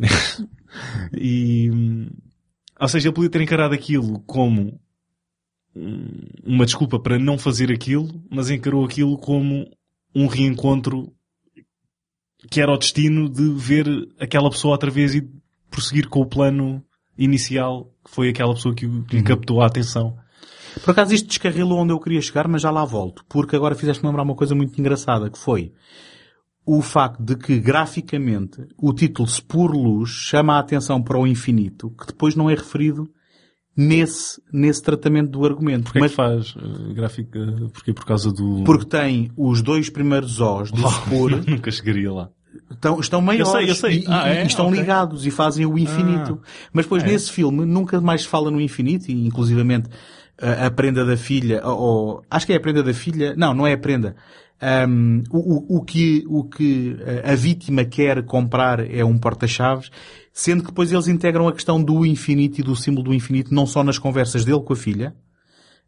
e... 1.14 1.70
Ou 2.80 2.88
seja, 2.88 3.08
ele 3.08 3.16
podia 3.16 3.30
ter 3.30 3.42
encarado 3.42 3.74
aquilo 3.74 4.20
como 4.22 4.80
uma 6.46 6.66
desculpa 6.66 7.00
para 7.00 7.20
não 7.20 7.38
fazer 7.38 7.72
aquilo, 7.72 8.10
mas 8.30 8.50
encarou 8.50 8.84
aquilo 8.84 9.18
como 9.18 9.68
um 10.14 10.28
reencontro 10.28 11.14
que 12.50 12.62
era 12.62 12.72
o 12.72 12.78
destino 12.78 13.30
de 13.30 13.50
ver 13.50 13.88
aquela 14.20 14.50
pessoa 14.50 14.74
outra 14.74 14.90
vez 14.90 15.16
e 15.16 15.28
prosseguir 15.70 16.08
com 16.08 16.22
o 16.22 16.26
plano 16.26 16.84
inicial, 17.18 17.92
que 18.04 18.12
foi 18.12 18.30
aquela 18.30 18.54
pessoa 18.54 18.76
que, 18.76 18.86
lhe 18.86 19.18
uhum. 19.18 19.24
captou 19.24 19.62
a 19.62 19.66
atenção. 19.66 20.16
Por 20.84 20.92
acaso 20.92 21.14
isto 21.14 21.28
descarrilou 21.28 21.80
onde 21.80 21.92
eu 21.92 22.00
queria 22.00 22.22
chegar, 22.22 22.48
mas 22.48 22.62
já 22.62 22.70
lá 22.70 22.86
volto. 22.86 23.26
Porque 23.28 23.56
agora 23.56 23.76
fizeste-me 23.76 24.08
lembrar 24.08 24.24
uma 24.24 24.36
coisa 24.36 24.54
muito 24.54 24.80
engraçada, 24.80 25.30
que 25.30 25.38
foi 25.38 25.74
o 26.66 26.82
facto 26.82 27.24
de 27.24 27.36
que, 27.36 27.60
graficamente, 27.60 28.68
o 28.78 28.94
título 28.94 29.28
Spur 29.28 29.72
Luz 29.72 30.10
chama 30.10 30.56
a 30.56 30.60
atenção 30.60 31.02
para 31.02 31.18
o 31.18 31.26
infinito, 31.26 31.90
que 31.92 32.08
depois 32.08 32.36
não 32.36 32.50
é 32.50 32.56
referido 32.56 33.10
nesse, 33.78 34.42
nesse 34.52 34.82
tratamento 34.82 35.30
do 35.30 35.46
argumento. 35.46 35.84
Porquê 35.84 36.00
Mas, 36.00 36.12
que 36.12 36.18
faz 36.18 36.56
uh, 36.56 36.94
gráfica? 36.96 37.40
Porque 37.72 37.94
por 37.94 38.06
causa 38.06 38.32
do... 38.34 38.64
Porque 38.64 38.86
tem 38.86 39.32
os 39.38 39.62
dois 39.62 39.88
primeiros 39.88 40.42
Os 40.42 40.72
do 40.72 40.82
oh, 40.84 41.30
Nunca 41.48 41.70
chegaria 41.70 42.12
lá. 42.12 42.30
Estão, 42.72 43.00
estão 43.00 43.22
maiores 43.22 43.48
eu 43.48 43.60
sei, 43.60 43.70
eu 43.70 43.76
sei. 43.76 44.00
E, 44.00 44.06
ah, 44.08 44.30
é? 44.30 44.44
e, 44.44 44.48
estão 44.48 44.68
okay. 44.68 44.80
ligados 44.80 45.28
e 45.28 45.32
fazem 45.32 45.66
o 45.68 45.78
infinito. 45.78 46.42
Ah, 46.42 46.48
Mas 46.74 46.86
depois 46.86 47.04
é. 47.04 47.08
nesse 47.08 47.32
filme 47.32 47.66
nunca 47.66 48.02
mais 48.02 48.24
se 48.24 48.28
fala 48.28 48.50
no 48.50 48.60
infinito 48.60 49.10
e 49.10 49.28
inclusivamente 49.28 49.90
a, 50.42 50.66
a 50.66 50.72
prenda 50.72 51.06
da 51.06 51.16
filha, 51.16 51.62
ou, 51.64 51.78
ou, 51.80 52.22
acho 52.30 52.48
que 52.48 52.54
é 52.54 52.56
a 52.56 52.60
prenda 52.60 52.82
da 52.82 52.94
filha, 52.94 53.36
não, 53.38 53.54
não 53.54 53.68
é 53.68 53.74
a 53.74 53.78
prenda. 53.78 54.16
Um, 54.90 55.22
o, 55.30 55.78
o, 55.78 55.84
que, 55.84 56.24
o 56.28 56.44
que 56.44 56.98
a 57.24 57.36
vítima 57.36 57.86
quer 57.86 58.24
comprar 58.24 58.80
é 58.80 59.06
um 59.06 59.18
porta-chaves, 59.18 59.92
sendo 60.38 60.62
que 60.62 60.70
depois 60.70 60.92
eles 60.92 61.08
integram 61.08 61.48
a 61.48 61.52
questão 61.52 61.82
do 61.84 62.06
infinito 62.06 62.62
e 62.62 62.64
do 62.64 62.76
símbolo 62.76 63.06
do 63.06 63.14
infinito 63.14 63.52
não 63.52 63.66
só 63.66 63.84
nas 63.84 63.98
conversas 63.98 64.46
dele 64.46 64.62
com 64.62 64.72
a 64.72 64.76
filha, 64.76 65.16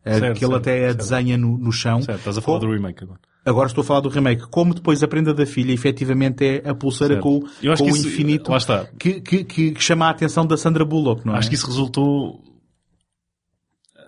eh, 0.03 0.17
certo, 0.17 0.39
que 0.39 0.43
ele 0.43 0.53
certo, 0.53 0.55
até 0.55 0.89
a 0.89 0.93
desenha 0.93 1.37
no, 1.37 1.55
no 1.55 1.71
chão. 1.71 2.01
Certo, 2.01 2.17
estás 2.17 2.35
a 2.39 2.41
falar 2.41 2.57
do 2.57 2.71
remake 2.71 3.03
agora. 3.03 3.19
Agora 3.45 3.67
estou 3.67 3.83
a 3.83 3.85
falar 3.85 3.99
do 3.99 4.09
remake. 4.09 4.49
Como 4.49 4.73
depois 4.73 5.03
a 5.03 5.07
prenda 5.07 5.35
da 5.35 5.45
filha 5.45 5.71
efetivamente 5.71 6.43
é 6.43 6.67
a 6.67 6.73
pulseira 6.73 7.13
certo. 7.13 7.23
com, 7.23 7.41
com 7.41 7.83
o 7.83 7.89
isso, 7.89 8.07
infinito 8.07 8.51
que, 8.97 9.21
que, 9.21 9.43
que, 9.43 9.75
chama 9.79 10.07
a 10.07 10.09
atenção 10.09 10.47
da 10.47 10.57
Sandra 10.57 10.83
Bullock, 10.83 11.27
não 11.27 11.35
é? 11.35 11.37
Acho 11.37 11.49
que 11.49 11.55
isso 11.55 11.67
resultou 11.67 12.41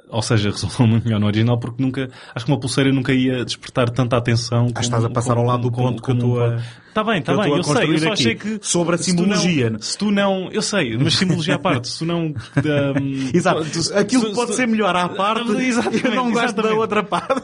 ou 0.10 0.22
seja, 0.24 0.50
resultou 0.52 0.88
muito 0.88 1.06
melhor 1.06 1.20
no 1.20 1.28
original 1.28 1.60
porque 1.60 1.82
nunca, 1.82 2.10
acho 2.36 2.46
que 2.46 2.52
uma 2.52 2.60
pulseira 2.60 2.92
nunca 2.92 3.14
ia 3.14 3.46
despertar 3.46 3.92
tanta 3.92 4.18
atenção. 4.18 4.64
Acho 4.66 4.74
que 4.74 4.82
estás 4.82 5.06
a 5.06 5.10
passar 5.10 5.36
como, 5.36 5.42
ao 5.42 5.48
lado 5.48 5.62
do 5.62 5.72
ponto 5.72 6.02
como, 6.02 6.02
que 6.02 6.12
eu 6.12 6.16
estou 6.16 6.44
a... 6.44 6.62
Está 6.92 7.06
bem, 7.06 7.20
está 7.20 7.38
bem, 7.38 7.56
eu 7.56 7.64
sei, 7.64 7.90
eu 7.90 8.00
só 8.00 8.12
achei 8.12 8.36
que... 8.36 8.60
Sobre 8.62 8.96
a 8.96 8.98
simbologia. 8.98 9.68
Se 9.68 9.72
tu, 9.72 9.72
não, 9.72 9.82
se 9.82 9.98
tu 9.98 10.12
não, 10.12 10.52
eu 10.52 10.62
sei, 10.62 10.98
mas 10.98 11.14
simbologia 11.16 11.56
à 11.56 11.60
parte, 11.60 11.88
se 11.88 12.00
tu 12.00 12.06
não... 12.06 12.34
Um, 12.62 13.30
Exato, 13.34 13.64
aquilo 13.96 14.30
tu, 14.30 14.36
pode 14.36 14.56
ser 14.56 14.68
melhor 14.68 14.96
à 14.96 15.08
parte, 15.10 15.50
eu 15.50 16.16
não 16.16 16.32
gosto 16.32 16.46
exatamente. 16.46 16.62
da 16.62 16.74
outra 16.74 17.04
parte. 17.04 17.44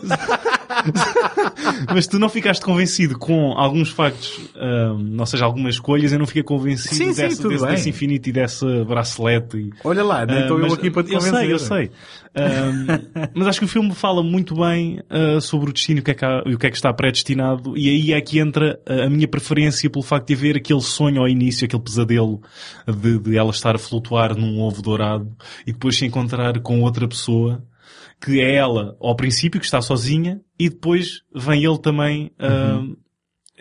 mas 1.93 2.07
tu 2.07 2.19
não 2.19 2.29
ficaste 2.29 2.63
convencido 2.63 3.17
com 3.17 3.53
alguns 3.53 3.89
factos, 3.89 4.39
um, 4.55 5.19
ou 5.19 5.25
seja, 5.25 5.45
algumas 5.45 5.75
escolhas, 5.75 6.11
eu 6.11 6.19
não 6.19 6.27
fiquei 6.27 6.43
convencido 6.43 6.95
sim, 6.95 7.13
sim, 7.13 7.21
desse, 7.21 7.47
desse, 7.47 7.89
infinito 7.89 8.29
e 8.29 8.31
desse 8.31 8.65
bracelete. 8.83 9.57
E, 9.57 9.73
Olha 9.83 10.03
lá, 10.03 10.25
nem 10.25 10.41
estou 10.41 10.57
uh, 10.57 10.65
eu 10.65 10.73
aqui 10.73 10.91
para 10.91 11.03
te 11.03 11.13
convencer. 11.13 11.49
Eu 11.49 11.59
sei, 11.59 11.85
eu 11.85 11.89
sei. 11.89 11.91
Um, 12.37 13.29
mas 13.33 13.47
acho 13.47 13.59
que 13.59 13.65
o 13.65 13.67
filme 13.67 13.93
fala 13.95 14.21
muito 14.21 14.55
bem 14.55 14.99
uh, 15.09 15.41
sobre 15.41 15.71
o 15.71 15.73
destino 15.73 15.99
e 15.99 16.01
o 16.01 16.03
que, 16.03 16.11
é 16.11 16.13
que 16.13 16.23
há, 16.23 16.43
o 16.45 16.57
que 16.57 16.67
é 16.67 16.69
que 16.69 16.75
está 16.75 16.93
predestinado 16.93 17.75
e 17.75 17.89
aí 17.89 18.13
é 18.13 18.21
que 18.21 18.37
entra 18.37 18.79
a 18.85 19.09
minha 19.09 19.27
preferência 19.39 19.89
pelo 19.89 20.03
facto 20.03 20.27
de 20.27 20.33
haver 20.33 20.57
aquele 20.57 20.81
sonho 20.81 21.21
ao 21.21 21.27
início, 21.27 21.65
aquele 21.65 21.81
pesadelo 21.81 22.41
de, 22.87 23.19
de 23.19 23.37
ela 23.37 23.51
estar 23.51 23.75
a 23.75 23.79
flutuar 23.79 24.35
num 24.35 24.59
ovo 24.59 24.81
dourado 24.81 25.35
e 25.65 25.71
depois 25.71 25.97
se 25.97 26.05
encontrar 26.05 26.59
com 26.59 26.81
outra 26.81 27.07
pessoa 27.07 27.63
que 28.19 28.41
é 28.41 28.55
ela 28.55 28.97
ao 28.99 29.15
princípio 29.15 29.59
que 29.59 29.65
está 29.65 29.79
sozinha 29.81 30.41
e 30.57 30.69
depois 30.69 31.21
vem 31.35 31.63
ele 31.63 31.77
também 31.77 32.31
uhum. 32.39 32.91
uh, 32.91 32.97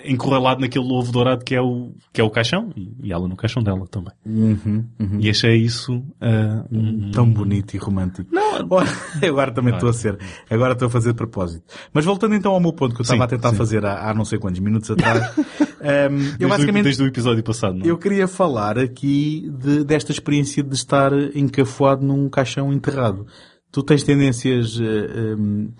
encurralado 0.06 0.60
naquele 0.60 0.84
ovo 0.84 1.12
dourado 1.12 1.44
que 1.44 1.54
é 1.54 1.60
o, 1.60 1.92
que 2.12 2.20
é 2.20 2.24
o 2.24 2.30
caixão 2.30 2.70
e, 2.76 3.12
ela 3.12 3.26
no 3.28 3.36
caixão 3.36 3.62
dela 3.62 3.86
também. 3.86 4.12
Uhum, 4.24 4.84
uhum. 4.98 5.18
E 5.20 5.30
achei 5.30 5.56
isso 5.56 5.96
uh, 5.96 7.12
tão 7.12 7.30
bonito 7.30 7.74
e 7.74 7.78
romântico. 7.78 8.28
Não, 8.32 8.56
agora 9.22 9.52
também 9.52 9.74
estou 9.74 9.88
a 9.88 9.92
ser, 9.92 10.18
agora 10.50 10.72
estou 10.72 10.86
a 10.86 10.90
fazer 10.90 11.10
de 11.10 11.16
propósito. 11.16 11.64
Mas 11.92 12.04
voltando 12.04 12.34
então 12.34 12.52
ao 12.52 12.60
meu 12.60 12.72
ponto 12.72 12.94
que 12.94 13.00
eu 13.00 13.04
estava 13.04 13.24
a 13.24 13.26
tentar 13.26 13.50
sim. 13.50 13.56
fazer 13.56 13.84
há, 13.84 14.10
há, 14.10 14.14
não 14.14 14.24
sei 14.24 14.38
quantos 14.38 14.60
minutos 14.60 14.90
atrás, 14.90 15.36
um, 15.38 16.16
desde 16.16 16.42
eu 16.44 16.48
basicamente, 16.48 16.82
o, 16.82 16.84
desde 16.84 17.02
o 17.02 17.06
episódio 17.06 17.42
passado, 17.42 17.74
não? 17.78 17.86
É? 17.86 17.90
Eu 17.90 17.98
queria 17.98 18.28
falar 18.28 18.78
aqui 18.78 19.50
de, 19.58 19.84
desta 19.84 20.12
experiência 20.12 20.62
de 20.62 20.74
estar 20.74 21.12
encafuado 21.34 22.04
num 22.04 22.28
caixão 22.28 22.72
enterrado. 22.72 23.26
Tu 23.70 23.82
tens 23.82 24.02
tendências 24.02 24.78
uh, 24.78 25.36
um, 25.38 25.70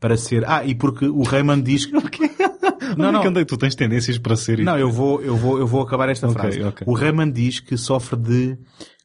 para 0.00 0.16
ser, 0.16 0.44
ah, 0.46 0.64
e 0.64 0.74
porque 0.74 1.06
o 1.06 1.22
Raymond 1.22 1.62
diz 1.62 1.86
que 1.86 1.92
não, 2.96 3.12
não. 3.12 3.20
É 3.20 3.32
que 3.32 3.44
tu 3.44 3.56
tens 3.56 3.74
tendências 3.74 4.18
para 4.18 4.36
ser 4.36 4.58
Não, 4.58 4.78
eu 4.78 4.90
vou, 4.90 5.22
eu 5.22 5.36
vou, 5.36 5.58
eu 5.58 5.66
vou 5.66 5.82
acabar 5.82 6.08
esta 6.08 6.28
okay, 6.28 6.40
frase. 6.40 6.62
Okay. 6.62 6.86
O 6.86 6.94
Raymond 6.94 7.32
diz 7.32 7.60
que 7.60 7.76
sofre 7.76 8.16
de 8.16 8.58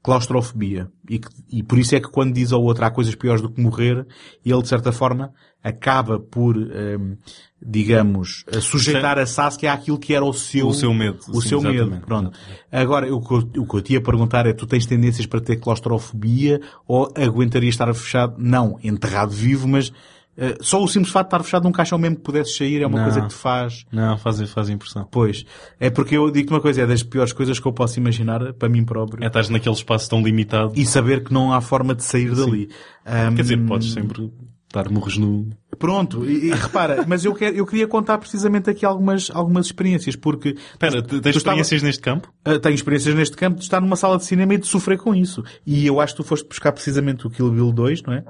claustrofobia 0.03 0.89
e, 1.07 1.19
que, 1.19 1.29
e 1.51 1.63
por 1.63 1.77
isso 1.77 1.95
é 1.95 1.99
que 1.99 2.09
quando 2.09 2.33
diz 2.33 2.51
ao 2.51 2.61
outro 2.61 2.83
há 2.83 2.89
coisas 2.89 3.13
piores 3.13 3.41
do 3.41 3.49
que 3.49 3.61
morrer, 3.61 4.05
ele 4.43 4.61
de 4.61 4.67
certa 4.67 4.91
forma 4.91 5.31
acaba 5.63 6.19
por, 6.19 6.57
um, 6.57 7.15
digamos, 7.61 8.43
sujeitar 8.61 9.19
a 9.19 9.27
Sasuke 9.27 9.67
àquilo 9.67 9.99
que 9.99 10.15
era 10.15 10.25
o 10.25 10.33
seu, 10.33 10.69
o 10.69 10.73
seu 10.73 10.91
medo. 10.91 11.19
O 11.29 11.39
sim, 11.39 11.49
seu 11.49 11.61
medo, 11.61 12.01
pronto. 12.03 12.35
Agora, 12.71 13.13
o 13.13 13.21
que, 13.21 13.31
eu, 13.31 13.61
o 13.61 13.67
que 13.67 13.75
eu 13.75 13.81
te 13.81 13.93
ia 13.93 14.01
perguntar 14.01 14.47
é, 14.47 14.53
tu 14.53 14.65
tens 14.65 14.87
tendências 14.87 15.27
para 15.27 15.39
ter 15.39 15.57
claustrofobia 15.57 16.59
ou 16.87 17.13
aguentarias 17.15 17.75
estar 17.75 17.93
fechado, 17.93 18.35
não 18.39 18.79
enterrado 18.83 19.31
vivo, 19.31 19.67
mas 19.67 19.93
eh, 20.37 20.57
só 20.61 20.81
o 20.81 20.87
simples 20.87 21.11
fato 21.11 21.25
de 21.25 21.35
estar 21.35 21.43
fechado 21.43 21.63
num 21.63 21.71
caixão 21.71 21.97
mesmo 21.97 22.17
que 22.17 22.23
pudesse 22.23 22.55
sair 22.55 22.81
é 22.81 22.87
uma 22.87 22.97
não, 22.97 23.05
coisa 23.05 23.21
que 23.21 23.27
te 23.27 23.35
faz... 23.35 23.85
Não, 23.91 24.17
faz, 24.17 24.41
faz 24.51 24.69
impressão. 24.69 25.07
Pois. 25.11 25.45
É 25.79 25.89
porque 25.89 26.15
eu 26.15 26.31
digo-te 26.31 26.53
uma 26.53 26.61
coisa, 26.61 26.81
é 26.81 26.87
das 26.87 27.03
piores 27.03 27.33
coisas 27.33 27.59
que 27.59 27.67
eu 27.67 27.73
posso 27.73 27.99
imaginar 27.99 28.53
para 28.53 28.69
mim 28.69 28.83
próprio. 28.85 29.23
É 29.23 29.27
estar 29.27 29.47
naquele 29.49 29.75
espaço 29.75 30.09
tão 30.09 30.21
limitado. 30.21 30.73
E 30.75 30.85
saber 30.85 31.23
que 31.23 31.33
não 31.33 31.53
há 31.53 31.61
forma 31.61 31.93
de 31.93 32.03
sair 32.03 32.33
Sim. 32.35 32.45
dali. 32.45 32.69
Um... 33.05 33.35
Quer 33.35 33.41
dizer, 33.41 33.65
podes 33.65 33.91
sempre 33.91 34.31
dar 34.73 34.89
morros 34.89 35.17
no... 35.17 35.49
Pronto, 35.77 36.25
e, 36.25 36.47
e 36.47 36.51
repara, 36.51 37.03
mas 37.07 37.25
eu, 37.25 37.33
quero, 37.33 37.55
eu 37.55 37.65
queria 37.65 37.87
contar 37.87 38.17
precisamente 38.17 38.69
aqui 38.69 38.85
algumas, 38.85 39.29
algumas 39.33 39.65
experiências, 39.65 40.15
porque... 40.15 40.55
Espera, 40.71 41.01
tens 41.01 41.35
experiências 41.35 41.71
estava, 41.71 41.87
neste 41.87 42.01
campo? 42.01 42.33
Uh, 42.47 42.59
tenho 42.59 42.75
experiências 42.75 43.15
neste 43.15 43.35
campo 43.35 43.57
de 43.57 43.63
estar 43.63 43.81
numa 43.81 43.95
sala 43.95 44.17
de 44.17 44.25
cinema 44.25 44.53
e 44.53 44.57
de 44.57 44.67
sofrer 44.67 44.97
com 44.97 45.13
isso. 45.13 45.43
E 45.65 45.85
eu 45.85 45.99
acho 45.99 46.13
que 46.13 46.21
tu 46.21 46.27
foste 46.27 46.47
buscar 46.47 46.71
precisamente 46.71 47.27
o 47.27 47.29
Kill 47.29 47.51
Bill 47.51 47.71
2, 47.71 48.03
não 48.03 48.13
é? 48.13 48.23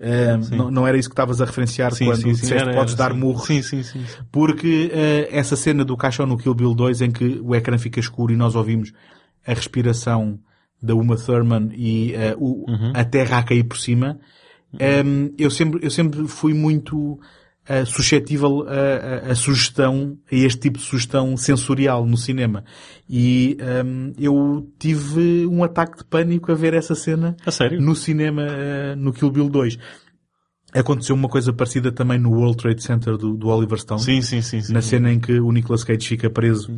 Uh, 0.00 0.56
não, 0.56 0.70
não, 0.70 0.86
era 0.86 0.96
isso 0.96 1.08
que 1.08 1.12
estavas 1.12 1.40
a 1.40 1.44
referenciar 1.44 1.92
sim, 1.92 2.04
quando 2.04 2.18
sim, 2.18 2.34
sim, 2.34 2.40
disseste 2.40 2.54
era, 2.54 2.72
podes 2.72 2.94
era, 2.94 3.08
dar 3.08 3.14
murros. 3.14 3.46
Sim, 3.46 3.62
sim, 3.62 3.82
sim. 3.82 4.04
Porque 4.30 4.92
uh, 4.92 5.36
essa 5.36 5.56
cena 5.56 5.84
do 5.84 5.96
caixão 5.96 6.24
no 6.24 6.38
Kill 6.38 6.54
Bill 6.54 6.74
2 6.74 7.02
em 7.02 7.10
que 7.10 7.40
o 7.42 7.54
ecrã 7.54 7.76
fica 7.76 7.98
escuro 7.98 8.32
e 8.32 8.36
nós 8.36 8.54
ouvimos 8.54 8.92
a 9.44 9.52
respiração 9.52 10.38
da 10.80 10.94
Uma 10.94 11.16
Thurman 11.16 11.70
e 11.74 12.14
uh, 12.14 12.36
o, 12.38 12.70
uhum. 12.70 12.92
a 12.94 13.04
terra 13.04 13.38
a 13.38 13.42
cair 13.42 13.64
por 13.64 13.76
cima, 13.76 14.20
um, 14.72 14.76
ehm, 14.78 15.34
eu, 15.36 15.50
sempre, 15.50 15.84
eu 15.84 15.90
sempre 15.90 16.28
fui 16.28 16.54
muito 16.54 17.18
uh, 17.68 17.86
suscetível 17.86 18.66
a, 18.68 19.28
a, 19.28 19.32
a, 19.32 19.34
sugestão, 19.34 20.16
a 20.30 20.34
este 20.34 20.60
tipo 20.60 20.78
de 20.78 20.84
sugestão 20.84 21.36
sensorial 21.36 22.06
no 22.06 22.16
cinema. 22.16 22.64
E 23.08 23.56
um, 23.84 24.12
eu 24.18 24.68
tive 24.78 25.46
um 25.46 25.62
ataque 25.62 25.98
de 25.98 26.04
pânico 26.04 26.50
a 26.50 26.54
ver 26.54 26.74
essa 26.74 26.94
cena 26.94 27.36
no 27.80 27.94
cinema, 27.94 28.42
uh, 28.42 28.96
no 28.96 29.12
Kill 29.12 29.30
Bill 29.30 29.48
2. 29.48 29.78
Aconteceu 30.74 31.14
uma 31.14 31.30
coisa 31.30 31.50
parecida 31.50 31.90
também 31.90 32.18
no 32.18 32.30
World 32.30 32.58
Trade 32.58 32.82
Center 32.82 33.16
do, 33.16 33.34
do 33.34 33.48
Oliver 33.48 33.78
Stone. 33.78 34.02
Sim, 34.02 34.20
sim, 34.20 34.42
sim, 34.42 34.60
sim. 34.60 34.70
Na 34.70 34.82
cena 34.82 35.10
em 35.10 35.18
que 35.18 35.40
o 35.40 35.50
Nicolas 35.50 35.82
Cage 35.82 36.06
fica 36.06 36.28
preso. 36.28 36.70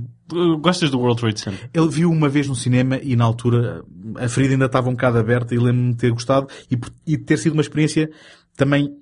Gostas 0.60 0.90
do 0.90 0.98
World 1.00 1.20
Trade 1.20 1.40
Center? 1.40 1.70
Ele 1.74 1.88
viu 1.88 2.08
uma 2.08 2.28
vez 2.28 2.46
no 2.46 2.54
cinema 2.54 3.00
e 3.02 3.16
na 3.16 3.24
altura 3.24 3.84
a 4.14 4.28
ferida 4.28 4.54
ainda 4.54 4.66
estava 4.66 4.88
um 4.88 4.92
bocado 4.92 5.18
aberta 5.18 5.56
e 5.56 5.58
lembro-me 5.58 5.90
de 5.90 5.96
ter 5.98 6.12
gostado 6.12 6.46
e, 6.70 6.78
e 7.04 7.18
ter 7.18 7.36
sido 7.36 7.54
uma 7.54 7.62
experiência 7.62 8.08
também 8.56 8.94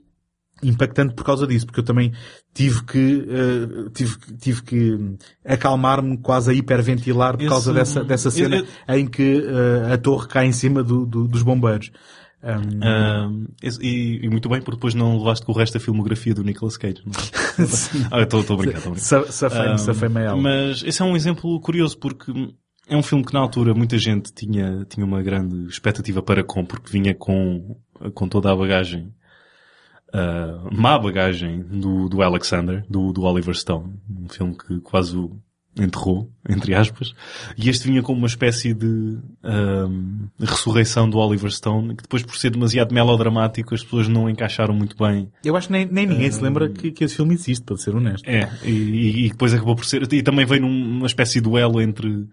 impactante 0.62 1.14
por 1.14 1.24
causa 1.24 1.46
disso, 1.46 1.66
porque 1.66 1.80
eu 1.80 1.84
também 1.84 2.12
tive 2.52 2.84
que, 2.84 3.26
uh, 3.28 3.90
tive, 3.90 4.16
tive 4.38 4.62
que 4.62 4.98
acalmar-me, 5.44 6.18
quase 6.18 6.50
a 6.50 6.54
hiperventilar 6.54 7.36
por 7.36 7.48
causa 7.48 7.72
dessa, 7.72 8.04
dessa 8.04 8.30
cena 8.30 8.56
eu, 8.56 8.66
eu, 8.88 8.98
em 8.98 9.06
que 9.06 9.38
uh, 9.38 9.92
a 9.92 9.98
torre 9.98 10.28
cai 10.28 10.46
em 10.46 10.52
cima 10.52 10.82
do, 10.82 11.06
do, 11.06 11.28
dos 11.28 11.42
bombeiros. 11.42 11.90
Um... 12.40 13.46
e, 13.80 14.20
e, 14.22 14.28
muito 14.28 14.48
bem, 14.48 14.60
porque 14.60 14.76
depois 14.76 14.94
não 14.94 15.18
levaste 15.18 15.44
com 15.44 15.50
o 15.50 15.54
resto 15.56 15.74
da 15.74 15.80
filmografia 15.80 16.32
do 16.32 16.44
Nicolas 16.44 16.76
Cage. 16.76 17.02
ah, 18.12 18.22
estou 18.22 18.40
a 18.40 18.56
brincar, 18.56 18.78
estou 18.78 18.92
a 18.92 18.94
brincar. 18.94 19.78
Safei-me 19.78 19.78
Mas 20.40 20.84
esse 20.84 21.02
é 21.02 21.04
um 21.04 21.16
exemplo 21.16 21.60
curioso, 21.60 21.98
porque 21.98 22.32
é 22.88 22.96
um 22.96 23.02
filme 23.02 23.24
que 23.24 23.34
na 23.34 23.40
altura 23.40 23.74
muita 23.74 23.98
gente 23.98 24.32
tinha, 24.32 24.84
tinha 24.88 25.04
uma 25.04 25.20
grande 25.20 25.66
expectativa 25.66 26.22
para 26.22 26.44
com, 26.44 26.64
porque 26.64 26.90
vinha 26.90 27.14
com, 27.14 27.76
com 28.14 28.28
toda 28.28 28.52
a 28.52 28.56
bagagem 28.56 29.12
uh, 30.14 30.68
má 30.74 30.98
bagagem 30.98 31.60
do, 31.60 32.08
do 32.08 32.22
Alexander, 32.22 32.84
do, 32.88 33.12
do 33.12 33.22
Oliver 33.22 33.54
Stone, 33.54 33.94
um 34.10 34.28
filme 34.28 34.56
que 34.56 34.80
quase 34.80 35.16
o 35.16 35.36
enterrou, 35.82 36.30
entre 36.48 36.74
aspas, 36.74 37.14
e 37.56 37.68
este 37.68 37.86
vinha 37.86 38.02
como 38.02 38.18
uma 38.18 38.26
espécie 38.26 38.74
de 38.74 38.86
um, 39.44 40.28
ressurreição 40.40 41.08
do 41.08 41.18
Oliver 41.18 41.50
Stone, 41.50 41.94
que 41.94 42.02
depois 42.02 42.22
por 42.22 42.36
ser 42.36 42.50
demasiado 42.50 42.92
melodramático 42.92 43.74
as 43.74 43.82
pessoas 43.82 44.08
não 44.08 44.28
encaixaram 44.28 44.74
muito 44.74 44.96
bem. 44.96 45.30
Eu 45.44 45.56
acho 45.56 45.68
que 45.68 45.72
nem, 45.72 45.86
nem 45.86 46.06
ninguém 46.06 46.30
se 46.30 46.42
lembra 46.42 46.68
que, 46.68 46.90
que 46.90 47.04
esse 47.04 47.14
filme 47.14 47.34
existe, 47.34 47.64
para 47.64 47.76
ser 47.76 47.94
honesto. 47.94 48.28
É, 48.28 48.50
e, 48.64 49.26
e 49.26 49.30
depois 49.30 49.54
acabou 49.54 49.76
por 49.76 49.84
ser, 49.84 50.12
e 50.12 50.22
também 50.22 50.44
veio 50.44 50.62
numa 50.62 51.06
espécie 51.06 51.34
de 51.34 51.42
duelo 51.42 51.80
entre 51.80 52.26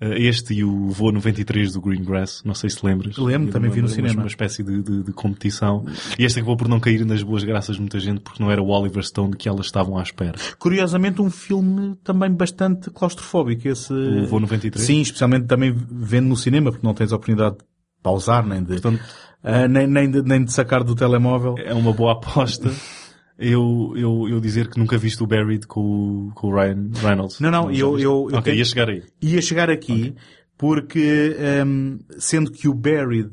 este 0.00 0.54
e 0.54 0.62
o 0.62 0.90
Voo 0.90 1.10
93 1.10 1.72
do 1.72 1.80
Greengrass, 1.80 2.42
não 2.44 2.54
sei 2.54 2.68
se 2.68 2.84
lembras. 2.84 3.16
Lembro, 3.16 3.50
também 3.50 3.70
vi 3.70 3.80
no 3.80 3.88
cinema. 3.88 4.20
Uma 4.20 4.26
espécie 4.26 4.62
de, 4.62 4.82
de, 4.82 5.02
de, 5.04 5.12
competição. 5.12 5.86
E 6.18 6.24
este 6.24 6.38
acabou 6.38 6.56
por 6.56 6.68
não 6.68 6.78
cair 6.78 7.04
nas 7.06 7.22
boas 7.22 7.44
graças 7.44 7.76
de 7.76 7.80
muita 7.80 7.98
gente 7.98 8.20
porque 8.20 8.42
não 8.42 8.50
era 8.50 8.62
o 8.62 8.68
Oliver 8.68 9.02
Stone 9.02 9.34
que 9.34 9.48
elas 9.48 9.66
estavam 9.66 9.96
à 9.96 10.02
espera. 10.02 10.34
Curiosamente 10.58 11.22
um 11.22 11.30
filme 11.30 11.96
também 12.04 12.30
bastante 12.30 12.90
claustrofóbico 12.90 13.68
esse... 13.68 13.92
O 13.92 14.26
Voo 14.26 14.40
93? 14.40 14.84
Sim, 14.84 15.00
especialmente 15.00 15.46
também 15.46 15.74
vendo 15.74 16.28
no 16.28 16.36
cinema 16.36 16.70
porque 16.70 16.86
não 16.86 16.92
tens 16.92 17.12
a 17.12 17.16
oportunidade 17.16 17.56
de 17.56 17.64
pausar 18.02 18.46
nem 18.46 18.62
de... 18.62 18.80
Portanto, 18.80 19.00
uh, 19.42 19.68
nem, 19.68 19.86
nem, 19.86 20.10
de, 20.10 20.22
nem 20.22 20.44
de 20.44 20.52
sacar 20.52 20.84
do 20.84 20.94
telemóvel. 20.94 21.54
É 21.58 21.72
uma 21.72 21.92
boa 21.92 22.12
aposta. 22.12 22.70
eu, 23.38 23.92
eu, 23.96 24.28
eu 24.28 24.40
dizer 24.40 24.68
que 24.68 24.78
nunca 24.78 24.96
viste 24.96 25.22
o 25.22 25.26
Buried 25.26 25.66
com, 25.66 26.30
com 26.34 26.48
o 26.48 26.54
Ryan 26.54 26.90
Reynolds. 27.02 27.40
Não, 27.40 27.50
não, 27.50 27.70
eu, 27.70 27.98
eu, 27.98 28.30
eu, 28.30 28.38
Ok, 28.38 28.42
tenho... 28.42 28.56
ia 28.56 28.64
chegar 28.64 28.88
aí. 28.88 29.02
Ia 29.20 29.42
chegar 29.42 29.70
aqui, 29.70 29.92
okay. 29.92 30.14
porque, 30.56 31.36
um, 31.66 31.98
sendo 32.18 32.50
que 32.50 32.68
o 32.68 32.74
Buried 32.74 33.30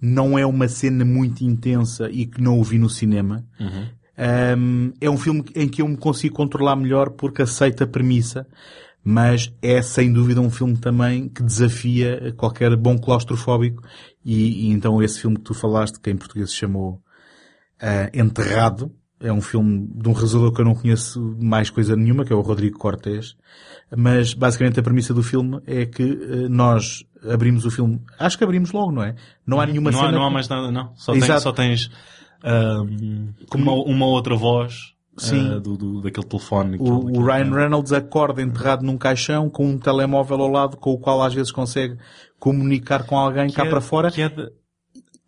não 0.00 0.38
é 0.38 0.44
uma 0.44 0.68
cena 0.68 1.04
muito 1.04 1.42
intensa 1.42 2.08
e 2.10 2.26
que 2.26 2.40
não 2.40 2.58
o 2.58 2.64
vi 2.64 2.78
no 2.78 2.90
cinema, 2.90 3.44
uhum. 3.58 3.86
Um, 4.18 4.92
é 5.00 5.08
um 5.08 5.16
filme 5.16 5.42
em 5.54 5.66
que 5.66 5.80
eu 5.80 5.88
me 5.88 5.96
consigo 5.96 6.34
controlar 6.34 6.76
melhor 6.76 7.10
porque 7.10 7.42
aceito 7.42 7.82
a 7.82 7.86
premissa, 7.86 8.46
mas 9.02 9.52
é 9.60 9.80
sem 9.82 10.12
dúvida 10.12 10.40
um 10.40 10.50
filme 10.50 10.76
também 10.76 11.28
que 11.28 11.42
desafia 11.42 12.32
qualquer 12.36 12.76
bom 12.76 12.96
claustrofóbico 12.98 13.82
e, 14.24 14.66
e 14.66 14.70
então 14.70 15.02
esse 15.02 15.20
filme 15.20 15.36
que 15.36 15.42
tu 15.42 15.54
falaste, 15.54 15.98
que 15.98 16.10
em 16.10 16.16
português 16.16 16.50
se 16.50 16.56
chamou 16.56 17.02
uh, 17.82 18.10
Enterrado, 18.12 18.92
é 19.22 19.32
um 19.32 19.40
filme 19.40 19.88
de 19.94 20.08
um 20.08 20.12
realizador 20.12 20.52
que 20.52 20.60
eu 20.60 20.64
não 20.64 20.74
conheço 20.74 21.36
mais 21.40 21.70
coisa 21.70 21.96
nenhuma, 21.96 22.24
que 22.24 22.32
é 22.32 22.36
o 22.36 22.40
Rodrigo 22.40 22.78
Cortés, 22.78 23.36
mas 23.96 24.34
basicamente 24.34 24.80
a 24.80 24.82
premissa 24.82 25.14
do 25.14 25.22
filme 25.22 25.60
é 25.66 25.86
que 25.86 26.02
uh, 26.02 26.48
nós 26.48 27.04
abrimos 27.30 27.64
o 27.64 27.70
filme, 27.70 28.00
acho 28.18 28.36
que 28.36 28.44
abrimos 28.44 28.72
logo, 28.72 28.90
não 28.92 29.02
é? 29.02 29.14
Não 29.46 29.60
há 29.60 29.66
nenhuma 29.66 29.90
não 29.90 29.98
cena. 29.98 30.10
Há, 30.10 30.12
não 30.12 30.24
há 30.24 30.30
mais 30.30 30.48
nada, 30.48 30.70
não. 30.70 30.92
Só, 30.96 31.12
tens, 31.12 31.42
só 31.42 31.52
tens 31.52 31.90
um, 32.44 33.32
uma, 33.54 33.72
uma 33.72 34.06
outra 34.06 34.34
voz 34.34 34.92
Sim. 35.16 35.56
Uh, 35.56 35.60
do, 35.60 35.76
do, 35.76 36.00
daquele 36.00 36.26
telefone. 36.26 36.78
O, 36.78 37.18
o 37.18 37.24
Ryan 37.24 37.54
Reynolds 37.54 37.92
acorda 37.92 38.40
enterrado 38.40 38.82
num 38.84 38.96
caixão 38.96 39.50
com 39.50 39.66
um 39.66 39.78
telemóvel 39.78 40.40
ao 40.40 40.48
lado 40.48 40.76
com 40.76 40.90
o 40.90 40.98
qual 40.98 41.22
às 41.22 41.34
vezes 41.34 41.52
consegue 41.52 41.98
comunicar 42.38 43.04
com 43.04 43.18
alguém 43.18 43.48
que 43.48 43.54
cá 43.54 43.66
é, 43.66 43.70
para 43.70 43.80
fora. 43.80 44.10
Que 44.10 44.22
é 44.22 44.28
de... 44.28 44.50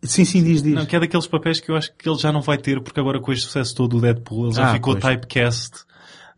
Sim, 0.03 0.23
sim, 0.25 0.43
diz, 0.43 0.61
diz. 0.61 0.73
Não, 0.75 0.85
que 0.85 0.95
é 0.95 0.99
daqueles 0.99 1.25
papéis 1.27 1.59
que 1.59 1.71
eu 1.71 1.75
acho 1.75 1.91
que 1.97 2.07
ele 2.07 2.17
já 2.19 2.31
não 2.31 2.41
vai 2.41 2.57
ter 2.57 2.79
porque 2.81 2.99
agora 2.99 3.19
com 3.19 3.31
este 3.31 3.45
sucesso 3.45 3.73
todo 3.75 3.91
do 3.97 4.01
Deadpool 4.01 4.47
ele 4.47 4.55
já 4.55 4.69
Ah, 4.69 4.73
ficou 4.73 4.95
pois. 4.95 5.03
typecast 5.15 5.83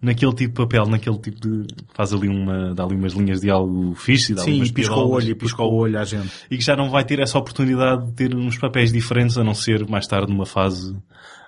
naquele 0.02 0.32
tipo 0.34 0.54
de 0.54 0.66
papel, 0.68 0.86
naquele 0.86 1.18
tipo 1.18 1.42
de... 1.42 1.66
faz 1.94 2.14
ali 2.14 2.28
uma... 2.30 2.74
dá 2.74 2.84
ali 2.84 2.96
umas 2.96 3.14
linhas 3.14 3.42
de 3.42 3.50
algo 3.50 3.94
fixe 3.96 4.32
e 4.32 4.36
dá 4.36 4.44
Sim, 4.44 4.58
umas 4.58 4.70
e 4.70 4.74
pisca 4.74 4.94
o 4.96 5.10
olho, 5.10 5.30
e 5.32 5.36
pisca 5.36 5.64
o 5.64 5.74
olho 5.74 6.00
à 6.00 6.06
gente. 6.06 6.30
e 6.52 6.58
que 6.58 6.64
já 6.64 6.76
não 6.76 6.90
vai 6.90 7.04
ter 7.04 7.20
essa 7.20 7.38
oportunidade 7.38 8.06
de 8.06 8.14
ter 8.14 8.36
uns 8.36 8.58
papéis 8.58 8.92
diferentes 8.92 9.38
a 9.38 9.44
não 9.44 9.56
ser 9.56 9.88
mais 9.90 10.06
tarde 10.08 10.32
numa 10.32 10.46
fase 10.46 10.96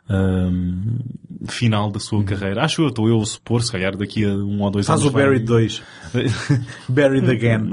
ahm, 0.09 0.97
final 1.47 1.89
da 1.91 1.99
sua 1.99 2.23
carreira. 2.23 2.63
Acho 2.63 2.81
eu, 2.81 2.87
estou 2.87 3.07
eu 3.07 3.21
a 3.21 3.25
supor, 3.25 3.61
se 3.63 3.71
calhar 3.71 3.95
daqui 3.95 4.25
a 4.25 4.29
um 4.29 4.61
ou 4.61 4.71
dois 4.71 4.85
Faz 4.87 4.99
anos. 5.01 5.11
o 5.13 5.15
Buried 5.15 5.45
vai- 5.45 5.67
2. 5.67 5.83
Buried 6.89 7.29
Again. 7.31 7.69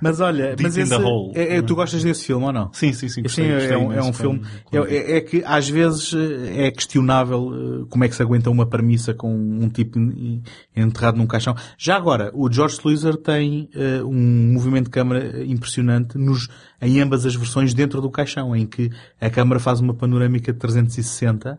mas 0.00 0.20
olha, 0.20 0.48
Deep 0.56 0.62
mas 0.62 0.76
esse, 0.76 0.94
hole. 0.94 1.32
é, 1.34 1.56
é- 1.56 1.62
tu 1.62 1.74
gostas 1.74 2.02
desse 2.02 2.24
filme 2.26 2.44
ou 2.44 2.52
não? 2.52 2.72
Sim, 2.72 2.92
sim, 2.92 3.08
sim. 3.08 3.22
Gostei, 3.22 3.46
é, 3.46 3.54
gostei 3.54 3.72
é 3.74 3.78
um, 3.78 3.92
é 3.92 4.02
um 4.02 4.12
filme. 4.12 4.42
quando- 4.64 4.86
É, 4.88 5.16
é- 5.16 5.20
que 5.20 5.42
às 5.44 5.68
vezes 5.68 6.12
é 6.14 6.70
questionável 6.70 7.50
eh, 7.82 7.86
como 7.88 8.04
é 8.04 8.08
que 8.08 8.14
se 8.14 8.22
aguenta 8.22 8.50
uma 8.50 8.66
premissa 8.66 9.14
com 9.14 9.34
um 9.34 9.68
tipo 9.68 9.98
en- 9.98 10.42
enterrado 10.76 11.16
num 11.18 11.26
caixão. 11.26 11.54
Já 11.78 11.96
agora, 11.96 12.30
o 12.34 12.50
George 12.50 12.74
Sluizer 12.76 13.16
tem 13.16 13.68
eh, 13.74 14.02
um 14.04 14.52
movimento 14.52 14.84
de 14.84 14.90
câmara 14.90 15.44
impressionante 15.44 16.16
nos, 16.18 16.48
em 16.82 17.00
ambas 17.00 17.24
as 17.24 17.34
versões 17.34 17.72
dentro 17.72 18.00
do 18.02 18.10
caixão, 18.10 18.54
em 18.54 18.66
que 18.66 18.90
a 19.20 19.30
câmara 19.30 19.60
faz 19.60 19.80
uma 19.80 19.94
panorâmica 19.94 20.52
de 20.52 20.58
360 20.58 21.58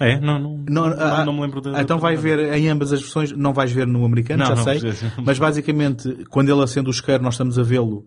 É, 0.00 0.18
não, 0.20 0.38
não, 0.38 0.56
não, 0.68 0.90
não, 0.90 0.96
ah, 1.00 1.24
não 1.24 1.32
me 1.32 1.40
lembro 1.42 1.60
da... 1.60 1.80
Então 1.82 1.98
vai 1.98 2.16
ver 2.16 2.38
em 2.54 2.68
ambas 2.68 2.92
as 2.92 3.00
versões, 3.00 3.32
não 3.32 3.52
vais 3.52 3.70
ver 3.72 3.86
no 3.86 4.04
americano, 4.04 4.40
Não, 4.42 4.46
já 4.50 4.54
não, 4.56 4.64
sei. 4.64 4.78
já 4.78 4.92
sei. 4.92 5.10
Mas 5.24 5.38
basicamente, 5.38 6.24
quando 6.30 6.48
ele 6.50 6.62
acende 6.62 6.88
o 6.88 6.90
isqueiro, 6.90 7.22
nós 7.22 7.34
estamos 7.34 7.58
a 7.58 7.62
vê-lo, 7.62 8.04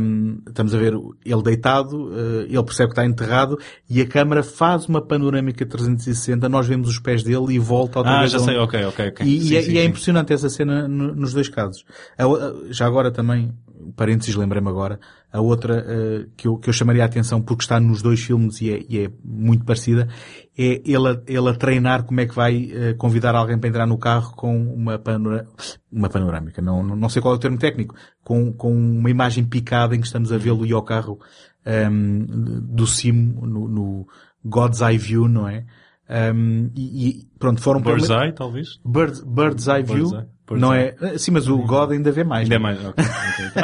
hum, 0.00 0.40
estamos 0.48 0.74
a 0.74 0.78
ver 0.78 0.94
ele 1.24 1.42
deitado, 1.42 2.10
eh, 2.12 2.44
ele 2.48 2.62
percebe 2.62 2.88
que 2.90 2.92
está 3.00 3.04
enterrado, 3.04 3.58
e 3.90 4.00
a 4.00 4.06
câmara 4.06 4.42
faz 4.44 4.86
uma 4.86 5.00
panorâmica 5.04 5.66
360, 5.66 6.48
nós 6.48 6.66
vemos 6.68 6.88
os 6.88 6.98
pés 7.00 7.22
dele 7.24 7.54
e 7.54 7.58
volta 7.58 7.98
outra 7.98 8.14
Ah, 8.14 8.18
vez 8.20 8.30
já 8.32 8.38
sei, 8.38 8.54
onde- 8.56 8.64
ok, 8.64 8.84
ok, 8.84 9.08
ok. 9.08 9.26
E, 9.26 9.40
Sim, 9.40 9.52
e 9.54 9.56
é, 9.56 9.62
sim, 9.62 9.72
e 9.72 9.78
é 9.78 9.82
sim. 9.82 9.88
impressionante 9.88 10.32
essa 10.32 10.48
cena 10.48 10.86
no- 10.88 11.14
nos 11.14 11.32
dois 11.34 11.48
casos. 11.48 11.84
A- 12.16 12.72
já 12.72 12.86
agora 12.86 13.10
também, 13.10 13.52
parênteses, 13.96 14.34
lembrei-me 14.34 14.68
agora, 14.68 14.98
a 15.32 15.40
outra 15.40 15.84
eh, 15.86 16.26
que, 16.36 16.48
eu, 16.48 16.56
que 16.56 16.68
eu 16.68 16.72
chamaria 16.72 17.02
a 17.02 17.06
atenção 17.06 17.40
porque 17.42 17.62
está 17.62 17.78
nos 17.78 18.00
dois 18.02 18.20
filmes 18.20 18.60
e 18.60 18.70
é, 18.72 18.84
e 18.88 18.98
é 19.04 19.10
muito 19.24 19.64
parecida, 19.64 20.08
é 20.56 20.80
ele 20.84 21.08
a, 21.08 21.20
ele 21.26 21.48
a 21.48 21.54
treinar 21.54 22.04
como 22.04 22.20
é 22.20 22.26
que 22.26 22.34
vai 22.34 22.70
eh, 22.72 22.94
convidar 22.94 23.34
alguém 23.34 23.58
para 23.58 23.68
entrar 23.68 23.86
no 23.86 23.98
carro 23.98 24.34
com 24.34 24.56
uma, 24.74 24.98
panora, 24.98 25.46
uma 25.92 26.08
panorâmica, 26.08 26.60
não, 26.62 26.82
não 26.82 27.08
sei 27.08 27.20
qual 27.22 27.34
é 27.34 27.36
o 27.36 27.40
termo 27.40 27.58
técnico, 27.58 27.94
com, 28.24 28.52
com 28.52 28.72
uma 28.74 29.10
imagem 29.10 29.44
picada 29.44 29.94
em 29.94 30.00
que 30.00 30.06
estamos 30.06 30.32
a 30.32 30.38
vê-lo 30.38 30.64
e 30.66 30.72
ao 30.72 30.82
carro 30.82 31.18
ehm, 31.66 32.24
do 32.62 32.86
cimo, 32.86 33.46
no, 33.46 33.68
no 33.68 34.08
God's 34.44 34.80
Eye 34.80 34.98
View, 34.98 35.28
não 35.28 35.48
é? 35.48 35.64
Ehm, 36.08 36.70
e, 36.74 37.08
e 37.08 37.26
pronto, 37.38 37.60
foram 37.60 37.80
Bird's 37.82 38.08
menos- 38.08 38.22
Eye, 38.24 38.32
talvez? 38.32 38.80
Bird, 38.84 39.22
bird's 39.26 39.66
Eye 39.66 39.82
View. 39.82 40.08
Bird's 40.08 40.12
Eye, 40.12 40.26
não 40.56 40.74
eye. 40.74 40.94
é? 41.00 41.18
Sim, 41.18 41.32
mas 41.32 41.48
o 41.48 41.58
God 41.58 41.90
ainda 41.92 42.10
vê 42.12 42.24
mais. 42.24 42.44
Ainda 42.44 42.54
é 42.54 42.58
não 42.58 42.62
mais, 42.62 42.84
ok. 42.84 43.04
ok. 43.04 43.62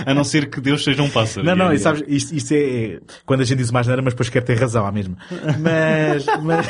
a 0.06 0.14
não 0.14 0.24
ser 0.24 0.48
que 0.48 0.60
Deus 0.60 0.82
seja 0.84 1.02
um 1.02 1.10
pássaro. 1.10 1.44
Não, 1.44 1.54
não, 1.56 1.72
E- 1.72 1.78
sabes, 1.78 2.02
isto, 2.06 2.34
isto 2.34 2.52
é, 2.52 2.56
é- 2.94 3.00
quando 3.24 3.40
a 3.40 3.44
gente 3.44 3.58
diz 3.58 3.70
mais 3.70 3.86
nada, 3.86 4.00
mas 4.00 4.14
depois 4.14 4.28
quer 4.28 4.42
ter 4.42 4.54
razão 4.58 4.86
à 4.86 4.92
mesma. 4.92 5.16
Mas, 5.60 6.24
mas 6.42 6.66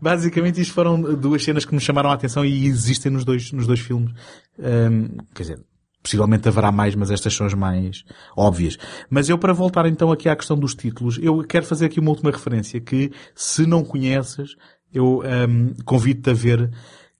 basicamente 0.00 0.60
isto 0.60 0.72
foram 0.74 1.00
duas 1.14 1.42
cenas 1.44 1.64
que 1.64 1.74
me 1.74 1.80
chamaram 1.80 2.10
a 2.10 2.14
atenção 2.14 2.44
e 2.44 2.66
existem 2.66 3.12
nos 3.12 3.24
dois, 3.24 3.52
nos 3.52 3.66
dois 3.66 3.80
filmes. 3.80 4.12
Hum, 4.58 5.16
quer 5.34 5.42
dizer, 5.42 5.58
possivelmente 6.02 6.46
haverá 6.48 6.70
mais, 6.70 6.94
mas 6.94 7.10
estas 7.10 7.34
são 7.34 7.46
as 7.46 7.54
mais 7.54 8.04
óbvias. 8.36 8.76
Mas 9.08 9.28
eu, 9.28 9.38
para 9.38 9.52
voltar 9.52 9.86
então 9.86 10.12
aqui 10.12 10.28
à 10.28 10.36
questão 10.36 10.56
dos 10.56 10.74
títulos, 10.74 11.18
eu 11.22 11.38
quero 11.44 11.64
fazer 11.64 11.86
aqui 11.86 11.98
uma 12.00 12.10
última 12.10 12.30
referência 12.30 12.80
que, 12.80 13.10
se 13.34 13.66
não 13.66 13.82
conheces, 13.82 14.54
eu 14.92 15.22
hum, 15.48 15.74
convido-te 15.84 16.30
a 16.30 16.34
ver, 16.34 16.70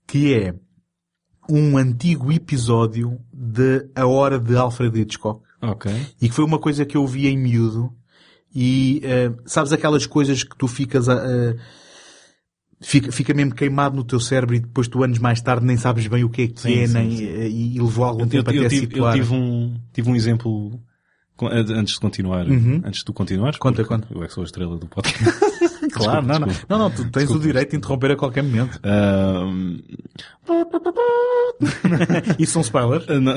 que 0.07 0.33
é 0.33 0.53
um 1.49 1.77
antigo 1.77 2.31
episódio 2.31 3.19
de 3.33 3.87
A 3.95 4.05
Hora 4.05 4.39
de 4.39 4.55
Alfred 4.55 4.99
Hitchcock 4.99 5.41
Ok. 5.61 5.91
e 6.21 6.27
que 6.29 6.33
foi 6.35 6.45
uma 6.45 6.59
coisa 6.59 6.85
que 6.85 6.97
eu 6.97 7.05
vi 7.07 7.27
em 7.27 7.37
miúdo 7.37 7.91
e 8.53 9.01
eh, 9.03 9.31
sabes 9.45 9.71
aquelas 9.73 10.05
coisas 10.05 10.43
que 10.43 10.55
tu 10.57 10.67
ficas 10.67 11.09
a, 11.09 11.13
a- 11.15 11.55
fica, 12.81 13.11
fica 13.11 13.33
mesmo 13.33 13.53
queimado 13.53 13.95
no 13.95 14.03
teu 14.03 14.19
cérebro 14.19 14.55
e 14.55 14.59
depois 14.59 14.87
tu 14.87 15.03
anos 15.03 15.19
mais 15.19 15.41
tarde 15.41 15.65
nem 15.65 15.77
sabes 15.77 16.07
bem 16.07 16.23
o 16.23 16.29
que 16.29 16.43
é 16.43 16.47
que 16.47 16.61
Sim, 16.61 16.79
é 16.79 16.87
sim, 16.87 16.93
nem, 16.93 17.17
sim. 17.17 17.25
eh, 17.27 17.47
e, 17.49 17.75
e 17.75 17.79
levou 17.81 18.05
algum 18.05 18.21
Eu, 18.23 18.27
tempo 18.27 18.51
eu 18.51 18.59
até 18.61 18.69
tive, 18.69 18.85
eu 18.85 18.89
situar. 18.89 19.13
tive 19.15 19.33
um, 19.33 19.75
tive 19.93 20.09
um 20.09 20.15
exemplo 20.15 20.79
antes 21.41 21.95
de 21.95 21.99
continuar. 21.99 22.47
Uhum. 22.47 22.81
Antes 22.85 22.99
de 22.99 23.05
tu 23.05 23.11
continuares. 23.13 23.57
Conta, 23.59 23.83
conta. 23.83 24.07
Eu 24.09 24.23
é 24.23 24.27
que 24.27 24.33
sou 24.33 24.41
a 24.41 24.45
estrela 24.45 24.77
do 24.77 24.87
podcast. 24.87 25.39
Claro, 25.93 26.25
não, 26.25 26.39
não, 26.39 26.47
desculpa. 26.47 26.65
não, 26.69 26.79
não, 26.79 26.89
tu 26.91 27.03
tens 27.03 27.23
Desculpa. 27.23 27.39
o 27.39 27.47
direito 27.47 27.71
de 27.71 27.77
interromper 27.77 28.11
a 28.11 28.15
qualquer 28.15 28.43
momento. 28.43 28.79
Isso 32.39 32.53
são 32.53 32.61
spoilers? 32.61 33.05
Ah, 33.09 33.19
Não, 33.19 33.35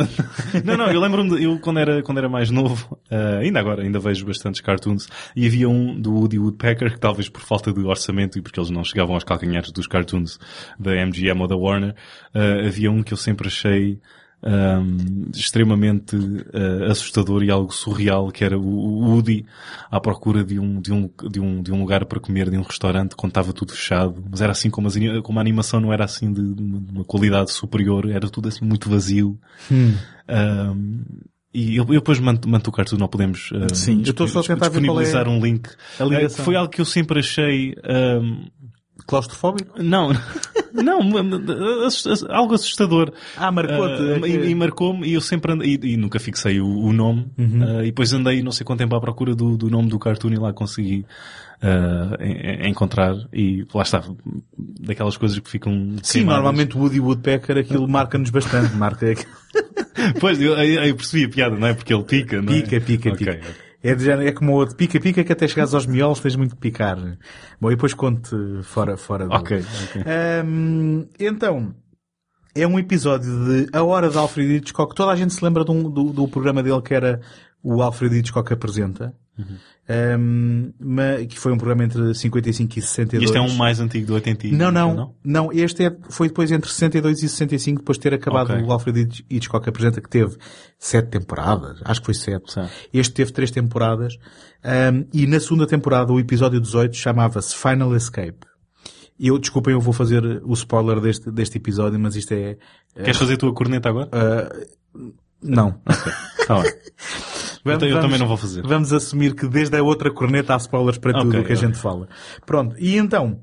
não, 0.65 0.77
não, 0.77 0.93
eu 0.93 1.01
lembro-me, 1.01 1.43
eu 1.43 1.59
quando 1.61 1.79
era, 1.81 2.03
quando 2.03 2.19
era 2.19 2.29
mais 2.29 2.51
novo, 2.51 2.99
ah, 3.11 3.39
ainda 3.39 3.61
agora, 3.61 3.83
ainda 3.83 3.99
vejo 3.99 4.27
bastantes 4.27 4.61
cartoons, 4.61 5.09
e 5.35 5.47
havia 5.47 5.69
um 5.69 5.99
do 6.01 6.13
Woody 6.15 6.39
Woodpecker, 6.39 6.93
que 6.93 7.01
talvez 7.01 7.29
por 7.29 7.41
falta 7.43 7.73
de 7.73 7.81
orçamento 7.81 8.39
e 8.39 8.43
porque 8.43 8.59
eles 8.61 8.71
não 8.71 8.85
chegavam 8.85 9.15
aos 9.15 9.25
calcanhares 9.25 9.71
dos 9.73 9.87
cartoons 9.87 10.39
da 10.79 10.93
MGM 11.07 11.41
ou 11.41 11.49
da 11.49 11.57
Warner, 11.57 11.95
ah, 12.35 12.67
havia 12.67 12.91
um 12.91 13.03
que 13.03 13.13
eu 13.13 13.17
sempre 13.19 13.49
achei 13.49 13.99
ahm, 14.43 15.31
extremamente 15.35 16.17
ah, 16.53 16.91
assustador 16.91 17.43
e 17.43 17.51
algo 17.51 17.73
surreal, 17.73 18.31
que 18.31 18.45
era 18.45 18.59
o, 18.59 18.63
o 18.63 19.11
Woody 19.11 19.45
à 19.91 20.01
procura 20.01 20.45
de 20.45 20.59
um, 20.59 20.81
de, 20.81 20.93
um, 20.93 21.11
de, 21.31 21.41
um, 21.41 21.63
de 21.63 21.73
um 21.73 21.81
lugar 21.81 22.05
para 22.07 22.21
comer, 22.21 22.51
de 22.51 22.57
um 22.57 22.63
restaurante, 22.63 23.17
quando 23.17 23.31
estava 23.31 23.53
tudo 23.53 23.73
fechado. 23.73 24.23
Mas 24.31 24.41
era 24.41 24.53
assim 24.53 24.71
como, 24.71 24.89
as, 24.89 24.97
como 25.23 25.39
a 25.39 25.43
animação 25.43 25.81
não 25.81 25.93
era 25.93 26.05
assim 26.05 26.33
de, 26.33 26.55
de 26.55 26.63
uma 26.63 27.05
qualidade 27.05 27.51
superior, 27.51 28.09
era 28.09 28.29
tudo 28.29 28.49
assim 28.49 28.65
muito 28.65 28.89
vazio. 28.89 29.39
Hum. 29.71 29.95
Um, 30.29 31.05
e 31.53 31.77
eu, 31.77 31.85
eu 31.85 32.01
depois 32.01 32.21
mando, 32.21 32.47
mando 32.47 32.69
o 32.69 32.73
cartoon, 32.73 32.99
não 32.99 33.09
podemos 33.09 33.51
uh, 33.53 33.75
Sim, 33.75 34.03
eu 34.05 34.11
estou 34.11 34.29
só 34.29 34.41
a 34.41 34.43
tentar 34.43 34.67
é 34.67 34.69
disponibilizar 34.69 35.27
um 35.27 35.41
link. 35.41 35.69
a 35.99 36.05
ligação. 36.05 36.43
Uh, 36.43 36.45
foi 36.45 36.57
algo 36.57 36.71
que 36.71 36.81
eu 36.81 36.85
sempre 36.85 37.21
achei... 37.21 37.75
um, 38.23 38.47
Claustrofóbico? 39.09 39.83
não, 39.83 40.11
não, 40.73 41.01
algo 42.29 42.55
assustador. 42.55 43.11
Ah, 43.37 43.51
marcou-te. 43.51 44.03
Uh, 44.03 44.27
e, 44.27 44.51
e 44.51 44.55
marcou-me 44.55 45.07
e 45.09 45.15
eu 45.15 45.21
sempre 45.21 45.53
andei, 45.53 45.79
e, 45.83 45.95
e 45.95 45.97
nunca 45.97 46.21
fixei 46.21 46.61
o, 46.61 46.67
o 46.69 46.93
nome. 46.93 47.27
Uhum. 47.39 47.79
Uh, 47.79 47.83
e 47.83 47.87
depois 47.87 48.13
andei 48.13 48.43
não 48.43 48.53
sei 48.53 48.65
quanto 48.67 48.81
tempo 48.81 48.95
à 48.95 49.01
procura 49.01 49.35
do, 49.35 49.57
do 49.57 49.71
nome 49.71 49.89
do 49.89 49.99
cartoon 49.99 50.31
e 50.31 50.37
lá 50.37 50.53
consegui 50.53 51.07
uh, 51.63 52.23
en- 52.23 52.67
en- 52.67 52.69
encontrar. 52.69 53.17
E 53.33 53.67
lá 53.75 53.83
está, 53.83 54.05
daquelas 54.59 55.17
coisas 55.17 55.39
que 55.39 55.51
ficam 55.51 55.73
Sim, 56.03 56.19
queimadas. 56.21 56.37
normalmente 56.43 56.77
o 56.77 56.81
Woody 56.81 57.01
Woodpecker 57.01 57.57
aquilo 57.59 57.87
marca-nos 57.89 58.31
bastante. 58.31 58.77
Marca 58.77 59.07
Pois, 60.21 60.41
eu, 60.41 60.53
eu, 60.55 60.95
percebi 60.95 61.25
a 61.25 61.29
piada, 61.29 61.57
não 61.57 61.67
é? 61.67 61.75
Porque 61.75 61.93
ele 61.93 62.05
pica, 62.05 62.41
não 62.41 62.53
é? 62.53 62.61
Pica, 62.61 62.81
pica, 62.81 63.11
Ok, 63.11 63.27
pica. 63.27 63.33
ok. 63.41 63.68
É, 63.83 63.95
de 63.95 64.11
é 64.11 64.33
como 64.33 64.53
o 64.53 64.57
outro, 64.57 64.75
pica, 64.75 64.99
pica, 64.99 65.23
que 65.23 65.33
até 65.33 65.47
chegares 65.47 65.73
aos 65.73 65.87
miolos 65.87 66.19
tens 66.21 66.35
muito 66.35 66.57
que 66.57 66.61
picar. 66.61 66.97
Bom, 67.61 67.71
e 67.71 67.75
depois 67.77 67.95
conte 67.95 68.31
fora, 68.65 68.97
fora 68.97 69.27
do... 69.29 69.33
Ok, 69.35 69.65
ok. 69.89 70.03
Ahm, 70.05 71.07
então, 71.21 71.75
é 72.57 72.67
um 72.67 72.77
episódio 72.79 73.31
de 73.45 73.69
A 73.73 73.83
Hora 73.85 74.11
de 74.11 74.19
Alfred 74.19 74.53
Hitchcock. 74.57 74.95
Toda 74.97 75.13
a 75.13 75.17
gente 75.17 75.33
se 75.33 75.45
lembra 75.45 75.63
um- 75.71 75.89
do, 75.89 76.13
do 76.13 76.27
programa 76.27 76.61
dele 76.63 76.83
que 76.83 76.93
era 76.93 77.21
o 77.63 77.81
Alfred 77.81 78.17
Hitchcock 78.17 78.53
apresenta. 78.53 79.15
Um, 79.91 80.71
que 81.29 81.39
foi 81.39 81.51
um 81.51 81.57
programa 81.57 81.83
entre 81.85 82.15
55 82.15 82.79
e 82.79 82.83
62. 82.83 83.23
E 83.23 83.25
este 83.25 83.39
é 83.39 83.41
um 83.41 83.55
mais 83.57 83.81
antigo 83.81 84.07
do 84.09 84.15
80 84.15 84.49
Não, 84.49 84.71
não, 84.71 85.15
não. 85.25 85.51
este 85.51 85.83
é- 85.87 85.97
foi 86.11 86.29
depois 86.29 86.53
entre 86.53 86.69
62 86.71 87.23
e 87.23 87.29
65, 87.29 87.79
depois 87.79 87.97
de 87.97 88.03
ter 88.03 88.13
acabado 88.13 88.51
Ok. 88.53 88.63
o 88.65 88.71
Alfred 88.71 89.01
Hitch- 89.01 89.25
Hitchcock 89.31 89.67
apresenta, 89.67 90.03
que 90.03 90.09
teve 90.11 90.37
sete 90.79 91.09
temporadas, 91.09 91.81
acho 91.85 92.01
que 92.01 92.05
foi 92.05 92.13
sete. 92.15 92.53
Sim. 92.53 92.67
Este 92.93 93.15
teve 93.15 93.33
três 93.33 93.51
temporadas, 93.51 94.19
um, 94.63 95.07
e 95.11 95.27
na 95.27 95.41
segunda 95.41 95.67
temporada, 95.67 96.13
o 96.13 96.21
episódio 96.21 96.61
18 96.61 96.95
chamava-se 96.95 97.57
Final 97.57 97.97
Escape. 97.97 98.41
Eu, 99.19 99.39
desculpem, 99.39 99.73
eu 99.73 99.81
vou 99.81 99.95
fazer 99.95 100.23
o 100.45 100.53
spoiler 100.53 101.01
deste, 101.01 101.31
deste 101.31 101.57
episódio, 101.57 101.99
mas 101.99 102.15
isto 102.15 102.33
é, 102.33 102.59
Queres 102.95 103.17
fazer 103.17 103.35
a 103.35 103.37
tua 103.39 103.55
corneta 103.55 103.89
agora? 103.89 104.09
Não. 105.43 105.73
Tá 106.47 106.63
bem. 106.63 106.73
Vamos- 107.65 107.83
eu 107.83 107.89
vamos- 107.91 108.05
também 108.05 108.19
não 108.19 108.29
vou 108.29 108.37
fazer. 108.37 108.63
Vamos 108.63 108.93
assumir 108.93 109.35
que 109.35 109.47
desde 109.47 109.77
a 109.77 109.83
outra 109.83 110.11
corneta 110.11 110.55
há 110.55 110.57
spoilers 110.57 110.97
para 110.97 111.13
tudo 111.13 111.29
o 111.29 111.31
que 111.33 111.37
a 111.39 111.41
ok. 111.41 111.57
gente 111.57 111.77
fala. 111.77 112.09
Pronto. 112.47 112.75
E 112.79 112.97
então, 112.97 113.43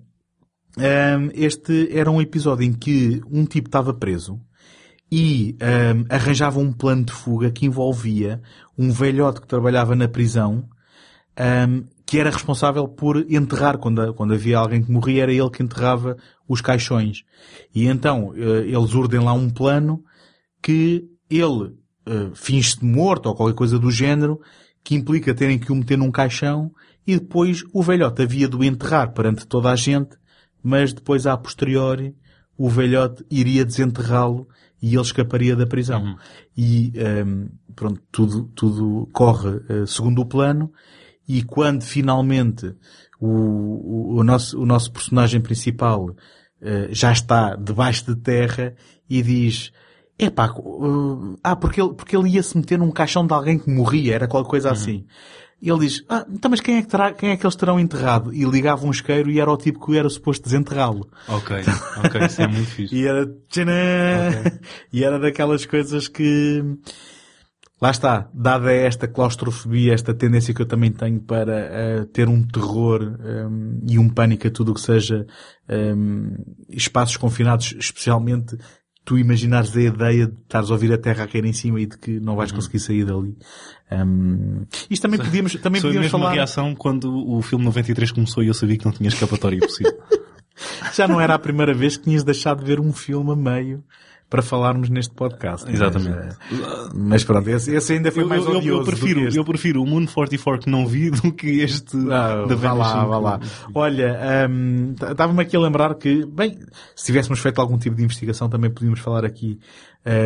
hum, 0.77 1.29
este 1.33 1.89
era 1.95 2.09
um 2.09 2.19
episódio 2.21 2.65
em 2.65 2.73
que 2.73 3.21
um 3.29 3.45
tipo 3.45 3.67
estava 3.67 3.93
preso 3.93 4.39
e 5.11 5.55
hum, 5.61 6.05
arranjava 6.09 6.59
um 6.59 6.71
plano 6.71 7.03
de 7.05 7.11
fuga 7.13 7.51
que 7.51 7.65
envolvia 7.67 8.41
um 8.77 8.89
velhote 8.91 9.41
que 9.41 9.47
trabalhava 9.47 9.95
na 9.95 10.07
prisão 10.07 10.67
hum, 11.67 11.83
que 12.05 12.17
era 12.19 12.29
responsável 12.31 12.87
por 12.87 13.17
enterrar, 13.29 13.77
quando, 13.77 14.13
quando 14.13 14.33
havia 14.33 14.57
alguém 14.57 14.81
que 14.81 14.91
morria, 14.91 15.23
era 15.23 15.33
ele 15.33 15.49
que 15.49 15.61
enterrava 15.61 16.17
os 16.47 16.61
caixões. 16.61 17.23
E 17.73 17.87
então, 17.87 18.31
eh, 18.35 18.67
eles 18.67 18.93
urdem 18.93 19.19
lá 19.19 19.33
um 19.33 19.49
plano 19.49 20.03
que 20.61 21.03
ele 21.29 21.73
eh, 22.05 22.29
finge-se 22.33 22.83
morto 22.83 23.27
ou 23.27 23.35
qualquer 23.35 23.55
coisa 23.55 23.79
do 23.79 23.91
género, 23.91 24.39
que 24.83 24.95
implica 24.95 25.33
terem 25.33 25.57
que 25.57 25.71
o 25.71 25.75
meter 25.75 25.97
num 25.97 26.11
caixão 26.11 26.71
e 27.05 27.19
depois 27.19 27.63
o 27.73 27.81
velhote 27.81 28.21
havia 28.21 28.47
de 28.47 28.55
o 28.55 28.63
enterrar 28.63 29.13
perante 29.13 29.47
toda 29.47 29.71
a 29.71 29.75
gente, 29.75 30.15
mas 30.63 30.93
depois, 30.93 31.27
a 31.27 31.37
posteriori, 31.37 32.15
o 32.57 32.69
velhote 32.69 33.25
iria 33.29 33.65
desenterrá-lo 33.65 34.47
e 34.81 34.93
ele 34.93 35.01
escaparia 35.01 35.55
da 35.55 35.65
prisão. 35.65 36.15
E, 36.55 36.91
ehm, 36.95 37.47
pronto, 37.75 38.01
tudo, 38.11 38.43
tudo 38.55 39.09
corre 39.11 39.61
eh, 39.69 39.85
segundo 39.85 40.21
o 40.21 40.25
plano 40.25 40.71
e 41.27 41.43
quando 41.43 41.83
finalmente 41.83 42.75
o, 43.19 43.27
o, 43.27 44.19
o 44.19 44.23
nosso, 44.23 44.61
o 44.61 44.65
nosso 44.65 44.91
personagem 44.91 45.41
principal 45.41 46.15
eh, 46.61 46.89
já 46.91 47.11
está 47.11 47.55
debaixo 47.55 48.05
de 48.05 48.15
terra 48.21 48.75
e 49.09 49.21
diz 49.21 49.71
Epá, 50.17 50.47
uh, 50.47 51.35
ah, 51.43 51.55
porque 51.55 51.81
ele, 51.81 51.93
porque 51.93 52.15
ele 52.15 52.29
ia 52.29 52.43
se 52.43 52.57
meter 52.57 52.79
num 52.79 52.91
caixão 52.91 53.27
de 53.27 53.33
alguém 53.33 53.59
que 53.59 53.69
morria, 53.69 54.15
era 54.15 54.27
qualquer 54.27 54.49
coisa 54.49 54.71
assim. 54.71 55.05
E 55.61 55.69
ele 55.69 55.79
diz, 55.79 56.03
ah, 56.09 56.25
então 56.29 56.51
mas 56.51 56.59
quem 56.59 56.77
é 56.77 56.81
que 56.81 56.87
terá, 56.87 57.11
quem 57.11 57.31
é 57.31 57.37
que 57.37 57.45
eles 57.45 57.55
terão 57.55 57.79
enterrado? 57.79 58.33
E 58.33 58.43
ligava 58.43 58.85
um 58.85 58.91
isqueiro 58.91 59.29
e 59.31 59.39
era 59.39 59.51
o 59.51 59.57
tipo 59.57 59.85
que 59.85 59.97
era 59.97 60.09
suposto 60.09 60.43
desenterrá-lo. 60.43 61.09
Ok, 61.27 61.57
ok, 62.05 62.25
isso 62.25 62.41
é 62.41 62.47
muito 62.47 62.69
fixe. 62.69 62.95
E 62.95 63.07
era, 63.07 63.25
tchanã! 63.49 64.43
e 64.91 65.03
era 65.03 65.19
daquelas 65.19 65.65
coisas 65.65 66.07
que, 66.07 66.63
lá 67.81 67.89
está, 67.89 68.29
dada 68.33 68.71
esta 68.71 69.07
claustrofobia, 69.07 69.93
esta 69.93 70.13
tendência 70.13 70.53
que 70.53 70.61
eu 70.61 70.65
também 70.65 70.91
tenho 70.91 71.19
para 71.21 71.57
eh, 71.57 72.05
ter 72.13 72.27
um 72.27 72.45
terror 72.45 73.01
um, 73.01 73.79
e 73.87 73.97
um 73.97 74.09
pânico 74.09 74.47
a 74.47 74.51
tudo 74.51 74.71
o 74.71 74.75
que 74.75 74.81
seja 74.81 75.25
um, 75.69 76.35
espaços 76.69 77.17
confinados, 77.17 77.75
especialmente 77.79 78.57
tu 79.05 79.17
imaginares 79.19 79.77
a 79.77 79.81
ideia 79.81 80.25
de 80.25 80.33
estares 80.33 80.71
a 80.71 80.73
ouvir 80.73 80.91
a 80.91 80.97
terra 80.97 81.23
a 81.23 81.27
cair 81.27 81.45
em 81.45 81.53
cima 81.53 81.79
e 81.79 81.85
de 81.85 81.95
que 81.97 82.19
não 82.19 82.35
vais 82.35 82.51
conseguir 82.51 82.79
sair 82.79 83.05
dali. 83.05 83.37
Um, 83.91 84.65
isto 84.89 85.03
também 85.03 85.19
podíamos, 85.19 85.53
também 85.55 85.79
Foi 85.79 85.91
a 85.91 85.93
podíamos 85.93 86.11
mesma 86.11 86.19
falar... 86.19 86.33
reação 86.33 86.75
quando 86.75 87.15
o 87.29 87.39
filme 87.43 87.63
93 87.63 88.11
começou 88.11 88.43
e 88.43 88.47
eu 88.47 88.53
sabia 88.53 88.77
que 88.77 88.85
não 88.85 88.91
tinha 88.91 89.07
escapatória 89.07 89.59
possível. 89.59 89.93
Já 90.93 91.07
não 91.07 91.21
era 91.21 91.35
a 91.35 91.39
primeira 91.39 91.73
vez 91.73 91.97
que 91.97 92.03
tinhas 92.05 92.23
deixado 92.23 92.59
de 92.59 92.65
ver 92.65 92.79
um 92.79 92.91
filme 92.91 93.31
a 93.31 93.35
meio 93.35 93.83
para 94.29 94.41
falarmos 94.41 94.89
neste 94.89 95.13
podcast. 95.13 95.71
Exatamente. 95.71 96.35
Mas, 96.49 96.59
eh, 96.61 96.89
mas 96.95 97.23
pronto, 97.23 97.47
esse, 97.49 97.71
esse 97.73 97.93
ainda 97.93 98.11
foi 98.11 98.23
Eu, 98.23 98.27
mais 98.27 98.43
eu- 98.45 98.61
eu- 98.61 98.83
prefiro, 98.83 99.29
eu 99.33 99.45
prefiro 99.45 99.83
o 99.83 99.85
Moon 99.85 100.05
44 100.07 100.65
que 100.65 100.69
não 100.69 100.85
vi 100.87 101.09
do 101.11 101.31
que 101.31 101.59
este 101.61 101.95
Ah, 102.11 102.45
da 102.47 102.55
vá 102.55 102.73
lá, 102.73 103.05
vá 103.05 103.17
lá. 103.19 103.39
Olha, 103.73 104.19
hum, 104.49 104.93
estava-me 104.99 105.41
aqui 105.41 105.55
a 105.55 105.59
lembrar 105.59 105.93
que, 105.95 106.25
bem, 106.25 106.57
se 106.95 107.05
tivéssemos 107.05 107.39
feito 107.39 107.61
algum 107.61 107.77
tipo 107.77 107.95
de 107.95 108.03
investigação 108.03 108.49
também 108.49 108.71
podíamos 108.71 108.99
falar 108.99 109.23
aqui 109.23 109.59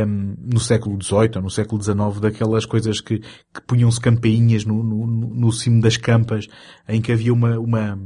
hum, 0.07 0.33
no 0.41 0.59
século 0.59 0.97
XVIII 1.01 1.31
ou 1.35 1.41
no 1.43 1.49
século 1.49 1.81
XIX 1.83 2.19
daquelas 2.21 2.65
coisas 2.65 3.01
que, 3.01 3.19
que 3.19 3.61
punham-se 3.67 3.99
campainhas 3.99 4.63
no, 4.65 4.81
no, 4.81 5.05
no- 5.07 5.51
cimo 5.51 5.81
das 5.81 5.97
campas 5.97 6.47
em 6.87 7.01
que 7.01 7.11
havia 7.11 7.33
uma, 7.33 7.59
uma, 7.59 7.99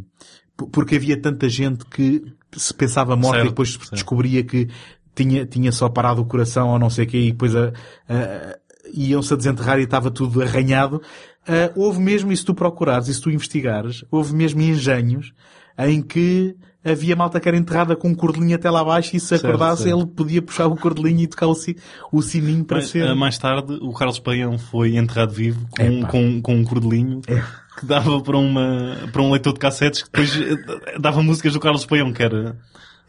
porque 0.72 0.96
havia 0.96 1.20
tanta 1.22 1.48
gente 1.48 1.86
que 1.86 2.24
se 2.56 2.74
pensava 2.74 3.16
morta 3.16 3.38
Certo, 3.38 3.48
e 3.48 3.50
depois 3.50 3.74
certo. 3.74 3.92
descobria 3.94 4.44
que 4.44 4.68
tinha, 5.16 5.46
tinha 5.46 5.72
só 5.72 5.88
parado 5.90 6.22
o 6.22 6.26
coração 6.26 6.70
ou 6.70 6.80
não 6.80 6.90
sei 6.90 7.06
o 7.06 7.08
quê 7.08 7.18
e 7.20 7.32
depois 7.32 7.56
a, 7.56 7.72
a- 8.10 8.58
iam-se 8.94 9.34
a 9.34 9.38
desenterrar 9.38 9.80
e 9.80 9.84
estava 9.84 10.12
tudo 10.12 10.42
arranhado. 10.42 11.02
Ah, 11.48 11.72
houve 11.76 12.00
mesmo, 12.00 12.32
e 12.32 12.38
se 12.38 12.46
tu 12.46 12.54
procurares, 12.54 13.08
e 13.08 13.14
se 13.14 13.22
tu 13.22 13.30
investigares, 13.30 14.04
houve 14.12 14.34
mesmo 14.36 14.62
engenhos 14.62 15.34
em 15.78 16.02
que 16.02 16.56
havia 16.86 17.16
malta 17.16 17.40
que 17.40 17.48
era 17.48 17.58
enterrada 17.58 17.96
com 17.96 18.10
um 18.10 18.14
cordelinho 18.16 18.56
até 18.56 18.70
lá 18.70 18.82
abaixo 18.82 19.16
e 19.16 19.20
se 19.20 19.28
Certo, 19.28 19.46
acordasse 19.48 19.84
certo. 19.84 19.98
ele 19.98 20.06
podia 20.06 20.42
puxar 20.42 20.68
o 20.68 20.76
cordelinho 20.76 21.22
e 21.22 21.28
tocar 21.28 21.48
o, 21.48 21.56
si- 21.56 21.78
o 22.12 22.22
sininho 22.22 22.64
para 22.66 22.78
Mas, 22.78 22.90
ser. 22.90 23.08
ah, 23.08 23.16
mais 23.16 23.38
tarde, 23.38 23.78
o 23.82 23.94
Carlos 23.94 24.20
Paião 24.20 24.58
foi 24.58 24.96
enterrado 24.98 25.32
vivo 25.34 25.66
com, 25.70 25.82
Epá. 25.82 26.08
com, 26.10 26.42
com 26.42 26.56
um 26.56 26.64
cordelinho 26.66 27.22
que 27.22 27.86
dava 27.86 28.22
para, 28.22 28.38
uma, 28.38 28.98
para 29.12 29.22
um 29.22 29.32
leitor 29.32 29.54
de 29.54 29.60
cassetes 29.60 30.04
que 30.04 30.10
depois 30.12 30.36
eh, 30.40 31.00
dava 31.00 31.24
músicas 31.24 31.54
do 31.54 31.60
Carlos 31.60 31.86
Paião, 31.86 32.12
que 32.14 32.22
era... 32.22 32.58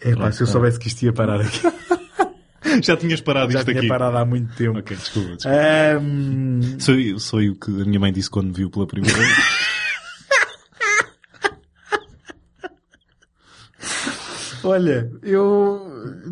É, 0.05 0.15
pá, 0.15 0.31
se 0.31 0.43
eu 0.43 0.47
soubesse 0.47 0.79
que 0.79 0.89
isto 0.89 1.03
ia 1.03 1.13
parar 1.13 1.41
aqui. 1.41 1.61
Já 2.83 2.97
tinhas 2.97 3.21
parado 3.21 3.53
Já 3.53 3.61
isto 3.61 3.69
tinha 3.69 3.79
aqui. 3.81 3.89
parado 3.89 4.17
há 4.17 4.25
muito 4.25 4.53
tempo. 4.57 4.79
Ok, 4.79 4.97
desculpa. 4.97 5.37
desculpa. 5.37 5.57
Ahm, 5.59 6.79
Sou, 6.81 6.95
eu- 6.97 7.19
sou 7.21 7.41
eu 7.43 7.55
que 7.55 7.71
a 7.71 7.85
minha 7.85 8.01
mãe 8.01 8.13
disse 8.13 8.29
quando 8.29 8.49
me 8.49 8.53
viu 8.55 8.71
pela 8.71 8.87
primeira 8.87 9.17
vez. 9.17 9.35
olha, 14.63 15.11
eu, 15.23 15.81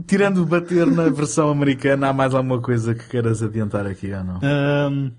tirando 0.07 0.45
bater 0.47 0.87
na 0.87 1.09
versão 1.09 1.51
americana, 1.51 2.09
há 2.09 2.13
mais 2.13 2.35
alguma 2.35 2.61
coisa 2.61 2.95
que 2.95 3.07
queiras 3.09 3.43
adiantar 3.43 3.87
aqui 3.87 4.13
ou 4.13 4.25
não? 4.25 4.41
Ahm, 4.43 5.11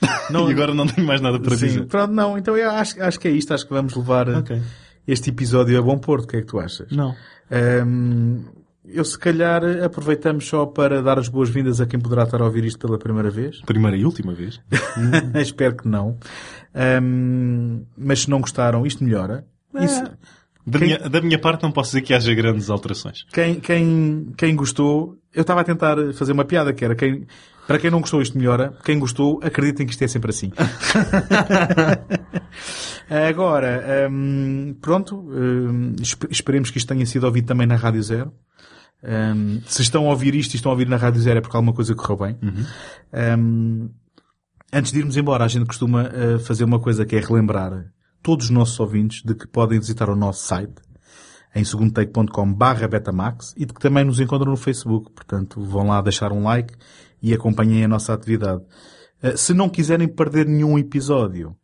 Não- 0.30 0.48
e 0.48 0.52
agora 0.52 0.74
não 0.74 0.86
tenho 0.86 1.06
mais 1.06 1.20
nada 1.20 1.40
para 1.40 1.56
Sim, 1.56 1.66
dizer. 1.66 1.86
pronto, 1.86 2.12
não, 2.12 2.36
então 2.38 2.56
eu 2.56 2.70
acho, 2.70 3.02
acho 3.02 3.18
que 3.18 3.28
é 3.28 3.30
isto, 3.30 3.52
acho 3.54 3.66
que 3.66 3.72
vamos 3.72 3.94
levar 3.94 4.28
Ok. 4.28 4.60
Este 5.08 5.30
episódio 5.30 5.76
a 5.78 5.82
bom 5.82 5.98
porto, 5.98 6.24
o 6.24 6.28
que 6.28 6.36
é 6.36 6.40
que 6.42 6.46
tu 6.46 6.60
achas? 6.60 6.92
Não. 6.92 7.16
Ahm, 7.50 8.42
eu 8.86 9.04
se 9.04 9.18
calhar 9.18 9.62
aproveitamos 9.82 10.46
só 10.46 10.64
para 10.66 11.02
dar 11.02 11.18
as 11.18 11.28
boas-vindas 11.28 11.80
a 11.80 11.86
quem 11.86 11.98
poderá 11.98 12.22
estar 12.24 12.40
a 12.40 12.44
ouvir 12.44 12.64
isto 12.64 12.78
pela 12.78 12.98
primeira 12.98 13.30
vez. 13.30 13.60
Primeira 13.62 13.96
e 13.96 14.04
última 14.04 14.32
vez. 14.34 14.60
Espero 15.40 15.74
que 15.76 15.88
não. 15.88 16.16
Ahm, 16.74 17.82
mas 17.96 18.20
se 18.20 18.30
não 18.30 18.40
gostaram, 18.40 18.86
isto 18.86 19.02
melhora. 19.02 19.44
Isso- 19.80 20.04
Da, 20.66 20.78
Quem- 20.78 20.88
minha, 20.88 20.98
da 21.08 21.20
minha 21.22 21.38
parte 21.38 21.62
não 21.62 21.72
posso 21.72 21.88
dizer 21.90 22.02
que 22.02 22.12
haja 22.12 22.34
grandes 22.34 22.68
alterações. 22.68 23.24
quem, 23.32 23.58
quem, 23.58 24.32
quem 24.36 24.54
gostou, 24.54 25.16
eu 25.34 25.40
estava 25.40 25.62
a 25.62 25.64
tentar 25.64 25.96
fazer 26.12 26.32
uma 26.32 26.44
piada 26.44 26.74
que 26.74 26.84
era 26.84 26.94
quem, 26.94 27.26
para 27.66 27.78
quem 27.78 27.90
não 27.90 28.00
gostou 28.00 28.20
isto 28.20 28.36
melhora, 28.36 28.74
quem 28.84 28.98
gostou, 28.98 29.40
acreditem 29.42 29.86
que 29.86 29.92
isto 29.92 30.04
é 30.04 30.08
sempre 30.08 30.28
assim. 30.30 30.52
Agora, 33.10 34.08
hum, 34.10 34.74
pronto, 34.80 35.16
hum, 35.18 35.94
espe- 36.00 36.28
esperemos 36.30 36.70
que 36.70 36.78
isto 36.78 36.88
tenha 36.88 37.06
sido 37.06 37.24
ouvido 37.24 37.46
também 37.46 37.66
na 37.66 37.76
Rádio 37.76 38.02
Zero. 38.02 38.32
Hum, 39.02 39.60
se 39.66 39.82
estão 39.82 40.06
a 40.06 40.10
ouvir 40.10 40.34
isto 40.34 40.54
e 40.54 40.56
estão 40.56 40.70
a 40.70 40.74
ouvir 40.74 40.88
na 40.88 40.96
Rádio 40.96 41.20
Zero 41.20 41.38
é 41.38 41.40
porque 41.40 41.56
alguma 41.56 41.72
coisa 41.72 41.94
correu 41.94 42.16
bem. 42.26 42.36
Hum, 43.38 43.90
antes 44.72 44.92
de 44.92 44.98
irmos 44.98 45.16
embora, 45.16 45.44
a 45.44 45.48
gente 45.48 45.66
costuma 45.66 46.02
eh, 46.12 46.38
fazer 46.38 46.64
uma 46.64 46.78
coisa 46.80 47.06
que 47.06 47.16
é 47.16 47.20
relembrar 47.20 47.86
todos 48.22 48.46
os 48.46 48.50
nossos 48.50 48.78
ouvintes 48.80 49.22
de 49.24 49.34
que 49.34 49.46
podem 49.46 49.78
visitar 49.78 50.10
o 50.10 50.16
nosso 50.16 50.44
site 50.46 50.74
em 51.54 51.64
segundotake.com 51.64 52.52
barra 52.52 52.86
Betamax 52.86 53.54
e 53.56 53.64
de 53.64 53.72
que 53.72 53.80
também 53.80 54.04
nos 54.04 54.20
encontram 54.20 54.50
no 54.50 54.56
Facebook. 54.56 55.12
Portanto, 55.12 55.60
vão 55.64 55.86
lá 55.86 56.00
deixar 56.02 56.30
um 56.32 56.42
like 56.42 56.74
e 57.22 57.32
acompanhem 57.32 57.84
a 57.84 57.88
nossa 57.88 58.12
atividade. 58.12 58.62
Eh, 59.22 59.36
se 59.36 59.54
não 59.54 59.68
quiserem 59.68 60.06
perder 60.08 60.46
nenhum 60.46 60.78
episódio, 60.78 61.56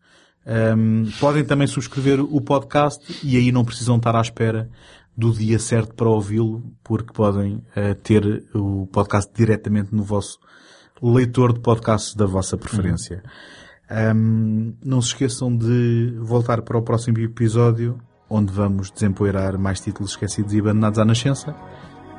ehm, 0.47 1.05
podem 1.21 1.45
também 1.45 1.67
subscrever 1.67 2.21
o 2.21 2.41
podcast 2.41 3.19
e 3.23 3.37
aí 3.37 3.53
não 3.53 3.65
precisam 3.65 3.97
estar 3.97 4.15
à 4.17 4.21
espera 4.21 4.69
do 5.17 5.33
dia 5.33 5.59
certo 5.59 5.95
para 5.95 6.09
ouvi-lo, 6.09 6.63
porque 6.83 7.13
podem 7.13 7.63
eh, 7.77 7.95
ter 7.95 8.45
o 8.55 8.87
podcast 8.93 9.31
diretamente 9.35 9.95
no 9.95 10.03
vosso 10.03 10.39
leitor 11.01 11.53
de 11.53 11.61
podcasts 11.61 12.15
da 12.15 12.27
vossa 12.27 12.57
preferência. 12.57 13.23
Ahm, 13.89 14.75
não 14.85 15.01
se 15.01 15.09
esqueçam 15.09 15.57
de 15.57 16.17
voltar 16.19 16.63
para 16.63 16.79
o 16.79 16.83
próximo 16.83 17.19
episódio, 17.19 17.99
onde 18.29 18.53
vamos 18.53 18.91
desempoeirar 18.91 19.59
mais 19.59 19.81
títulos 19.81 20.13
esquecidos 20.13 20.53
e 20.55 20.61
abandonados 20.61 20.99
à 20.99 21.05
nascença. 21.05 21.55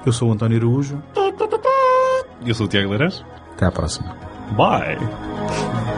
Eu 0.06 0.14
sou 0.14 0.30
o 0.30 0.34
António 0.34 0.58
Araújo. 0.58 1.02
Eu 2.46 2.54
sou 2.54 2.68
o 2.68 2.70
Tiago 2.70 2.90
Leiras. 2.90 3.26
Até 3.54 3.66
à 3.66 3.72
próxima. 3.72 4.16
Bye! 4.56 5.95